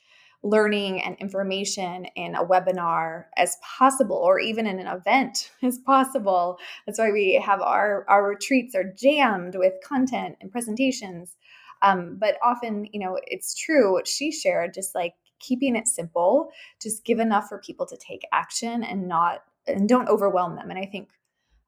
learning 0.45 1.01
and 1.01 1.17
information 1.17 2.05
in 2.15 2.35
a 2.35 2.45
webinar 2.45 3.25
as 3.35 3.57
possible 3.63 4.15
or 4.15 4.39
even 4.39 4.67
in 4.67 4.79
an 4.79 4.85
event 4.85 5.51
as 5.63 5.79
possible. 5.79 6.57
That's 6.85 6.99
why 6.99 7.11
we 7.11 7.41
have 7.43 7.61
our 7.61 8.05
our 8.07 8.29
retreats 8.29 8.75
are 8.75 8.83
jammed 8.83 9.55
with 9.55 9.73
content 9.83 10.37
and 10.39 10.51
presentations. 10.51 11.35
Um, 11.81 12.17
but 12.19 12.37
often 12.43 12.87
you 12.93 12.99
know 12.99 13.19
it's 13.25 13.55
true 13.55 13.91
what 13.91 14.07
she 14.07 14.31
shared 14.31 14.73
just 14.73 14.95
like 14.95 15.13
keeping 15.39 15.75
it 15.75 15.87
simple 15.87 16.49
just 16.81 17.03
give 17.03 17.19
enough 17.19 17.49
for 17.49 17.59
people 17.59 17.85
to 17.85 17.97
take 17.97 18.25
action 18.31 18.83
and 18.83 19.07
not 19.07 19.43
and 19.67 19.89
don't 19.89 20.07
overwhelm 20.07 20.55
them. 20.55 20.69
And 20.69 20.79
i 20.79 20.85
think 20.85 21.09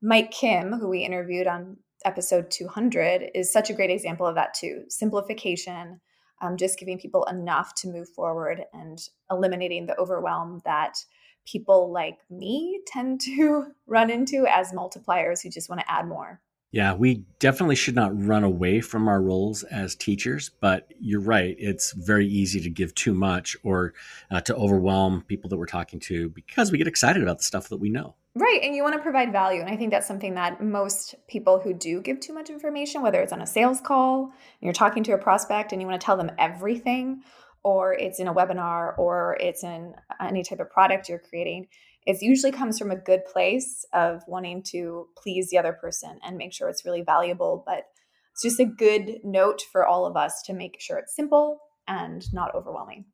mike 0.01 0.32
kim 0.32 0.71
who 0.71 0.88
we 0.88 0.99
interviewed 0.99 1.47
on 1.47 1.78
episode 2.05 2.49
200 2.51 3.32
is 3.36 3.51
such 3.51 3.69
a 3.69 3.73
great 3.73 3.89
example 3.89 4.25
of 4.25 4.36
that 4.36 4.53
too. 4.53 4.84
Simplification 4.88 5.99
um, 6.41 6.57
just 6.57 6.79
giving 6.79 6.99
people 6.99 7.23
enough 7.25 7.73
to 7.75 7.88
move 7.88 8.09
forward 8.09 8.63
and 8.73 8.99
eliminating 9.31 9.85
the 9.85 9.97
overwhelm 9.97 10.61
that 10.65 10.97
people 11.45 11.91
like 11.91 12.19
me 12.29 12.81
tend 12.85 13.21
to 13.25 13.67
run 13.85 14.09
into 14.09 14.45
as 14.47 14.71
multipliers 14.71 15.41
who 15.41 15.49
just 15.49 15.69
want 15.69 15.81
to 15.81 15.91
add 15.91 16.07
more. 16.07 16.41
Yeah, 16.72 16.93
we 16.93 17.24
definitely 17.39 17.76
should 17.76 17.95
not 17.95 18.11
run 18.26 18.43
away 18.43 18.82
from 18.82 19.07
our 19.07 19.22
roles 19.22 19.63
as 19.63 19.95
teachers, 19.95 20.51
but 20.59 20.91
you're 20.99 21.22
right. 21.22 21.55
It's 21.57 21.93
very 21.93 22.28
easy 22.28 22.59
to 22.59 22.70
give 22.70 22.93
too 22.93 23.13
much 23.13 23.55
or 23.63 23.93
uh, 24.30 24.41
to 24.41 24.55
overwhelm 24.55 25.24
people 25.28 25.49
that 25.49 25.57
we're 25.57 25.65
talking 25.65 25.99
to 26.01 26.30
because 26.30 26.72
we 26.72 26.78
get 26.78 26.88
excited 26.88 27.24
about 27.24 27.38
the 27.38 27.45
stuff 27.45 27.70
that 27.70 27.78
we 27.78 27.89
know. 27.89 28.15
Right. 28.36 28.59
And 28.61 28.76
you 28.76 28.84
want 28.84 28.95
to 28.95 29.01
provide 29.01 29.32
value. 29.32 29.61
And 29.61 29.70
I 29.70 29.78
think 29.78 29.91
that's 29.91 30.07
something 30.07 30.36
that 30.36 30.61
most 30.61 31.15
people 31.28 31.59
who 31.59 31.74
do 31.74 32.01
give 32.01 32.20
too 32.20 32.34
much 32.34 32.49
information, 32.49 33.01
whether 33.01 33.22
it's 33.22 33.34
on 33.34 33.41
a 33.41 33.47
sales 33.47 33.82
call, 33.82 34.26
and 34.26 34.34
you're 34.61 34.74
talking 34.74 35.03
to 35.05 35.13
a 35.13 35.18
prospect 35.18 35.72
and 35.72 35.82
you 35.82 35.88
want 35.88 35.99
to 35.99 36.05
tell 36.05 36.18
them 36.18 36.32
everything, 36.38 37.24
or 37.63 37.93
it's 37.93 38.20
in 38.20 38.28
a 38.28 38.34
webinar, 38.34 38.97
or 38.99 39.38
it's 39.39 39.63
in 39.63 39.95
any 40.22 40.43
type 40.43 40.59
of 40.59 40.70
product 40.70 41.09
you're 41.09 41.18
creating, 41.18 41.68
it 42.08 42.22
usually 42.22 42.53
comes 42.53 42.80
from 42.80 42.89
a 42.89 42.95
good 42.95 43.26
place 43.26 43.86
of 43.93 44.24
wanting 44.28 44.64
to 44.64 45.10
please 45.22 45.49
the 45.49 45.58
other 45.58 45.74
person 45.74 46.18
and 46.24 46.38
make 46.38 46.53
sure 46.53 46.70
it's 46.70 46.86
really 46.86 47.01
valuable. 47.01 47.64
But 47.66 47.84
it's 48.32 48.43
just 48.43 48.62
a 48.62 48.66
good 48.66 49.20
note 49.26 49.62
for 49.74 49.86
all 49.86 50.05
of 50.05 50.16
us 50.16 50.41
to 50.45 50.53
make 50.53 50.80
sure 50.80 50.97
it's 50.97 51.14
simple 51.14 51.60
and 51.86 52.24
not 52.34 52.55
overwhelming. 52.55 53.05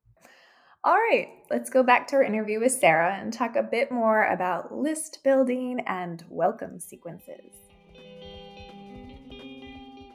All 0.84 0.94
right, 0.94 1.30
let's 1.50 1.72
go 1.72 1.82
back 1.82 2.08
to 2.10 2.18
our 2.18 2.24
interview 2.24 2.60
with 2.60 2.72
Sara 2.72 3.16
and 3.16 3.34
talk 3.34 3.56
a 3.56 3.64
bit 3.64 3.92
more 3.92 4.28
about 4.28 4.72
list 4.72 5.20
building 5.24 5.80
and 5.88 6.24
welcome 6.30 6.80
sequences. 6.80 7.73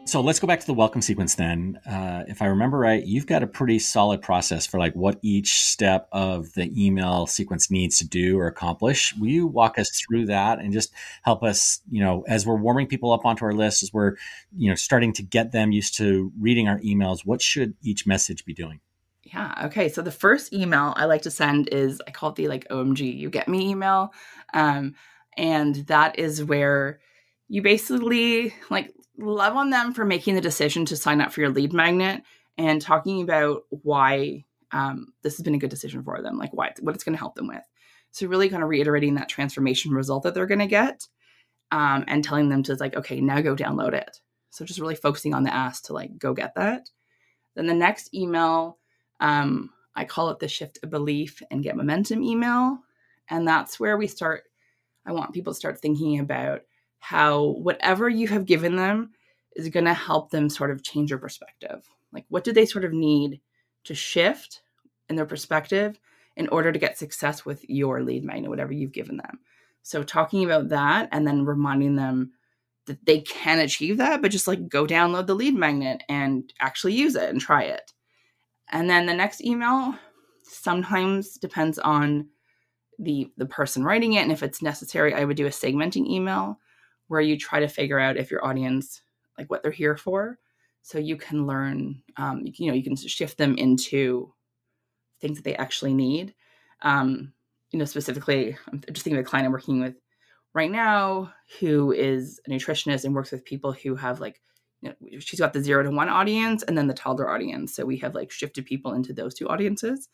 So 0.09 0.23
let's 0.23 0.41
go 0.41 0.47
back 0.47 0.59
to 0.61 0.67
the 0.67 0.73
welcome 0.73 1.03
sequence 1.03 1.35
then. 1.35 1.79
Uh, 1.85 2.25
if 2.29 2.41
I 2.41 2.47
remember 2.47 2.79
right, 2.79 3.05
you've 3.05 3.27
got 3.27 3.43
a 3.43 3.47
pretty 3.47 3.79
solid 3.79 4.23
process 4.23 4.67
for 4.67 4.79
like 4.79 4.95
what 4.95 5.19
each 5.21 5.53
step 5.53 6.09
of 6.13 6.55
the 6.55 6.73
email 6.75 7.27
sequence 7.27 7.71
needs 7.71 7.99
to 7.99 8.09
do 8.09 8.39
or 8.39 8.47
accomplish. 8.47 9.15
Will 9.17 9.29
you 9.29 9.47
walk 9.47 9.79
us 9.79 9.91
through 10.01 10.25
that 10.27 10.61
and 10.61 10.73
just 10.73 10.95
help 11.25 11.43
us, 11.43 11.83
you 11.91 12.03
know, 12.03 12.25
as 12.27 12.47
we're 12.47 12.57
warming 12.57 12.87
people 12.87 13.13
up 13.13 13.27
onto 13.27 13.45
our 13.45 13.53
list, 13.53 13.83
as 13.83 13.93
we're, 13.93 14.15
you 14.57 14.71
know, 14.71 14.75
starting 14.75 15.13
to 15.13 15.23
get 15.23 15.53
them 15.53 15.73
used 15.73 15.95
to 15.99 16.33
reading 16.41 16.69
our 16.69 16.79
emails, 16.79 17.27
what 17.27 17.43
should 17.43 17.75
each 17.83 18.07
message 18.07 18.47
be 18.47 18.55
doing? 18.55 18.81
Yeah. 19.25 19.67
Okay. 19.67 19.91
So 19.91 20.01
the 20.01 20.11
first 20.11 20.55
email 20.55 20.95
I 20.97 21.05
like 21.05 21.21
to 21.23 21.31
send 21.31 21.69
is 21.69 22.01
I 22.07 22.13
call 22.13 22.31
it 22.31 22.37
the 22.37 22.49
like 22.49 22.67
OMG, 22.69 23.15
you 23.15 23.29
get 23.29 23.47
me 23.47 23.69
email. 23.69 24.15
Um, 24.55 24.95
and 25.37 25.75
that 25.89 26.19
is 26.19 26.43
where 26.43 27.01
you 27.49 27.61
basically 27.61 28.55
like 28.71 28.95
love 29.19 29.57
on 29.57 29.71
them 29.71 29.93
for 29.93 30.05
making 30.05 30.35
the 30.35 30.41
decision 30.41 30.85
to 30.87 30.97
sign 30.97 31.21
up 31.21 31.33
for 31.33 31.41
your 31.41 31.51
lead 31.51 31.73
magnet 31.73 32.23
and 32.57 32.81
talking 32.81 33.23
about 33.23 33.63
why 33.71 34.45
um, 34.73 35.13
this 35.23 35.37
has 35.37 35.45
been 35.45 35.55
a 35.55 35.59
good 35.59 35.71
decision 35.71 36.03
for 36.03 36.23
them, 36.23 36.39
like 36.39 36.53
why 36.53 36.73
what 36.81 36.95
it's 36.95 37.05
going 37.05 37.15
to 37.15 37.19
help 37.19 37.35
them 37.35 37.49
with. 37.49 37.65
So 38.11 38.27
really 38.27 38.49
kind 38.49 38.63
of 38.63 38.69
reiterating 38.69 39.15
that 39.15 39.29
transformation 39.29 39.93
result 39.93 40.23
that 40.23 40.35
they're 40.35 40.47
going 40.47 40.59
to 40.61 40.67
get, 40.67 41.07
um, 41.71 42.05
and 42.07 42.25
telling 42.25 42.49
them 42.49 42.63
to 42.65 42.75
like, 42.75 42.97
okay, 42.97 43.21
now 43.21 43.41
go 43.41 43.55
download 43.55 43.93
it. 43.93 44.21
So 44.51 44.65
just 44.65 44.81
really 44.81 44.95
focusing 44.95 45.35
on 45.35 45.43
the 45.43 45.55
ask 45.55 45.85
to 45.85 45.93
like 45.93 46.19
go 46.19 46.33
get 46.33 46.55
that. 46.55 46.89
Then 47.55 47.67
the 47.67 47.75
next 47.75 48.15
email 48.15 48.79
um, 49.21 49.71
I 49.95 50.05
call 50.05 50.31
it 50.31 50.39
the 50.39 50.49
shift 50.49 50.79
of 50.83 50.91
belief 50.91 51.43
and 51.51 51.63
get 51.63 51.77
momentum 51.77 52.23
email. 52.23 52.79
And 53.29 53.47
that's 53.47 53.81
where 53.81 53.97
we 53.97 54.07
start. 54.07 54.45
I 55.05 55.13
want 55.13 55.35
people 55.35 55.53
to 55.53 55.59
start 55.59 55.81
thinking 55.81 56.21
about 56.21 56.61
how 56.99 57.43
whatever 57.43 58.09
you 58.09 58.29
have 58.29 58.47
given 58.47 58.77
them 58.77 59.11
is 59.55 59.69
going 59.69 59.85
to 59.85 59.95
help 59.95 60.31
them 60.31 60.49
sort 60.49 60.71
of 60.71 60.83
change 60.83 61.11
their 61.11 61.19
perspective. 61.19 61.89
Like, 62.13 62.25
what 62.29 62.45
do 62.45 62.53
they 62.53 62.67
sort 62.67 62.85
of 62.85 62.93
need 62.93 63.41
to 63.85 63.95
shift 63.95 64.63
in 65.09 65.17
their 65.17 65.27
perspective 65.27 65.99
in 66.37 66.49
order 66.49 66.73
to 66.73 66.79
get 66.79 66.99
success 66.99 67.45
with 67.45 67.65
your 67.69 68.03
lead 68.03 68.25
magnet, 68.25 68.51
whatever 68.51 68.73
you've 68.73 68.93
given 68.93 69.17
them? 69.17 69.41
So, 69.83 70.03
talking 70.03 70.45
about 70.45 70.69
that 70.69 71.09
and 71.13 71.27
then 71.27 71.45
reminding 71.45 71.97
them 71.97 72.33
that 72.87 73.05
they 73.05 73.21
can 73.21 73.59
achieve 73.59 73.99
that, 73.99 74.23
but 74.23 74.31
just 74.31 74.49
like 74.49 74.69
go 74.69 74.87
download 74.87 75.27
the 75.27 75.35
lead 75.35 75.55
magnet 75.55 76.03
and 76.09 76.53
actually 76.61 76.95
use 76.95 77.15
it 77.15 77.29
and 77.29 77.41
try 77.41 77.63
it. 77.65 77.93
And 78.71 78.89
then 78.89 79.07
the 79.07 79.15
next 79.15 79.43
email 79.43 79.95
sometimes 80.43 81.37
depends 81.37 81.79
on 81.79 82.29
the 82.99 83.31
the 83.37 83.47
person 83.47 83.85
writing 83.85 84.15
it 84.15 84.23
and 84.23 84.33
if 84.33 84.43
it's 84.43 84.61
necessary 84.61 85.15
I 85.15 85.25
would 85.25 85.37
do 85.37 85.47
a 85.47 85.51
segmenting 85.51 86.09
email 86.09 86.59
where 87.09 87.21
you 87.21 87.37
try 87.37 87.61
to 87.61 87.69
figure 87.69 87.99
out 87.99 88.17
if 88.17 88.31
your 88.31 88.45
audience 88.45 89.03
like 89.37 89.51
what 89.51 89.63
they're 89.63 89.73
here 89.73 89.97
for 89.97 90.39
so 90.83 90.99
you 90.99 91.17
can 91.17 91.47
learn 91.47 92.03
um, 92.17 92.41
you, 92.45 92.53
you 92.57 92.67
know 92.69 92.75
you 92.75 92.85
can 92.85 92.97
shift 92.97 93.39
them 93.39 93.57
into 93.57 94.33
things 95.21 95.37
that 95.37 95.45
they 95.45 95.57
actually 95.57 95.95
need 95.95 96.35
um, 96.83 97.33
you 97.71 97.79
know 97.79 97.85
specifically 97.85 98.57
i'm 98.73 98.81
just 98.93 99.05
thinking 99.05 99.19
of 99.19 99.27
a 99.27 99.29
client 99.29 99.47
i'm 99.47 99.53
working 99.53 99.81
with 99.81 99.97
right 100.55 100.71
now 100.71 101.33
who 101.61 101.93
is 101.93 102.41
a 102.47 102.51
nutritionist 102.51 103.05
and 103.05 103.15
works 103.15 103.33
with 103.33 103.45
people 103.45 103.73
who 103.73 103.95
have 103.95 104.21
like 104.21 104.41
you 104.81 104.91
know, 104.91 105.19
she's 105.19 105.41
got 105.41 105.53
the 105.53 105.63
zero 105.63 105.83
to 105.83 105.91
one 105.91 106.09
audience 106.09 106.63
and 106.63 106.77
then 106.79 106.87
the 106.87 106.95
toddler 106.95 107.31
audience. 107.31 107.75
So 107.75 107.85
we 107.85 107.99
have 107.99 108.15
like 108.15 108.31
shifted 108.31 108.65
people 108.65 108.93
into 108.93 109.13
those 109.13 109.35
two 109.35 109.49
audiences. 109.49 110.09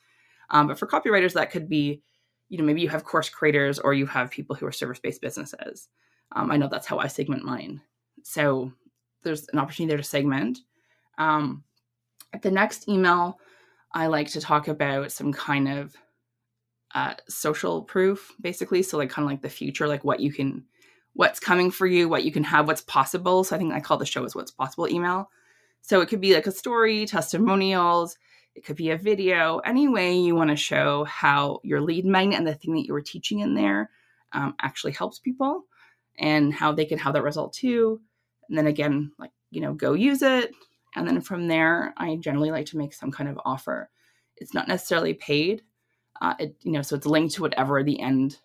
Um, 0.51 0.67
but 0.67 0.79
for 0.79 0.87
copywriters, 0.87 1.35
that 1.35 1.51
could 1.51 1.69
be, 1.69 2.03
you 2.49 2.59
know, 2.59 2.65
maybe 2.65 2.81
you 2.81 2.89
have 2.89 3.05
course 3.05 3.29
creators 3.29 3.79
or 3.79 3.95
you 3.95 4.07
have 4.07 4.31
people 4.31 4.57
who 4.57 4.67
are 4.67 4.73
service 4.73 4.99
based 4.99 5.21
businesses. 5.21 5.89
Um, 6.33 6.51
I 6.51 6.57
know 6.57 6.69
that's 6.69 6.87
how 6.87 6.99
I 6.99 7.07
segment 7.07 7.45
mine. 7.45 7.81
So 8.23 8.73
there's 9.23 9.49
an 9.53 9.59
opportunity 9.59 9.91
there 9.91 9.99
to 9.99 10.05
segment. 10.05 10.61
Um, 11.19 11.65
at 12.33 12.43
the 12.43 12.51
next 12.51 12.89
email, 12.89 13.39
I 13.93 14.09
like 14.09 14.29
to 14.31 14.41
talk 14.41 14.69
about 14.69 15.13
some 15.13 15.33
kind 15.33 15.69
of 15.69 15.97
uh, 16.95 17.15
social 17.29 17.83
proof, 17.83 18.33
basically. 18.41 18.83
So 18.83 18.99
like 18.99 19.11
kind 19.11 19.25
of 19.25 19.31
like 19.31 19.43
the 19.43 19.49
future, 19.49 19.87
like 19.87 20.05
what 20.05 20.21
you 20.21 20.33
can 20.33 20.65
what's 21.15 21.41
coming 21.41 21.71
for 21.71 21.87
you, 21.87 22.09
what 22.09 22.25
you 22.25 22.33
can 22.33 22.45
have, 22.45 22.67
what's 22.67 22.83
possible. 22.83 23.45
So 23.45 23.55
I 23.55 23.59
think 23.59 23.73
I 23.73 23.81
call 23.81 23.97
the 23.97 24.07
show 24.07 24.25
as 24.25 24.35
what's 24.35 24.51
possible 24.51 24.89
email. 24.89 25.31
So 25.81 26.01
it 26.01 26.09
could 26.09 26.21
be 26.21 26.35
like 26.35 26.47
a 26.47 26.53
story, 26.53 27.07
testimonials, 27.07 28.17
it 28.55 28.65
could 28.65 28.77
be 28.77 28.91
a 28.91 28.99
video, 28.99 29.59
any 29.59 29.89
way 29.89 30.17
you 30.17 30.35
want 30.35 30.51
to 30.51 30.57
show 30.57 31.05
how 31.05 31.61
your 31.63 31.81
lead 31.81 32.05
magnet 32.05 32.39
and 32.39 32.47
the 32.47 32.55
thing 32.55 32.75
that 32.75 32.87
you 32.87 32.93
were 32.93 33.01
teaching 33.01 33.41
in 33.41 33.55
there 33.55 33.91
um, 34.33 34.55
actually 34.61 34.93
helps 34.93 35.19
people 35.19 35.65
and 36.19 36.53
how 36.53 36.73
they 36.73 36.85
can 36.85 36.99
have 36.99 37.15
that 37.15 37.23
result 37.23 37.53
too. 37.53 38.01
And 38.49 38.57
then 38.59 38.67
again, 38.67 39.13
like, 39.19 39.33
you 39.51 39.61
know, 39.61 39.73
go 39.73 39.95
use 39.95 40.23
it. 40.23 40.55
And 40.97 41.07
then 41.07 41.21
from 41.21 41.49
there, 41.49 41.95
I 41.97 42.17
generally 42.17 42.51
like 42.51 42.67
to 42.67 42.79
make 42.79 42.95
some 42.95 43.11
kind 43.11 43.29
of 43.29 43.41
offer. 43.45 43.91
It's 44.37 44.55
not 44.55 44.69
necessarily 44.69 45.15
paid. 45.15 45.63
Uh, 46.21 46.35
it, 46.39 46.57
you 46.63 46.73
know, 46.73 46.83
so 46.83 46.97
it's 46.97 47.07
linked 47.07 47.35
to 47.35 47.43
whatever 47.43 47.83
the 47.83 47.99
end 48.01 48.39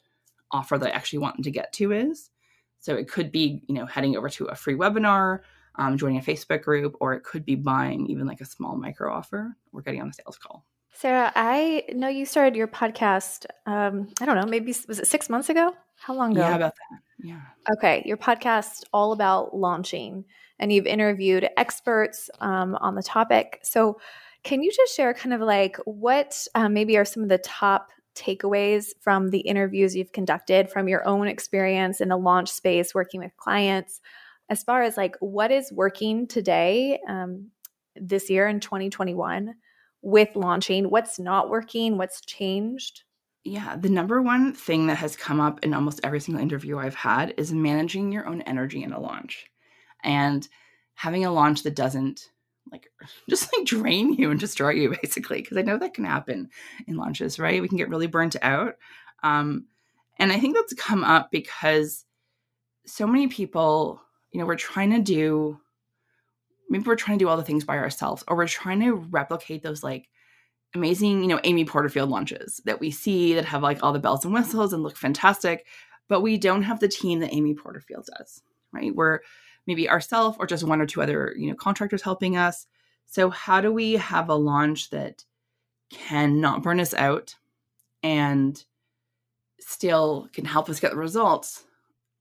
offer 0.51 0.77
that 0.77 0.87
I 0.87 0.95
actually 0.95 1.19
want 1.19 1.35
them 1.35 1.43
to 1.43 1.51
get 1.51 1.71
to 1.73 1.91
is. 1.91 2.31
So 2.79 2.95
it 2.95 3.07
could 3.07 3.31
be, 3.31 3.61
you 3.67 3.75
know, 3.75 3.85
heading 3.85 4.17
over 4.17 4.29
to 4.29 4.45
a 4.45 4.55
free 4.55 4.75
webinar, 4.75 5.41
um, 5.75 5.97
joining 5.97 6.17
a 6.17 6.21
Facebook 6.21 6.63
group, 6.63 6.95
or 6.99 7.13
it 7.13 7.23
could 7.23 7.45
be 7.45 7.55
buying 7.55 8.07
even 8.07 8.25
like 8.25 8.41
a 8.41 8.45
small 8.45 8.75
micro 8.75 9.13
offer 9.13 9.55
or 9.71 9.81
getting 9.81 10.01
on 10.01 10.09
a 10.09 10.13
sales 10.13 10.37
call. 10.37 10.65
Sara, 10.93 11.31
I 11.35 11.83
know 11.93 12.07
you 12.07 12.25
started 12.25 12.55
your 12.55 12.67
podcast. 12.67 13.45
Um, 13.65 14.09
I 14.19 14.25
don't 14.25 14.35
know, 14.35 14.45
maybe 14.45 14.73
was 14.87 14.99
it 14.99 15.07
six 15.07 15.29
months 15.29 15.49
ago? 15.49 15.75
How 15.97 16.15
long 16.15 16.31
ago? 16.31 16.41
Yeah, 16.41 16.55
about 16.55 16.73
that. 16.73 16.99
Yeah. 17.21 17.41
Okay, 17.71 18.01
your 18.05 18.17
podcast 18.17 18.83
all 18.93 19.11
about 19.11 19.55
launching, 19.55 20.25
and 20.59 20.71
you've 20.71 20.87
interviewed 20.87 21.49
experts 21.57 22.29
um, 22.39 22.75
on 22.75 22.95
the 22.95 23.03
topic. 23.03 23.59
So, 23.63 23.99
can 24.43 24.63
you 24.63 24.71
just 24.71 24.95
share 24.95 25.13
kind 25.13 25.33
of 25.33 25.41
like 25.41 25.77
what 25.85 26.47
um, 26.55 26.73
maybe 26.73 26.97
are 26.97 27.05
some 27.05 27.23
of 27.23 27.29
the 27.29 27.39
top 27.39 27.89
takeaways 28.15 28.87
from 29.01 29.29
the 29.29 29.39
interviews 29.39 29.95
you've 29.95 30.11
conducted 30.11 30.69
from 30.69 30.87
your 30.87 31.05
own 31.07 31.27
experience 31.27 32.01
in 32.01 32.09
the 32.09 32.17
launch 32.17 32.49
space 32.49 32.93
working 32.93 33.21
with 33.21 33.35
clients 33.37 34.01
as 34.49 34.63
far 34.63 34.81
as 34.81 34.97
like 34.97 35.15
what 35.19 35.51
is 35.51 35.71
working 35.71 36.27
today 36.27 36.99
um, 37.07 37.47
this 37.95 38.29
year 38.29 38.47
in 38.47 38.59
2021 38.59 39.53
with 40.01 40.35
launching 40.35 40.89
what's 40.89 41.19
not 41.19 41.49
working 41.49 41.97
what's 41.97 42.21
changed 42.21 43.03
yeah 43.43 43.75
the 43.75 43.89
number 43.89 44.21
one 44.21 44.53
thing 44.53 44.87
that 44.87 44.97
has 44.97 45.15
come 45.15 45.39
up 45.39 45.63
in 45.63 45.73
almost 45.73 45.99
every 46.03 46.19
single 46.19 46.41
interview 46.41 46.77
i've 46.77 46.95
had 46.95 47.33
is 47.37 47.53
managing 47.53 48.11
your 48.11 48.27
own 48.27 48.41
energy 48.41 48.83
in 48.83 48.93
a 48.93 48.99
launch 48.99 49.45
and 50.03 50.47
having 50.93 51.25
a 51.25 51.31
launch 51.31 51.63
that 51.63 51.75
doesn't 51.75 52.29
like 52.71 52.87
just 53.29 53.49
like 53.55 53.65
drain 53.65 54.13
you 54.13 54.31
and 54.31 54.39
destroy 54.39 54.71
you 54.71 54.95
basically 55.01 55.41
because 55.41 55.57
i 55.57 55.61
know 55.61 55.77
that 55.77 55.93
can 55.93 56.05
happen 56.05 56.49
in 56.87 56.97
launches 56.97 57.39
right? 57.39 57.61
We 57.61 57.67
can 57.67 57.77
get 57.77 57.89
really 57.89 58.07
burnt 58.07 58.35
out 58.41 58.75
um, 59.23 59.65
and 60.17 60.31
i 60.31 60.39
think 60.39 60.55
that's 60.55 60.73
come 60.73 61.03
up 61.03 61.31
because 61.31 62.05
so 62.85 63.07
many 63.07 63.27
people 63.27 64.01
you 64.31 64.39
know 64.39 64.45
we're 64.45 64.55
trying 64.55 64.91
to 64.91 64.99
do 64.99 65.59
maybe 66.69 66.83
we're 66.83 66.95
trying 66.95 67.17
to 67.17 67.23
do 67.23 67.29
all 67.29 67.37
the 67.37 67.43
things 67.43 67.63
by 67.63 67.77
ourselves 67.77 68.23
or 68.27 68.35
we're 68.35 68.47
trying 68.47 68.79
to 68.81 68.93
replicate 68.93 69.63
those 69.63 69.83
like 69.83 70.07
amazing 70.75 71.21
you 71.21 71.27
know 71.27 71.39
amy 71.43 71.65
porterfield 71.65 72.09
launches 72.09 72.61
that 72.65 72.79
we 72.79 72.91
see 72.91 73.33
that 73.33 73.45
have 73.45 73.63
like 73.63 73.81
all 73.81 73.93
the 73.93 73.99
bells 73.99 74.23
and 74.23 74.33
whistles 74.33 74.71
and 74.73 74.83
look 74.83 74.95
fantastic 74.95 75.65
but 76.07 76.21
we 76.21 76.37
don't 76.37 76.63
have 76.63 76.79
the 76.79 76.87
team 76.87 77.19
that 77.19 77.33
amy 77.33 77.53
porterfield 77.53 78.07
does 78.17 78.43
right? 78.71 78.95
We're 78.95 79.19
maybe 79.67 79.89
ourselves 79.89 80.37
or 80.39 80.47
just 80.47 80.63
one 80.63 80.81
or 80.81 80.85
two 80.85 81.01
other 81.01 81.33
you 81.37 81.49
know 81.49 81.55
contractors 81.55 82.01
helping 82.01 82.37
us. 82.37 82.67
So 83.05 83.29
how 83.29 83.61
do 83.61 83.71
we 83.71 83.93
have 83.93 84.29
a 84.29 84.35
launch 84.35 84.89
that 84.91 85.23
can 85.89 86.39
not 86.39 86.63
burn 86.63 86.79
us 86.79 86.93
out 86.93 87.35
and 88.03 88.63
still 89.59 90.29
can 90.33 90.45
help 90.45 90.69
us 90.69 90.79
get 90.79 90.91
the 90.91 90.97
results? 90.97 91.63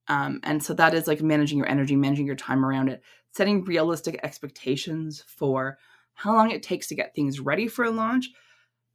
Um, 0.08 0.40
and 0.42 0.62
so 0.62 0.72
that 0.74 0.94
is 0.94 1.06
like 1.06 1.20
managing 1.20 1.58
your 1.58 1.68
energy 1.68 1.96
managing 1.96 2.26
your 2.26 2.36
time 2.36 2.64
around 2.64 2.88
it 2.88 3.02
setting 3.30 3.62
realistic 3.64 4.18
expectations 4.22 5.22
for 5.26 5.78
how 6.18 6.34
long 6.34 6.50
it 6.50 6.62
takes 6.62 6.88
to 6.88 6.94
get 6.94 7.14
things 7.14 7.40
ready 7.40 7.68
for 7.68 7.84
a 7.84 7.90
launch 7.90 8.30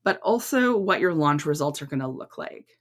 but 0.04 0.20
also 0.22 0.78
what 0.78 1.00
your 1.00 1.14
launch 1.14 1.46
results 1.46 1.82
are 1.82 1.86
going 1.86 2.02
to 2.02 2.08
look 2.08 2.38
like 2.38 2.78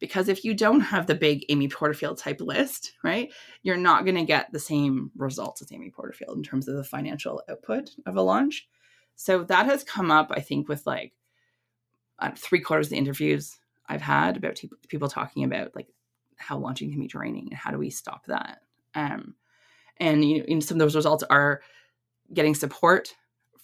because 0.00 0.28
if 0.28 0.44
you 0.44 0.54
don't 0.54 0.80
have 0.80 1.06
the 1.06 1.14
big 1.14 1.46
Amy 1.48 1.68
Porterfield 1.68 2.18
type 2.18 2.40
list, 2.40 2.92
right, 3.02 3.32
you're 3.62 3.76
not 3.76 4.04
going 4.04 4.16
to 4.16 4.24
get 4.24 4.52
the 4.52 4.58
same 4.58 5.10
results 5.16 5.62
as 5.62 5.72
Amy 5.72 5.88
Porterfield 5.88 6.36
in 6.36 6.42
terms 6.42 6.68
of 6.68 6.76
the 6.76 6.84
financial 6.84 7.42
output 7.48 7.90
of 8.04 8.16
a 8.16 8.20
launch. 8.20 8.68
So 9.16 9.44
that 9.44 9.66
has 9.66 9.84
come 9.84 10.10
up, 10.10 10.30
I 10.30 10.40
think, 10.40 10.68
with 10.68 10.86
like 10.86 11.14
uh, 12.18 12.32
three 12.36 12.60
quarters 12.60 12.88
of 12.88 12.90
the 12.90 12.96
interviews 12.98 13.58
I've 13.88 14.02
had 14.02 14.36
about 14.36 14.56
t- 14.56 14.70
people 14.88 15.08
talking 15.08 15.44
about 15.44 15.74
like 15.74 15.88
how 16.36 16.58
launching 16.58 16.90
can 16.90 17.00
be 17.00 17.06
draining 17.06 17.48
and 17.48 17.56
how 17.56 17.70
do 17.70 17.78
we 17.78 17.90
stop 17.90 18.26
that. 18.26 18.60
Um, 18.94 19.34
and 19.98 20.24
you 20.24 20.44
know, 20.46 20.60
some 20.60 20.76
of 20.76 20.80
those 20.80 20.96
results 20.96 21.24
are 21.30 21.62
getting 22.32 22.54
support 22.54 23.14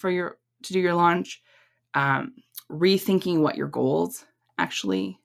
for 0.00 0.10
your 0.10 0.38
to 0.64 0.72
do 0.72 0.80
your 0.80 0.94
launch, 0.94 1.42
um, 1.94 2.34
rethinking 2.70 3.40
what 3.40 3.56
your 3.56 3.68
goals 3.68 4.24
actually 4.58 5.18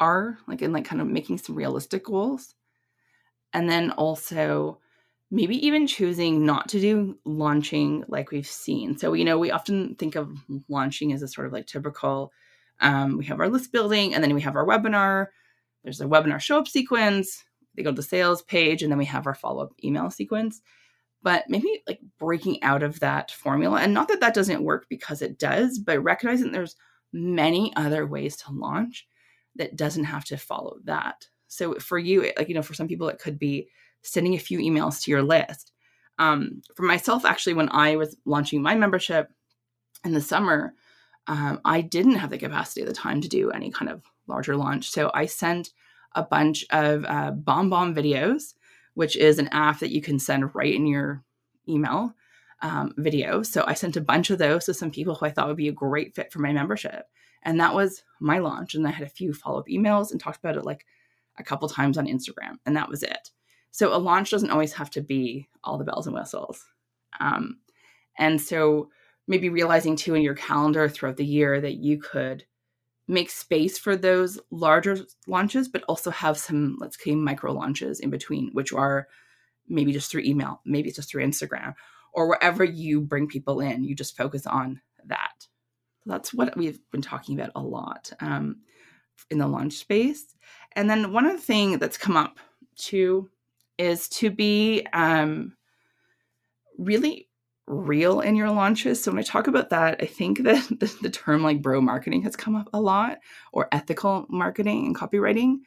are 0.00 0.38
like 0.46 0.62
and 0.62 0.72
like 0.72 0.84
kind 0.84 1.00
of 1.02 1.08
making 1.08 1.38
some 1.38 1.54
realistic 1.54 2.04
goals. 2.04 2.54
And 3.52 3.68
then 3.68 3.90
also 3.92 4.80
maybe 5.30 5.66
even 5.66 5.86
choosing 5.86 6.46
not 6.46 6.68
to 6.68 6.80
do 6.80 7.18
launching 7.24 8.04
like 8.08 8.30
we've 8.30 8.46
seen. 8.46 8.96
So 8.96 9.12
you 9.12 9.24
know 9.24 9.38
we 9.38 9.50
often 9.50 9.94
think 9.96 10.14
of 10.16 10.30
launching 10.68 11.12
as 11.12 11.22
a 11.22 11.28
sort 11.28 11.46
of 11.46 11.52
like 11.52 11.66
typical 11.66 12.32
um, 12.80 13.18
we 13.18 13.24
have 13.26 13.40
our 13.40 13.48
list 13.48 13.72
building 13.72 14.14
and 14.14 14.22
then 14.22 14.34
we 14.34 14.40
have 14.42 14.54
our 14.54 14.64
webinar. 14.64 15.26
There's 15.82 16.00
a 16.00 16.06
webinar 16.06 16.40
show 16.40 16.58
up 16.58 16.68
sequence 16.68 17.44
they 17.78 17.84
go 17.84 17.90
to 17.90 17.96
the 17.96 18.02
sales 18.02 18.42
page 18.42 18.82
and 18.82 18.90
then 18.90 18.98
we 18.98 19.04
have 19.04 19.26
our 19.26 19.34
follow-up 19.34 19.72
email 19.84 20.10
sequence 20.10 20.60
but 21.22 21.44
maybe 21.48 21.82
like 21.86 22.00
breaking 22.18 22.62
out 22.62 22.82
of 22.82 23.00
that 23.00 23.30
formula 23.30 23.80
and 23.80 23.92
not 23.92 24.08
that 24.08 24.20
that 24.20 24.34
doesn't 24.34 24.62
work 24.62 24.86
because 24.88 25.20
it 25.22 25.38
does 25.38 25.78
but 25.78 26.02
recognizing 26.02 26.52
there's 26.52 26.76
many 27.12 27.72
other 27.76 28.06
ways 28.06 28.36
to 28.36 28.52
launch 28.52 29.06
that 29.56 29.76
doesn't 29.76 30.04
have 30.04 30.24
to 30.26 30.36
follow 30.36 30.78
that. 30.84 31.28
So 31.48 31.74
for 31.74 31.98
you, 31.98 32.32
like, 32.36 32.48
you 32.48 32.54
know, 32.54 32.62
for 32.62 32.74
some 32.74 32.88
people, 32.88 33.08
it 33.08 33.18
could 33.18 33.38
be 33.38 33.68
sending 34.02 34.34
a 34.34 34.38
few 34.38 34.58
emails 34.58 35.02
to 35.02 35.10
your 35.10 35.22
list. 35.22 35.72
Um, 36.18 36.62
for 36.74 36.82
myself, 36.82 37.24
actually, 37.24 37.54
when 37.54 37.68
I 37.70 37.96
was 37.96 38.16
launching 38.24 38.62
my 38.62 38.74
membership 38.74 39.30
in 40.04 40.12
the 40.12 40.20
summer, 40.20 40.74
um, 41.26 41.60
I 41.64 41.80
didn't 41.80 42.16
have 42.16 42.30
the 42.30 42.38
capacity 42.38 42.82
at 42.82 42.86
the 42.86 42.94
time 42.94 43.20
to 43.20 43.28
do 43.28 43.50
any 43.50 43.70
kind 43.70 43.90
of 43.90 44.02
larger 44.26 44.56
launch. 44.56 44.90
So 44.90 45.10
I 45.14 45.26
sent 45.26 45.70
a 46.14 46.22
bunch 46.22 46.64
of 46.70 47.04
uh, 47.06 47.32
bomb 47.32 47.70
videos, 47.70 48.54
which 48.98 49.16
is 49.16 49.38
an 49.38 49.46
app 49.52 49.78
that 49.78 49.92
you 49.92 50.02
can 50.02 50.18
send 50.18 50.56
right 50.56 50.74
in 50.74 50.84
your 50.84 51.22
email 51.68 52.12
um, 52.62 52.92
video. 52.96 53.44
So 53.44 53.62
I 53.64 53.74
sent 53.74 53.96
a 53.96 54.00
bunch 54.00 54.30
of 54.30 54.38
those 54.38 54.64
to 54.64 54.74
some 54.74 54.90
people 54.90 55.14
who 55.14 55.24
I 55.24 55.30
thought 55.30 55.46
would 55.46 55.56
be 55.56 55.68
a 55.68 55.72
great 55.72 56.16
fit 56.16 56.32
for 56.32 56.40
my 56.40 56.52
membership. 56.52 57.04
And 57.44 57.60
that 57.60 57.76
was 57.76 58.02
my 58.18 58.38
launch. 58.38 58.74
And 58.74 58.84
I 58.88 58.90
had 58.90 59.06
a 59.06 59.10
few 59.10 59.32
follow 59.32 59.60
up 59.60 59.68
emails 59.68 60.10
and 60.10 60.20
talked 60.20 60.40
about 60.40 60.56
it 60.56 60.64
like 60.64 60.84
a 61.38 61.44
couple 61.44 61.68
times 61.68 61.96
on 61.96 62.08
Instagram. 62.08 62.56
And 62.66 62.76
that 62.76 62.88
was 62.88 63.04
it. 63.04 63.30
So 63.70 63.94
a 63.94 63.98
launch 63.98 64.32
doesn't 64.32 64.50
always 64.50 64.72
have 64.72 64.90
to 64.90 65.00
be 65.00 65.48
all 65.62 65.78
the 65.78 65.84
bells 65.84 66.08
and 66.08 66.16
whistles. 66.16 66.66
Um, 67.20 67.60
and 68.18 68.40
so 68.40 68.90
maybe 69.28 69.48
realizing 69.48 69.94
too 69.94 70.16
in 70.16 70.22
your 70.22 70.34
calendar 70.34 70.88
throughout 70.88 71.18
the 71.18 71.24
year 71.24 71.60
that 71.60 71.76
you 71.76 72.00
could 72.00 72.46
make 73.08 73.30
space 73.30 73.78
for 73.78 73.96
those 73.96 74.38
larger 74.50 74.98
launches, 75.26 75.68
but 75.68 75.82
also 75.88 76.10
have 76.10 76.38
some, 76.38 76.76
let's 76.78 77.02
say, 77.02 77.14
micro 77.14 77.52
launches 77.52 78.00
in 78.00 78.10
between, 78.10 78.50
which 78.52 78.72
are 78.72 79.08
maybe 79.66 79.92
just 79.92 80.10
through 80.10 80.22
email, 80.22 80.60
maybe 80.64 80.88
it's 80.88 80.96
just 80.96 81.10
through 81.10 81.24
Instagram, 81.24 81.74
or 82.12 82.28
wherever 82.28 82.64
you 82.64 83.00
bring 83.00 83.26
people 83.26 83.60
in, 83.60 83.84
you 83.84 83.94
just 83.94 84.16
focus 84.16 84.46
on 84.46 84.80
that 85.06 85.46
that's 86.08 86.32
what 86.34 86.56
we've 86.56 86.80
been 86.90 87.02
talking 87.02 87.38
about 87.38 87.52
a 87.54 87.60
lot 87.60 88.10
um, 88.20 88.56
in 89.30 89.38
the 89.38 89.46
launch 89.46 89.74
space. 89.74 90.34
And 90.72 90.88
then 90.88 91.12
one 91.12 91.26
other 91.26 91.38
thing 91.38 91.78
that's 91.78 91.98
come 91.98 92.16
up 92.16 92.38
too 92.76 93.28
is 93.76 94.08
to 94.08 94.30
be 94.30 94.86
um, 94.92 95.54
really 96.78 97.28
real 97.68 98.20
in 98.20 98.34
your 98.34 98.50
launches. 98.50 99.02
So 99.02 99.12
when 99.12 99.20
I 99.20 99.22
talk 99.22 99.46
about 99.46 99.70
that, 99.70 100.02
I 100.02 100.06
think 100.06 100.38
that 100.44 100.66
the, 100.68 100.94
the, 101.02 101.10
term 101.10 101.42
like 101.42 101.62
bro 101.62 101.80
marketing 101.80 102.22
has 102.22 102.34
come 102.34 102.56
up 102.56 102.68
a 102.72 102.80
lot, 102.80 103.18
or 103.52 103.68
ethical 103.70 104.26
marketing 104.28 104.86
and 104.86 104.96
copywriting. 104.96 105.58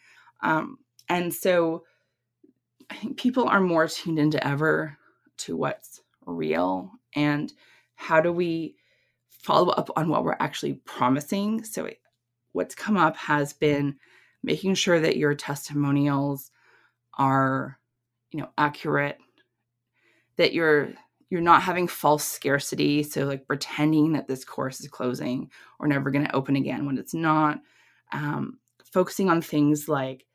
Um, 0.42 0.80
and 1.08 1.34
so 1.34 1.84
I 2.90 2.96
think 2.96 3.18
people 3.18 3.48
are 3.48 3.62
more 3.62 3.88
tuned 3.88 4.20
into 4.20 4.46
ever 4.46 4.98
to 5.40 5.56
what's 5.56 6.02
real 6.26 6.92
and 7.16 7.52
how 7.96 8.22
do 8.22 8.32
we 8.32 8.76
follow 9.30 9.70
up 9.70 9.90
on 9.96 10.10
what 10.10 10.24
we're 10.24 10.36
actually 10.40 10.74
promising. 10.86 11.64
So, 11.64 11.90
what's 12.52 12.76
come 12.76 12.98
up 12.98 13.16
has 13.16 13.54
been 13.54 13.96
making 14.44 14.76
sure 14.76 15.00
that 15.00 15.18
your 15.18 15.36
testimonials 15.36 16.52
are, 17.18 17.78
you 18.32 18.40
know, 18.40 18.50
accurate, 18.58 19.20
that 20.38 20.54
you're 20.54 20.94
you're 21.32 21.42
not 21.42 21.64
having 21.64 21.88
false 21.88 22.24
scarcity 22.24 23.02
so 23.02 23.26
like 23.26 23.48
pretending 23.48 24.12
that 24.14 24.28
this 24.28 24.46
course 24.46 24.80
is 24.80 24.88
closing 24.88 25.50
or 25.80 25.88
never 25.88 26.12
going 26.12 26.26
to 26.26 26.36
open 26.36 26.56
again 26.56 26.86
when 26.86 27.00
it's 27.00 27.16
not 27.16 27.60
um, 28.12 28.60
focusing 28.84 29.30
on 29.30 29.42
things 29.42 29.90
like 29.90 30.26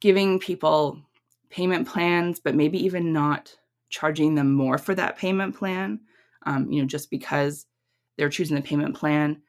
giving 0.00 0.38
people 0.38 1.02
payment 1.50 1.86
plans 1.86 2.40
but 2.40 2.54
maybe 2.54 2.82
even 2.82 3.12
not 3.12 3.54
charging 3.90 4.34
them 4.34 4.54
more 4.54 4.78
for 4.78 4.94
that 4.94 5.18
payment 5.18 5.54
plan 5.54 6.00
um, 6.46 6.70
you 6.72 6.80
know 6.80 6.88
just 6.88 7.10
because 7.10 7.66
they're 8.18 8.28
choosing 8.28 8.56
the 8.56 8.62
payment 8.62 8.94
plan. 8.94 9.40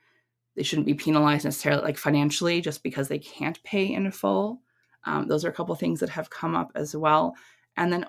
They 0.56 0.64
shouldn't 0.64 0.86
be 0.86 0.94
penalized 0.94 1.44
necessarily 1.44 1.82
like 1.82 1.98
financially 1.98 2.62
just 2.62 2.84
because 2.84 3.08
they 3.08 3.20
can't 3.20 3.62
pay 3.64 3.92
in 3.92 4.10
full. 4.12 4.62
Um, 5.06 5.28
those 5.28 5.44
are 5.44 5.50
a 5.50 5.54
couple 5.54 5.76
things 5.76 6.00
that 6.00 6.10
have 6.10 6.30
come 6.30 6.56
up 6.56 6.72
as 6.76 6.96
well. 6.96 7.36
And 7.76 7.92
then 7.92 8.06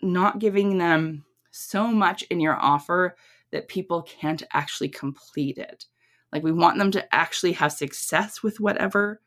not 0.00 0.38
giving 0.38 0.78
them 0.78 1.24
so 1.50 1.88
much 1.88 2.22
in 2.24 2.40
your 2.40 2.56
offer 2.56 3.16
that 3.50 3.68
people 3.68 4.02
can't 4.02 4.42
actually 4.52 4.88
complete 4.88 5.58
it. 5.58 5.86
Like 6.32 6.42
we 6.42 6.52
want 6.52 6.78
them 6.78 6.90
to 6.92 7.14
actually 7.14 7.52
have 7.52 7.72
success 7.72 8.42
with 8.42 8.60
whatever 8.60 9.20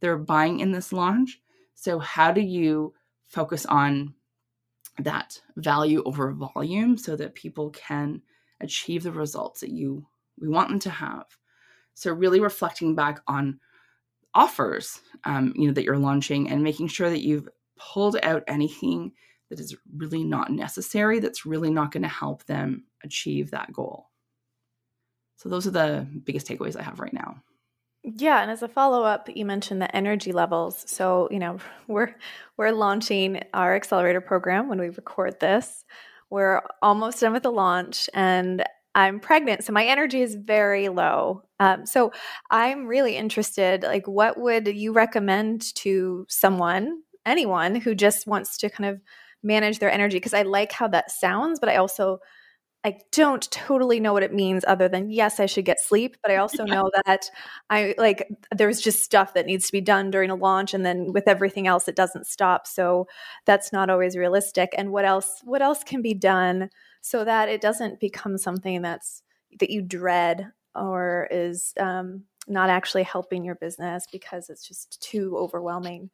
they're 0.00 0.18
buying 0.18 0.60
in 0.60 0.72
this 0.72 0.92
launch. 0.92 1.40
So, 1.74 1.98
how 1.98 2.30
do 2.30 2.40
you 2.40 2.94
focus 3.26 3.66
on 3.66 4.14
that 4.98 5.40
value 5.56 6.02
over 6.04 6.32
volume 6.32 6.96
so 6.96 7.16
that 7.16 7.34
people 7.34 7.70
can 7.70 8.22
achieve 8.60 9.02
the 9.02 9.12
results 9.12 9.60
that 9.60 9.70
you 9.70 10.06
we 10.40 10.48
want 10.48 10.68
them 10.68 10.80
to 10.80 10.90
have. 10.90 11.26
So 11.94 12.12
really 12.12 12.40
reflecting 12.40 12.94
back 12.94 13.20
on 13.28 13.60
offers, 14.34 15.00
um, 15.24 15.52
you 15.56 15.68
know, 15.68 15.74
that 15.74 15.84
you're 15.84 15.98
launching 15.98 16.50
and 16.50 16.62
making 16.62 16.88
sure 16.88 17.08
that 17.08 17.24
you've 17.24 17.48
pulled 17.76 18.16
out 18.22 18.42
anything 18.48 19.12
that 19.50 19.60
is 19.60 19.76
really 19.96 20.24
not 20.24 20.50
necessary, 20.50 21.20
that's 21.20 21.46
really 21.46 21.70
not 21.70 21.92
going 21.92 22.02
to 22.02 22.08
help 22.08 22.44
them 22.44 22.84
achieve 23.02 23.50
that 23.50 23.72
goal. 23.72 24.10
So 25.36 25.48
those 25.48 25.66
are 25.66 25.72
the 25.72 26.06
biggest 26.24 26.46
takeaways 26.46 26.78
I 26.78 26.82
have 26.82 27.00
right 27.00 27.12
now. 27.12 27.36
Yeah, 28.02 28.42
and 28.42 28.50
as 28.50 28.62
a 28.62 28.68
follow-up, 28.68 29.30
you 29.34 29.46
mentioned 29.46 29.80
the 29.80 29.94
energy 29.96 30.32
levels. 30.32 30.84
So, 30.86 31.28
you 31.30 31.38
know, 31.38 31.58
we're 31.88 32.14
we're 32.56 32.72
launching 32.72 33.42
our 33.54 33.74
accelerator 33.74 34.20
program 34.20 34.68
when 34.68 34.78
we 34.78 34.90
record 34.90 35.40
this. 35.40 35.84
We're 36.30 36.62
almost 36.82 37.20
done 37.20 37.32
with 37.32 37.42
the 37.42 37.52
launch 37.52 38.08
and 38.12 38.64
I'm 38.96 39.18
pregnant, 39.18 39.64
so 39.64 39.72
my 39.72 39.84
energy 39.84 40.22
is 40.22 40.36
very 40.36 40.88
low. 40.88 41.42
Um, 41.58 41.84
so 41.84 42.12
I'm 42.50 42.86
really 42.86 43.16
interested. 43.16 43.82
Like, 43.82 44.06
what 44.06 44.38
would 44.38 44.68
you 44.68 44.92
recommend 44.92 45.74
to 45.76 46.26
someone, 46.28 47.02
anyone 47.26 47.74
who 47.74 47.96
just 47.96 48.26
wants 48.28 48.56
to 48.58 48.70
kind 48.70 48.90
of 48.90 49.00
manage 49.44 49.78
their 49.78 49.90
energy? 49.90 50.16
Because 50.16 50.34
I 50.34 50.42
like 50.42 50.72
how 50.72 50.88
that 50.88 51.10
sounds, 51.10 51.60
but 51.60 51.68
I 51.68 51.76
also 51.76 52.18
I 52.86 52.98
don't 53.12 53.50
totally 53.50 53.98
know 53.98 54.12
what 54.12 54.22
it 54.22 54.34
means 54.34 54.62
other 54.68 54.90
than 54.90 55.10
yes, 55.10 55.40
I 55.40 55.46
should 55.46 55.64
get 55.64 55.80
sleep, 55.80 56.18
but 56.22 56.30
I 56.30 56.36
also 56.36 56.64
know 56.66 56.90
that 57.06 57.30
I 57.70 57.94
like 57.96 58.28
there's 58.54 58.80
just 58.80 59.02
stuff 59.02 59.32
that 59.34 59.46
needs 59.46 59.66
to 59.66 59.72
be 59.72 59.80
done 59.80 60.10
during 60.10 60.30
a 60.30 60.34
launch 60.34 60.74
and 60.74 60.84
then 60.84 61.12
with 61.12 61.26
everything 61.26 61.66
else 61.66 61.88
it 61.88 61.96
doesn't 61.96 62.26
stop. 62.26 62.66
So 62.66 63.06
that's 63.46 63.72
not 63.72 63.88
always 63.88 64.16
realistic. 64.16 64.74
And 64.76 64.92
what 64.92 65.06
else 65.06 65.40
what 65.44 65.62
else 65.62 65.82
can 65.82 66.02
be 66.02 66.14
done 66.14 66.68
so 67.00 67.24
that 67.24 67.48
it 67.48 67.62
doesn't 67.62 68.00
become 68.00 68.36
something 68.36 68.82
that's 68.82 69.22
that 69.60 69.70
you 69.70 69.80
dread 69.80 70.52
or 70.74 71.28
is 71.30 71.72
um, 71.80 72.24
not 72.48 72.68
actually 72.68 73.04
helping 73.04 73.44
your 73.44 73.54
business 73.54 74.06
because 74.10 74.50
it's 74.50 74.66
just 74.66 75.00
too 75.00 75.36
overwhelming. 75.38 76.10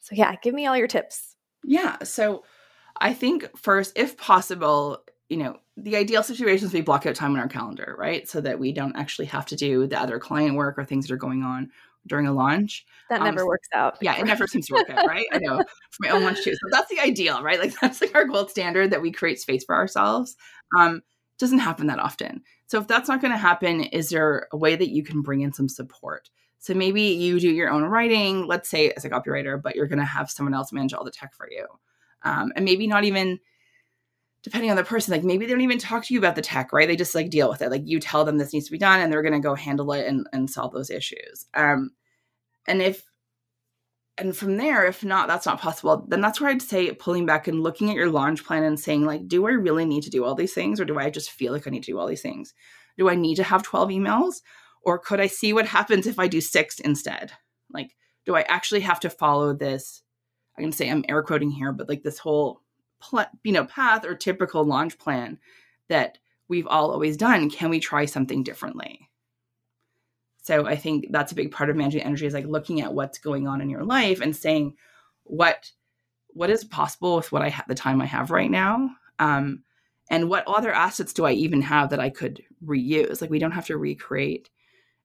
So 0.00 0.14
yeah, 0.14 0.36
give 0.42 0.54
me 0.54 0.66
all 0.66 0.76
your 0.76 0.86
tips. 0.86 1.34
Yeah. 1.64 2.02
So 2.02 2.44
I 2.96 3.14
think 3.14 3.56
first, 3.56 3.92
if 3.96 4.16
possible, 4.16 5.04
you 5.28 5.36
know, 5.36 5.58
the 5.76 5.96
ideal 5.96 6.22
situation 6.22 6.66
is 6.66 6.74
we 6.74 6.82
block 6.82 7.06
out 7.06 7.14
time 7.14 7.32
on 7.32 7.40
our 7.40 7.48
calendar, 7.48 7.94
right? 7.98 8.28
So 8.28 8.40
that 8.40 8.58
we 8.58 8.72
don't 8.72 8.96
actually 8.96 9.26
have 9.26 9.46
to 9.46 9.56
do 9.56 9.86
the 9.86 10.00
other 10.00 10.18
client 10.18 10.56
work 10.56 10.78
or 10.78 10.84
things 10.84 11.06
that 11.06 11.14
are 11.14 11.18
going 11.18 11.42
on 11.42 11.70
during 12.06 12.26
a 12.26 12.32
launch. 12.32 12.84
That 13.08 13.20
um, 13.20 13.26
never 13.26 13.46
works 13.46 13.68
out. 13.74 13.96
Yeah, 14.00 14.18
it 14.18 14.26
never 14.26 14.46
seems 14.46 14.66
to 14.66 14.74
work 14.74 14.90
out, 14.90 15.06
right? 15.06 15.26
I 15.32 15.38
know 15.38 15.58
for 15.58 15.98
my 16.00 16.10
own 16.10 16.24
launch 16.24 16.42
too. 16.42 16.52
So 16.52 16.68
that's 16.70 16.90
the 16.90 17.00
ideal, 17.00 17.42
right? 17.42 17.58
Like 17.58 17.72
that's 17.80 18.00
like 18.00 18.14
our 18.14 18.24
gold 18.24 18.50
standard 18.50 18.90
that 18.90 19.02
we 19.02 19.12
create 19.12 19.40
space 19.40 19.64
for 19.64 19.74
ourselves. 19.74 20.36
Um, 20.78 21.02
doesn't 21.38 21.60
happen 21.60 21.86
that 21.88 21.98
often. 21.98 22.42
So 22.66 22.80
if 22.80 22.86
that's 22.86 23.08
not 23.08 23.20
going 23.20 23.32
to 23.32 23.38
happen, 23.38 23.82
is 23.84 24.10
there 24.10 24.48
a 24.52 24.56
way 24.56 24.76
that 24.76 24.90
you 24.90 25.02
can 25.02 25.22
bring 25.22 25.40
in 25.40 25.52
some 25.52 25.68
support? 25.68 26.30
So 26.58 26.74
maybe 26.74 27.02
you 27.02 27.40
do 27.40 27.50
your 27.50 27.70
own 27.70 27.82
writing, 27.82 28.46
let's 28.46 28.68
say 28.68 28.92
as 28.92 29.04
a 29.04 29.10
copywriter, 29.10 29.60
but 29.60 29.74
you're 29.74 29.88
going 29.88 29.98
to 29.98 30.04
have 30.04 30.30
someone 30.30 30.54
else 30.54 30.72
manage 30.72 30.94
all 30.94 31.04
the 31.04 31.10
tech 31.10 31.34
for 31.34 31.50
you. 31.50 31.66
Um, 32.24 32.52
and 32.54 32.64
maybe 32.64 32.86
not 32.86 33.04
even 33.04 33.40
depending 34.42 34.70
on 34.70 34.76
the 34.76 34.84
person, 34.84 35.12
like 35.12 35.22
maybe 35.22 35.46
they 35.46 35.52
don't 35.52 35.60
even 35.60 35.78
talk 35.78 36.04
to 36.04 36.14
you 36.14 36.18
about 36.18 36.34
the 36.34 36.42
tech, 36.42 36.72
right? 36.72 36.88
They 36.88 36.96
just 36.96 37.14
like 37.14 37.30
deal 37.30 37.48
with 37.48 37.62
it. 37.62 37.70
Like 37.70 37.82
you 37.84 38.00
tell 38.00 38.24
them 38.24 38.38
this 38.38 38.52
needs 38.52 38.66
to 38.66 38.72
be 38.72 38.78
done 38.78 39.00
and 39.00 39.12
they're 39.12 39.22
going 39.22 39.32
to 39.34 39.40
go 39.40 39.54
handle 39.54 39.92
it 39.92 40.06
and, 40.06 40.26
and 40.32 40.50
solve 40.50 40.72
those 40.72 40.90
issues. 40.90 41.46
Um, 41.54 41.92
and 42.66 42.82
if, 42.82 43.04
and 44.18 44.36
from 44.36 44.56
there, 44.56 44.84
if 44.84 45.04
not, 45.04 45.28
that's 45.28 45.46
not 45.46 45.60
possible, 45.60 46.04
then 46.08 46.20
that's 46.20 46.40
where 46.40 46.50
I'd 46.50 46.60
say 46.60 46.92
pulling 46.92 47.24
back 47.24 47.48
and 47.48 47.62
looking 47.62 47.88
at 47.88 47.96
your 47.96 48.10
launch 48.10 48.44
plan 48.44 48.64
and 48.64 48.78
saying, 48.78 49.04
like, 49.04 49.26
do 49.26 49.46
I 49.46 49.52
really 49.52 49.84
need 49.84 50.02
to 50.02 50.10
do 50.10 50.24
all 50.24 50.34
these 50.34 50.52
things 50.52 50.80
or 50.80 50.84
do 50.84 50.98
I 50.98 51.08
just 51.08 51.30
feel 51.30 51.52
like 51.52 51.66
I 51.66 51.70
need 51.70 51.84
to 51.84 51.92
do 51.92 51.98
all 51.98 52.06
these 52.06 52.20
things? 52.20 52.52
Do 52.98 53.08
I 53.08 53.14
need 53.14 53.36
to 53.36 53.44
have 53.44 53.62
12 53.62 53.90
emails 53.90 54.42
or 54.82 54.98
could 54.98 55.20
I 55.20 55.28
see 55.28 55.52
what 55.52 55.66
happens 55.66 56.06
if 56.06 56.18
I 56.18 56.26
do 56.26 56.40
six 56.40 56.80
instead? 56.80 57.32
Like, 57.72 57.96
do 58.26 58.34
I 58.34 58.42
actually 58.42 58.80
have 58.80 59.00
to 59.00 59.10
follow 59.10 59.54
this? 59.54 60.02
I 60.56 60.62
can 60.62 60.72
say 60.72 60.90
I'm 60.90 61.04
air 61.08 61.22
quoting 61.22 61.50
here, 61.50 61.72
but 61.72 61.88
like 61.88 62.02
this 62.02 62.18
whole 62.18 62.62
pl- 63.00 63.26
you 63.42 63.52
know 63.52 63.64
path 63.64 64.04
or 64.04 64.14
typical 64.14 64.64
launch 64.64 64.98
plan 64.98 65.38
that 65.88 66.18
we've 66.48 66.66
all 66.66 66.90
always 66.90 67.16
done 67.16 67.50
can 67.50 67.70
we 67.70 67.80
try 67.80 68.04
something 68.04 68.42
differently? 68.42 69.08
So 70.42 70.66
i 70.66 70.76
think 70.76 71.06
that's 71.10 71.32
a 71.32 71.36
big 71.36 71.52
part 71.52 71.70
of 71.70 71.76
managing 71.76 72.02
energy 72.02 72.26
is 72.26 72.34
like 72.34 72.46
looking 72.46 72.80
at 72.80 72.94
what's 72.94 73.18
going 73.18 73.46
on 73.46 73.60
in 73.60 73.70
your 73.70 73.84
life 73.84 74.20
and 74.20 74.34
saying 74.34 74.76
what 75.24 75.70
what 76.28 76.50
is 76.50 76.64
possible 76.64 77.16
with 77.16 77.30
what 77.30 77.42
i 77.42 77.48
have 77.48 77.66
the 77.68 77.74
time 77.74 78.00
i 78.00 78.06
have 78.06 78.30
right 78.30 78.50
now? 78.50 78.90
Um, 79.18 79.62
and 80.10 80.28
what 80.28 80.46
other 80.46 80.72
assets 80.72 81.12
do 81.12 81.24
i 81.24 81.32
even 81.32 81.62
have 81.62 81.90
that 81.90 82.00
i 82.00 82.10
could 82.10 82.42
reuse? 82.64 83.20
Like 83.20 83.30
we 83.30 83.38
don't 83.38 83.52
have 83.52 83.66
to 83.66 83.78
recreate 83.78 84.50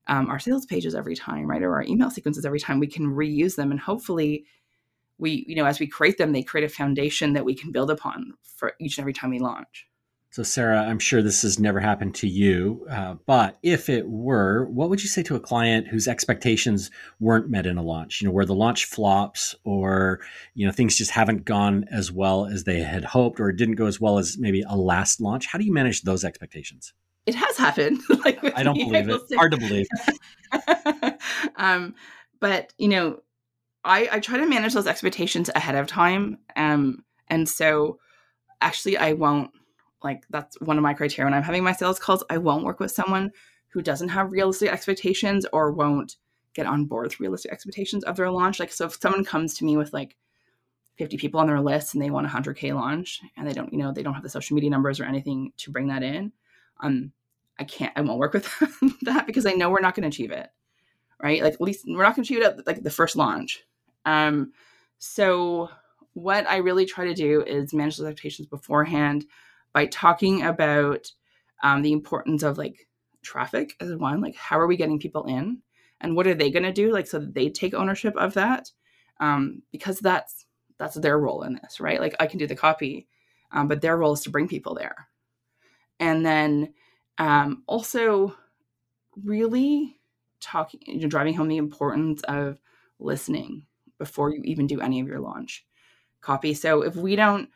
um, 0.08 0.28
our 0.30 0.38
sales 0.38 0.66
pages 0.66 0.94
every 0.94 1.14
time 1.14 1.46
right 1.46 1.62
or 1.62 1.74
our 1.74 1.84
email 1.84 2.10
sequences 2.10 2.44
every 2.44 2.60
time. 2.60 2.80
We 2.80 2.86
can 2.86 3.06
reuse 3.06 3.56
them 3.56 3.70
and 3.70 3.78
hopefully 3.78 4.46
we 5.18 5.44
you 5.48 5.56
know 5.56 5.64
as 5.66 5.80
we 5.80 5.86
create 5.86 6.18
them 6.18 6.32
they 6.32 6.42
create 6.42 6.64
a 6.64 6.68
foundation 6.72 7.32
that 7.32 7.44
we 7.44 7.54
can 7.54 7.72
build 7.72 7.90
upon 7.90 8.34
for 8.56 8.74
each 8.80 8.98
and 8.98 9.02
every 9.02 9.12
time 9.12 9.30
we 9.30 9.38
launch. 9.38 9.86
So 10.30 10.42
Sara 10.42 10.82
i'm 10.82 10.98
sure 10.98 11.22
this 11.22 11.42
has 11.42 11.58
never 11.58 11.80
happened 11.80 12.14
to 12.16 12.28
you 12.28 12.86
uh, 12.90 13.14
but 13.26 13.56
if 13.62 13.88
it 13.88 14.08
were 14.08 14.66
what 14.66 14.90
would 14.90 15.02
you 15.02 15.08
say 15.08 15.22
to 15.24 15.36
a 15.36 15.40
client 15.40 15.88
whose 15.88 16.06
expectations 16.06 16.90
weren't 17.18 17.48
met 17.48 17.66
in 17.66 17.78
a 17.78 17.82
launch? 17.82 18.20
You 18.20 18.28
know 18.28 18.32
where 18.32 18.44
the 18.44 18.54
launch 18.54 18.84
flops 18.84 19.54
or 19.64 20.20
you 20.54 20.66
know 20.66 20.72
things 20.72 20.96
just 20.96 21.10
haven't 21.12 21.44
gone 21.44 21.86
as 21.90 22.12
well 22.12 22.46
as 22.46 22.64
they 22.64 22.80
had 22.80 23.04
hoped 23.04 23.40
or 23.40 23.48
it 23.48 23.56
didn't 23.56 23.76
go 23.76 23.86
as 23.86 24.00
well 24.00 24.18
as 24.18 24.36
maybe 24.38 24.62
a 24.68 24.76
last 24.76 25.20
launch. 25.20 25.46
How 25.46 25.58
do 25.58 25.64
you 25.64 25.72
manage 25.72 26.02
those 26.02 26.24
expectations? 26.24 26.92
It 27.26 27.34
has 27.34 27.56
happened. 27.56 28.00
Like 28.24 28.38
i 28.56 28.62
don't 28.62 28.74
believe 28.78 29.08
it. 29.08 29.20
hard 29.34 29.52
to 29.52 29.58
believe. 29.58 29.86
Um 31.56 31.94
but 32.40 32.72
you 32.78 32.88
know 32.88 33.20
I, 33.84 34.08
I 34.12 34.20
try 34.20 34.38
to 34.38 34.46
manage 34.46 34.74
those 34.74 34.86
expectations 34.86 35.50
ahead 35.54 35.74
of 35.74 35.86
time. 35.86 36.38
Um, 36.56 37.04
and 37.28 37.48
so 37.48 37.98
actually 38.60 38.96
I 38.96 39.12
won't 39.12 39.50
like 40.02 40.24
that's 40.30 40.60
one 40.60 40.76
of 40.76 40.82
my 40.82 40.94
criteria 40.94 41.26
when 41.26 41.34
I'm 41.34 41.42
having 41.42 41.64
my 41.64 41.72
sales 41.72 41.98
calls. 41.98 42.24
I 42.30 42.38
won't 42.38 42.64
work 42.64 42.80
with 42.80 42.90
someone 42.90 43.30
who 43.68 43.82
doesn't 43.82 44.08
have 44.08 44.32
realistic 44.32 44.72
expectations 44.72 45.46
or 45.52 45.72
won't 45.72 46.16
get 46.54 46.66
on 46.66 46.86
board 46.86 47.06
with 47.06 47.20
realistic 47.20 47.52
expectations 47.52 48.04
of 48.04 48.16
their 48.16 48.30
launch. 48.30 48.60
Like 48.60 48.72
so 48.72 48.86
if 48.86 48.98
someone 49.00 49.24
comes 49.24 49.54
to 49.54 49.64
me 49.64 49.76
with 49.76 49.92
like 49.92 50.16
50 50.98 51.16
people 51.16 51.40
on 51.40 51.46
their 51.46 51.60
list 51.60 51.94
and 51.94 52.02
they 52.02 52.10
want 52.10 52.26
a 52.26 52.30
100k 52.30 52.74
launch 52.74 53.20
and 53.36 53.48
they 53.48 53.52
don't 53.52 53.72
you 53.72 53.78
know 53.78 53.92
they 53.92 54.02
don't 54.02 54.14
have 54.14 54.22
the 54.22 54.28
social 54.28 54.54
media 54.54 54.68
numbers 54.68 55.00
or 55.00 55.04
anything 55.04 55.52
to 55.56 55.70
bring 55.70 55.86
that 55.88 56.02
in 56.02 56.32
um 56.80 57.12
i 57.58 57.64
can't 57.64 57.92
i 57.96 58.00
won't 58.00 58.18
work 58.18 58.34
with 58.34 58.48
that 59.02 59.26
because 59.26 59.46
i 59.46 59.52
know 59.52 59.70
we're 59.70 59.80
not 59.80 59.94
going 59.94 60.02
to 60.02 60.08
achieve 60.08 60.32
it 60.32 60.48
right? 61.22 61.42
Like 61.42 61.54
at 61.54 61.60
least 61.60 61.84
we're 61.86 62.02
not 62.02 62.16
going 62.16 62.24
to 62.24 62.34
it 62.34 62.42
at 62.42 62.66
like 62.66 62.82
the 62.82 62.90
first 62.90 63.16
launch. 63.16 63.64
Um, 64.04 64.52
so 64.98 65.70
what 66.14 66.48
I 66.48 66.56
really 66.56 66.86
try 66.86 67.04
to 67.06 67.14
do 67.14 67.42
is 67.42 67.74
manage 67.74 67.96
those 67.96 68.06
expectations 68.06 68.48
beforehand 68.48 69.26
by 69.72 69.86
talking 69.86 70.42
about 70.42 71.10
um, 71.62 71.82
the 71.82 71.92
importance 71.92 72.42
of 72.42 72.58
like 72.58 72.88
traffic 73.22 73.74
as 73.80 73.94
one, 73.94 74.20
like 74.20 74.34
how 74.36 74.58
are 74.58 74.66
we 74.66 74.76
getting 74.76 74.98
people 74.98 75.24
in, 75.24 75.58
and 76.00 76.16
what 76.16 76.26
are 76.26 76.34
they 76.34 76.50
going 76.50 76.64
to 76.64 76.72
do, 76.72 76.92
like 76.92 77.06
so 77.06 77.18
that 77.18 77.34
they 77.34 77.48
take 77.48 77.74
ownership 77.74 78.16
of 78.16 78.34
that, 78.34 78.70
um, 79.20 79.62
because 79.72 79.98
that's 79.98 80.46
that's 80.78 80.94
their 80.94 81.18
role 81.18 81.42
in 81.42 81.58
this, 81.60 81.80
right? 81.80 82.00
Like 82.00 82.14
I 82.20 82.26
can 82.26 82.38
do 82.38 82.46
the 82.46 82.54
copy, 82.54 83.08
um, 83.50 83.66
but 83.68 83.80
their 83.80 83.96
role 83.96 84.12
is 84.12 84.22
to 84.22 84.30
bring 84.30 84.48
people 84.48 84.74
there, 84.74 85.08
and 85.98 86.24
then 86.24 86.72
um, 87.18 87.64
also 87.66 88.36
really 89.24 89.97
talking, 90.40 90.80
you 90.86 91.00
know, 91.00 91.08
driving 91.08 91.34
home 91.34 91.48
the 91.48 91.56
importance 91.56 92.22
of 92.24 92.58
listening 92.98 93.66
before 93.98 94.30
you 94.30 94.42
even 94.44 94.66
do 94.66 94.80
any 94.80 95.00
of 95.00 95.06
your 95.06 95.20
launch 95.20 95.66
copy. 96.20 96.54
So 96.54 96.82
if 96.82 96.96
we 96.96 97.16
don't 97.16 97.48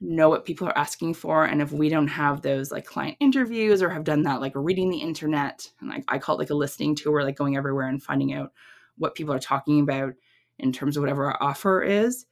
know 0.00 0.28
what 0.28 0.44
people 0.44 0.68
are 0.68 0.78
asking 0.78 1.14
for 1.14 1.44
and 1.44 1.62
if 1.62 1.72
we 1.72 1.88
don't 1.88 2.08
have 2.08 2.42
those 2.42 2.70
like 2.70 2.84
client 2.84 3.16
interviews 3.20 3.80
or 3.80 3.88
have 3.88 4.04
done 4.04 4.22
that 4.22 4.40
like 4.40 4.52
reading 4.54 4.90
the 4.90 4.98
internet 4.98 5.70
and 5.80 5.88
like 5.88 6.04
I 6.08 6.18
call 6.18 6.34
it 6.34 6.38
like 6.38 6.50
a 6.50 6.54
listening 6.54 6.94
tour 6.94 7.22
like 7.22 7.36
going 7.36 7.56
everywhere 7.56 7.88
and 7.88 8.02
finding 8.02 8.34
out 8.34 8.52
what 8.98 9.14
people 9.14 9.32
are 9.32 9.38
talking 9.38 9.80
about 9.80 10.14
in 10.58 10.72
terms 10.72 10.96
of 10.96 11.02
whatever 11.02 11.26
our 11.26 11.42
offer 11.42 11.82
is 11.82 12.26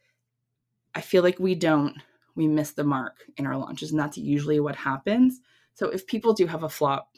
I 0.94 1.00
feel 1.00 1.22
like 1.22 1.38
we 1.38 1.54
don't 1.54 1.96
we 2.34 2.46
miss 2.46 2.72
the 2.72 2.84
mark 2.84 3.24
in 3.36 3.46
our 3.46 3.56
launches 3.56 3.90
and 3.90 4.00
that's 4.00 4.18
usually 4.18 4.60
what 4.60 4.76
happens 4.76 5.40
so 5.72 5.88
if 5.88 6.06
people 6.06 6.34
do 6.34 6.46
have 6.46 6.64
a 6.64 6.68
flop 6.68 7.11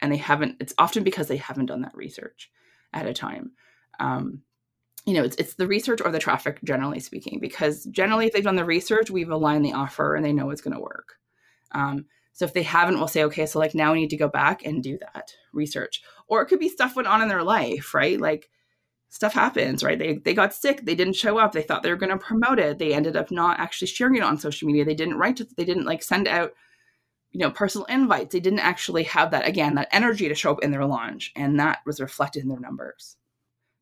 and 0.00 0.12
they 0.12 0.16
haven't 0.16 0.56
it's 0.60 0.74
often 0.78 1.02
because 1.02 1.28
they 1.28 1.36
haven't 1.36 1.66
done 1.66 1.82
that 1.82 1.96
research 1.96 2.50
at 2.92 3.06
a 3.06 3.14
time 3.14 3.52
um, 3.98 4.42
you 5.06 5.14
know, 5.14 5.22
it's, 5.22 5.36
it's 5.36 5.54
the 5.54 5.68
research 5.68 6.00
or 6.04 6.10
the 6.10 6.18
traffic, 6.18 6.58
generally 6.64 6.98
speaking, 6.98 7.38
because 7.40 7.84
generally, 7.84 8.26
if 8.26 8.32
they've 8.32 8.42
done 8.42 8.56
the 8.56 8.64
research, 8.64 9.08
we've 9.08 9.30
aligned 9.30 9.64
the 9.64 9.72
offer 9.72 10.16
and 10.16 10.24
they 10.24 10.32
know 10.32 10.50
it's 10.50 10.60
going 10.60 10.74
to 10.74 10.82
work. 10.82 11.14
Um, 11.72 12.06
so 12.32 12.44
if 12.44 12.52
they 12.52 12.64
haven't, 12.64 12.98
we'll 12.98 13.08
say, 13.08 13.22
okay, 13.24 13.46
so 13.46 13.60
like 13.60 13.74
now 13.74 13.92
we 13.92 14.00
need 14.00 14.10
to 14.10 14.16
go 14.16 14.28
back 14.28 14.66
and 14.66 14.82
do 14.82 14.98
that 14.98 15.30
research. 15.52 16.02
Or 16.26 16.42
it 16.42 16.46
could 16.46 16.58
be 16.58 16.68
stuff 16.68 16.96
went 16.96 17.08
on 17.08 17.22
in 17.22 17.28
their 17.28 17.44
life, 17.44 17.94
right? 17.94 18.20
Like 18.20 18.50
stuff 19.08 19.32
happens, 19.32 19.84
right? 19.84 19.98
They 19.98 20.14
they 20.18 20.34
got 20.34 20.52
sick, 20.52 20.84
they 20.84 20.96
didn't 20.96 21.14
show 21.14 21.38
up, 21.38 21.52
they 21.52 21.62
thought 21.62 21.84
they 21.84 21.90
were 21.90 21.96
going 21.96 22.10
to 22.10 22.18
promote 22.18 22.58
it, 22.58 22.78
they 22.78 22.92
ended 22.92 23.16
up 23.16 23.30
not 23.30 23.60
actually 23.60 23.88
sharing 23.88 24.16
it 24.16 24.22
on 24.22 24.38
social 24.38 24.66
media. 24.66 24.84
They 24.84 24.94
didn't 24.94 25.18
write 25.18 25.36
to, 25.36 25.46
they 25.56 25.64
didn't 25.64 25.86
like 25.86 26.02
send 26.02 26.26
out, 26.26 26.52
you 27.36 27.42
know, 27.42 27.50
personal 27.50 27.84
invites. 27.84 28.32
They 28.32 28.40
didn't 28.40 28.60
actually 28.60 29.02
have 29.02 29.30
that 29.32 29.46
again, 29.46 29.74
that 29.74 29.88
energy 29.92 30.26
to 30.26 30.34
show 30.34 30.52
up 30.52 30.62
in 30.62 30.70
their 30.70 30.86
launch, 30.86 31.32
and 31.36 31.60
that 31.60 31.80
was 31.84 32.00
reflected 32.00 32.42
in 32.42 32.48
their 32.48 32.58
numbers. 32.58 33.18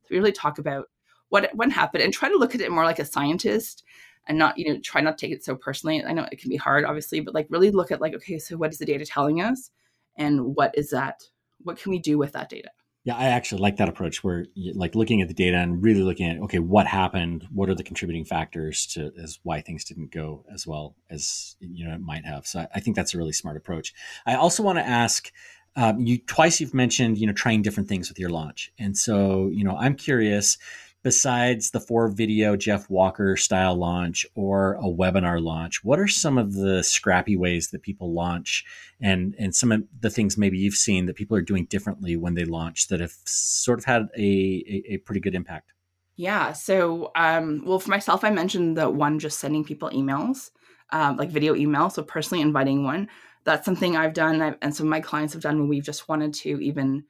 So 0.03 0.09
we 0.11 0.17
really 0.17 0.33
talk 0.33 0.59
about 0.59 0.87
what 1.29 1.49
what 1.55 1.71
happened 1.71 2.03
and 2.03 2.13
try 2.13 2.29
to 2.29 2.37
look 2.37 2.57
at 2.57 2.61
it 2.61 2.73
more 2.73 2.83
like 2.83 2.99
a 2.99 3.05
scientist 3.05 3.85
and 4.27 4.37
not 4.37 4.59
you 4.59 4.75
know 4.75 4.81
try 4.81 5.01
not 5.01 5.17
to 5.17 5.27
take 5.27 5.37
it 5.37 5.45
so 5.45 5.55
personally 5.55 6.03
i 6.05 6.13
know 6.13 6.27
it 6.31 6.41
can 6.41 6.49
be 6.49 6.57
hard 6.57 6.85
obviously 6.85 7.21
but 7.21 7.35
like 7.35 7.47
really 7.49 7.71
look 7.71 7.91
at 7.91 8.01
like 8.01 8.15
okay 8.15 8.39
so 8.39 8.57
what 8.57 8.73
is 8.73 8.79
the 8.79 8.85
data 8.85 9.05
telling 9.05 9.41
us 9.41 9.71
and 10.17 10.41
what 10.57 10.77
is 10.77 10.91
that 10.91 11.23
what 11.63 11.79
can 11.79 11.91
we 11.91 11.99
do 11.99 12.19
with 12.19 12.33
that 12.33 12.49
data 12.49 12.71
yeah 13.05 13.17
i 13.17 13.27
actually 13.27 13.61
like 13.61 13.77
that 13.77 13.89
approach 13.89 14.25
where 14.25 14.47
like 14.75 14.95
looking 14.95 15.21
at 15.21 15.29
the 15.29 15.35
data 15.35 15.57
and 15.57 15.83
really 15.83 16.03
looking 16.03 16.29
at 16.29 16.39
okay 16.39 16.59
what 16.59 16.87
happened 16.87 17.47
what 17.53 17.69
are 17.69 17.75
the 17.75 17.85
contributing 17.85 18.25
factors 18.25 18.87
to 18.87 19.13
as 19.23 19.39
why 19.43 19.61
things 19.61 19.85
didn't 19.85 20.11
go 20.11 20.45
as 20.53 20.67
well 20.67 20.97
as 21.11 21.57
you 21.61 21.87
know 21.87 21.95
it 21.95 22.01
might 22.01 22.25
have. 22.25 22.47
So 22.47 22.61
i, 22.61 22.69
I 22.75 22.81
think 22.81 22.97
that's 22.97 23.15
a 23.15 23.19
really 23.19 23.33
smart 23.33 23.57
approach. 23.57 23.95
I 24.27 24.35
also 24.35 24.63
want 24.63 24.79
to 24.79 24.87
ask 24.87 25.31
um, 25.77 26.01
you 26.01 26.19
twice 26.19 26.61
you've 26.61 26.75
mentioned 26.75 27.19
you 27.19 27.27
know 27.27 27.33
trying 27.33 27.63
different 27.63 27.89
things 27.89 28.09
with 28.09 28.19
your 28.19 28.31
launch. 28.31 28.73
And 28.79 28.97
so 28.97 29.49
you 29.53 29.65
know 29.65 29.77
i'm 29.77 29.95
curious 29.95 30.59
besides 31.05 31.71
the 31.71 31.79
four 31.79 32.09
video 32.09 32.57
Jeff 32.57 32.89
Walker 32.89 33.37
style 33.37 33.77
launch 33.77 34.27
or 34.35 34.75
a 34.77 34.85
webinar 34.85 35.41
launch, 35.41 35.85
what 35.85 36.01
are 36.01 36.09
some 36.09 36.39
of 36.39 36.55
the 36.55 36.83
scrappy 36.83 37.37
ways 37.37 37.69
that 37.69 37.83
people 37.83 38.13
launch 38.13 38.65
and, 39.01 39.37
and 39.39 39.55
some 39.55 39.71
of 39.71 39.85
the 40.01 40.11
things 40.11 40.37
maybe 40.39 40.59
you've 40.59 40.75
seen 40.75 41.07
that 41.07 41.15
people 41.15 41.37
are 41.37 41.43
doing 41.43 41.67
differently 41.67 42.17
when 42.17 42.35
they 42.35 42.45
launch 42.45 42.89
that 42.89 43.01
have 43.01 43.13
sort 43.27 43.79
of 43.79 43.85
had 43.85 44.09
a, 44.17 44.23
a, 44.23 44.95
a 44.95 44.97
pretty 44.97 45.21
good 45.21 45.35
impact? 45.35 45.73
Yeah. 46.17 46.53
So, 46.53 47.13
um, 47.15 47.63
well, 47.67 47.79
for 47.79 47.91
myself, 47.91 48.25
I 48.25 48.31
mentioned 48.31 48.79
the 48.79 48.89
one 48.89 49.19
just 49.19 49.39
sending 49.39 49.63
people 49.63 49.91
emails, 49.91 50.51
um, 50.91 51.17
like 51.17 51.29
video 51.29 51.55
email. 51.55 51.91
So, 51.91 52.03
personally 52.03 52.41
inviting 52.41 52.83
one. 52.85 53.09
That's 53.45 53.67
something 53.67 53.95
I've 53.95 54.15
done, 54.15 54.41
I've, 54.41 54.57
and 54.63 54.75
some 54.75 54.87
of 54.87 54.91
my 54.91 55.01
clients 55.01 55.35
have 55.35 55.43
done 55.43 55.59
when 55.59 55.69
we've 55.69 55.85
just 55.85 56.09
wanted 56.09 56.33
to 56.35 56.63
even 56.63 57.05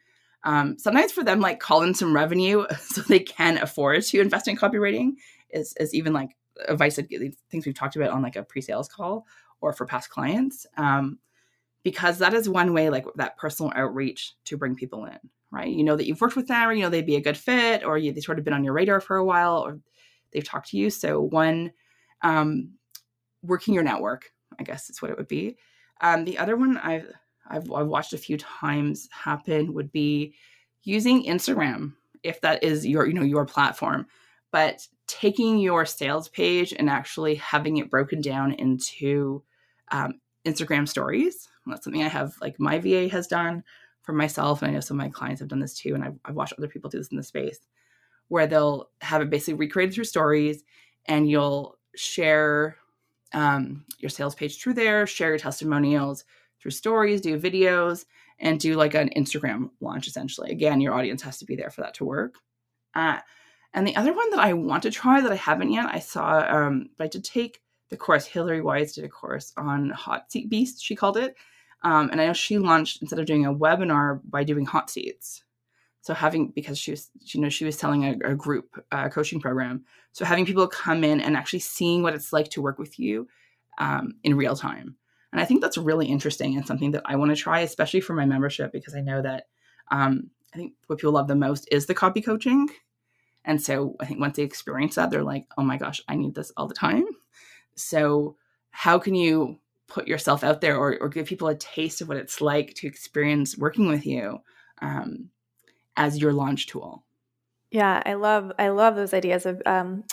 um, 0.44 0.78
sometimes 0.78 1.10
for 1.10 1.24
them, 1.24 1.40
like 1.40 1.58
call 1.58 1.82
in 1.82 1.94
some 1.94 2.14
revenue 2.14 2.66
so 2.78 3.02
they 3.02 3.20
can 3.20 3.58
afford 3.58 4.02
to 4.04 4.20
invest 4.20 4.46
in 4.48 4.56
copywriting 4.56 5.12
is, 5.50 5.74
is 5.80 5.94
even 5.94 6.12
like 6.12 6.36
advice 6.68 6.96
that 6.96 7.08
things 7.50 7.66
we've 7.66 7.74
talked 7.74 7.96
about 7.96 8.10
on 8.10 8.22
like 8.22 8.36
a 8.36 8.42
pre-sales 8.42 8.88
call 8.88 9.26
or 9.60 9.72
for 9.72 9.86
past 9.86 10.10
clients. 10.10 10.66
Um, 10.76 11.18
because 11.82 12.18
that 12.18 12.34
is 12.34 12.48
one 12.48 12.72
way 12.72 12.88
like 12.88 13.04
that 13.16 13.36
personal 13.36 13.72
outreach 13.74 14.34
to 14.44 14.56
bring 14.56 14.74
people 14.74 15.04
in, 15.04 15.18
right? 15.50 15.68
You 15.68 15.84
know 15.84 15.96
that 15.96 16.06
you've 16.06 16.20
worked 16.20 16.36
with 16.36 16.48
them 16.48 16.68
or 16.68 16.72
you 16.72 16.82
know 16.82 16.88
they'd 16.88 17.06
be 17.06 17.16
a 17.16 17.20
good 17.20 17.36
fit 17.36 17.84
or 17.84 17.98
you, 17.98 18.12
they've 18.12 18.22
sort 18.22 18.38
of 18.38 18.44
been 18.44 18.54
on 18.54 18.64
your 18.64 18.72
radar 18.72 19.00
for 19.00 19.16
a 19.16 19.24
while 19.24 19.58
or 19.58 19.78
they've 20.32 20.44
talked 20.44 20.70
to 20.70 20.78
you. 20.78 20.88
So 20.88 21.20
one, 21.20 21.72
um, 22.22 22.70
working 23.42 23.74
your 23.74 23.82
network, 23.82 24.32
I 24.58 24.62
guess 24.62 24.88
is 24.88 25.02
what 25.02 25.10
it 25.10 25.18
would 25.18 25.28
be. 25.28 25.58
Um, 26.00 26.24
the 26.24 26.38
other 26.38 26.56
one 26.56 26.78
I've 26.78 27.06
I've, 27.48 27.70
I've 27.70 27.86
watched 27.86 28.12
a 28.12 28.18
few 28.18 28.36
times 28.38 29.08
happen 29.12 29.74
would 29.74 29.92
be 29.92 30.34
using 30.82 31.24
Instagram 31.24 31.94
if 32.22 32.40
that 32.40 32.62
is 32.62 32.86
your 32.86 33.06
you 33.06 33.14
know 33.14 33.22
your 33.22 33.44
platform 33.44 34.06
but 34.54 34.86
taking 35.08 35.58
your 35.58 35.84
sales 35.84 36.28
page 36.28 36.72
and 36.78 36.88
actually 36.88 37.34
having 37.34 37.78
it 37.78 37.90
broken 37.90 38.20
down 38.20 38.52
into 38.52 39.42
um, 39.90 40.20
Instagram 40.46 40.88
stories. 40.88 41.48
That's 41.66 41.82
something 41.82 42.04
I 42.04 42.08
have 42.08 42.34
like 42.40 42.60
my 42.60 42.78
VA 42.78 43.08
has 43.08 43.26
done 43.26 43.64
for 44.02 44.12
myself, 44.12 44.62
and 44.62 44.70
I 44.70 44.74
know 44.74 44.80
some 44.80 45.00
of 45.00 45.04
my 45.04 45.10
clients 45.10 45.40
have 45.40 45.48
done 45.48 45.58
this 45.58 45.74
too. 45.74 45.94
And 45.94 46.04
I've, 46.04 46.14
I've 46.24 46.36
watched 46.36 46.52
other 46.56 46.68
people 46.68 46.88
do 46.88 46.98
this 46.98 47.08
in 47.08 47.16
the 47.16 47.22
space 47.24 47.58
where 48.28 48.46
they'll 48.46 48.90
have 49.00 49.20
it 49.22 49.28
basically 49.28 49.54
recreated 49.54 49.92
through 49.92 50.04
stories, 50.04 50.62
and 51.06 51.28
you'll 51.28 51.76
share 51.96 52.76
um, 53.32 53.84
your 53.98 54.10
sales 54.10 54.36
page 54.36 54.60
through 54.60 54.74
there, 54.74 55.04
share 55.04 55.30
your 55.30 55.38
testimonials, 55.38 56.24
through 56.64 56.70
stories, 56.70 57.20
do 57.20 57.38
videos, 57.38 58.06
and 58.38 58.58
do 58.58 58.74
like 58.74 58.94
an 58.94 59.10
Instagram 59.14 59.68
launch 59.82 60.06
essentially. 60.06 60.50
Again, 60.50 60.80
your 60.80 60.94
audience 60.94 61.20
has 61.20 61.38
to 61.38 61.44
be 61.44 61.56
there 61.56 61.68
for 61.68 61.82
that 61.82 61.92
to 61.94 62.06
work. 62.06 62.36
Uh, 62.94 63.18
and 63.74 63.86
the 63.86 63.96
other 63.96 64.14
one 64.14 64.30
that 64.30 64.38
I 64.38 64.54
want 64.54 64.82
to 64.84 64.90
try 64.90 65.20
that 65.20 65.30
I 65.30 65.36
haven't 65.36 65.72
yet, 65.72 65.86
I 65.92 65.98
saw, 65.98 66.38
um, 66.38 66.88
but 66.96 67.04
I 67.04 67.08
did 67.08 67.22
take 67.22 67.60
the 67.90 67.98
course. 67.98 68.24
Hillary 68.24 68.62
Weiss 68.62 68.94
did 68.94 69.04
a 69.04 69.10
course 69.10 69.52
on 69.58 69.90
Hot 69.90 70.32
Seat 70.32 70.48
Beast, 70.48 70.82
she 70.82 70.96
called 70.96 71.18
it. 71.18 71.36
Um, 71.82 72.08
and 72.10 72.18
I 72.18 72.26
know 72.26 72.32
she 72.32 72.56
launched 72.56 73.02
instead 73.02 73.18
of 73.18 73.26
doing 73.26 73.44
a 73.44 73.54
webinar 73.54 74.22
by 74.24 74.42
doing 74.42 74.64
hot 74.64 74.88
seats. 74.88 75.44
So 76.00 76.14
having 76.14 76.48
because 76.48 76.78
she 76.78 76.92
was, 76.92 77.10
you 77.20 77.42
know, 77.42 77.50
she 77.50 77.66
was 77.66 77.76
telling 77.76 78.04
a, 78.04 78.30
a 78.30 78.34
group 78.34 78.82
uh, 78.90 79.10
coaching 79.10 79.38
program. 79.38 79.84
So 80.12 80.24
having 80.24 80.46
people 80.46 80.66
come 80.66 81.04
in 81.04 81.20
and 81.20 81.36
actually 81.36 81.58
seeing 81.58 82.02
what 82.02 82.14
it's 82.14 82.32
like 82.32 82.48
to 82.50 82.62
work 82.62 82.78
with 82.78 82.98
you 82.98 83.28
um, 83.78 84.14
in 84.22 84.34
real 84.34 84.56
time. 84.56 84.96
And 85.34 85.40
I 85.40 85.46
think 85.46 85.60
that's 85.60 85.76
really 85.76 86.06
interesting 86.06 86.56
and 86.56 86.64
something 86.64 86.92
that 86.92 87.02
I 87.06 87.16
want 87.16 87.32
to 87.32 87.36
try, 87.36 87.58
especially 87.60 88.00
for 88.00 88.14
my 88.14 88.24
membership, 88.24 88.70
because 88.70 88.94
I 88.94 89.00
know 89.00 89.20
that 89.20 89.48
um, 89.90 90.30
I 90.54 90.56
think 90.56 90.74
what 90.86 91.00
people 91.00 91.10
love 91.10 91.26
the 91.26 91.34
most 91.34 91.66
is 91.72 91.86
the 91.86 91.94
copy 91.94 92.22
coaching. 92.22 92.68
And 93.44 93.60
so 93.60 93.96
I 93.98 94.06
think 94.06 94.20
once 94.20 94.36
they 94.36 94.44
experience 94.44 94.94
that, 94.94 95.10
they're 95.10 95.24
like, 95.24 95.46
oh 95.58 95.64
my 95.64 95.76
gosh, 95.76 96.00
I 96.06 96.14
need 96.14 96.36
this 96.36 96.52
all 96.56 96.68
the 96.68 96.74
time. 96.74 97.04
So, 97.74 98.36
how 98.70 99.00
can 99.00 99.16
you 99.16 99.58
put 99.88 100.06
yourself 100.06 100.44
out 100.44 100.60
there 100.60 100.76
or, 100.76 100.96
or 101.00 101.08
give 101.08 101.26
people 101.26 101.48
a 101.48 101.56
taste 101.56 102.00
of 102.00 102.06
what 102.06 102.16
it's 102.16 102.40
like 102.40 102.74
to 102.74 102.86
experience 102.86 103.58
working 103.58 103.88
with 103.88 104.06
you 104.06 104.38
um, 104.82 105.30
as 105.96 106.20
your 106.20 106.32
launch 106.32 106.68
tool? 106.68 107.04
Yeah, 107.72 108.00
I 108.06 108.14
love 108.14 108.52
I 108.56 108.68
love 108.68 108.94
those 108.94 109.12
ideas 109.12 109.46
of 109.46 109.60
um, 109.66 110.04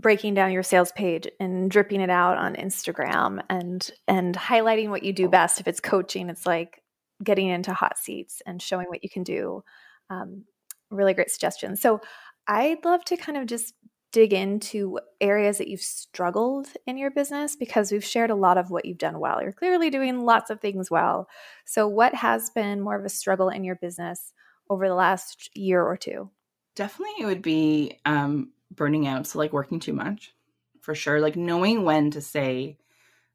breaking 0.00 0.34
down 0.34 0.52
your 0.52 0.62
sales 0.62 0.92
page 0.92 1.28
and 1.38 1.70
dripping 1.70 2.00
it 2.00 2.10
out 2.10 2.38
on 2.38 2.54
Instagram 2.54 3.42
and 3.50 3.90
and 4.08 4.34
highlighting 4.34 4.88
what 4.88 5.02
you 5.02 5.12
do 5.12 5.28
best. 5.28 5.60
If 5.60 5.68
it's 5.68 5.80
coaching, 5.80 6.30
it's 6.30 6.46
like 6.46 6.82
getting 7.22 7.48
into 7.48 7.74
hot 7.74 7.98
seats 7.98 8.40
and 8.46 8.62
showing 8.62 8.86
what 8.88 9.02
you 9.02 9.10
can 9.10 9.22
do. 9.22 9.62
Um, 10.08 10.44
really 10.90 11.14
great 11.14 11.30
suggestions. 11.30 11.80
So 11.80 12.00
I'd 12.46 12.84
love 12.84 13.04
to 13.06 13.16
kind 13.16 13.38
of 13.38 13.46
just 13.46 13.74
dig 14.12 14.32
into 14.32 14.98
areas 15.20 15.58
that 15.58 15.68
you've 15.68 15.80
struggled 15.80 16.66
in 16.86 16.98
your 16.98 17.10
business 17.12 17.54
because 17.54 17.92
we've 17.92 18.04
shared 18.04 18.30
a 18.30 18.34
lot 18.34 18.58
of 18.58 18.70
what 18.70 18.84
you've 18.84 18.98
done 18.98 19.20
well. 19.20 19.40
You're 19.40 19.52
clearly 19.52 19.88
doing 19.88 20.24
lots 20.24 20.50
of 20.50 20.60
things 20.60 20.90
well. 20.90 21.28
So 21.64 21.86
what 21.86 22.14
has 22.14 22.50
been 22.50 22.80
more 22.80 22.98
of 22.98 23.04
a 23.04 23.10
struggle 23.10 23.50
in 23.50 23.62
your 23.62 23.76
business 23.76 24.32
over 24.68 24.88
the 24.88 24.94
last 24.94 25.50
year 25.54 25.82
or 25.82 25.96
two? 25.96 26.30
Definitely, 26.74 27.22
it 27.22 27.26
would 27.26 27.42
be 27.42 28.00
um, 28.04 28.50
burning 28.70 29.06
out. 29.06 29.26
So, 29.26 29.38
like 29.38 29.52
working 29.52 29.80
too 29.80 29.92
much 29.92 30.32
for 30.80 30.94
sure. 30.94 31.20
Like 31.20 31.36
knowing 31.36 31.84
when 31.84 32.10
to 32.12 32.20
say, 32.20 32.78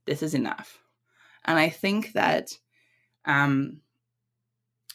this 0.05 0.21
is 0.21 0.33
enough. 0.33 0.79
And 1.45 1.57
I 1.59 1.69
think 1.69 2.13
that, 2.13 2.57
um, 3.25 3.81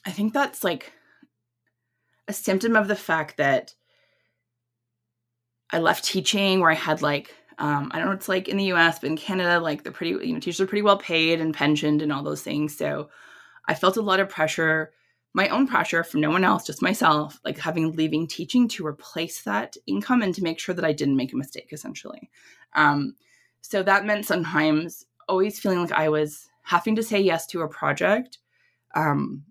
I 0.04 0.10
think 0.10 0.32
that's 0.32 0.64
like 0.64 0.92
a 2.28 2.32
symptom 2.32 2.76
of 2.76 2.88
the 2.88 2.96
fact 2.96 3.36
that 3.36 3.74
I 5.70 5.78
left 5.78 6.04
teaching 6.04 6.60
where 6.60 6.70
I 6.70 6.74
had 6.74 7.02
like, 7.02 7.34
um, 7.58 7.90
I 7.92 7.98
don't 7.98 8.08
know, 8.08 8.14
it's 8.14 8.28
like 8.28 8.48
in 8.48 8.56
the 8.56 8.72
US, 8.72 8.98
but 8.98 9.10
in 9.10 9.16
Canada, 9.16 9.60
like 9.60 9.84
the 9.84 9.92
pretty, 9.92 10.26
you 10.26 10.32
know, 10.32 10.40
teachers 10.40 10.60
are 10.60 10.66
pretty 10.66 10.82
well 10.82 10.98
paid 10.98 11.40
and 11.40 11.54
pensioned 11.54 12.02
and 12.02 12.12
all 12.12 12.22
those 12.22 12.42
things. 12.42 12.76
So 12.76 13.10
I 13.66 13.74
felt 13.74 13.96
a 13.96 14.02
lot 14.02 14.20
of 14.20 14.28
pressure 14.28 14.92
my 15.32 15.48
own 15.48 15.66
pressure 15.66 16.02
from 16.02 16.20
no 16.20 16.30
one 16.30 16.44
else, 16.44 16.66
just 16.66 16.82
myself, 16.82 17.40
like 17.44 17.58
having 17.58 17.92
leaving 17.92 18.26
teaching 18.26 18.66
to 18.68 18.86
replace 18.86 19.42
that 19.42 19.76
income 19.86 20.22
and 20.22 20.34
to 20.34 20.42
make 20.42 20.58
sure 20.58 20.74
that 20.74 20.84
I 20.84 20.92
didn't 20.92 21.16
make 21.16 21.32
a 21.32 21.36
mistake, 21.36 21.68
essentially. 21.72 22.30
Um, 22.74 23.14
so 23.60 23.82
that 23.82 24.06
meant 24.06 24.26
sometimes 24.26 25.06
always 25.28 25.60
feeling 25.60 25.80
like 25.80 25.92
I 25.92 26.08
was 26.08 26.48
having 26.62 26.96
to 26.96 27.02
say 27.02 27.20
yes 27.20 27.46
to 27.48 27.62
a 27.62 27.68
project 27.68 28.38
um, 28.94 29.44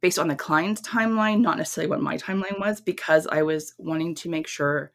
based 0.00 0.18
on 0.18 0.28
the 0.28 0.36
client's 0.36 0.82
timeline, 0.82 1.40
not 1.40 1.58
necessarily 1.58 1.90
what 1.90 2.00
my 2.00 2.16
timeline 2.16 2.60
was, 2.60 2.80
because 2.80 3.26
I 3.26 3.42
was 3.42 3.74
wanting 3.78 4.14
to 4.16 4.28
make 4.28 4.46
sure 4.46 4.92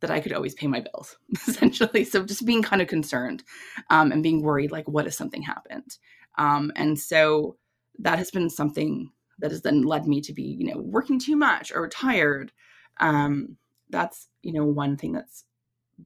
that 0.00 0.10
I 0.10 0.20
could 0.20 0.32
always 0.32 0.54
pay 0.54 0.68
my 0.68 0.80
bills, 0.80 1.18
essentially. 1.46 2.04
So 2.04 2.24
just 2.24 2.46
being 2.46 2.62
kind 2.62 2.80
of 2.80 2.88
concerned 2.88 3.42
um, 3.90 4.12
and 4.12 4.22
being 4.22 4.42
worried, 4.42 4.72
like, 4.72 4.88
what 4.88 5.06
if 5.06 5.12
something 5.12 5.42
happened? 5.42 5.98
Um, 6.38 6.72
and 6.76 6.98
so 6.98 7.56
that 7.98 8.18
has 8.18 8.30
been 8.30 8.48
something 8.48 9.10
that 9.38 9.50
has 9.50 9.62
then 9.62 9.82
led 9.82 10.06
me 10.06 10.20
to 10.20 10.32
be 10.32 10.42
you 10.42 10.66
know 10.66 10.80
working 10.80 11.18
too 11.18 11.36
much 11.36 11.72
or 11.72 11.88
tired 11.88 12.52
um, 13.00 13.56
that's 13.90 14.28
you 14.42 14.52
know 14.52 14.64
one 14.64 14.96
thing 14.96 15.12
that's 15.12 15.44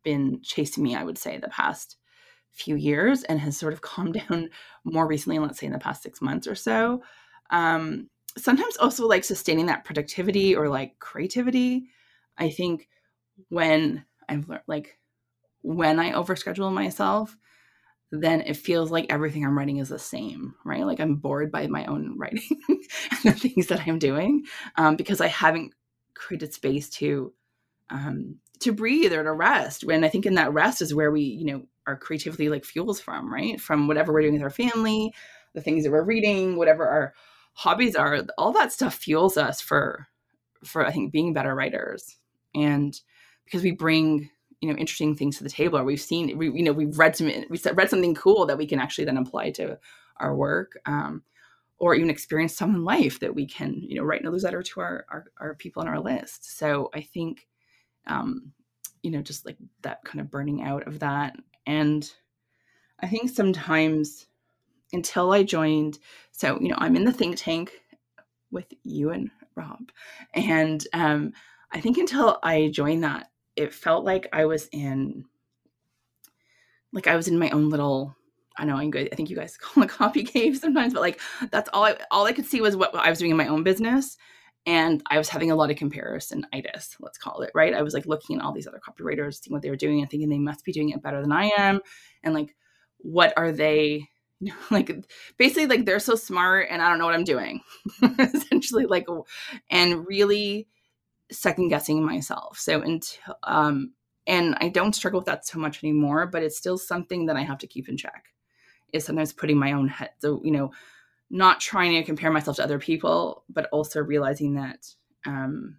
been 0.03 0.41
chasing 0.43 0.83
me 0.83 0.95
i 0.95 1.05
would 1.05 1.19
say 1.19 1.39
the 1.39 1.49
past 1.49 1.97
few 2.53 2.77
years 2.77 3.23
and 3.25 3.41
has 3.41 3.57
sort 3.57 3.73
of 3.73 3.81
calmed 3.81 4.15
down 4.29 4.49
more 4.85 5.07
recently 5.07 5.39
let's 5.39 5.59
say 5.59 5.67
in 5.67 5.73
the 5.73 5.79
past 5.79 6.03
six 6.03 6.21
months 6.21 6.47
or 6.47 6.55
so. 6.55 7.03
Um, 7.51 8.09
sometimes 8.39 8.77
also 8.79 9.07
like 9.07 9.25
sustaining 9.25 9.67
that 9.67 9.85
productivity 9.85 10.57
or 10.57 10.69
like 10.69 10.99
creativity 10.99 11.85
i 12.39 12.49
think 12.49 12.89
when 13.49 14.05
i've 14.29 14.49
learned 14.49 14.63
like 14.67 14.99
when 15.61 15.99
i 15.99 16.13
overschedule 16.13 16.73
myself 16.73 17.37
then 18.13 18.43
it 18.43 18.59
feels 18.59 18.91
like 18.91 19.07
everything 19.09 19.43
I'm 19.43 19.57
writing 19.57 19.79
is 19.79 19.89
the 19.89 19.99
same, 19.99 20.55
right? 20.67 20.85
Like 20.85 21.01
I'm 21.01 21.17
bored 21.17 21.51
by 21.51 21.67
my 21.67 21.87
own 21.87 22.15
writing 22.19 22.61
and 22.69 22.85
the 23.25 23.33
things 23.33 23.69
that 23.69 23.81
I'm 23.87 23.99
doing 23.99 24.45
um, 24.77 24.97
because 24.97 25.23
I 25.23 25.29
haven't 25.29 25.73
created 26.15 26.53
space 26.53 26.91
to 26.91 27.33
um, 27.89 28.37
to 28.61 28.73
breathe 28.73 29.13
or 29.13 29.25
to 29.25 29.33
rest. 29.33 29.85
When 29.85 30.05
I 30.05 30.09
think 30.09 30.27
in 30.27 30.35
that 30.35 30.53
rest 30.53 30.83
is 30.83 30.95
where 30.95 31.11
we, 31.11 31.23
you 31.23 31.47
know, 31.47 31.63
our 31.87 31.97
creativity 31.97 32.49
like 32.51 32.65
fuels 32.65 33.01
from, 33.01 33.33
right? 33.33 33.59
From 33.59 33.89
whatever 33.89 34.13
we're 34.13 34.21
doing 34.21 34.35
with 34.35 34.43
our 34.43 34.51
family, 34.51 35.13
the 35.55 35.63
things 35.63 35.85
that 35.85 35.91
we're 35.91 36.05
reading, 36.05 36.57
whatever 36.57 36.87
our 36.87 37.15
hobbies 37.55 37.97
are, 37.97 38.25
all 38.37 38.53
that 38.53 38.73
stuff 38.73 38.95
fuels 38.95 39.37
us 39.39 39.61
for 39.61 40.07
for 40.65 40.87
I 40.87 40.93
think 40.93 41.13
being 41.13 41.33
better 41.33 41.55
writers. 41.55 42.19
And 42.55 42.99
because 43.45 43.63
we 43.63 43.73
bring 43.73 44.31
you 44.63 44.69
know 44.69 44.79
interesting 44.79 45.15
things 45.15 45.37
to 45.37 45.45
the 45.45 45.51
table 45.51 45.79
or 45.79 45.85
we've 45.85 46.01
seen 46.01 46.39
we 46.39 46.47
you 46.51 46.63
know 46.63 46.73
we've 46.73 46.99
read 46.99 47.15
some 47.17 47.27
we 47.27 47.61
read 47.75 47.91
something 47.91 48.15
cool 48.15 48.47
that 48.47 48.57
we 48.57 48.67
can 48.67 48.79
actually 48.79 49.05
then 49.05 49.19
apply 49.19 49.51
to 49.51 49.79
our 50.19 50.35
work 50.35 50.79
um, 50.87 51.23
or 51.79 51.95
even 51.95 52.09
experience 52.09 52.57
some 52.57 52.75
in 52.75 52.85
life 52.85 53.21
that 53.21 53.35
we 53.35 53.47
can 53.47 53.75
you 53.83 53.97
know 53.97 54.05
write 54.05 54.21
in 54.21 54.27
a 54.27 54.31
newsletter 54.31 54.63
to 54.63 54.81
our, 54.81 55.05
our, 55.11 55.25
our 55.41 55.55
people 55.57 55.83
on 55.83 55.89
our 55.89 56.01
list. 56.01 56.57
So 56.57 56.89
i 56.95 57.03
think 57.03 57.47
um, 58.07 58.53
you 59.03 59.11
know 59.11 59.21
just 59.21 59.45
like 59.45 59.57
that 59.83 60.03
kind 60.05 60.21
of 60.21 60.31
burning 60.31 60.63
out 60.63 60.87
of 60.87 61.01
that. 61.01 61.37
And 61.67 62.11
i 63.01 63.09
think 63.09 63.31
sometimes 63.31 64.27
until 64.95 65.33
i 65.33 65.43
joined 65.43 65.99
so 66.31 66.59
you 66.61 66.69
know 66.69 66.77
i'm 66.79 66.97
in 66.97 67.05
the 67.05 67.13
think 67.13 67.37
tank 67.37 67.73
with 68.53 68.67
you 68.85 69.11
and 69.11 69.31
rob. 69.57 69.91
And 70.35 70.87
um, 70.93 71.33
I 71.73 71.81
think 71.81 71.99
until 71.99 72.39
I 72.43 72.69
joined 72.69 73.03
that, 73.05 73.31
it 73.57 73.75
felt 73.75 74.05
like 74.05 74.29
I 74.33 74.45
was 74.47 74.69
in, 74.73 75.25
like 76.93 77.07
I 77.07 77.17
was 77.17 77.29
in 77.29 77.39
my 77.39 77.51
own 77.51 77.69
little. 77.71 78.17
I 78.57 78.65
know 78.65 78.77
I'm 78.77 78.91
good. 78.91 79.09
I 79.11 79.17
think 79.17 79.31
you 79.31 79.37
guys 79.37 79.57
call 79.61 79.83
it 79.83 79.91
copy 79.91 80.25
cave 80.25 80.59
sometimes, 80.59 80.95
but 80.95 81.03
like 81.03 81.21
that's 81.51 81.71
all 81.73 81.85
I 81.85 81.97
all 82.11 82.27
I 82.27 82.33
could 82.33 82.47
see 82.47 82.61
was 82.61 82.77
what 82.77 82.95
I 82.95 83.11
was 83.11 83.19
doing 83.19 83.31
in 83.31 83.37
my 83.37 83.49
own 83.49 83.63
business, 83.63 84.17
and 84.67 85.03
I 85.11 85.19
was 85.19 85.29
having 85.29 85.51
a 85.51 85.57
lot 85.57 85.71
of 85.71 85.77
comparison 85.77 86.47
itis, 86.53 86.97
let's 87.01 87.19
call 87.19 87.43
it 87.43 87.51
right. 87.55 87.75
I 87.75 87.83
was 87.83 87.95
like 87.95 88.07
looking 88.07 88.39
at 88.39 88.45
all 88.45 88.53
these 88.53 88.67
other 88.67 88.81
copywriters, 88.87 89.43
seeing 89.43 89.53
what 89.53 89.63
they 89.63 89.71
were 89.71 89.77
doing, 89.77 90.01
and 90.01 90.11
thinking 90.11 90.29
they 90.29 90.39
must 90.39 90.65
be 90.65 90.73
doing 90.73 90.91
it 90.91 91.03
better 91.03 91.21
than 91.21 91.33
I 91.33 91.51
am, 91.57 91.81
and 92.23 92.35
like, 92.35 92.55
what 92.99 93.33
are 93.37 93.53
they? 93.53 94.09
like 94.71 95.05
basically 95.39 95.67
like 95.67 95.85
they're 95.85 96.01
so 96.01 96.17
smart 96.17 96.67
and 96.69 96.83
i 96.83 96.89
don't 96.89 96.99
know 96.99 97.05
what 97.05 97.15
i'm 97.15 97.23
doing 97.23 97.61
essentially 98.19 98.87
like 98.87 99.07
and 99.71 100.05
really 100.09 100.67
second 101.33 101.69
guessing 101.69 102.05
myself. 102.05 102.59
So 102.59 102.83
until 102.83 103.37
um 103.45 103.93
and 104.27 104.55
I 104.61 104.69
don't 104.69 104.95
struggle 104.95 105.19
with 105.19 105.27
that 105.27 105.47
so 105.47 105.59
much 105.59 105.83
anymore, 105.83 106.27
but 106.27 106.43
it's 106.43 106.57
still 106.57 106.79
something 106.79 107.27
that 107.27 107.37
I 107.37 107.43
have 107.43 107.59
to 107.59 107.67
keep 107.67 107.89
in 107.89 107.97
check. 107.97 108.27
Is 108.93 109.05
sometimes 109.05 109.33
putting 109.33 109.59
my 109.59 109.73
own 109.73 109.89
head 109.89 110.11
so 110.19 110.41
you 110.45 110.53
know, 110.53 110.73
not 111.31 111.61
trying 111.61 111.93
to 111.95 112.05
compare 112.05 112.31
myself 112.31 112.57
to 112.57 112.65
other 112.65 112.79
people, 112.79 113.45
but 113.49 113.69
also 113.73 114.01
realizing 114.01 114.55
that 114.55 114.87
um 115.27 115.79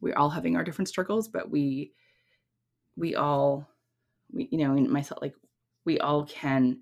we're 0.00 0.16
all 0.16 0.30
having 0.30 0.56
our 0.56 0.64
different 0.64 0.88
struggles, 0.88 1.28
but 1.28 1.50
we 1.50 1.92
we 2.96 3.14
all 3.14 3.68
we 4.32 4.48
you 4.50 4.58
know, 4.58 4.74
myself 4.74 5.20
like 5.22 5.34
we 5.84 5.98
all 5.98 6.24
can 6.26 6.80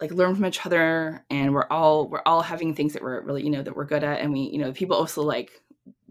like 0.00 0.10
learn 0.10 0.34
from 0.34 0.46
each 0.46 0.64
other 0.66 1.24
and 1.30 1.54
we're 1.54 1.66
all 1.70 2.08
we're 2.08 2.22
all 2.26 2.42
having 2.42 2.74
things 2.74 2.92
that 2.92 3.02
we're 3.02 3.22
really 3.22 3.42
you 3.42 3.50
know 3.50 3.62
that 3.62 3.76
we're 3.76 3.84
good 3.84 4.04
at 4.04 4.20
and 4.20 4.32
we 4.32 4.40
you 4.40 4.58
know 4.58 4.72
people 4.72 4.96
also 4.96 5.22
like 5.22 5.50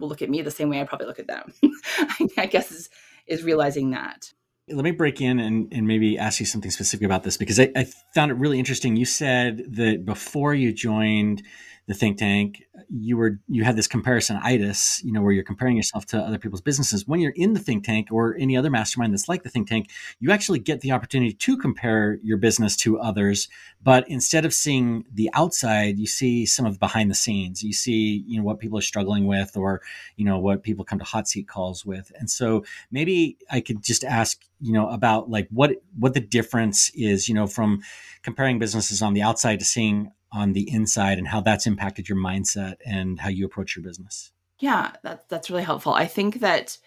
will 0.04 0.10
look 0.10 0.22
at 0.22 0.30
me 0.30 0.42
the 0.42 0.52
same 0.52 0.70
way 0.70 0.82
I 0.82 0.84
probably 0.84 1.08
look 1.08 1.20
at 1.20 1.28
them. 1.28 1.54
I 2.38 2.46
guess 2.46 2.72
is 2.72 2.90
is 3.26 3.44
realizing 3.44 3.92
that. 3.92 4.34
Let 4.70 4.84
me 4.84 4.92
break 4.92 5.20
in 5.22 5.40
and, 5.40 5.74
and 5.74 5.88
maybe 5.88 6.18
ask 6.18 6.40
you 6.40 6.46
something 6.46 6.72
specific 6.72 7.06
about 7.06 7.24
this 7.24 7.36
because 7.38 7.60
I, 7.60 7.72
I 7.76 7.86
found 8.14 8.32
it 8.32 8.36
really 8.36 8.60
interesting. 8.60 8.96
You 8.96 9.06
said 9.06 9.64
that 9.76 10.06
before 10.06 10.54
you 10.54 10.72
joined 10.72 11.44
the 11.86 11.94
think 11.94 12.18
tank, 12.18 12.64
you 12.90 13.18
were 13.18 13.40
you 13.48 13.64
had 13.64 13.76
this 13.76 13.88
comparison 13.88 14.38
comparisonitis, 14.38 15.04
you 15.04 15.12
know, 15.12 15.22
where 15.22 15.32
you're 15.32 15.44
comparing 15.44 15.76
yourself 15.76 16.06
to 16.08 16.18
other 16.20 16.38
people's 16.38 16.62
businesses. 16.62 17.08
When 17.08 17.20
you're 17.20 17.34
in 17.36 17.54
the 17.54 17.60
think 17.60 17.84
tank 17.84 18.08
or 18.12 18.36
any 18.40 18.56
other 18.56 18.70
mastermind 18.70 19.14
that's 19.14 19.28
like 19.28 19.44
the 19.44 19.50
think 19.50 19.68
tank, 19.68 19.90
you 20.20 20.32
actually 20.32 20.60
get 20.60 20.82
the 20.82 20.92
opportunity 20.92 21.34
to 21.34 21.58
compare 21.58 22.20
your 22.24 22.38
business 22.38 22.76
to 22.78 23.00
others. 23.00 23.50
But 23.82 24.08
instead 24.08 24.46
of 24.46 24.54
seeing 24.54 25.06
the 25.12 25.30
outside, 25.34 26.00
you 26.00 26.08
see 26.08 26.46
some 26.46 26.66
of 26.66 26.74
the 26.74 26.80
behind 26.80 27.12
the 27.12 27.16
scenes. 27.16 27.64
You 27.64 27.74
see, 27.74 28.24
you 28.28 28.38
know, 28.38 28.44
what 28.44 28.60
people 28.60 28.78
are 28.78 28.84
struggling 28.84 29.28
with, 29.28 29.58
or 29.58 29.82
you 30.16 30.26
know, 30.26 30.40
what 30.40 30.64
people 30.64 30.86
come 30.86 31.00
to 31.00 31.06
hot 31.06 31.28
seat 31.28 31.48
calls 31.48 31.86
with. 31.86 32.12
And 32.18 32.30
so 32.30 32.64
maybe 32.92 33.38
I 33.52 33.62
could 33.62 33.84
just 33.84 34.04
ask, 34.04 34.42
you 34.62 34.74
know, 34.74 34.90
about 34.90 35.30
like 35.30 35.48
what 35.52 35.72
what 35.98 36.14
the 36.14 36.22
difference 36.22 36.92
is, 36.96 37.28
you 37.28 37.36
know, 37.36 37.48
from 37.48 37.82
comparing 38.22 38.58
businesses 38.58 39.02
on 39.02 39.14
the 39.14 39.22
outside 39.22 39.60
to 39.60 39.66
seeing 39.66 40.12
on 40.34 40.54
the 40.54 40.70
inside 40.70 41.18
and 41.18 41.28
how 41.28 41.40
that's 41.40 41.68
impacted 41.68 42.10
your 42.10 42.18
mindset 42.18 42.76
and 42.86 43.20
how 43.20 43.30
you 43.30 43.46
approach 43.46 43.76
your 43.76 43.84
business. 43.84 44.32
Yeah, 44.60 44.92
that, 45.04 45.30
that's 45.30 45.50
really 45.50 45.64
helpful. 45.64 45.94
I 45.94 46.08
think 46.08 46.40
that 46.40 46.78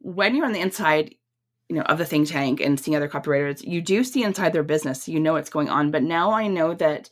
when 0.00 0.34
you're 0.34 0.46
on 0.46 0.52
the 0.52 0.60
inside, 0.60 1.14
you 1.68 1.76
know, 1.76 1.82
of 1.82 1.98
the 1.98 2.04
think 2.04 2.28
tank 2.28 2.60
and 2.60 2.80
seeing 2.80 2.96
other 2.96 3.08
copywriters, 3.08 3.62
you 3.62 3.80
do 3.80 4.02
see 4.02 4.24
inside 4.24 4.52
their 4.52 4.64
business. 4.64 5.08
you 5.08 5.20
know 5.20 5.34
what's 5.34 5.50
going 5.50 5.68
on. 5.68 5.90
But 5.90 6.02
now 6.02 6.32
I 6.32 6.48
know 6.48 6.74
that 6.74 7.08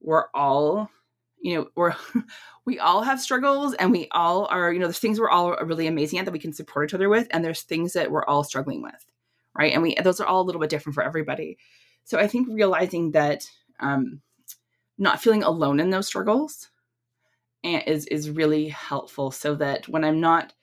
we're 0.00 0.26
all, 0.34 0.90
you 1.40 1.54
know, 1.54 1.68
we're 1.76 1.94
we 2.64 2.78
all 2.78 3.02
have 3.02 3.20
struggles 3.20 3.74
and 3.74 3.92
we 3.92 4.08
all 4.10 4.46
are, 4.46 4.72
you 4.72 4.78
know, 4.78 4.86
there's 4.86 4.98
things 4.98 5.20
we're 5.20 5.30
all 5.30 5.56
really 5.64 5.86
amazing 5.86 6.18
at 6.18 6.24
that 6.24 6.32
we 6.32 6.38
can 6.38 6.52
support 6.52 6.90
each 6.90 6.94
other 6.94 7.08
with, 7.08 7.28
and 7.30 7.44
there's 7.44 7.62
things 7.62 7.92
that 7.92 8.10
we're 8.10 8.24
all 8.24 8.42
struggling 8.42 8.82
with. 8.82 9.04
Right. 9.56 9.72
And 9.72 9.82
we 9.82 9.94
those 10.02 10.20
are 10.20 10.26
all 10.26 10.40
a 10.40 10.46
little 10.46 10.60
bit 10.60 10.70
different 10.70 10.94
for 10.94 11.04
everybody. 11.04 11.58
So 12.04 12.18
I 12.18 12.26
think 12.26 12.48
realizing 12.50 13.12
that 13.12 13.44
um 13.80 14.22
not 15.00 15.20
feeling 15.20 15.42
alone 15.42 15.80
in 15.80 15.90
those 15.90 16.06
struggles 16.06 16.68
is 17.64 18.06
is 18.06 18.30
really 18.30 18.68
helpful 18.68 19.30
so 19.30 19.54
that 19.56 19.88
when 19.88 20.04
I'm 20.04 20.20
not, 20.20 20.54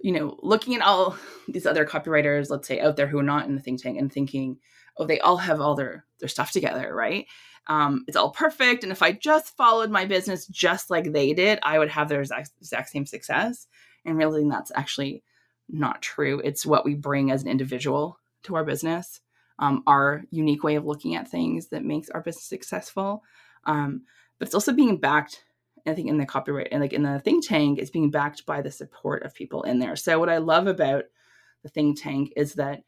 you 0.00 0.12
know, 0.12 0.38
looking 0.42 0.74
at 0.74 0.82
all 0.82 1.16
these 1.48 1.66
other 1.66 1.86
copywriters, 1.86 2.50
let's 2.50 2.66
say 2.66 2.80
out 2.80 2.96
there 2.96 3.06
who 3.06 3.18
are 3.18 3.22
not 3.22 3.46
in 3.46 3.54
the 3.54 3.60
think 3.60 3.82
tank 3.82 3.98
and 3.98 4.12
thinking, 4.12 4.58
oh, 4.96 5.06
they 5.06 5.20
all 5.20 5.36
have 5.36 5.60
all 5.60 5.76
their 5.76 6.04
their 6.18 6.28
stuff 6.28 6.50
together, 6.50 6.92
right? 6.92 7.26
Um, 7.66 8.04
it's 8.06 8.16
all 8.16 8.30
perfect. 8.30 8.82
And 8.82 8.92
if 8.92 9.02
I 9.02 9.12
just 9.12 9.56
followed 9.56 9.90
my 9.90 10.04
business 10.04 10.46
just 10.46 10.90
like 10.90 11.12
they 11.12 11.32
did, 11.32 11.58
I 11.62 11.78
would 11.78 11.88
have 11.90 12.08
their 12.08 12.20
exact, 12.20 12.50
exact 12.58 12.90
same 12.90 13.06
success. 13.06 13.66
And 14.04 14.18
realizing 14.18 14.48
that's 14.48 14.72
actually 14.74 15.22
not 15.68 16.02
true. 16.02 16.40
It's 16.44 16.66
what 16.66 16.84
we 16.84 16.94
bring 16.94 17.30
as 17.30 17.42
an 17.42 17.48
individual 17.48 18.18
to 18.42 18.56
our 18.56 18.64
business, 18.64 19.20
um, 19.58 19.82
our 19.86 20.24
unique 20.30 20.62
way 20.62 20.74
of 20.74 20.84
looking 20.84 21.14
at 21.14 21.30
things 21.30 21.68
that 21.68 21.84
makes 21.84 22.10
our 22.10 22.20
business 22.20 22.44
successful. 22.44 23.22
Um, 23.66 24.02
but 24.38 24.48
it's 24.48 24.54
also 24.54 24.72
being 24.72 24.98
backed, 24.98 25.44
I 25.86 25.94
think, 25.94 26.08
in 26.08 26.18
the 26.18 26.26
copyright 26.26 26.68
and 26.72 26.80
like 26.80 26.92
in 26.92 27.02
the 27.02 27.20
think 27.20 27.46
tank, 27.46 27.78
it's 27.78 27.90
being 27.90 28.10
backed 28.10 28.46
by 28.46 28.62
the 28.62 28.70
support 28.70 29.24
of 29.24 29.34
people 29.34 29.62
in 29.62 29.78
there. 29.78 29.96
So 29.96 30.18
what 30.18 30.28
I 30.28 30.38
love 30.38 30.66
about 30.66 31.04
the 31.62 31.68
think 31.68 32.00
tank 32.00 32.32
is 32.36 32.54
that 32.54 32.82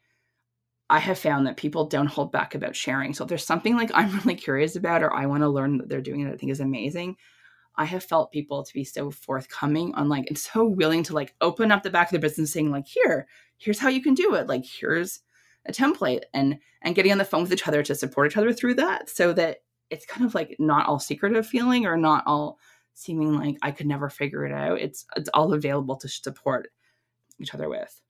I 0.89 0.99
have 0.99 1.19
found 1.19 1.47
that 1.47 1.57
people 1.57 1.85
don't 1.85 2.07
hold 2.07 2.31
back 2.31 2.55
about 2.55 2.75
sharing. 2.75 3.13
So 3.13 3.23
if 3.23 3.29
there's 3.29 3.45
something 3.45 3.75
like 3.75 3.91
I'm 3.93 4.15
really 4.19 4.35
curious 4.35 4.75
about 4.75 5.03
or 5.03 5.13
I 5.13 5.25
want 5.25 5.43
to 5.43 5.49
learn 5.49 5.77
that 5.77 5.89
they're 5.89 6.01
doing 6.01 6.23
that 6.25 6.33
I 6.33 6.37
think 6.37 6.51
is 6.51 6.59
amazing, 6.59 7.17
I 7.75 7.85
have 7.85 8.03
felt 8.03 8.31
people 8.31 8.63
to 8.63 8.73
be 8.73 8.83
so 8.83 9.11
forthcoming 9.11 9.93
on 9.95 10.09
like 10.09 10.27
and 10.27 10.37
so 10.37 10.65
willing 10.65 11.03
to 11.03 11.13
like 11.13 11.35
open 11.41 11.71
up 11.71 11.83
the 11.83 11.89
back 11.89 12.07
of 12.07 12.11
their 12.11 12.19
business 12.19 12.51
saying 12.51 12.71
like 12.71 12.87
here, 12.87 13.27
here's 13.57 13.79
how 13.79 13.89
you 13.89 14.01
can 14.01 14.13
do 14.13 14.33
it. 14.35 14.47
Like 14.47 14.65
here's 14.65 15.19
a 15.65 15.71
template 15.71 16.23
and 16.33 16.57
and 16.81 16.95
getting 16.95 17.11
on 17.11 17.17
the 17.17 17.25
phone 17.25 17.43
with 17.43 17.53
each 17.53 17.67
other 17.67 17.83
to 17.83 17.95
support 17.95 18.31
each 18.31 18.37
other 18.37 18.53
through 18.53 18.75
that 18.75 19.09
so 19.09 19.33
that 19.33 19.57
it's 19.89 20.05
kind 20.05 20.25
of 20.25 20.35
like 20.35 20.55
not 20.59 20.87
all 20.87 20.99
secretive 20.99 21.47
feeling 21.47 21.85
or 21.85 21.97
not 21.97 22.23
all 22.25 22.59
seeming 22.93 23.33
like 23.33 23.57
I 23.61 23.71
could 23.71 23.87
never 23.87 24.09
figure 24.09 24.45
it 24.45 24.51
out. 24.51 24.79
It's 24.79 25.05
it's 25.15 25.29
all 25.33 25.53
available 25.53 25.95
to 25.97 26.07
support 26.07 26.69
each 27.39 27.53
other 27.53 27.69
with. 27.69 28.01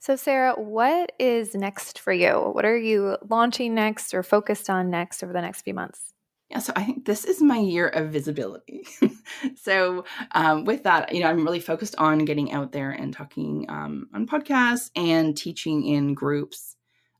So 0.00 0.14
Sara, 0.14 0.54
what 0.54 1.12
is 1.18 1.54
next 1.54 1.98
for 1.98 2.12
you? 2.12 2.50
What 2.52 2.64
are 2.64 2.76
you 2.76 3.16
launching 3.28 3.74
next 3.74 4.14
or 4.14 4.22
focused 4.22 4.70
on 4.70 4.90
next 4.90 5.24
over 5.24 5.32
the 5.32 5.42
next 5.42 5.62
few 5.62 5.74
months? 5.74 6.14
Yeah, 6.50 6.60
so 6.60 6.72
I 6.76 6.84
think 6.84 7.04
this 7.04 7.24
is 7.24 7.42
my 7.42 7.58
year 7.58 7.88
of 7.88 8.10
visibility. 8.10 8.86
so 9.56 10.04
um, 10.32 10.64
with 10.64 10.84
that, 10.84 11.12
you 11.14 11.20
know, 11.20 11.28
I'm 11.28 11.44
really 11.44 11.60
focused 11.60 11.94
on 11.98 12.24
getting 12.24 12.52
out 12.52 12.72
there 12.72 12.90
and 12.90 13.12
talking 13.12 13.66
um, 13.68 14.08
on 14.14 14.26
podcasts 14.26 14.90
and 14.96 15.36
teaching 15.36 15.84
in 15.84 16.14
groups 16.14 16.76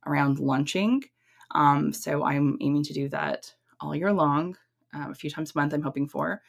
around 0.07 0.39
launching. 0.39 1.03
Um, 1.51 1.93
so 1.93 2.25
I'm 2.25 2.57
aiming 2.61 2.85
to 2.85 2.95
do 2.95 3.09
that 3.11 3.53
all 3.81 3.95
year 3.95 4.13
long, 4.13 4.57
um, 4.93 5.11
a 5.11 5.15
few 5.15 5.31
times 5.31 5.53
a 5.55 5.59
month, 5.59 5.73
I'm 5.73 5.83
hoping 5.83 6.09
for. 6.09 6.43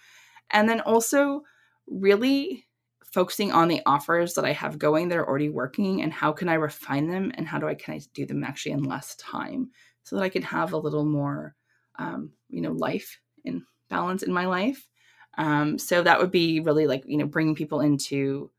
And 0.52 0.68
then 0.68 0.82
also 0.82 1.44
really 1.88 2.66
focusing 3.12 3.52
on 3.52 3.68
the 3.68 3.82
offers 3.86 4.36
that 4.36 4.46
I 4.46 4.52
have 4.52 4.78
going 4.78 5.10
that 5.10 5.18
are 5.18 5.28
already 5.28 5.50
working 5.50 6.02
and 6.02 6.14
how 6.14 6.32
can 6.32 6.48
I 6.48 6.54
refine 6.56 7.08
them 7.08 7.32
and 7.36 7.48
how 7.48 7.58
do 7.58 7.68
I 7.68 7.74
can 7.74 7.96
I 7.96 8.02
do 8.14 8.26
them 8.26 8.44
actually 8.44 8.74
in 8.74 8.84
less 8.84 9.16
time 9.16 9.72
so 10.04 10.16
that 10.16 10.24
I 10.24 10.30
can 10.30 10.44
have 10.44 10.74
a 10.74 10.78
little 10.78 11.06
more 11.06 11.56
um, 11.98 12.32
you 12.50 12.62
know 12.62 12.72
life 12.72 13.20
and 13.46 13.64
balance 13.90 14.24
in 14.24 14.32
my 14.32 14.46
life. 14.46 14.88
Um, 15.38 15.78
so 15.78 16.04
that 16.04 16.20
would 16.20 16.32
be 16.32 16.60
really 16.60 16.88
like 16.88 17.04
you 17.06 17.18
know 17.18 17.26
bringing 17.26 17.56
people 17.56 17.82
into 17.82 18.52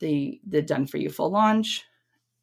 the 0.00 0.40
the 0.46 0.62
done 0.62 0.86
for 0.86 0.98
you 0.98 1.08
full 1.08 1.30
launch 1.30 1.84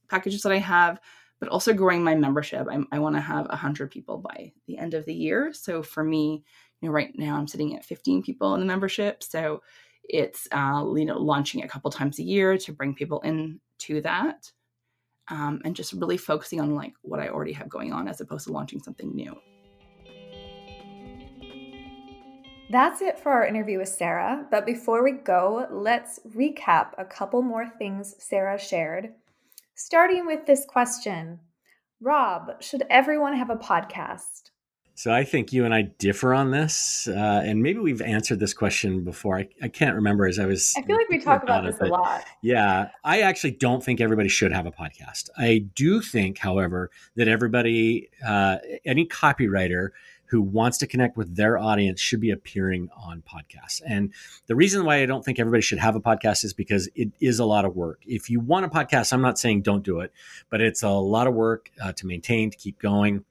packages 0.10 0.42
that 0.42 0.52
I 0.52 0.58
have, 0.58 1.00
but 1.42 1.50
also 1.50 1.74
growing 1.74 2.04
my 2.04 2.16
membership. 2.16 2.68
I'm, 2.70 2.88
i 2.92 3.00
want 3.00 3.16
to 3.16 3.22
have 3.22 3.48
100 3.48 3.90
people 3.90 4.20
by 4.20 4.54
the 4.68 4.78
end 4.78 4.94
of 4.94 5.06
the 5.06 5.14
year. 5.14 5.52
So 5.54 5.82
for 5.82 6.04
me, 6.04 6.44
you 6.80 6.88
know, 6.88 6.94
right 6.94 7.12
now 7.18 7.36
I'm 7.36 7.48
sitting 7.48 7.76
at 7.76 7.84
15 7.84 8.22
people 8.22 8.54
in 8.54 8.60
the 8.62 8.66
membership. 8.68 9.24
So 9.24 9.64
it's, 10.04 10.48
uh, 10.52 10.86
you 10.96 11.04
know, 11.04 11.18
launching 11.18 11.64
a 11.64 11.68
couple 11.68 11.90
times 11.90 12.20
a 12.20 12.24
year 12.24 12.60
to 12.60 12.72
bring 12.72 12.94
people 12.94 13.22
in 13.22 13.60
to 13.80 14.02
that. 14.02 14.52
Um, 15.30 15.62
and 15.66 15.76
just 15.76 15.94
really 15.94 16.18
focusing 16.18 16.62
on 16.62 16.76
like 16.76 16.94
what 17.02 17.20
I 17.20 17.30
already 17.30 17.54
have 17.54 17.70
going 17.70 17.92
on 17.92 18.08
as 18.08 18.22
opposed 18.22 18.46
to 18.46 18.54
launching 18.54 18.82
something 18.82 19.16
new. 19.16 19.36
That's 22.70 23.02
it 23.02 23.20
for 23.20 23.32
our 23.32 23.48
interview 23.48 23.80
with 23.80 23.90
Sara. 23.90 24.46
But 24.52 24.66
before 24.66 25.04
we 25.04 25.14
go, 25.14 25.68
let's 25.72 26.20
recap 26.36 26.92
a 26.98 27.06
couple 27.06 27.42
more 27.42 27.68
things 27.68 28.16
Sara 28.20 28.60
shared 28.60 29.14
Starting 29.84 30.28
with 30.28 30.46
this 30.46 30.64
question 30.64 31.40
Rob, 32.00 32.62
should 32.62 32.84
everyone 32.92 33.36
have 33.36 33.50
a 33.50 33.56
podcast? 33.56 34.52
So 34.94 35.12
I 35.12 35.24
think 35.24 35.52
you 35.52 35.66
and 35.66 35.74
I 35.74 35.82
differ 35.82 36.36
on 36.36 36.52
this, 36.52 37.08
uh, 37.08 37.42
and 37.44 37.64
maybe 37.64 37.80
we've 37.80 38.02
answered 38.04 38.40
this 38.40 38.54
question 38.54 39.04
before. 39.04 39.40
I, 39.40 39.50
I 39.64 39.70
can't 39.70 39.96
remember 39.96 40.28
as 40.28 40.38
I 40.38 40.46
was. 40.46 40.76
I 40.78 40.84
feel 40.84 40.98
like 40.98 41.10
we 41.10 41.18
talk 41.18 41.42
about 41.42 41.66
this 41.66 41.78
it, 41.78 41.88
a 41.88 41.90
lot. 41.90 42.24
Yeah, 42.44 42.90
I 43.04 43.22
actually 43.22 43.52
don't 43.52 43.84
think 43.84 44.02
everybody 44.02 44.30
should 44.30 44.52
have 44.52 44.68
a 44.68 44.72
podcast. 44.72 45.32
I 45.36 45.66
do 45.74 46.00
think, 46.00 46.38
however, 46.38 46.92
that 47.16 47.28
everybody, 47.28 48.10
uh, 48.24 48.58
any 48.86 49.08
copywriter 49.08 49.90
who 50.32 50.42
wants 50.42 50.78
to 50.78 50.88
connect 50.88 51.18
with 51.18 51.36
their 51.36 51.58
audience 51.58 52.00
should 52.00 52.22
be 52.22 52.32
appearing 52.32 52.90
on 52.96 53.22
podcasts. 53.22 53.82
And 53.86 54.14
the 54.48 54.56
reason 54.56 54.86
why 54.86 55.02
I 55.02 55.06
don't 55.06 55.26
think 55.26 55.40
everybody 55.40 55.62
should 55.62 55.78
have 55.80 55.98
a 55.98 56.00
podcast 56.00 56.46
is 56.46 56.54
because 56.54 56.90
it 56.96 57.10
is 57.20 57.40
a 57.40 57.46
lot 57.46 57.66
of 57.66 57.76
work. 57.76 58.00
If 58.08 58.30
you 58.30 58.40
want 58.40 58.66
a 58.66 58.70
podcast, 58.70 59.12
I'm 59.12 59.22
not 59.22 59.38
saying 59.38 59.64
don't 59.64 59.84
do 59.84 60.00
it, 60.00 60.14
but 60.50 60.62
it's 60.62 60.84
a 60.84 60.90
lot 60.90 61.28
of 61.28 61.34
work 61.34 61.70
uh, 61.84 61.92
to 61.92 62.08
maintain, 62.08 62.50
to 62.50 62.58
keep 62.58 62.80
going 62.80 63.26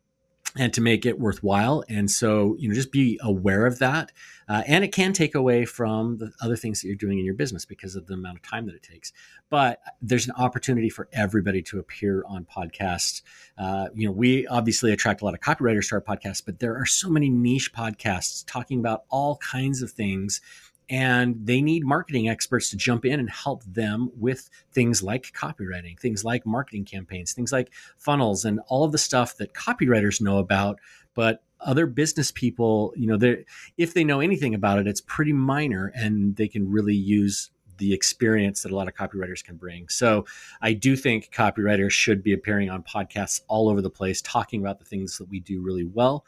and 0.58 0.74
to 0.74 0.82
make 0.82 1.06
it 1.06 1.18
worthwhile. 1.18 1.84
And 1.88 2.10
so, 2.10 2.54
you 2.58 2.68
know, 2.68 2.74
just 2.74 2.92
be 2.92 3.18
aware 3.22 3.64
of 3.64 3.78
that. 3.78 4.12
Uh, 4.50 4.64
and 4.66 4.82
it 4.82 4.92
can 4.92 5.12
take 5.12 5.36
away 5.36 5.64
from 5.64 6.18
the 6.18 6.32
other 6.42 6.56
things 6.56 6.80
that 6.80 6.88
you're 6.88 6.96
doing 6.96 7.20
in 7.20 7.24
your 7.24 7.34
business 7.34 7.64
because 7.64 7.94
of 7.94 8.08
the 8.08 8.14
amount 8.14 8.36
of 8.36 8.42
time 8.42 8.66
that 8.66 8.74
it 8.74 8.82
takes. 8.82 9.12
But 9.48 9.80
there's 10.02 10.26
an 10.26 10.34
opportunity 10.36 10.90
for 10.90 11.08
everybody 11.12 11.62
to 11.62 11.78
appear 11.78 12.24
on 12.26 12.44
podcasts. 12.44 13.22
Uh, 13.56 13.90
you 13.94 14.06
know, 14.06 14.12
we 14.12 14.48
obviously 14.48 14.92
attract 14.92 15.22
a 15.22 15.24
lot 15.24 15.34
of 15.34 15.40
copywriters 15.40 15.88
to 15.90 15.94
our 15.94 16.00
podcasts, 16.00 16.44
but 16.44 16.58
there 16.58 16.76
are 16.76 16.84
so 16.84 17.08
many 17.08 17.28
niche 17.28 17.72
podcasts 17.72 18.44
talking 18.44 18.80
about 18.80 19.04
all 19.08 19.36
kinds 19.36 19.82
of 19.82 19.92
things 19.92 20.40
and 20.88 21.36
they 21.46 21.62
need 21.62 21.84
marketing 21.86 22.28
experts 22.28 22.70
to 22.70 22.76
jump 22.76 23.04
in 23.04 23.20
and 23.20 23.30
help 23.30 23.62
them 23.62 24.10
with 24.16 24.50
things 24.72 25.04
like 25.04 25.32
copywriting, 25.32 25.96
things 26.00 26.24
like 26.24 26.44
marketing 26.44 26.84
campaigns, 26.84 27.32
things 27.32 27.52
like 27.52 27.70
funnels, 27.96 28.44
and 28.44 28.58
all 28.66 28.82
of 28.82 28.90
the 28.90 28.98
stuff 28.98 29.36
that 29.36 29.54
copywriters 29.54 30.20
know 30.20 30.38
about. 30.38 30.80
But 31.14 31.44
other 31.60 31.86
business 31.86 32.30
people, 32.30 32.92
you 32.96 33.06
know, 33.06 33.16
they 33.16 33.44
if 33.76 33.94
they 33.94 34.04
know 34.04 34.20
anything 34.20 34.54
about 34.54 34.78
it, 34.78 34.86
it's 34.86 35.00
pretty 35.00 35.32
minor 35.32 35.92
and 35.94 36.36
they 36.36 36.48
can 36.48 36.70
really 36.70 36.94
use 36.94 37.50
the 37.80 37.92
experience 37.94 38.62
that 38.62 38.70
a 38.70 38.76
lot 38.76 38.86
of 38.86 38.94
copywriters 38.94 39.42
can 39.42 39.56
bring. 39.56 39.88
So 39.88 40.26
I 40.60 40.74
do 40.74 40.96
think 40.96 41.32
copywriters 41.32 41.90
should 41.90 42.22
be 42.22 42.32
appearing 42.32 42.70
on 42.70 42.82
podcasts 42.82 43.40
all 43.48 43.68
over 43.68 43.80
the 43.80 43.90
place, 43.90 44.22
talking 44.22 44.60
about 44.60 44.78
the 44.78 44.84
things 44.84 45.18
that 45.18 45.28
we 45.28 45.40
do 45.40 45.62
really 45.62 45.84
well. 45.84 46.24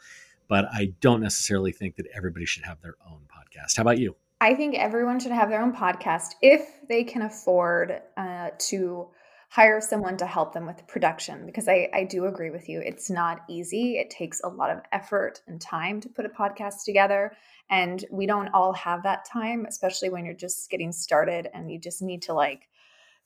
But 0.47 0.65
I 0.73 0.93
don't 0.99 1.21
necessarily 1.21 1.71
think 1.71 1.95
that 1.95 2.07
everybody 2.13 2.45
should 2.45 2.65
have 2.65 2.81
their 2.81 2.95
own 3.09 3.21
podcast. 3.29 3.77
How 3.77 3.81
about 3.81 3.99
you? 3.99 4.15
I 4.41 4.55
think 4.55 4.75
everyone 4.75 5.19
should 5.19 5.31
have 5.31 5.49
their 5.49 5.61
own 5.61 5.73
podcast 5.73 6.31
if 6.41 6.67
they 6.89 7.05
can 7.05 7.21
afford 7.21 8.01
uh, 8.17 8.49
to 8.57 9.07
hire 9.53 9.79
someone 9.79 10.17
to 10.17 10.25
help 10.25 10.51
them 10.51 10.65
with 10.65 10.87
production 10.87 11.45
because 11.45 11.67
I, 11.67 11.87
I 11.93 12.05
do 12.05 12.25
agree 12.25 12.49
with 12.49 12.67
you. 12.67 12.79
It's 12.79 13.11
not 13.11 13.41
easy. 13.47 13.97
It 13.97 14.09
takes 14.09 14.41
a 14.43 14.47
lot 14.47 14.71
of 14.71 14.81
effort 14.91 15.43
and 15.45 15.61
time 15.61 16.01
to 16.01 16.09
put 16.09 16.25
a 16.25 16.29
podcast 16.29 16.85
together. 16.85 17.33
And 17.69 18.03
we 18.09 18.25
don't 18.25 18.47
all 18.47 18.73
have 18.73 19.03
that 19.03 19.25
time, 19.31 19.67
especially 19.67 20.09
when 20.09 20.25
you're 20.25 20.33
just 20.33 20.71
getting 20.71 20.91
started 20.91 21.49
and 21.53 21.71
you 21.71 21.77
just 21.77 22.01
need 22.01 22.23
to 22.23 22.33
like 22.33 22.67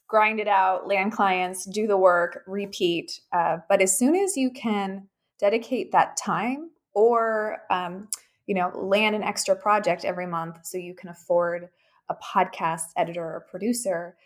grind 0.10 0.42
it 0.42 0.50
out, 0.50 0.86
land 0.86 1.14
clients, 1.14 1.64
do 1.64 1.88
the 1.88 1.98
work, 1.98 2.44
repeat. 2.46 3.22
Uh, 3.32 3.60
but 3.70 3.82
as 3.82 3.98
soon 3.98 4.14
as 4.14 4.36
you 4.36 4.52
can 4.52 5.08
dedicate 5.40 5.94
that 5.94 6.18
time 6.18 6.72
or 6.94 7.60
um, 7.70 8.10
you 8.48 8.54
know, 8.54 8.70
land 8.76 9.16
an 9.16 9.24
extra 9.24 9.56
project 9.56 10.04
every 10.04 10.28
month 10.28 10.58
so 10.66 10.78
you 10.78 10.94
can 10.94 11.08
afford 11.08 11.70
a 12.10 12.16
podcast 12.16 12.88
editor 12.98 13.24
or 13.24 13.46
producer 13.50 14.18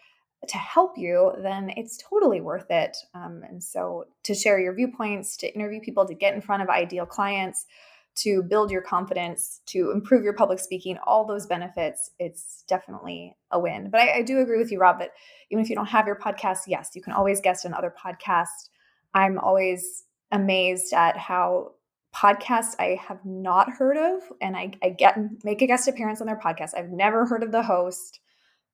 to 0.47 0.57
help 0.57 0.97
you, 0.97 1.33
then 1.41 1.71
it's 1.77 1.97
totally 1.97 2.41
worth 2.41 2.69
it. 2.71 2.97
Um, 3.13 3.43
and 3.47 3.63
so 3.63 4.05
to 4.23 4.33
share 4.33 4.59
your 4.59 4.73
viewpoints, 4.73 5.37
to 5.37 5.53
interview 5.53 5.79
people, 5.79 6.05
to 6.07 6.15
get 6.15 6.33
in 6.33 6.41
front 6.41 6.63
of 6.63 6.69
ideal 6.69 7.05
clients, 7.05 7.65
to 8.13 8.43
build 8.43 8.71
your 8.71 8.81
confidence, 8.81 9.61
to 9.67 9.91
improve 9.91 10.23
your 10.23 10.33
public 10.33 10.59
speaking, 10.59 10.97
all 11.05 11.25
those 11.25 11.45
benefits, 11.45 12.11
it's 12.19 12.63
definitely 12.67 13.35
a 13.51 13.59
win. 13.59 13.89
But 13.89 14.01
I, 14.01 14.17
I 14.17 14.21
do 14.23 14.39
agree 14.39 14.57
with 14.57 14.71
you, 14.71 14.79
Rob, 14.79 14.99
that 14.99 15.11
even 15.49 15.63
if 15.63 15.69
you 15.69 15.75
don't 15.75 15.87
have 15.87 16.07
your 16.07 16.17
podcast, 16.17 16.61
yes, 16.67 16.91
you 16.95 17.01
can 17.01 17.13
always 17.13 17.39
guest 17.39 17.65
on 17.65 17.73
other 17.73 17.93
podcasts. 18.03 18.69
I'm 19.13 19.37
always 19.39 20.05
amazed 20.31 20.93
at 20.93 21.17
how 21.17 21.73
podcasts 22.13 22.75
I 22.79 22.99
have 23.07 23.23
not 23.23 23.69
heard 23.69 23.97
of, 23.97 24.21
and 24.41 24.57
I, 24.57 24.71
I 24.83 24.89
get 24.89 25.17
make 25.43 25.61
a 25.61 25.67
guest 25.67 25.87
appearance 25.87 26.19
on 26.19 26.27
their 26.27 26.39
podcast. 26.39 26.71
I've 26.75 26.89
never 26.89 27.25
heard 27.25 27.43
of 27.43 27.51
the 27.51 27.63
host, 27.63 28.19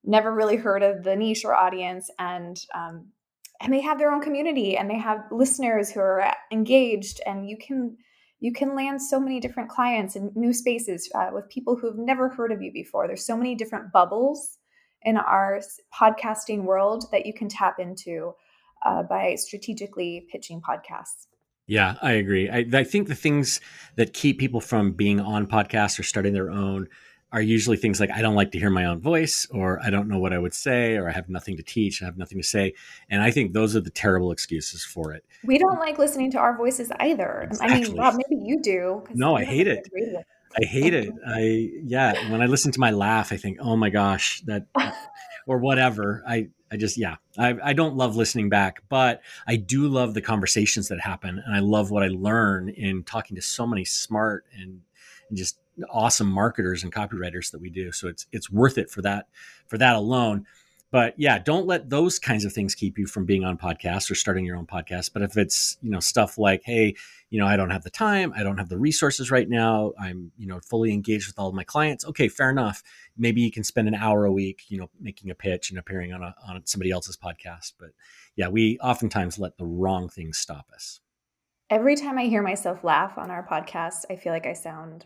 never 0.08 0.34
really 0.34 0.56
heard 0.56 0.82
of 0.82 1.04
the 1.04 1.16
niche 1.16 1.46
or 1.46 1.54
audience, 1.54 2.10
and 2.18 2.60
um, 2.74 3.08
and 3.62 3.74
they 3.74 3.82
have 3.82 3.98
their 3.98 4.12
own 4.12 4.22
community 4.22 4.78
and 4.78 4.90
they 4.90 4.98
have 4.98 5.24
listeners 5.32 5.92
who 5.92 6.00
are 6.00 6.34
engaged, 6.52 7.22
and 7.26 7.48
you 7.48 7.58
can 7.58 7.98
you 8.40 8.54
can 8.54 8.76
land 8.76 9.02
so 9.02 9.20
many 9.20 9.40
different 9.40 9.70
clients 9.70 10.16
in 10.16 10.32
new 10.36 10.54
spaces 10.54 11.10
uh, 11.16 11.30
with 11.34 11.50
people 11.50 11.76
who 11.76 11.88
have 11.88 11.98
never 11.98 12.30
heard 12.30 12.52
of 12.52 12.62
you 12.62 12.72
before. 12.72 13.08
There's 13.08 13.26
so 13.26 13.36
many 13.36 13.56
different 13.56 13.92
bubbles 13.92 14.58
in 15.02 15.18
our 15.18 15.62
podcasting 15.94 16.64
world 16.64 17.06
that 17.12 17.26
you 17.26 17.34
can 17.34 17.50
tap 17.50 17.80
into 17.80 18.34
uh, 18.86 19.04
by 19.04 19.36
strategically 19.36 20.28
pitching 20.32 20.62
podcasts. 20.62 21.28
Yeah, 21.66 21.96
I 22.02 22.14
agree. 22.14 22.50
I, 22.50 22.66
I, 22.72 22.84
think 22.86 23.08
the 23.08 23.16
things 23.16 23.60
that 23.98 24.14
keep 24.14 24.40
people 24.40 24.62
from 24.62 24.94
being 24.94 25.20
on 25.20 25.48
podcasts 25.48 26.00
or 26.00 26.04
starting 26.04 26.34
their 26.34 26.50
own 26.50 26.88
are 27.32 27.42
usually 27.42 27.78
things 27.78 28.00
like 28.00 28.10
I 28.12 28.22
don't 28.22 28.36
like 28.36 28.52
to 28.52 28.60
hear 28.60 28.70
my 28.70 28.86
own 28.86 29.00
voice, 29.00 29.46
or 29.52 29.80
I 29.84 29.90
don't 29.90 30.08
know 30.08 30.20
what 30.20 30.34
I 30.34 30.38
would 30.38 30.54
say, 30.54 30.96
or 30.96 31.10
I 31.10 31.12
have 31.12 31.30
nothing 31.30 31.58
to 31.58 31.64
teach, 31.64 32.02
I 32.02 32.06
have 32.06 32.18
nothing 32.18 32.38
to 32.38 32.44
say. 32.44 32.74
And 33.10 33.22
I 33.22 33.32
think 33.32 33.54
those 33.54 33.76
are 33.76 33.82
the 33.82 33.90
terrible 33.90 34.32
excuses 34.32 34.84
for 34.84 35.14
it. 35.14 35.26
We 35.44 35.58
don't 35.58 35.80
like 35.80 35.98
listening 35.98 36.32
to 36.32 36.38
our 36.38 36.56
voices 36.56 36.92
either. 37.00 37.42
Exactly. 37.44 37.76
I 37.76 37.80
mean, 37.82 37.98
Rob, 37.98 38.16
maybe 38.16 38.42
you 38.42 38.62
do. 38.62 39.04
No, 39.14 39.36
I 39.36 39.44
hate 39.44 39.68
it. 39.68 39.90
I 40.60 40.66
hate 40.66 40.94
it. 40.94 41.14
I 41.28 41.72
yeah. 41.84 42.32
When 42.32 42.42
I 42.42 42.46
listen 42.46 42.72
to 42.72 42.80
my 42.80 42.92
laugh, 42.92 43.34
I 43.34 43.38
think, 43.38 43.58
oh 43.60 43.76
my 43.76 43.90
gosh, 43.90 44.42
that 44.46 44.66
or 45.48 45.58
whatever. 45.58 46.24
I 46.28 46.50
I 46.72 46.78
just 46.78 46.98
yeah, 46.98 47.16
I, 47.38 47.56
I 47.64 47.74
don't 47.74 47.96
love 47.96 48.16
listening 48.16 48.50
back, 48.50 48.84
but 48.90 49.22
I 49.48 49.56
do 49.56 49.88
love 49.88 50.14
the 50.14 50.22
conversations 50.22 50.90
that 50.90 51.00
happen, 51.00 51.42
and 51.44 51.56
I 51.56 51.60
love 51.60 51.92
what 51.92 52.04
I 52.04 52.08
learn 52.08 52.70
in 52.70 53.04
talking 53.04 53.36
to 53.36 53.42
so 53.42 53.66
many 53.66 53.86
smart 53.86 54.46
and, 54.54 54.82
and 55.30 55.38
just 55.38 55.60
awesome 55.90 56.30
marketers 56.30 56.84
and 56.84 56.92
copywriters 56.92 57.52
that 57.52 57.62
we 57.62 57.70
do. 57.70 57.92
So 57.92 58.08
it's 58.08 58.26
it's 58.32 58.52
worth 58.52 58.78
it 58.78 58.90
for 58.90 59.02
that 59.04 59.28
for 59.68 59.78
that 59.78 59.96
alone. 59.96 60.46
But 60.90 61.16
yeah 61.18 61.38
don't 61.38 61.68
let 61.68 61.90
those 61.90 62.18
kinds 62.18 62.46
of 62.46 62.54
things 62.54 62.74
keep 62.74 62.98
you 62.98 63.08
from 63.08 63.26
being 63.26 63.44
on 63.44 63.58
podcasts 63.58 64.10
or 64.10 64.16
starting 64.16 64.46
your 64.46 64.56
own 64.56 64.66
podcast. 64.66 65.12
But 65.14 65.22
if 65.22 65.38
it's 65.38 65.78
you 65.82 65.92
know 65.92 66.00
stuff 66.00 66.38
like 66.38 66.64
hey 66.64 66.96
you 67.30 67.40
know 67.40 67.46
i 67.46 67.58
don't 67.58 67.72
have 67.72 67.84
the 67.84 67.90
time 67.90 68.34
i 68.38 68.42
don't 68.42 68.58
have 68.58 68.70
the 68.70 68.78
resources 68.78 69.30
right 69.30 69.50
now 69.50 69.92
i'm 70.00 70.32
you 70.38 70.48
know 70.48 70.62
fully 70.62 70.94
engaged 70.94 71.28
with 71.28 71.38
all 71.38 71.50
of 71.50 71.54
my 71.54 71.66
clients 71.66 72.06
okay 72.06 72.30
fair 72.30 72.50
enough. 72.50 72.84
Maybe 73.18 73.42
you 73.42 73.52
can 73.52 73.66
spend 73.66 73.88
an 73.90 73.96
hour 73.96 74.26
a 74.26 74.32
week 74.32 74.64
you 74.70 74.78
know 74.78 74.90
making 75.00 75.30
a 75.30 75.36
pitch 75.36 75.70
and 75.70 75.78
appearing 75.78 76.14
on 76.14 76.24
a 76.24 76.34
on 76.48 76.62
somebody 76.66 76.92
else's 76.92 77.18
podcast. 77.18 77.74
But 77.80 77.90
yeah 78.36 78.48
we 78.48 78.80
oftentimes 78.80 79.38
let 79.38 79.58
the 79.58 79.66
wrong 79.66 80.08
things 80.10 80.38
stop 80.38 80.72
us. 80.74 81.02
Every 81.70 81.98
time 81.98 82.18
i 82.18 82.24
hear 82.24 82.42
myself 82.42 82.86
laugh 82.86 83.18
on 83.18 83.30
our 83.30 83.46
podcast 83.46 84.06
i 84.10 84.16
feel 84.16 84.32
like 84.32 84.46
i 84.46 84.54
sound 84.54 85.06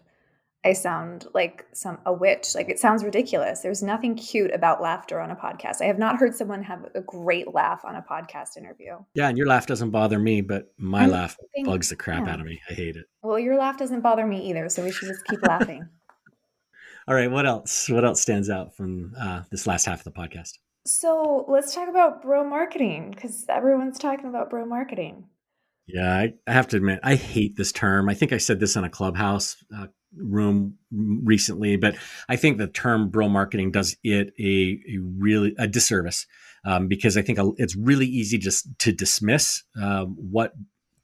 I 0.63 0.73
sound 0.73 1.27
like 1.33 1.65
some 1.73 1.97
a 2.05 2.13
witch. 2.13 2.53
Like 2.53 2.69
it 2.69 2.79
sounds 2.79 3.03
ridiculous. 3.03 3.61
There's 3.61 3.81
nothing 3.81 4.15
cute 4.15 4.53
about 4.53 4.81
laughter 4.81 5.19
on 5.19 5.31
a 5.31 5.35
podcast. 5.35 5.81
I 5.81 5.85
have 5.85 5.97
not 5.97 6.17
heard 6.17 6.35
someone 6.35 6.61
have 6.63 6.85
a 6.93 7.01
great 7.01 7.53
laugh 7.53 7.83
on 7.83 7.95
a 7.95 8.01
podcast 8.01 8.57
interview. 8.57 8.97
Yeah, 9.15 9.29
and 9.29 9.37
your 9.37 9.47
laugh 9.47 9.65
doesn't 9.65 9.89
bother 9.89 10.19
me, 10.19 10.41
but 10.41 10.71
my 10.77 11.03
I'm 11.03 11.11
laugh 11.11 11.35
thinking, 11.53 11.71
bugs 11.71 11.89
the 11.89 11.95
crap 11.95 12.27
yeah. 12.27 12.33
out 12.33 12.39
of 12.39 12.45
me. 12.45 12.61
I 12.69 12.73
hate 12.73 12.95
it. 12.95 13.05
Well, 13.23 13.39
your 13.39 13.57
laugh 13.57 13.77
doesn't 13.77 14.01
bother 14.01 14.25
me 14.25 14.49
either, 14.49 14.69
so 14.69 14.83
we 14.83 14.91
should 14.91 15.07
just 15.07 15.25
keep 15.25 15.41
laughing. 15.41 15.87
All 17.07 17.15
right, 17.15 17.31
what 17.31 17.47
else? 17.47 17.89
What 17.89 18.05
else 18.05 18.21
stands 18.21 18.49
out 18.49 18.75
from 18.75 19.13
uh, 19.19 19.41
this 19.49 19.65
last 19.65 19.85
half 19.85 19.99
of 19.99 20.03
the 20.03 20.11
podcast? 20.11 20.59
So 20.85 21.45
let's 21.47 21.73
talk 21.73 21.89
about 21.89 22.21
bro 22.21 22.43
marketing 22.43 23.11
because 23.11 23.45
everyone's 23.49 23.97
talking 23.97 24.27
about 24.29 24.51
bro 24.51 24.65
marketing. 24.65 25.25
Yeah, 25.93 26.13
I, 26.13 26.33
I, 26.47 26.53
have 26.53 26.67
to 26.69 26.77
admit, 26.77 26.99
I 27.03 27.15
hate 27.15 27.55
this 27.57 27.71
term. 27.71 28.07
I 28.07 28.13
think 28.13 28.31
I 28.33 28.37
said 28.37 28.59
this 28.59 28.75
in 28.75 28.83
a 28.83 28.89
clubhouse 28.89 29.57
uh, 29.75 29.87
room 30.15 30.77
recently, 30.91 31.75
but 31.75 31.95
I 32.29 32.35
think 32.35 32.57
the 32.57 32.67
term 32.67 33.09
bro 33.09 33.27
marketing 33.29 33.71
does 33.71 33.97
it 34.03 34.33
a, 34.39 34.79
a 34.87 34.97
really 34.99 35.55
a 35.57 35.67
disservice 35.67 36.27
um, 36.65 36.87
because 36.87 37.17
I 37.17 37.21
think 37.21 37.39
it's 37.57 37.75
really 37.75 38.05
easy 38.05 38.37
just 38.37 38.67
to 38.79 38.91
dismiss 38.91 39.63
uh, 39.81 40.05
what 40.05 40.53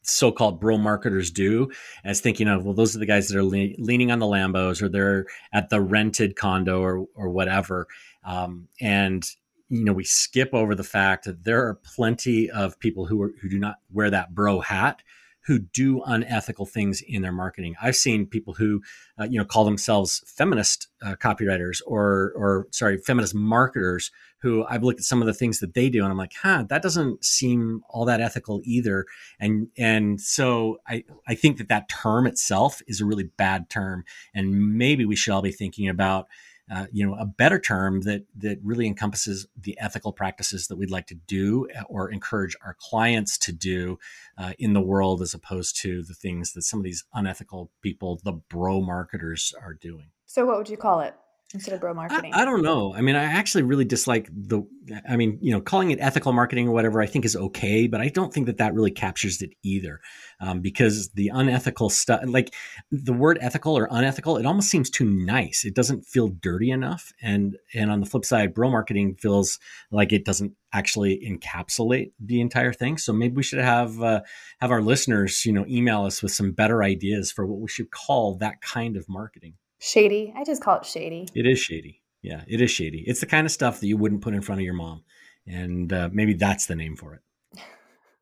so-called 0.03 0.61
bro 0.61 0.77
marketers 0.77 1.31
do 1.31 1.69
as 2.05 2.21
thinking 2.21 2.47
of 2.47 2.63
well 2.63 2.73
those 2.73 2.95
are 2.95 2.99
the 2.99 3.05
guys 3.05 3.27
that 3.27 3.37
are 3.37 3.43
le- 3.43 3.75
leaning 3.77 4.09
on 4.09 4.19
the 4.19 4.25
lambos 4.25 4.81
or 4.81 4.87
they're 4.87 5.25
at 5.51 5.69
the 5.69 5.81
rented 5.81 6.37
condo 6.37 6.79
or 6.79 7.05
or 7.13 7.27
whatever 7.27 7.87
um, 8.23 8.69
and 8.79 9.29
you 9.69 9.83
know 9.83 9.93
we 9.93 10.03
skip 10.03 10.49
over 10.53 10.75
the 10.75 10.83
fact 10.83 11.25
that 11.25 11.43
there 11.43 11.65
are 11.67 11.75
plenty 11.75 12.49
of 12.49 12.79
people 12.79 13.05
who 13.05 13.21
are 13.21 13.33
who 13.41 13.49
do 13.49 13.59
not 13.59 13.75
wear 13.91 14.09
that 14.09 14.33
bro 14.33 14.59
hat 14.61 15.01
who 15.47 15.59
do 15.59 16.03
unethical 16.05 16.65
things 16.65 17.01
in 17.07 17.21
their 17.21 17.31
marketing. 17.31 17.73
I've 17.81 17.95
seen 17.95 18.25
people 18.25 18.53
who, 18.53 18.81
uh, 19.17 19.23
you 19.23 19.39
know, 19.39 19.45
call 19.45 19.63
themselves 19.63 20.21
feminist 20.27 20.89
uh, 21.01 21.15
copywriters 21.15 21.79
or, 21.87 22.33
or 22.35 22.67
sorry, 22.71 22.97
feminist 22.97 23.33
marketers 23.33 24.11
who 24.41 24.65
I've 24.65 24.83
looked 24.83 24.99
at 24.99 25.05
some 25.05 25.21
of 25.21 25.25
the 25.25 25.33
things 25.33 25.59
that 25.59 25.73
they 25.73 25.89
do 25.89 26.03
and 26.03 26.11
I'm 26.11 26.17
like, 26.17 26.33
huh, 26.41 26.65
that 26.67 26.81
doesn't 26.81 27.23
seem 27.23 27.81
all 27.89 28.03
that 28.05 28.19
ethical 28.19 28.59
either. 28.65 29.05
And, 29.39 29.69
and 29.77 30.19
so 30.19 30.79
I, 30.85 31.05
I 31.29 31.33
think 31.33 31.59
that 31.59 31.69
that 31.69 31.87
term 31.87 32.27
itself 32.27 32.81
is 32.85 32.99
a 32.99 33.05
really 33.05 33.29
bad 33.37 33.69
term. 33.69 34.03
And 34.35 34.77
maybe 34.77 35.05
we 35.05 35.15
should 35.15 35.31
all 35.31 35.41
be 35.41 35.53
thinking 35.53 35.87
about, 35.87 36.27
uh, 36.69 36.85
you 36.91 37.05
know, 37.05 37.15
a 37.15 37.25
better 37.25 37.59
term 37.59 38.01
that 38.01 38.25
that 38.35 38.59
really 38.63 38.87
encompasses 38.87 39.47
the 39.59 39.77
ethical 39.79 40.11
practices 40.11 40.67
that 40.67 40.75
we'd 40.75 40.91
like 40.91 41.07
to 41.07 41.15
do 41.15 41.67
uh, 41.77 41.83
or 41.87 42.11
encourage 42.11 42.55
our 42.63 42.75
clients 42.79 43.37
to 43.37 43.51
do 43.51 43.97
uh, 44.37 44.53
in 44.59 44.73
the 44.73 44.81
world, 44.81 45.21
as 45.21 45.33
opposed 45.33 45.77
to 45.81 46.03
the 46.03 46.13
things 46.13 46.53
that 46.53 46.63
some 46.63 46.79
of 46.79 46.83
these 46.83 47.05
unethical 47.13 47.71
people, 47.81 48.19
the 48.23 48.33
bro 48.33 48.81
marketers, 48.81 49.53
are 49.61 49.73
doing. 49.73 50.07
So, 50.25 50.45
what 50.45 50.57
would 50.57 50.69
you 50.69 50.77
call 50.77 50.99
it? 50.99 51.13
Instead 51.53 51.73
of 51.73 51.81
bro 51.81 51.93
marketing? 51.93 52.33
I, 52.33 52.41
I, 52.41 52.45
don't 52.45 52.61
know. 52.61 52.93
I 52.93 53.01
mean, 53.01 53.15
I 53.15 53.23
actually 53.23 53.63
really 53.63 53.85
dislike 53.85 54.29
the. 54.31 54.63
I 55.07 55.17
mean, 55.17 55.37
you 55.41 55.51
know, 55.51 55.59
calling 55.59 55.91
it 55.91 55.99
ethical 55.99 56.31
marketing 56.31 56.69
or 56.69 56.71
whatever, 56.71 57.01
I 57.01 57.07
think 57.07 57.25
is 57.25 57.35
okay, 57.35 57.87
but 57.87 57.99
I 57.99 58.07
don't 58.07 58.33
think 58.33 58.45
that 58.45 58.57
that 58.57 58.73
really 58.73 58.91
captures 58.91 59.41
it 59.41 59.49
either, 59.61 59.99
um, 60.39 60.61
because 60.61 61.09
the 61.09 61.29
unethical 61.33 61.89
stuff, 61.89 62.21
like 62.25 62.53
the 62.89 63.11
word 63.11 63.37
ethical 63.41 63.77
or 63.77 63.87
unethical, 63.91 64.37
it 64.37 64.45
almost 64.45 64.69
seems 64.69 64.89
too 64.89 65.05
nice. 65.05 65.65
It 65.65 65.75
doesn't 65.75 66.05
feel 66.05 66.29
dirty 66.29 66.71
enough, 66.71 67.11
and 67.21 67.57
and 67.73 67.91
on 67.91 67.99
the 67.99 68.05
flip 68.05 68.25
side, 68.25 68.53
bro 68.53 68.69
marketing 68.69 69.15
feels 69.19 69.59
like 69.91 70.13
it 70.13 70.25
doesn't 70.25 70.53
actually 70.73 71.19
encapsulate 71.27 72.11
the 72.19 72.41
entire 72.41 72.73
thing. 72.73 72.97
So 72.97 73.13
maybe 73.13 73.35
we 73.35 73.43
should 73.43 73.59
have 73.59 74.01
uh, 74.01 74.21
have 74.59 74.71
our 74.71 74.81
listeners, 74.81 75.45
you 75.45 75.53
know, 75.53 75.65
email 75.67 76.03
us 76.03 76.21
with 76.21 76.31
some 76.31 76.51
better 76.51 76.83
ideas 76.83 77.31
for 77.31 77.45
what 77.45 77.59
we 77.59 77.67
should 77.67 77.91
call 77.91 78.35
that 78.37 78.61
kind 78.61 78.95
of 78.95 79.07
marketing. 79.09 79.55
Shady. 79.79 80.33
I 80.35 80.43
just 80.43 80.61
call 80.61 80.77
it 80.77 80.85
shady. 80.85 81.27
It 81.33 81.45
is 81.45 81.59
shady. 81.59 82.01
Yeah, 82.21 82.43
it 82.47 82.61
is 82.61 82.71
shady. 82.71 83.03
It's 83.05 83.19
the 83.19 83.25
kind 83.25 83.45
of 83.45 83.51
stuff 83.51 83.79
that 83.79 83.87
you 83.87 83.97
wouldn't 83.97 84.21
put 84.21 84.33
in 84.33 84.41
front 84.41 84.59
of 84.59 84.65
your 84.65 84.73
mom. 84.73 85.03
And 85.45 85.91
uh, 85.93 86.09
maybe 86.11 86.33
that's 86.33 86.65
the 86.65 86.75
name 86.75 86.95
for 86.95 87.13
it. 87.13 87.61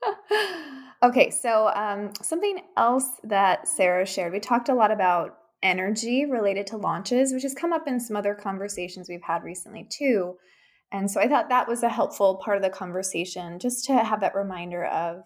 okay, 1.03 1.31
so 1.31 1.71
um, 1.73 2.11
something 2.21 2.59
else 2.77 3.07
that 3.23 3.67
Sara 3.67 4.05
shared, 4.05 4.33
we 4.33 4.39
talked 4.39 4.69
a 4.69 4.75
lot 4.75 4.91
about 4.91 5.37
energy 5.63 6.25
related 6.25 6.67
to 6.67 6.77
launches, 6.77 7.33
which 7.33 7.43
has 7.43 7.55
come 7.55 7.73
up 7.73 7.87
in 7.87 7.99
some 7.99 8.15
other 8.15 8.35
conversations 8.35 9.09
we've 9.09 9.23
had 9.23 9.43
recently 9.43 9.87
too. 9.89 10.35
And 10.91 11.09
so 11.09 11.19
I 11.19 11.27
thought 11.27 11.49
that 11.49 11.67
was 11.67 11.81
a 11.81 11.89
helpful 11.89 12.35
part 12.35 12.57
of 12.57 12.63
the 12.63 12.69
conversation 12.69 13.59
just 13.59 13.85
to 13.85 14.03
have 14.03 14.21
that 14.21 14.35
reminder 14.35 14.85
of 14.85 15.23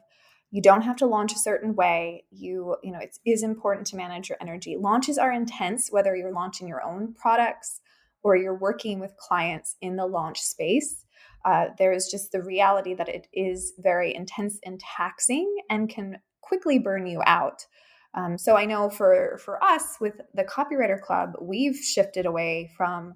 you 0.52 0.62
don't 0.62 0.82
have 0.82 0.96
to 0.98 1.06
launch 1.06 1.34
a 1.34 1.40
certain 1.40 1.76
way. 1.76 2.26
You 2.32 2.78
you 2.84 2.92
know 2.92 3.00
it 3.00 3.18
is 3.26 3.44
important 3.44 3.88
to 3.88 3.96
manage 3.96 4.30
your 4.30 4.38
energy. 4.42 4.78
Launches 4.78 5.18
are 5.18 5.32
intense 5.32 5.90
whether 5.92 6.16
you're 6.16 6.34
launching 6.34 6.68
your 6.68 6.84
own 6.84 7.14
products 7.14 7.82
or 8.24 8.36
you're 8.36 8.58
working 8.58 9.00
with 9.00 9.16
clients 9.18 9.76
in 9.82 9.96
the 9.96 10.06
launch 10.06 10.40
space. 10.40 11.06
Uh, 11.46 11.68
there 11.78 11.94
is 11.94 12.10
just 12.12 12.32
the 12.32 12.42
reality 12.42 12.94
that 12.94 13.08
it 13.08 13.28
is 13.32 13.74
very 13.78 14.14
intense 14.14 14.60
and 14.66 14.80
taxing 14.80 15.56
and 15.70 15.90
can 15.90 16.18
quickly 16.42 16.80
burn 16.80 17.06
you 17.06 17.22
out. 17.26 17.66
Um, 18.16 18.40
so 18.40 18.58
i 18.58 18.66
know 18.66 18.90
for 18.90 19.40
for 19.44 19.64
us 19.64 19.98
with 20.02 20.20
the 20.34 20.44
copywriter 20.44 21.00
club 21.00 21.34
we've 21.40 21.76
shifted 21.76 22.26
away 22.26 22.72
from 22.76 23.14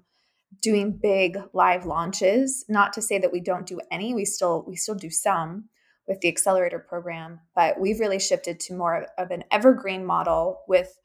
doing 0.62 0.96
big 1.02 1.36
live 1.52 1.84
launches. 1.84 2.64
Not 2.68 2.92
to 2.92 3.02
say 3.02 3.18
that 3.18 3.32
we 3.32 3.40
don't 3.40 3.66
do 3.66 3.80
any 3.90 4.14
we 4.14 4.24
still 4.24 4.64
we 4.68 4.76
still 4.76 4.94
do 4.94 5.10
some 5.10 5.68
with 6.06 6.20
the 6.20 6.28
accelerator 6.28 6.78
program, 6.78 7.40
but 7.54 7.80
we've 7.80 8.00
really 8.00 8.18
shifted 8.18 8.60
to 8.60 8.74
more 8.74 9.06
of 9.16 9.30
an 9.30 9.44
evergreen 9.50 10.04
model 10.04 10.60
with 10.68 10.98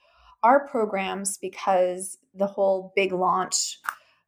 our 0.43 0.67
programs 0.67 1.37
because 1.37 2.17
the 2.33 2.47
whole 2.47 2.93
big 2.95 3.11
launch 3.11 3.79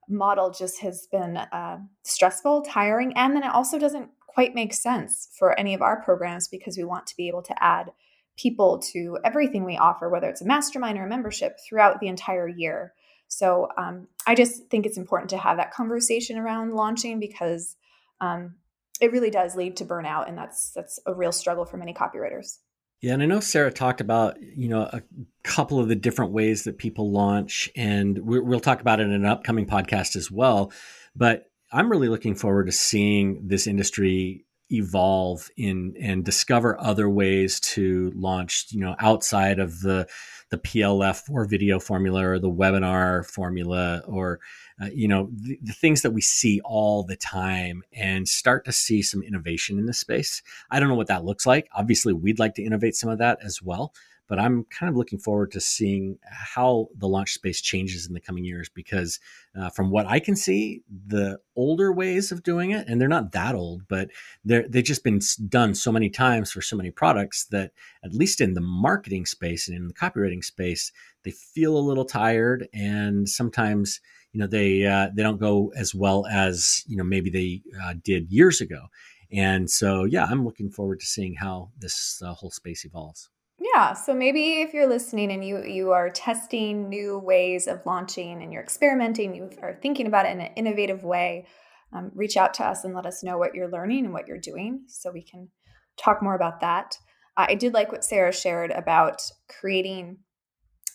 model 0.07 0.51
just 0.51 0.81
has 0.81 1.07
been 1.11 1.37
uh, 1.37 1.77
stressful, 2.03 2.63
tiring, 2.63 3.13
and 3.15 3.35
then 3.35 3.43
it 3.43 3.53
also 3.53 3.77
doesn't 3.77 4.09
quite 4.27 4.55
make 4.55 4.73
sense 4.73 5.29
for 5.37 5.57
any 5.59 5.73
of 5.73 5.81
our 5.81 6.01
programs 6.01 6.47
because 6.47 6.77
we 6.77 6.83
want 6.83 7.05
to 7.07 7.15
be 7.17 7.27
able 7.27 7.41
to 7.41 7.63
add 7.63 7.91
people 8.37 8.79
to 8.79 9.17
everything 9.23 9.65
we 9.65 9.77
offer, 9.77 10.09
whether 10.09 10.29
it's 10.29 10.41
a 10.41 10.45
mastermind 10.45 10.97
or 10.97 11.05
a 11.05 11.09
membership 11.09 11.59
throughout 11.59 11.99
the 11.99 12.07
entire 12.07 12.47
year. 12.47 12.93
So 13.27 13.69
um, 13.77 14.07
I 14.25 14.35
just 14.35 14.67
think 14.69 14.85
it's 14.85 14.97
important 14.97 15.29
to 15.31 15.37
have 15.37 15.57
that 15.57 15.73
conversation 15.73 16.37
around 16.37 16.73
launching 16.73 17.19
because 17.19 17.75
um, 18.19 18.55
it 19.01 19.11
really 19.11 19.31
does 19.31 19.55
lead 19.55 19.75
to 19.77 19.85
burnout 19.85 20.29
and 20.29 20.37
that's 20.37 20.71
that's 20.71 20.99
a 21.05 21.13
real 21.13 21.31
struggle 21.31 21.65
for 21.65 21.77
many 21.77 21.93
copywriters. 21.93 22.59
Yeah 23.01 23.13
and 23.13 23.23
i 23.23 23.25
know 23.25 23.39
sara 23.39 23.71
talked 23.71 23.99
about 23.99 24.41
you 24.41 24.69
know 24.69 24.81
a 24.81 25.01
couple 25.43 25.79
of 25.79 25.89
the 25.89 25.95
different 25.95 26.31
ways 26.31 26.63
that 26.63 26.77
people 26.77 27.11
launch 27.11 27.69
and 27.75 28.19
we'll 28.19 28.59
talk 28.59 28.79
about 28.79 28.99
it 28.99 29.07
in 29.07 29.11
an 29.11 29.25
upcoming 29.25 29.65
podcast 29.65 30.15
as 30.15 30.29
well 30.29 30.71
but 31.15 31.49
i'm 31.73 31.89
really 31.89 32.09
looking 32.09 32.35
forward 32.35 32.67
to 32.67 32.71
seeing 32.71 33.47
this 33.47 33.65
industry 33.65 34.45
evolve 34.71 35.49
in 35.57 35.95
and 35.99 36.23
discover 36.23 36.79
other 36.79 37.09
ways 37.09 37.59
to 37.59 38.11
launch 38.15 38.67
you 38.71 38.79
know 38.79 38.95
outside 38.99 39.59
of 39.59 39.81
the 39.81 40.07
the 40.49 40.57
plf 40.57 41.29
or 41.29 41.45
video 41.45 41.79
formula 41.79 42.25
or 42.25 42.39
the 42.39 42.49
webinar 42.49 43.25
formula 43.25 44.01
or 44.07 44.39
uh, 44.81 44.89
you 44.93 45.07
know 45.07 45.29
the, 45.33 45.59
the, 45.61 45.73
things 45.73 46.01
that 46.01 46.11
we 46.11 46.21
see 46.21 46.59
all 46.63 47.03
the 47.03 47.15
time 47.15 47.83
and 47.93 48.27
start 48.27 48.65
to 48.65 48.71
see 48.71 49.01
some 49.01 49.21
innovation 49.21 49.77
in 49.77 49.85
this 49.85 49.99
space. 49.99 50.41
I 50.69 50.79
don't 50.79 50.89
know 50.89 50.95
what 50.95 51.07
that 51.07 51.23
looks 51.23 51.45
like. 51.45 51.69
Obviously 51.73 52.13
we'd 52.13 52.39
like 52.39 52.55
to 52.55 52.63
innovate 52.63 52.95
some 52.95 53.09
of 53.09 53.19
that 53.19 53.39
as 53.43 53.61
well 53.61 53.93
but 54.31 54.39
i'm 54.39 54.63
kind 54.69 54.89
of 54.89 54.95
looking 54.95 55.19
forward 55.19 55.51
to 55.51 55.59
seeing 55.59 56.17
how 56.23 56.87
the 56.95 57.07
launch 57.07 57.33
space 57.33 57.59
changes 57.59 58.07
in 58.07 58.13
the 58.13 58.19
coming 58.19 58.45
years 58.45 58.69
because 58.69 59.19
uh, 59.59 59.69
from 59.69 59.91
what 59.91 60.07
i 60.07 60.21
can 60.21 60.37
see 60.37 60.81
the 61.07 61.37
older 61.57 61.91
ways 61.91 62.31
of 62.31 62.41
doing 62.41 62.71
it 62.71 62.87
and 62.87 62.99
they're 62.99 63.09
not 63.09 63.33
that 63.33 63.53
old 63.53 63.81
but 63.89 64.09
they're 64.45 64.65
they've 64.69 64.85
just 64.85 65.03
been 65.03 65.19
done 65.49 65.75
so 65.75 65.91
many 65.91 66.09
times 66.09 66.49
for 66.49 66.61
so 66.61 66.77
many 66.77 66.89
products 66.89 67.45
that 67.51 67.71
at 68.05 68.13
least 68.13 68.39
in 68.39 68.53
the 68.53 68.61
marketing 68.61 69.25
space 69.25 69.67
and 69.67 69.75
in 69.75 69.89
the 69.89 69.93
copywriting 69.93 70.43
space 70.43 70.93
they 71.23 71.31
feel 71.31 71.77
a 71.77 71.87
little 71.89 72.05
tired 72.05 72.69
and 72.73 73.27
sometimes 73.27 73.99
you 74.31 74.39
know 74.39 74.47
they 74.47 74.85
uh, 74.85 75.09
they 75.13 75.23
don't 75.23 75.41
go 75.41 75.73
as 75.75 75.93
well 75.93 76.25
as 76.31 76.85
you 76.87 76.95
know 76.95 77.03
maybe 77.03 77.29
they 77.29 77.61
uh, 77.83 77.93
did 78.01 78.31
years 78.31 78.61
ago. 78.61 78.87
And 79.33 79.69
so 79.69 80.03
yeah 80.03 80.25
i'm 80.25 80.43
looking 80.45 80.69
forward 80.69 80.99
to 80.99 81.05
seeing 81.05 81.35
how 81.35 81.71
this 81.77 82.21
uh, 82.25 82.33
whole 82.33 82.51
space 82.51 82.85
evolves 82.85 83.29
yeah 83.61 83.93
so 83.93 84.13
maybe 84.13 84.61
if 84.61 84.73
you're 84.73 84.87
listening 84.87 85.31
and 85.31 85.45
you 85.45 85.63
you 85.63 85.91
are 85.91 86.09
testing 86.09 86.89
new 86.89 87.19
ways 87.19 87.67
of 87.67 87.85
launching 87.85 88.41
and 88.41 88.51
you're 88.51 88.61
experimenting 88.61 89.35
you 89.35 89.49
are 89.61 89.77
thinking 89.81 90.07
about 90.07 90.25
it 90.25 90.31
in 90.31 90.41
an 90.41 90.51
innovative 90.55 91.03
way 91.03 91.45
um, 91.93 92.11
reach 92.15 92.37
out 92.37 92.53
to 92.55 92.65
us 92.65 92.83
and 92.83 92.95
let 92.95 93.05
us 93.05 93.23
know 93.23 93.37
what 93.37 93.53
you're 93.53 93.69
learning 93.69 94.05
and 94.05 94.13
what 94.13 94.27
you're 94.27 94.39
doing 94.39 94.83
so 94.87 95.11
we 95.11 95.21
can 95.21 95.49
talk 95.97 96.23
more 96.23 96.35
about 96.35 96.61
that. 96.61 96.97
Uh, 97.37 97.45
i 97.49 97.55
did 97.55 97.73
like 97.73 97.91
what 97.91 98.03
sara 98.03 98.31
shared 98.31 98.71
about 98.71 99.21
creating 99.47 100.17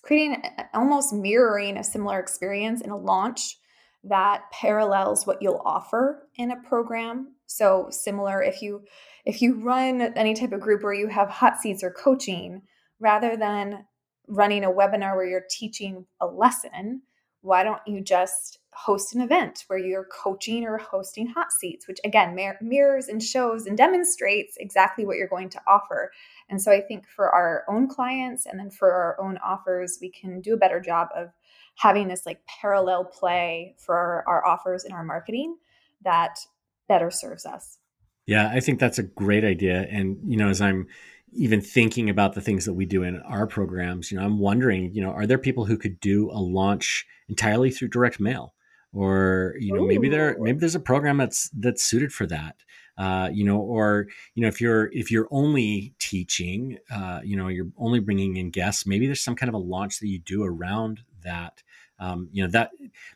creating 0.02 0.42
almost 0.74 1.12
mirroring 1.12 1.76
a 1.76 1.84
similar 1.84 2.18
experience 2.18 2.80
in 2.80 2.90
a 2.90 2.96
launch 2.96 3.58
that 4.04 4.42
parallels 4.52 5.26
what 5.26 5.40
you'll 5.40 5.62
offer 5.64 6.28
in 6.36 6.50
a 6.50 6.62
program 6.68 7.35
so 7.46 7.88
similar 7.90 8.42
if 8.42 8.62
you 8.62 8.82
if 9.24 9.42
you 9.42 9.60
run 9.60 10.00
any 10.00 10.34
type 10.34 10.52
of 10.52 10.60
group 10.60 10.82
where 10.82 10.94
you 10.94 11.08
have 11.08 11.28
hot 11.28 11.58
seats 11.58 11.82
or 11.82 11.90
coaching 11.90 12.62
rather 13.00 13.36
than 13.36 13.84
running 14.28 14.64
a 14.64 14.70
webinar 14.70 15.14
where 15.16 15.26
you're 15.26 15.44
teaching 15.48 16.06
a 16.20 16.26
lesson 16.26 17.02
why 17.46 17.62
don't 17.62 17.82
you 17.86 18.00
just 18.00 18.58
host 18.72 19.14
an 19.14 19.22
event 19.22 19.64
where 19.68 19.78
you're 19.78 20.08
coaching 20.12 20.64
or 20.64 20.76
hosting 20.76 21.28
hot 21.28 21.50
seats, 21.52 21.88
which 21.88 21.98
again 22.04 22.34
mir- 22.34 22.58
mirrors 22.60 23.08
and 23.08 23.22
shows 23.22 23.66
and 23.66 23.78
demonstrates 23.78 24.56
exactly 24.58 25.06
what 25.06 25.16
you're 25.16 25.28
going 25.28 25.48
to 25.48 25.60
offer. 25.66 26.12
And 26.50 26.60
so 26.60 26.72
I 26.72 26.80
think 26.80 27.06
for 27.06 27.32
our 27.34 27.64
own 27.68 27.88
clients 27.88 28.46
and 28.46 28.58
then 28.58 28.68
for 28.68 28.92
our 28.92 29.16
own 29.20 29.38
offers, 29.44 29.98
we 30.00 30.10
can 30.10 30.40
do 30.40 30.54
a 30.54 30.58
better 30.58 30.80
job 30.80 31.08
of 31.14 31.28
having 31.76 32.08
this 32.08 32.26
like 32.26 32.44
parallel 32.46 33.04
play 33.04 33.76
for 33.78 34.24
our, 34.26 34.46
offers 34.46 34.84
in 34.84 34.92
our 34.92 35.04
marketing 35.04 35.56
that 36.02 36.38
better 36.88 37.10
serves 37.10 37.46
us. 37.46 37.78
Yeah, 38.26 38.50
I 38.52 38.60
think 38.60 38.80
that's 38.80 38.98
a 38.98 39.04
great 39.04 39.44
idea. 39.44 39.86
And, 39.90 40.18
you 40.26 40.36
know, 40.36 40.48
as 40.48 40.60
I'm 40.60 40.88
even 41.32 41.60
thinking 41.60 42.10
about 42.10 42.34
the 42.34 42.40
things 42.40 42.64
that 42.64 42.74
we 42.74 42.84
do 42.86 43.02
in 43.02 43.20
our 43.22 43.46
programs, 43.46 44.10
you 44.10 44.18
know, 44.18 44.24
I'm 44.24 44.38
wondering, 44.38 44.92
you 44.92 45.02
know, 45.02 45.10
are 45.10 45.26
there 45.26 45.38
people 45.38 45.64
who 45.64 45.76
could 45.76 46.00
do 46.00 46.30
a 46.30 46.40
launch 46.40 47.06
entirely 47.28 47.70
through 47.70 47.88
direct 47.88 48.18
mail? 48.18 48.54
Or, 48.92 49.54
you 49.58 49.74
know, 49.74 49.84
Ooh. 49.84 49.88
maybe 49.88 50.08
there 50.08 50.36
maybe 50.40 50.58
there's 50.58 50.74
a 50.74 50.80
program 50.80 51.18
that's 51.18 51.50
that's 51.50 51.82
suited 51.82 52.12
for 52.12 52.26
that. 52.26 52.56
Uh, 52.96 53.28
you 53.30 53.44
know, 53.44 53.58
or 53.58 54.06
you 54.34 54.42
know, 54.42 54.48
if 54.48 54.60
you're 54.60 54.90
if 54.92 55.10
you're 55.10 55.28
only 55.30 55.94
teaching, 55.98 56.78
uh, 56.90 57.20
you 57.22 57.36
know, 57.36 57.48
you're 57.48 57.68
only 57.76 58.00
bringing 58.00 58.36
in 58.36 58.50
guests. 58.50 58.86
Maybe 58.86 59.06
there's 59.06 59.20
some 59.20 59.36
kind 59.36 59.48
of 59.48 59.54
a 59.54 59.58
launch 59.58 60.00
that 60.00 60.08
you 60.08 60.18
do 60.18 60.44
around 60.44 61.02
that. 61.22 61.62
Um, 61.98 62.28
you 62.30 62.42
know, 62.42 62.50
that 62.50 62.70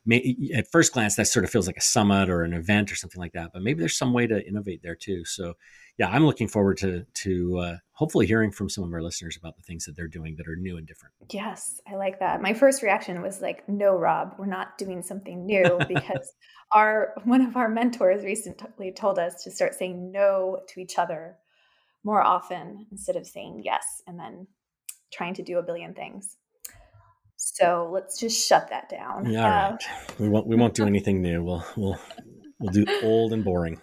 may, 0.06 0.36
at 0.54 0.70
first 0.70 0.92
glance 0.92 1.16
that 1.16 1.26
sort 1.26 1.44
of 1.44 1.50
feels 1.50 1.66
like 1.66 1.76
a 1.76 1.82
summit 1.82 2.30
or 2.30 2.42
an 2.42 2.54
event 2.54 2.90
or 2.90 2.96
something 2.96 3.20
like 3.20 3.32
that. 3.32 3.50
But 3.52 3.62
maybe 3.62 3.80
there's 3.80 3.96
some 3.96 4.12
way 4.12 4.26
to 4.26 4.46
innovate 4.46 4.82
there 4.82 4.94
too. 4.94 5.24
So, 5.24 5.54
yeah, 5.98 6.08
I'm 6.08 6.24
looking 6.24 6.48
forward 6.48 6.78
to 6.78 7.04
to 7.04 7.58
uh, 7.58 7.76
hopefully 7.92 8.26
hearing 8.26 8.50
from 8.50 8.70
some 8.70 8.84
of 8.84 8.92
our 8.94 9.02
listeners 9.02 9.36
about 9.36 9.56
the 9.56 9.62
things 9.62 9.84
that 9.84 9.96
they're 9.96 10.08
doing 10.08 10.36
that 10.36 10.48
are 10.48 10.56
new 10.56 10.78
and 10.78 10.86
different. 10.86 11.14
Yes, 11.30 11.80
I 11.86 11.96
like 11.96 12.20
that. 12.20 12.40
My 12.40 12.54
first 12.54 12.82
reaction 12.82 13.20
was 13.20 13.42
like, 13.42 13.68
"No, 13.68 13.96
Rob, 13.96 14.34
we're 14.38 14.46
not 14.46 14.78
doing 14.78 15.02
something 15.02 15.44
new," 15.44 15.78
because 15.88 16.32
our 16.72 17.14
one 17.24 17.42
of 17.42 17.56
our 17.56 17.68
mentors 17.68 18.24
recently 18.24 18.92
told 18.92 19.18
us 19.18 19.42
to 19.44 19.50
start 19.50 19.74
saying 19.74 20.10
no 20.10 20.60
to 20.68 20.80
each 20.80 20.98
other 20.98 21.36
more 22.02 22.22
often 22.22 22.86
instead 22.90 23.16
of 23.16 23.26
saying 23.26 23.60
yes 23.62 24.02
and 24.06 24.18
then 24.18 24.46
trying 25.12 25.34
to 25.34 25.42
do 25.42 25.58
a 25.58 25.62
billion 25.62 25.92
things. 25.92 26.36
So 27.42 27.88
let's 27.90 28.20
just 28.20 28.46
shut 28.46 28.68
that 28.68 28.90
down. 28.90 29.30
Yeah, 29.30 29.40
all 29.40 29.46
uh, 29.46 29.70
right. 29.70 29.82
we 30.18 30.28
won't 30.28 30.46
we 30.46 30.56
won't 30.56 30.74
do 30.74 30.84
anything 30.86 31.22
new. 31.22 31.42
We'll 31.42 31.64
we'll 31.74 31.98
we'll 32.58 32.70
do 32.70 32.84
old 33.02 33.32
and 33.32 33.42
boring. 33.42 33.80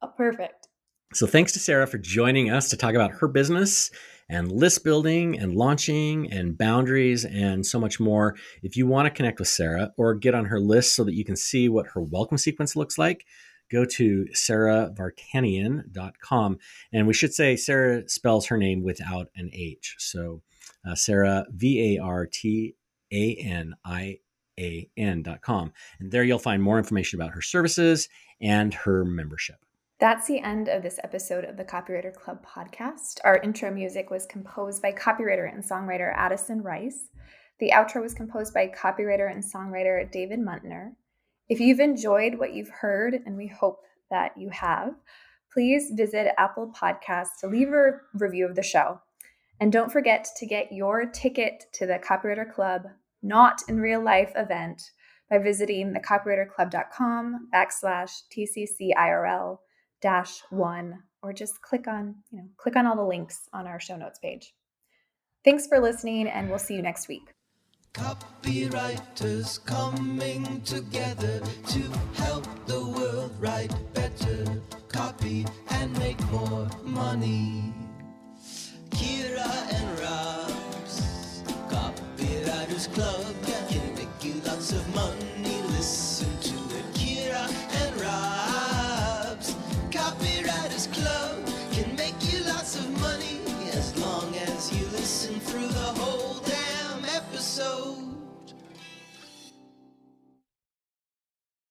Oh, 0.00 0.12
perfect. 0.16 0.68
So 1.12 1.26
thanks 1.26 1.50
to 1.52 1.58
Sara 1.58 1.86
for 1.88 1.98
joining 1.98 2.50
us 2.50 2.70
to 2.70 2.76
talk 2.76 2.94
about 2.94 3.10
her 3.12 3.26
business 3.26 3.90
and 4.28 4.52
list 4.52 4.84
building 4.84 5.36
and 5.36 5.56
launching 5.56 6.30
and 6.30 6.56
boundaries 6.56 7.24
and 7.24 7.66
so 7.66 7.80
much 7.80 7.98
more. 7.98 8.36
If 8.62 8.76
you 8.76 8.86
want 8.86 9.06
to 9.06 9.10
connect 9.10 9.40
with 9.40 9.48
Sara 9.48 9.92
or 9.96 10.14
get 10.14 10.36
on 10.36 10.44
her 10.44 10.60
list 10.60 10.94
so 10.94 11.02
that 11.02 11.14
you 11.14 11.24
can 11.24 11.34
see 11.34 11.68
what 11.68 11.88
her 11.94 12.00
welcome 12.00 12.38
sequence 12.38 12.76
looks 12.76 12.96
like, 12.96 13.26
go 13.72 13.84
to 13.86 14.28
saravartanian.com. 14.34 16.58
And 16.92 17.08
we 17.08 17.14
should 17.14 17.34
say 17.34 17.56
Sara 17.56 18.08
spells 18.08 18.46
her 18.46 18.56
name 18.56 18.84
without 18.84 19.30
an 19.34 19.50
H. 19.52 19.96
So 19.98 20.42
uh, 20.86 20.94
Sara, 20.94 21.46
V 21.50 21.96
A 21.96 22.02
R 22.02 22.26
T 22.26 22.74
A 23.12 23.34
N 23.36 23.74
I 23.84 24.18
A 24.58 24.90
N.com. 24.96 25.72
And 26.00 26.10
there 26.10 26.24
you'll 26.24 26.38
find 26.38 26.62
more 26.62 26.78
information 26.78 27.20
about 27.20 27.32
her 27.34 27.42
services 27.42 28.08
and 28.40 28.74
her 28.74 29.04
membership. 29.04 29.56
That's 30.00 30.28
the 30.28 30.38
end 30.38 30.68
of 30.68 30.84
this 30.84 31.00
episode 31.02 31.44
of 31.44 31.56
the 31.56 31.64
Copywriter 31.64 32.14
Club 32.14 32.46
podcast. 32.46 33.18
Our 33.24 33.38
intro 33.38 33.72
music 33.72 34.10
was 34.10 34.26
composed 34.26 34.80
by 34.80 34.92
copywriter 34.92 35.52
and 35.52 35.64
songwriter 35.64 36.12
Addison 36.14 36.62
Rice. 36.62 37.08
The 37.58 37.72
outro 37.72 38.00
was 38.02 38.14
composed 38.14 38.54
by 38.54 38.68
copywriter 38.68 39.28
and 39.28 39.42
songwriter 39.42 40.08
David 40.12 40.38
Muntner. 40.38 40.92
If 41.48 41.58
you've 41.58 41.80
enjoyed 41.80 42.38
what 42.38 42.52
you've 42.52 42.70
heard, 42.80 43.14
and 43.26 43.36
we 43.36 43.48
hope 43.48 43.80
that 44.10 44.36
you 44.36 44.50
have, 44.50 44.94
please 45.52 45.90
visit 45.96 46.32
Apple 46.38 46.72
Podcasts 46.72 47.40
to 47.40 47.48
leave 47.48 47.68
a 47.68 47.98
review 48.14 48.46
of 48.46 48.54
the 48.54 48.62
show. 48.62 49.00
And 49.60 49.72
don't 49.72 49.90
forget 49.90 50.28
to 50.36 50.46
get 50.46 50.72
your 50.72 51.06
ticket 51.06 51.64
to 51.74 51.86
the 51.86 51.98
Copywriter 51.98 52.52
Club 52.52 52.82
Not 53.22 53.62
in 53.68 53.80
Real 53.80 54.02
Life 54.02 54.32
event 54.36 54.82
by 55.28 55.38
visiting 55.38 55.92
thecopywriterclub.com 55.92 57.48
backslash 57.52 58.22
TCCIRL 58.32 59.58
dash 60.00 60.42
one, 60.50 61.02
or 61.22 61.32
just 61.32 61.60
click 61.60 61.88
on, 61.88 62.14
you 62.30 62.38
know, 62.38 62.48
click 62.56 62.76
on 62.76 62.86
all 62.86 62.96
the 62.96 63.02
links 63.02 63.48
on 63.52 63.66
our 63.66 63.80
show 63.80 63.96
notes 63.96 64.18
page. 64.20 64.54
Thanks 65.44 65.66
for 65.66 65.80
listening, 65.80 66.28
and 66.28 66.48
we'll 66.48 66.58
see 66.58 66.74
you 66.74 66.82
next 66.82 67.08
week. 67.08 67.34
Copywriters 67.94 69.64
coming 69.64 70.60
together 70.62 71.40
to 71.66 71.80
help 72.14 72.46
the 72.66 72.86
world 72.86 73.32
write 73.40 73.74
better, 73.92 74.44
copy, 74.88 75.46
and 75.70 75.98
make 75.98 76.20
more 76.30 76.68
money. 76.84 77.72
Kira 78.98 79.46
and 79.70 80.00
Rob's 80.00 81.44
Coffee 81.70 82.90
Club 82.94 83.34
can 83.68 83.94
make 83.94 84.24
you 84.24 84.34
lots 84.44 84.72
of 84.72 84.92
money. 84.92 85.37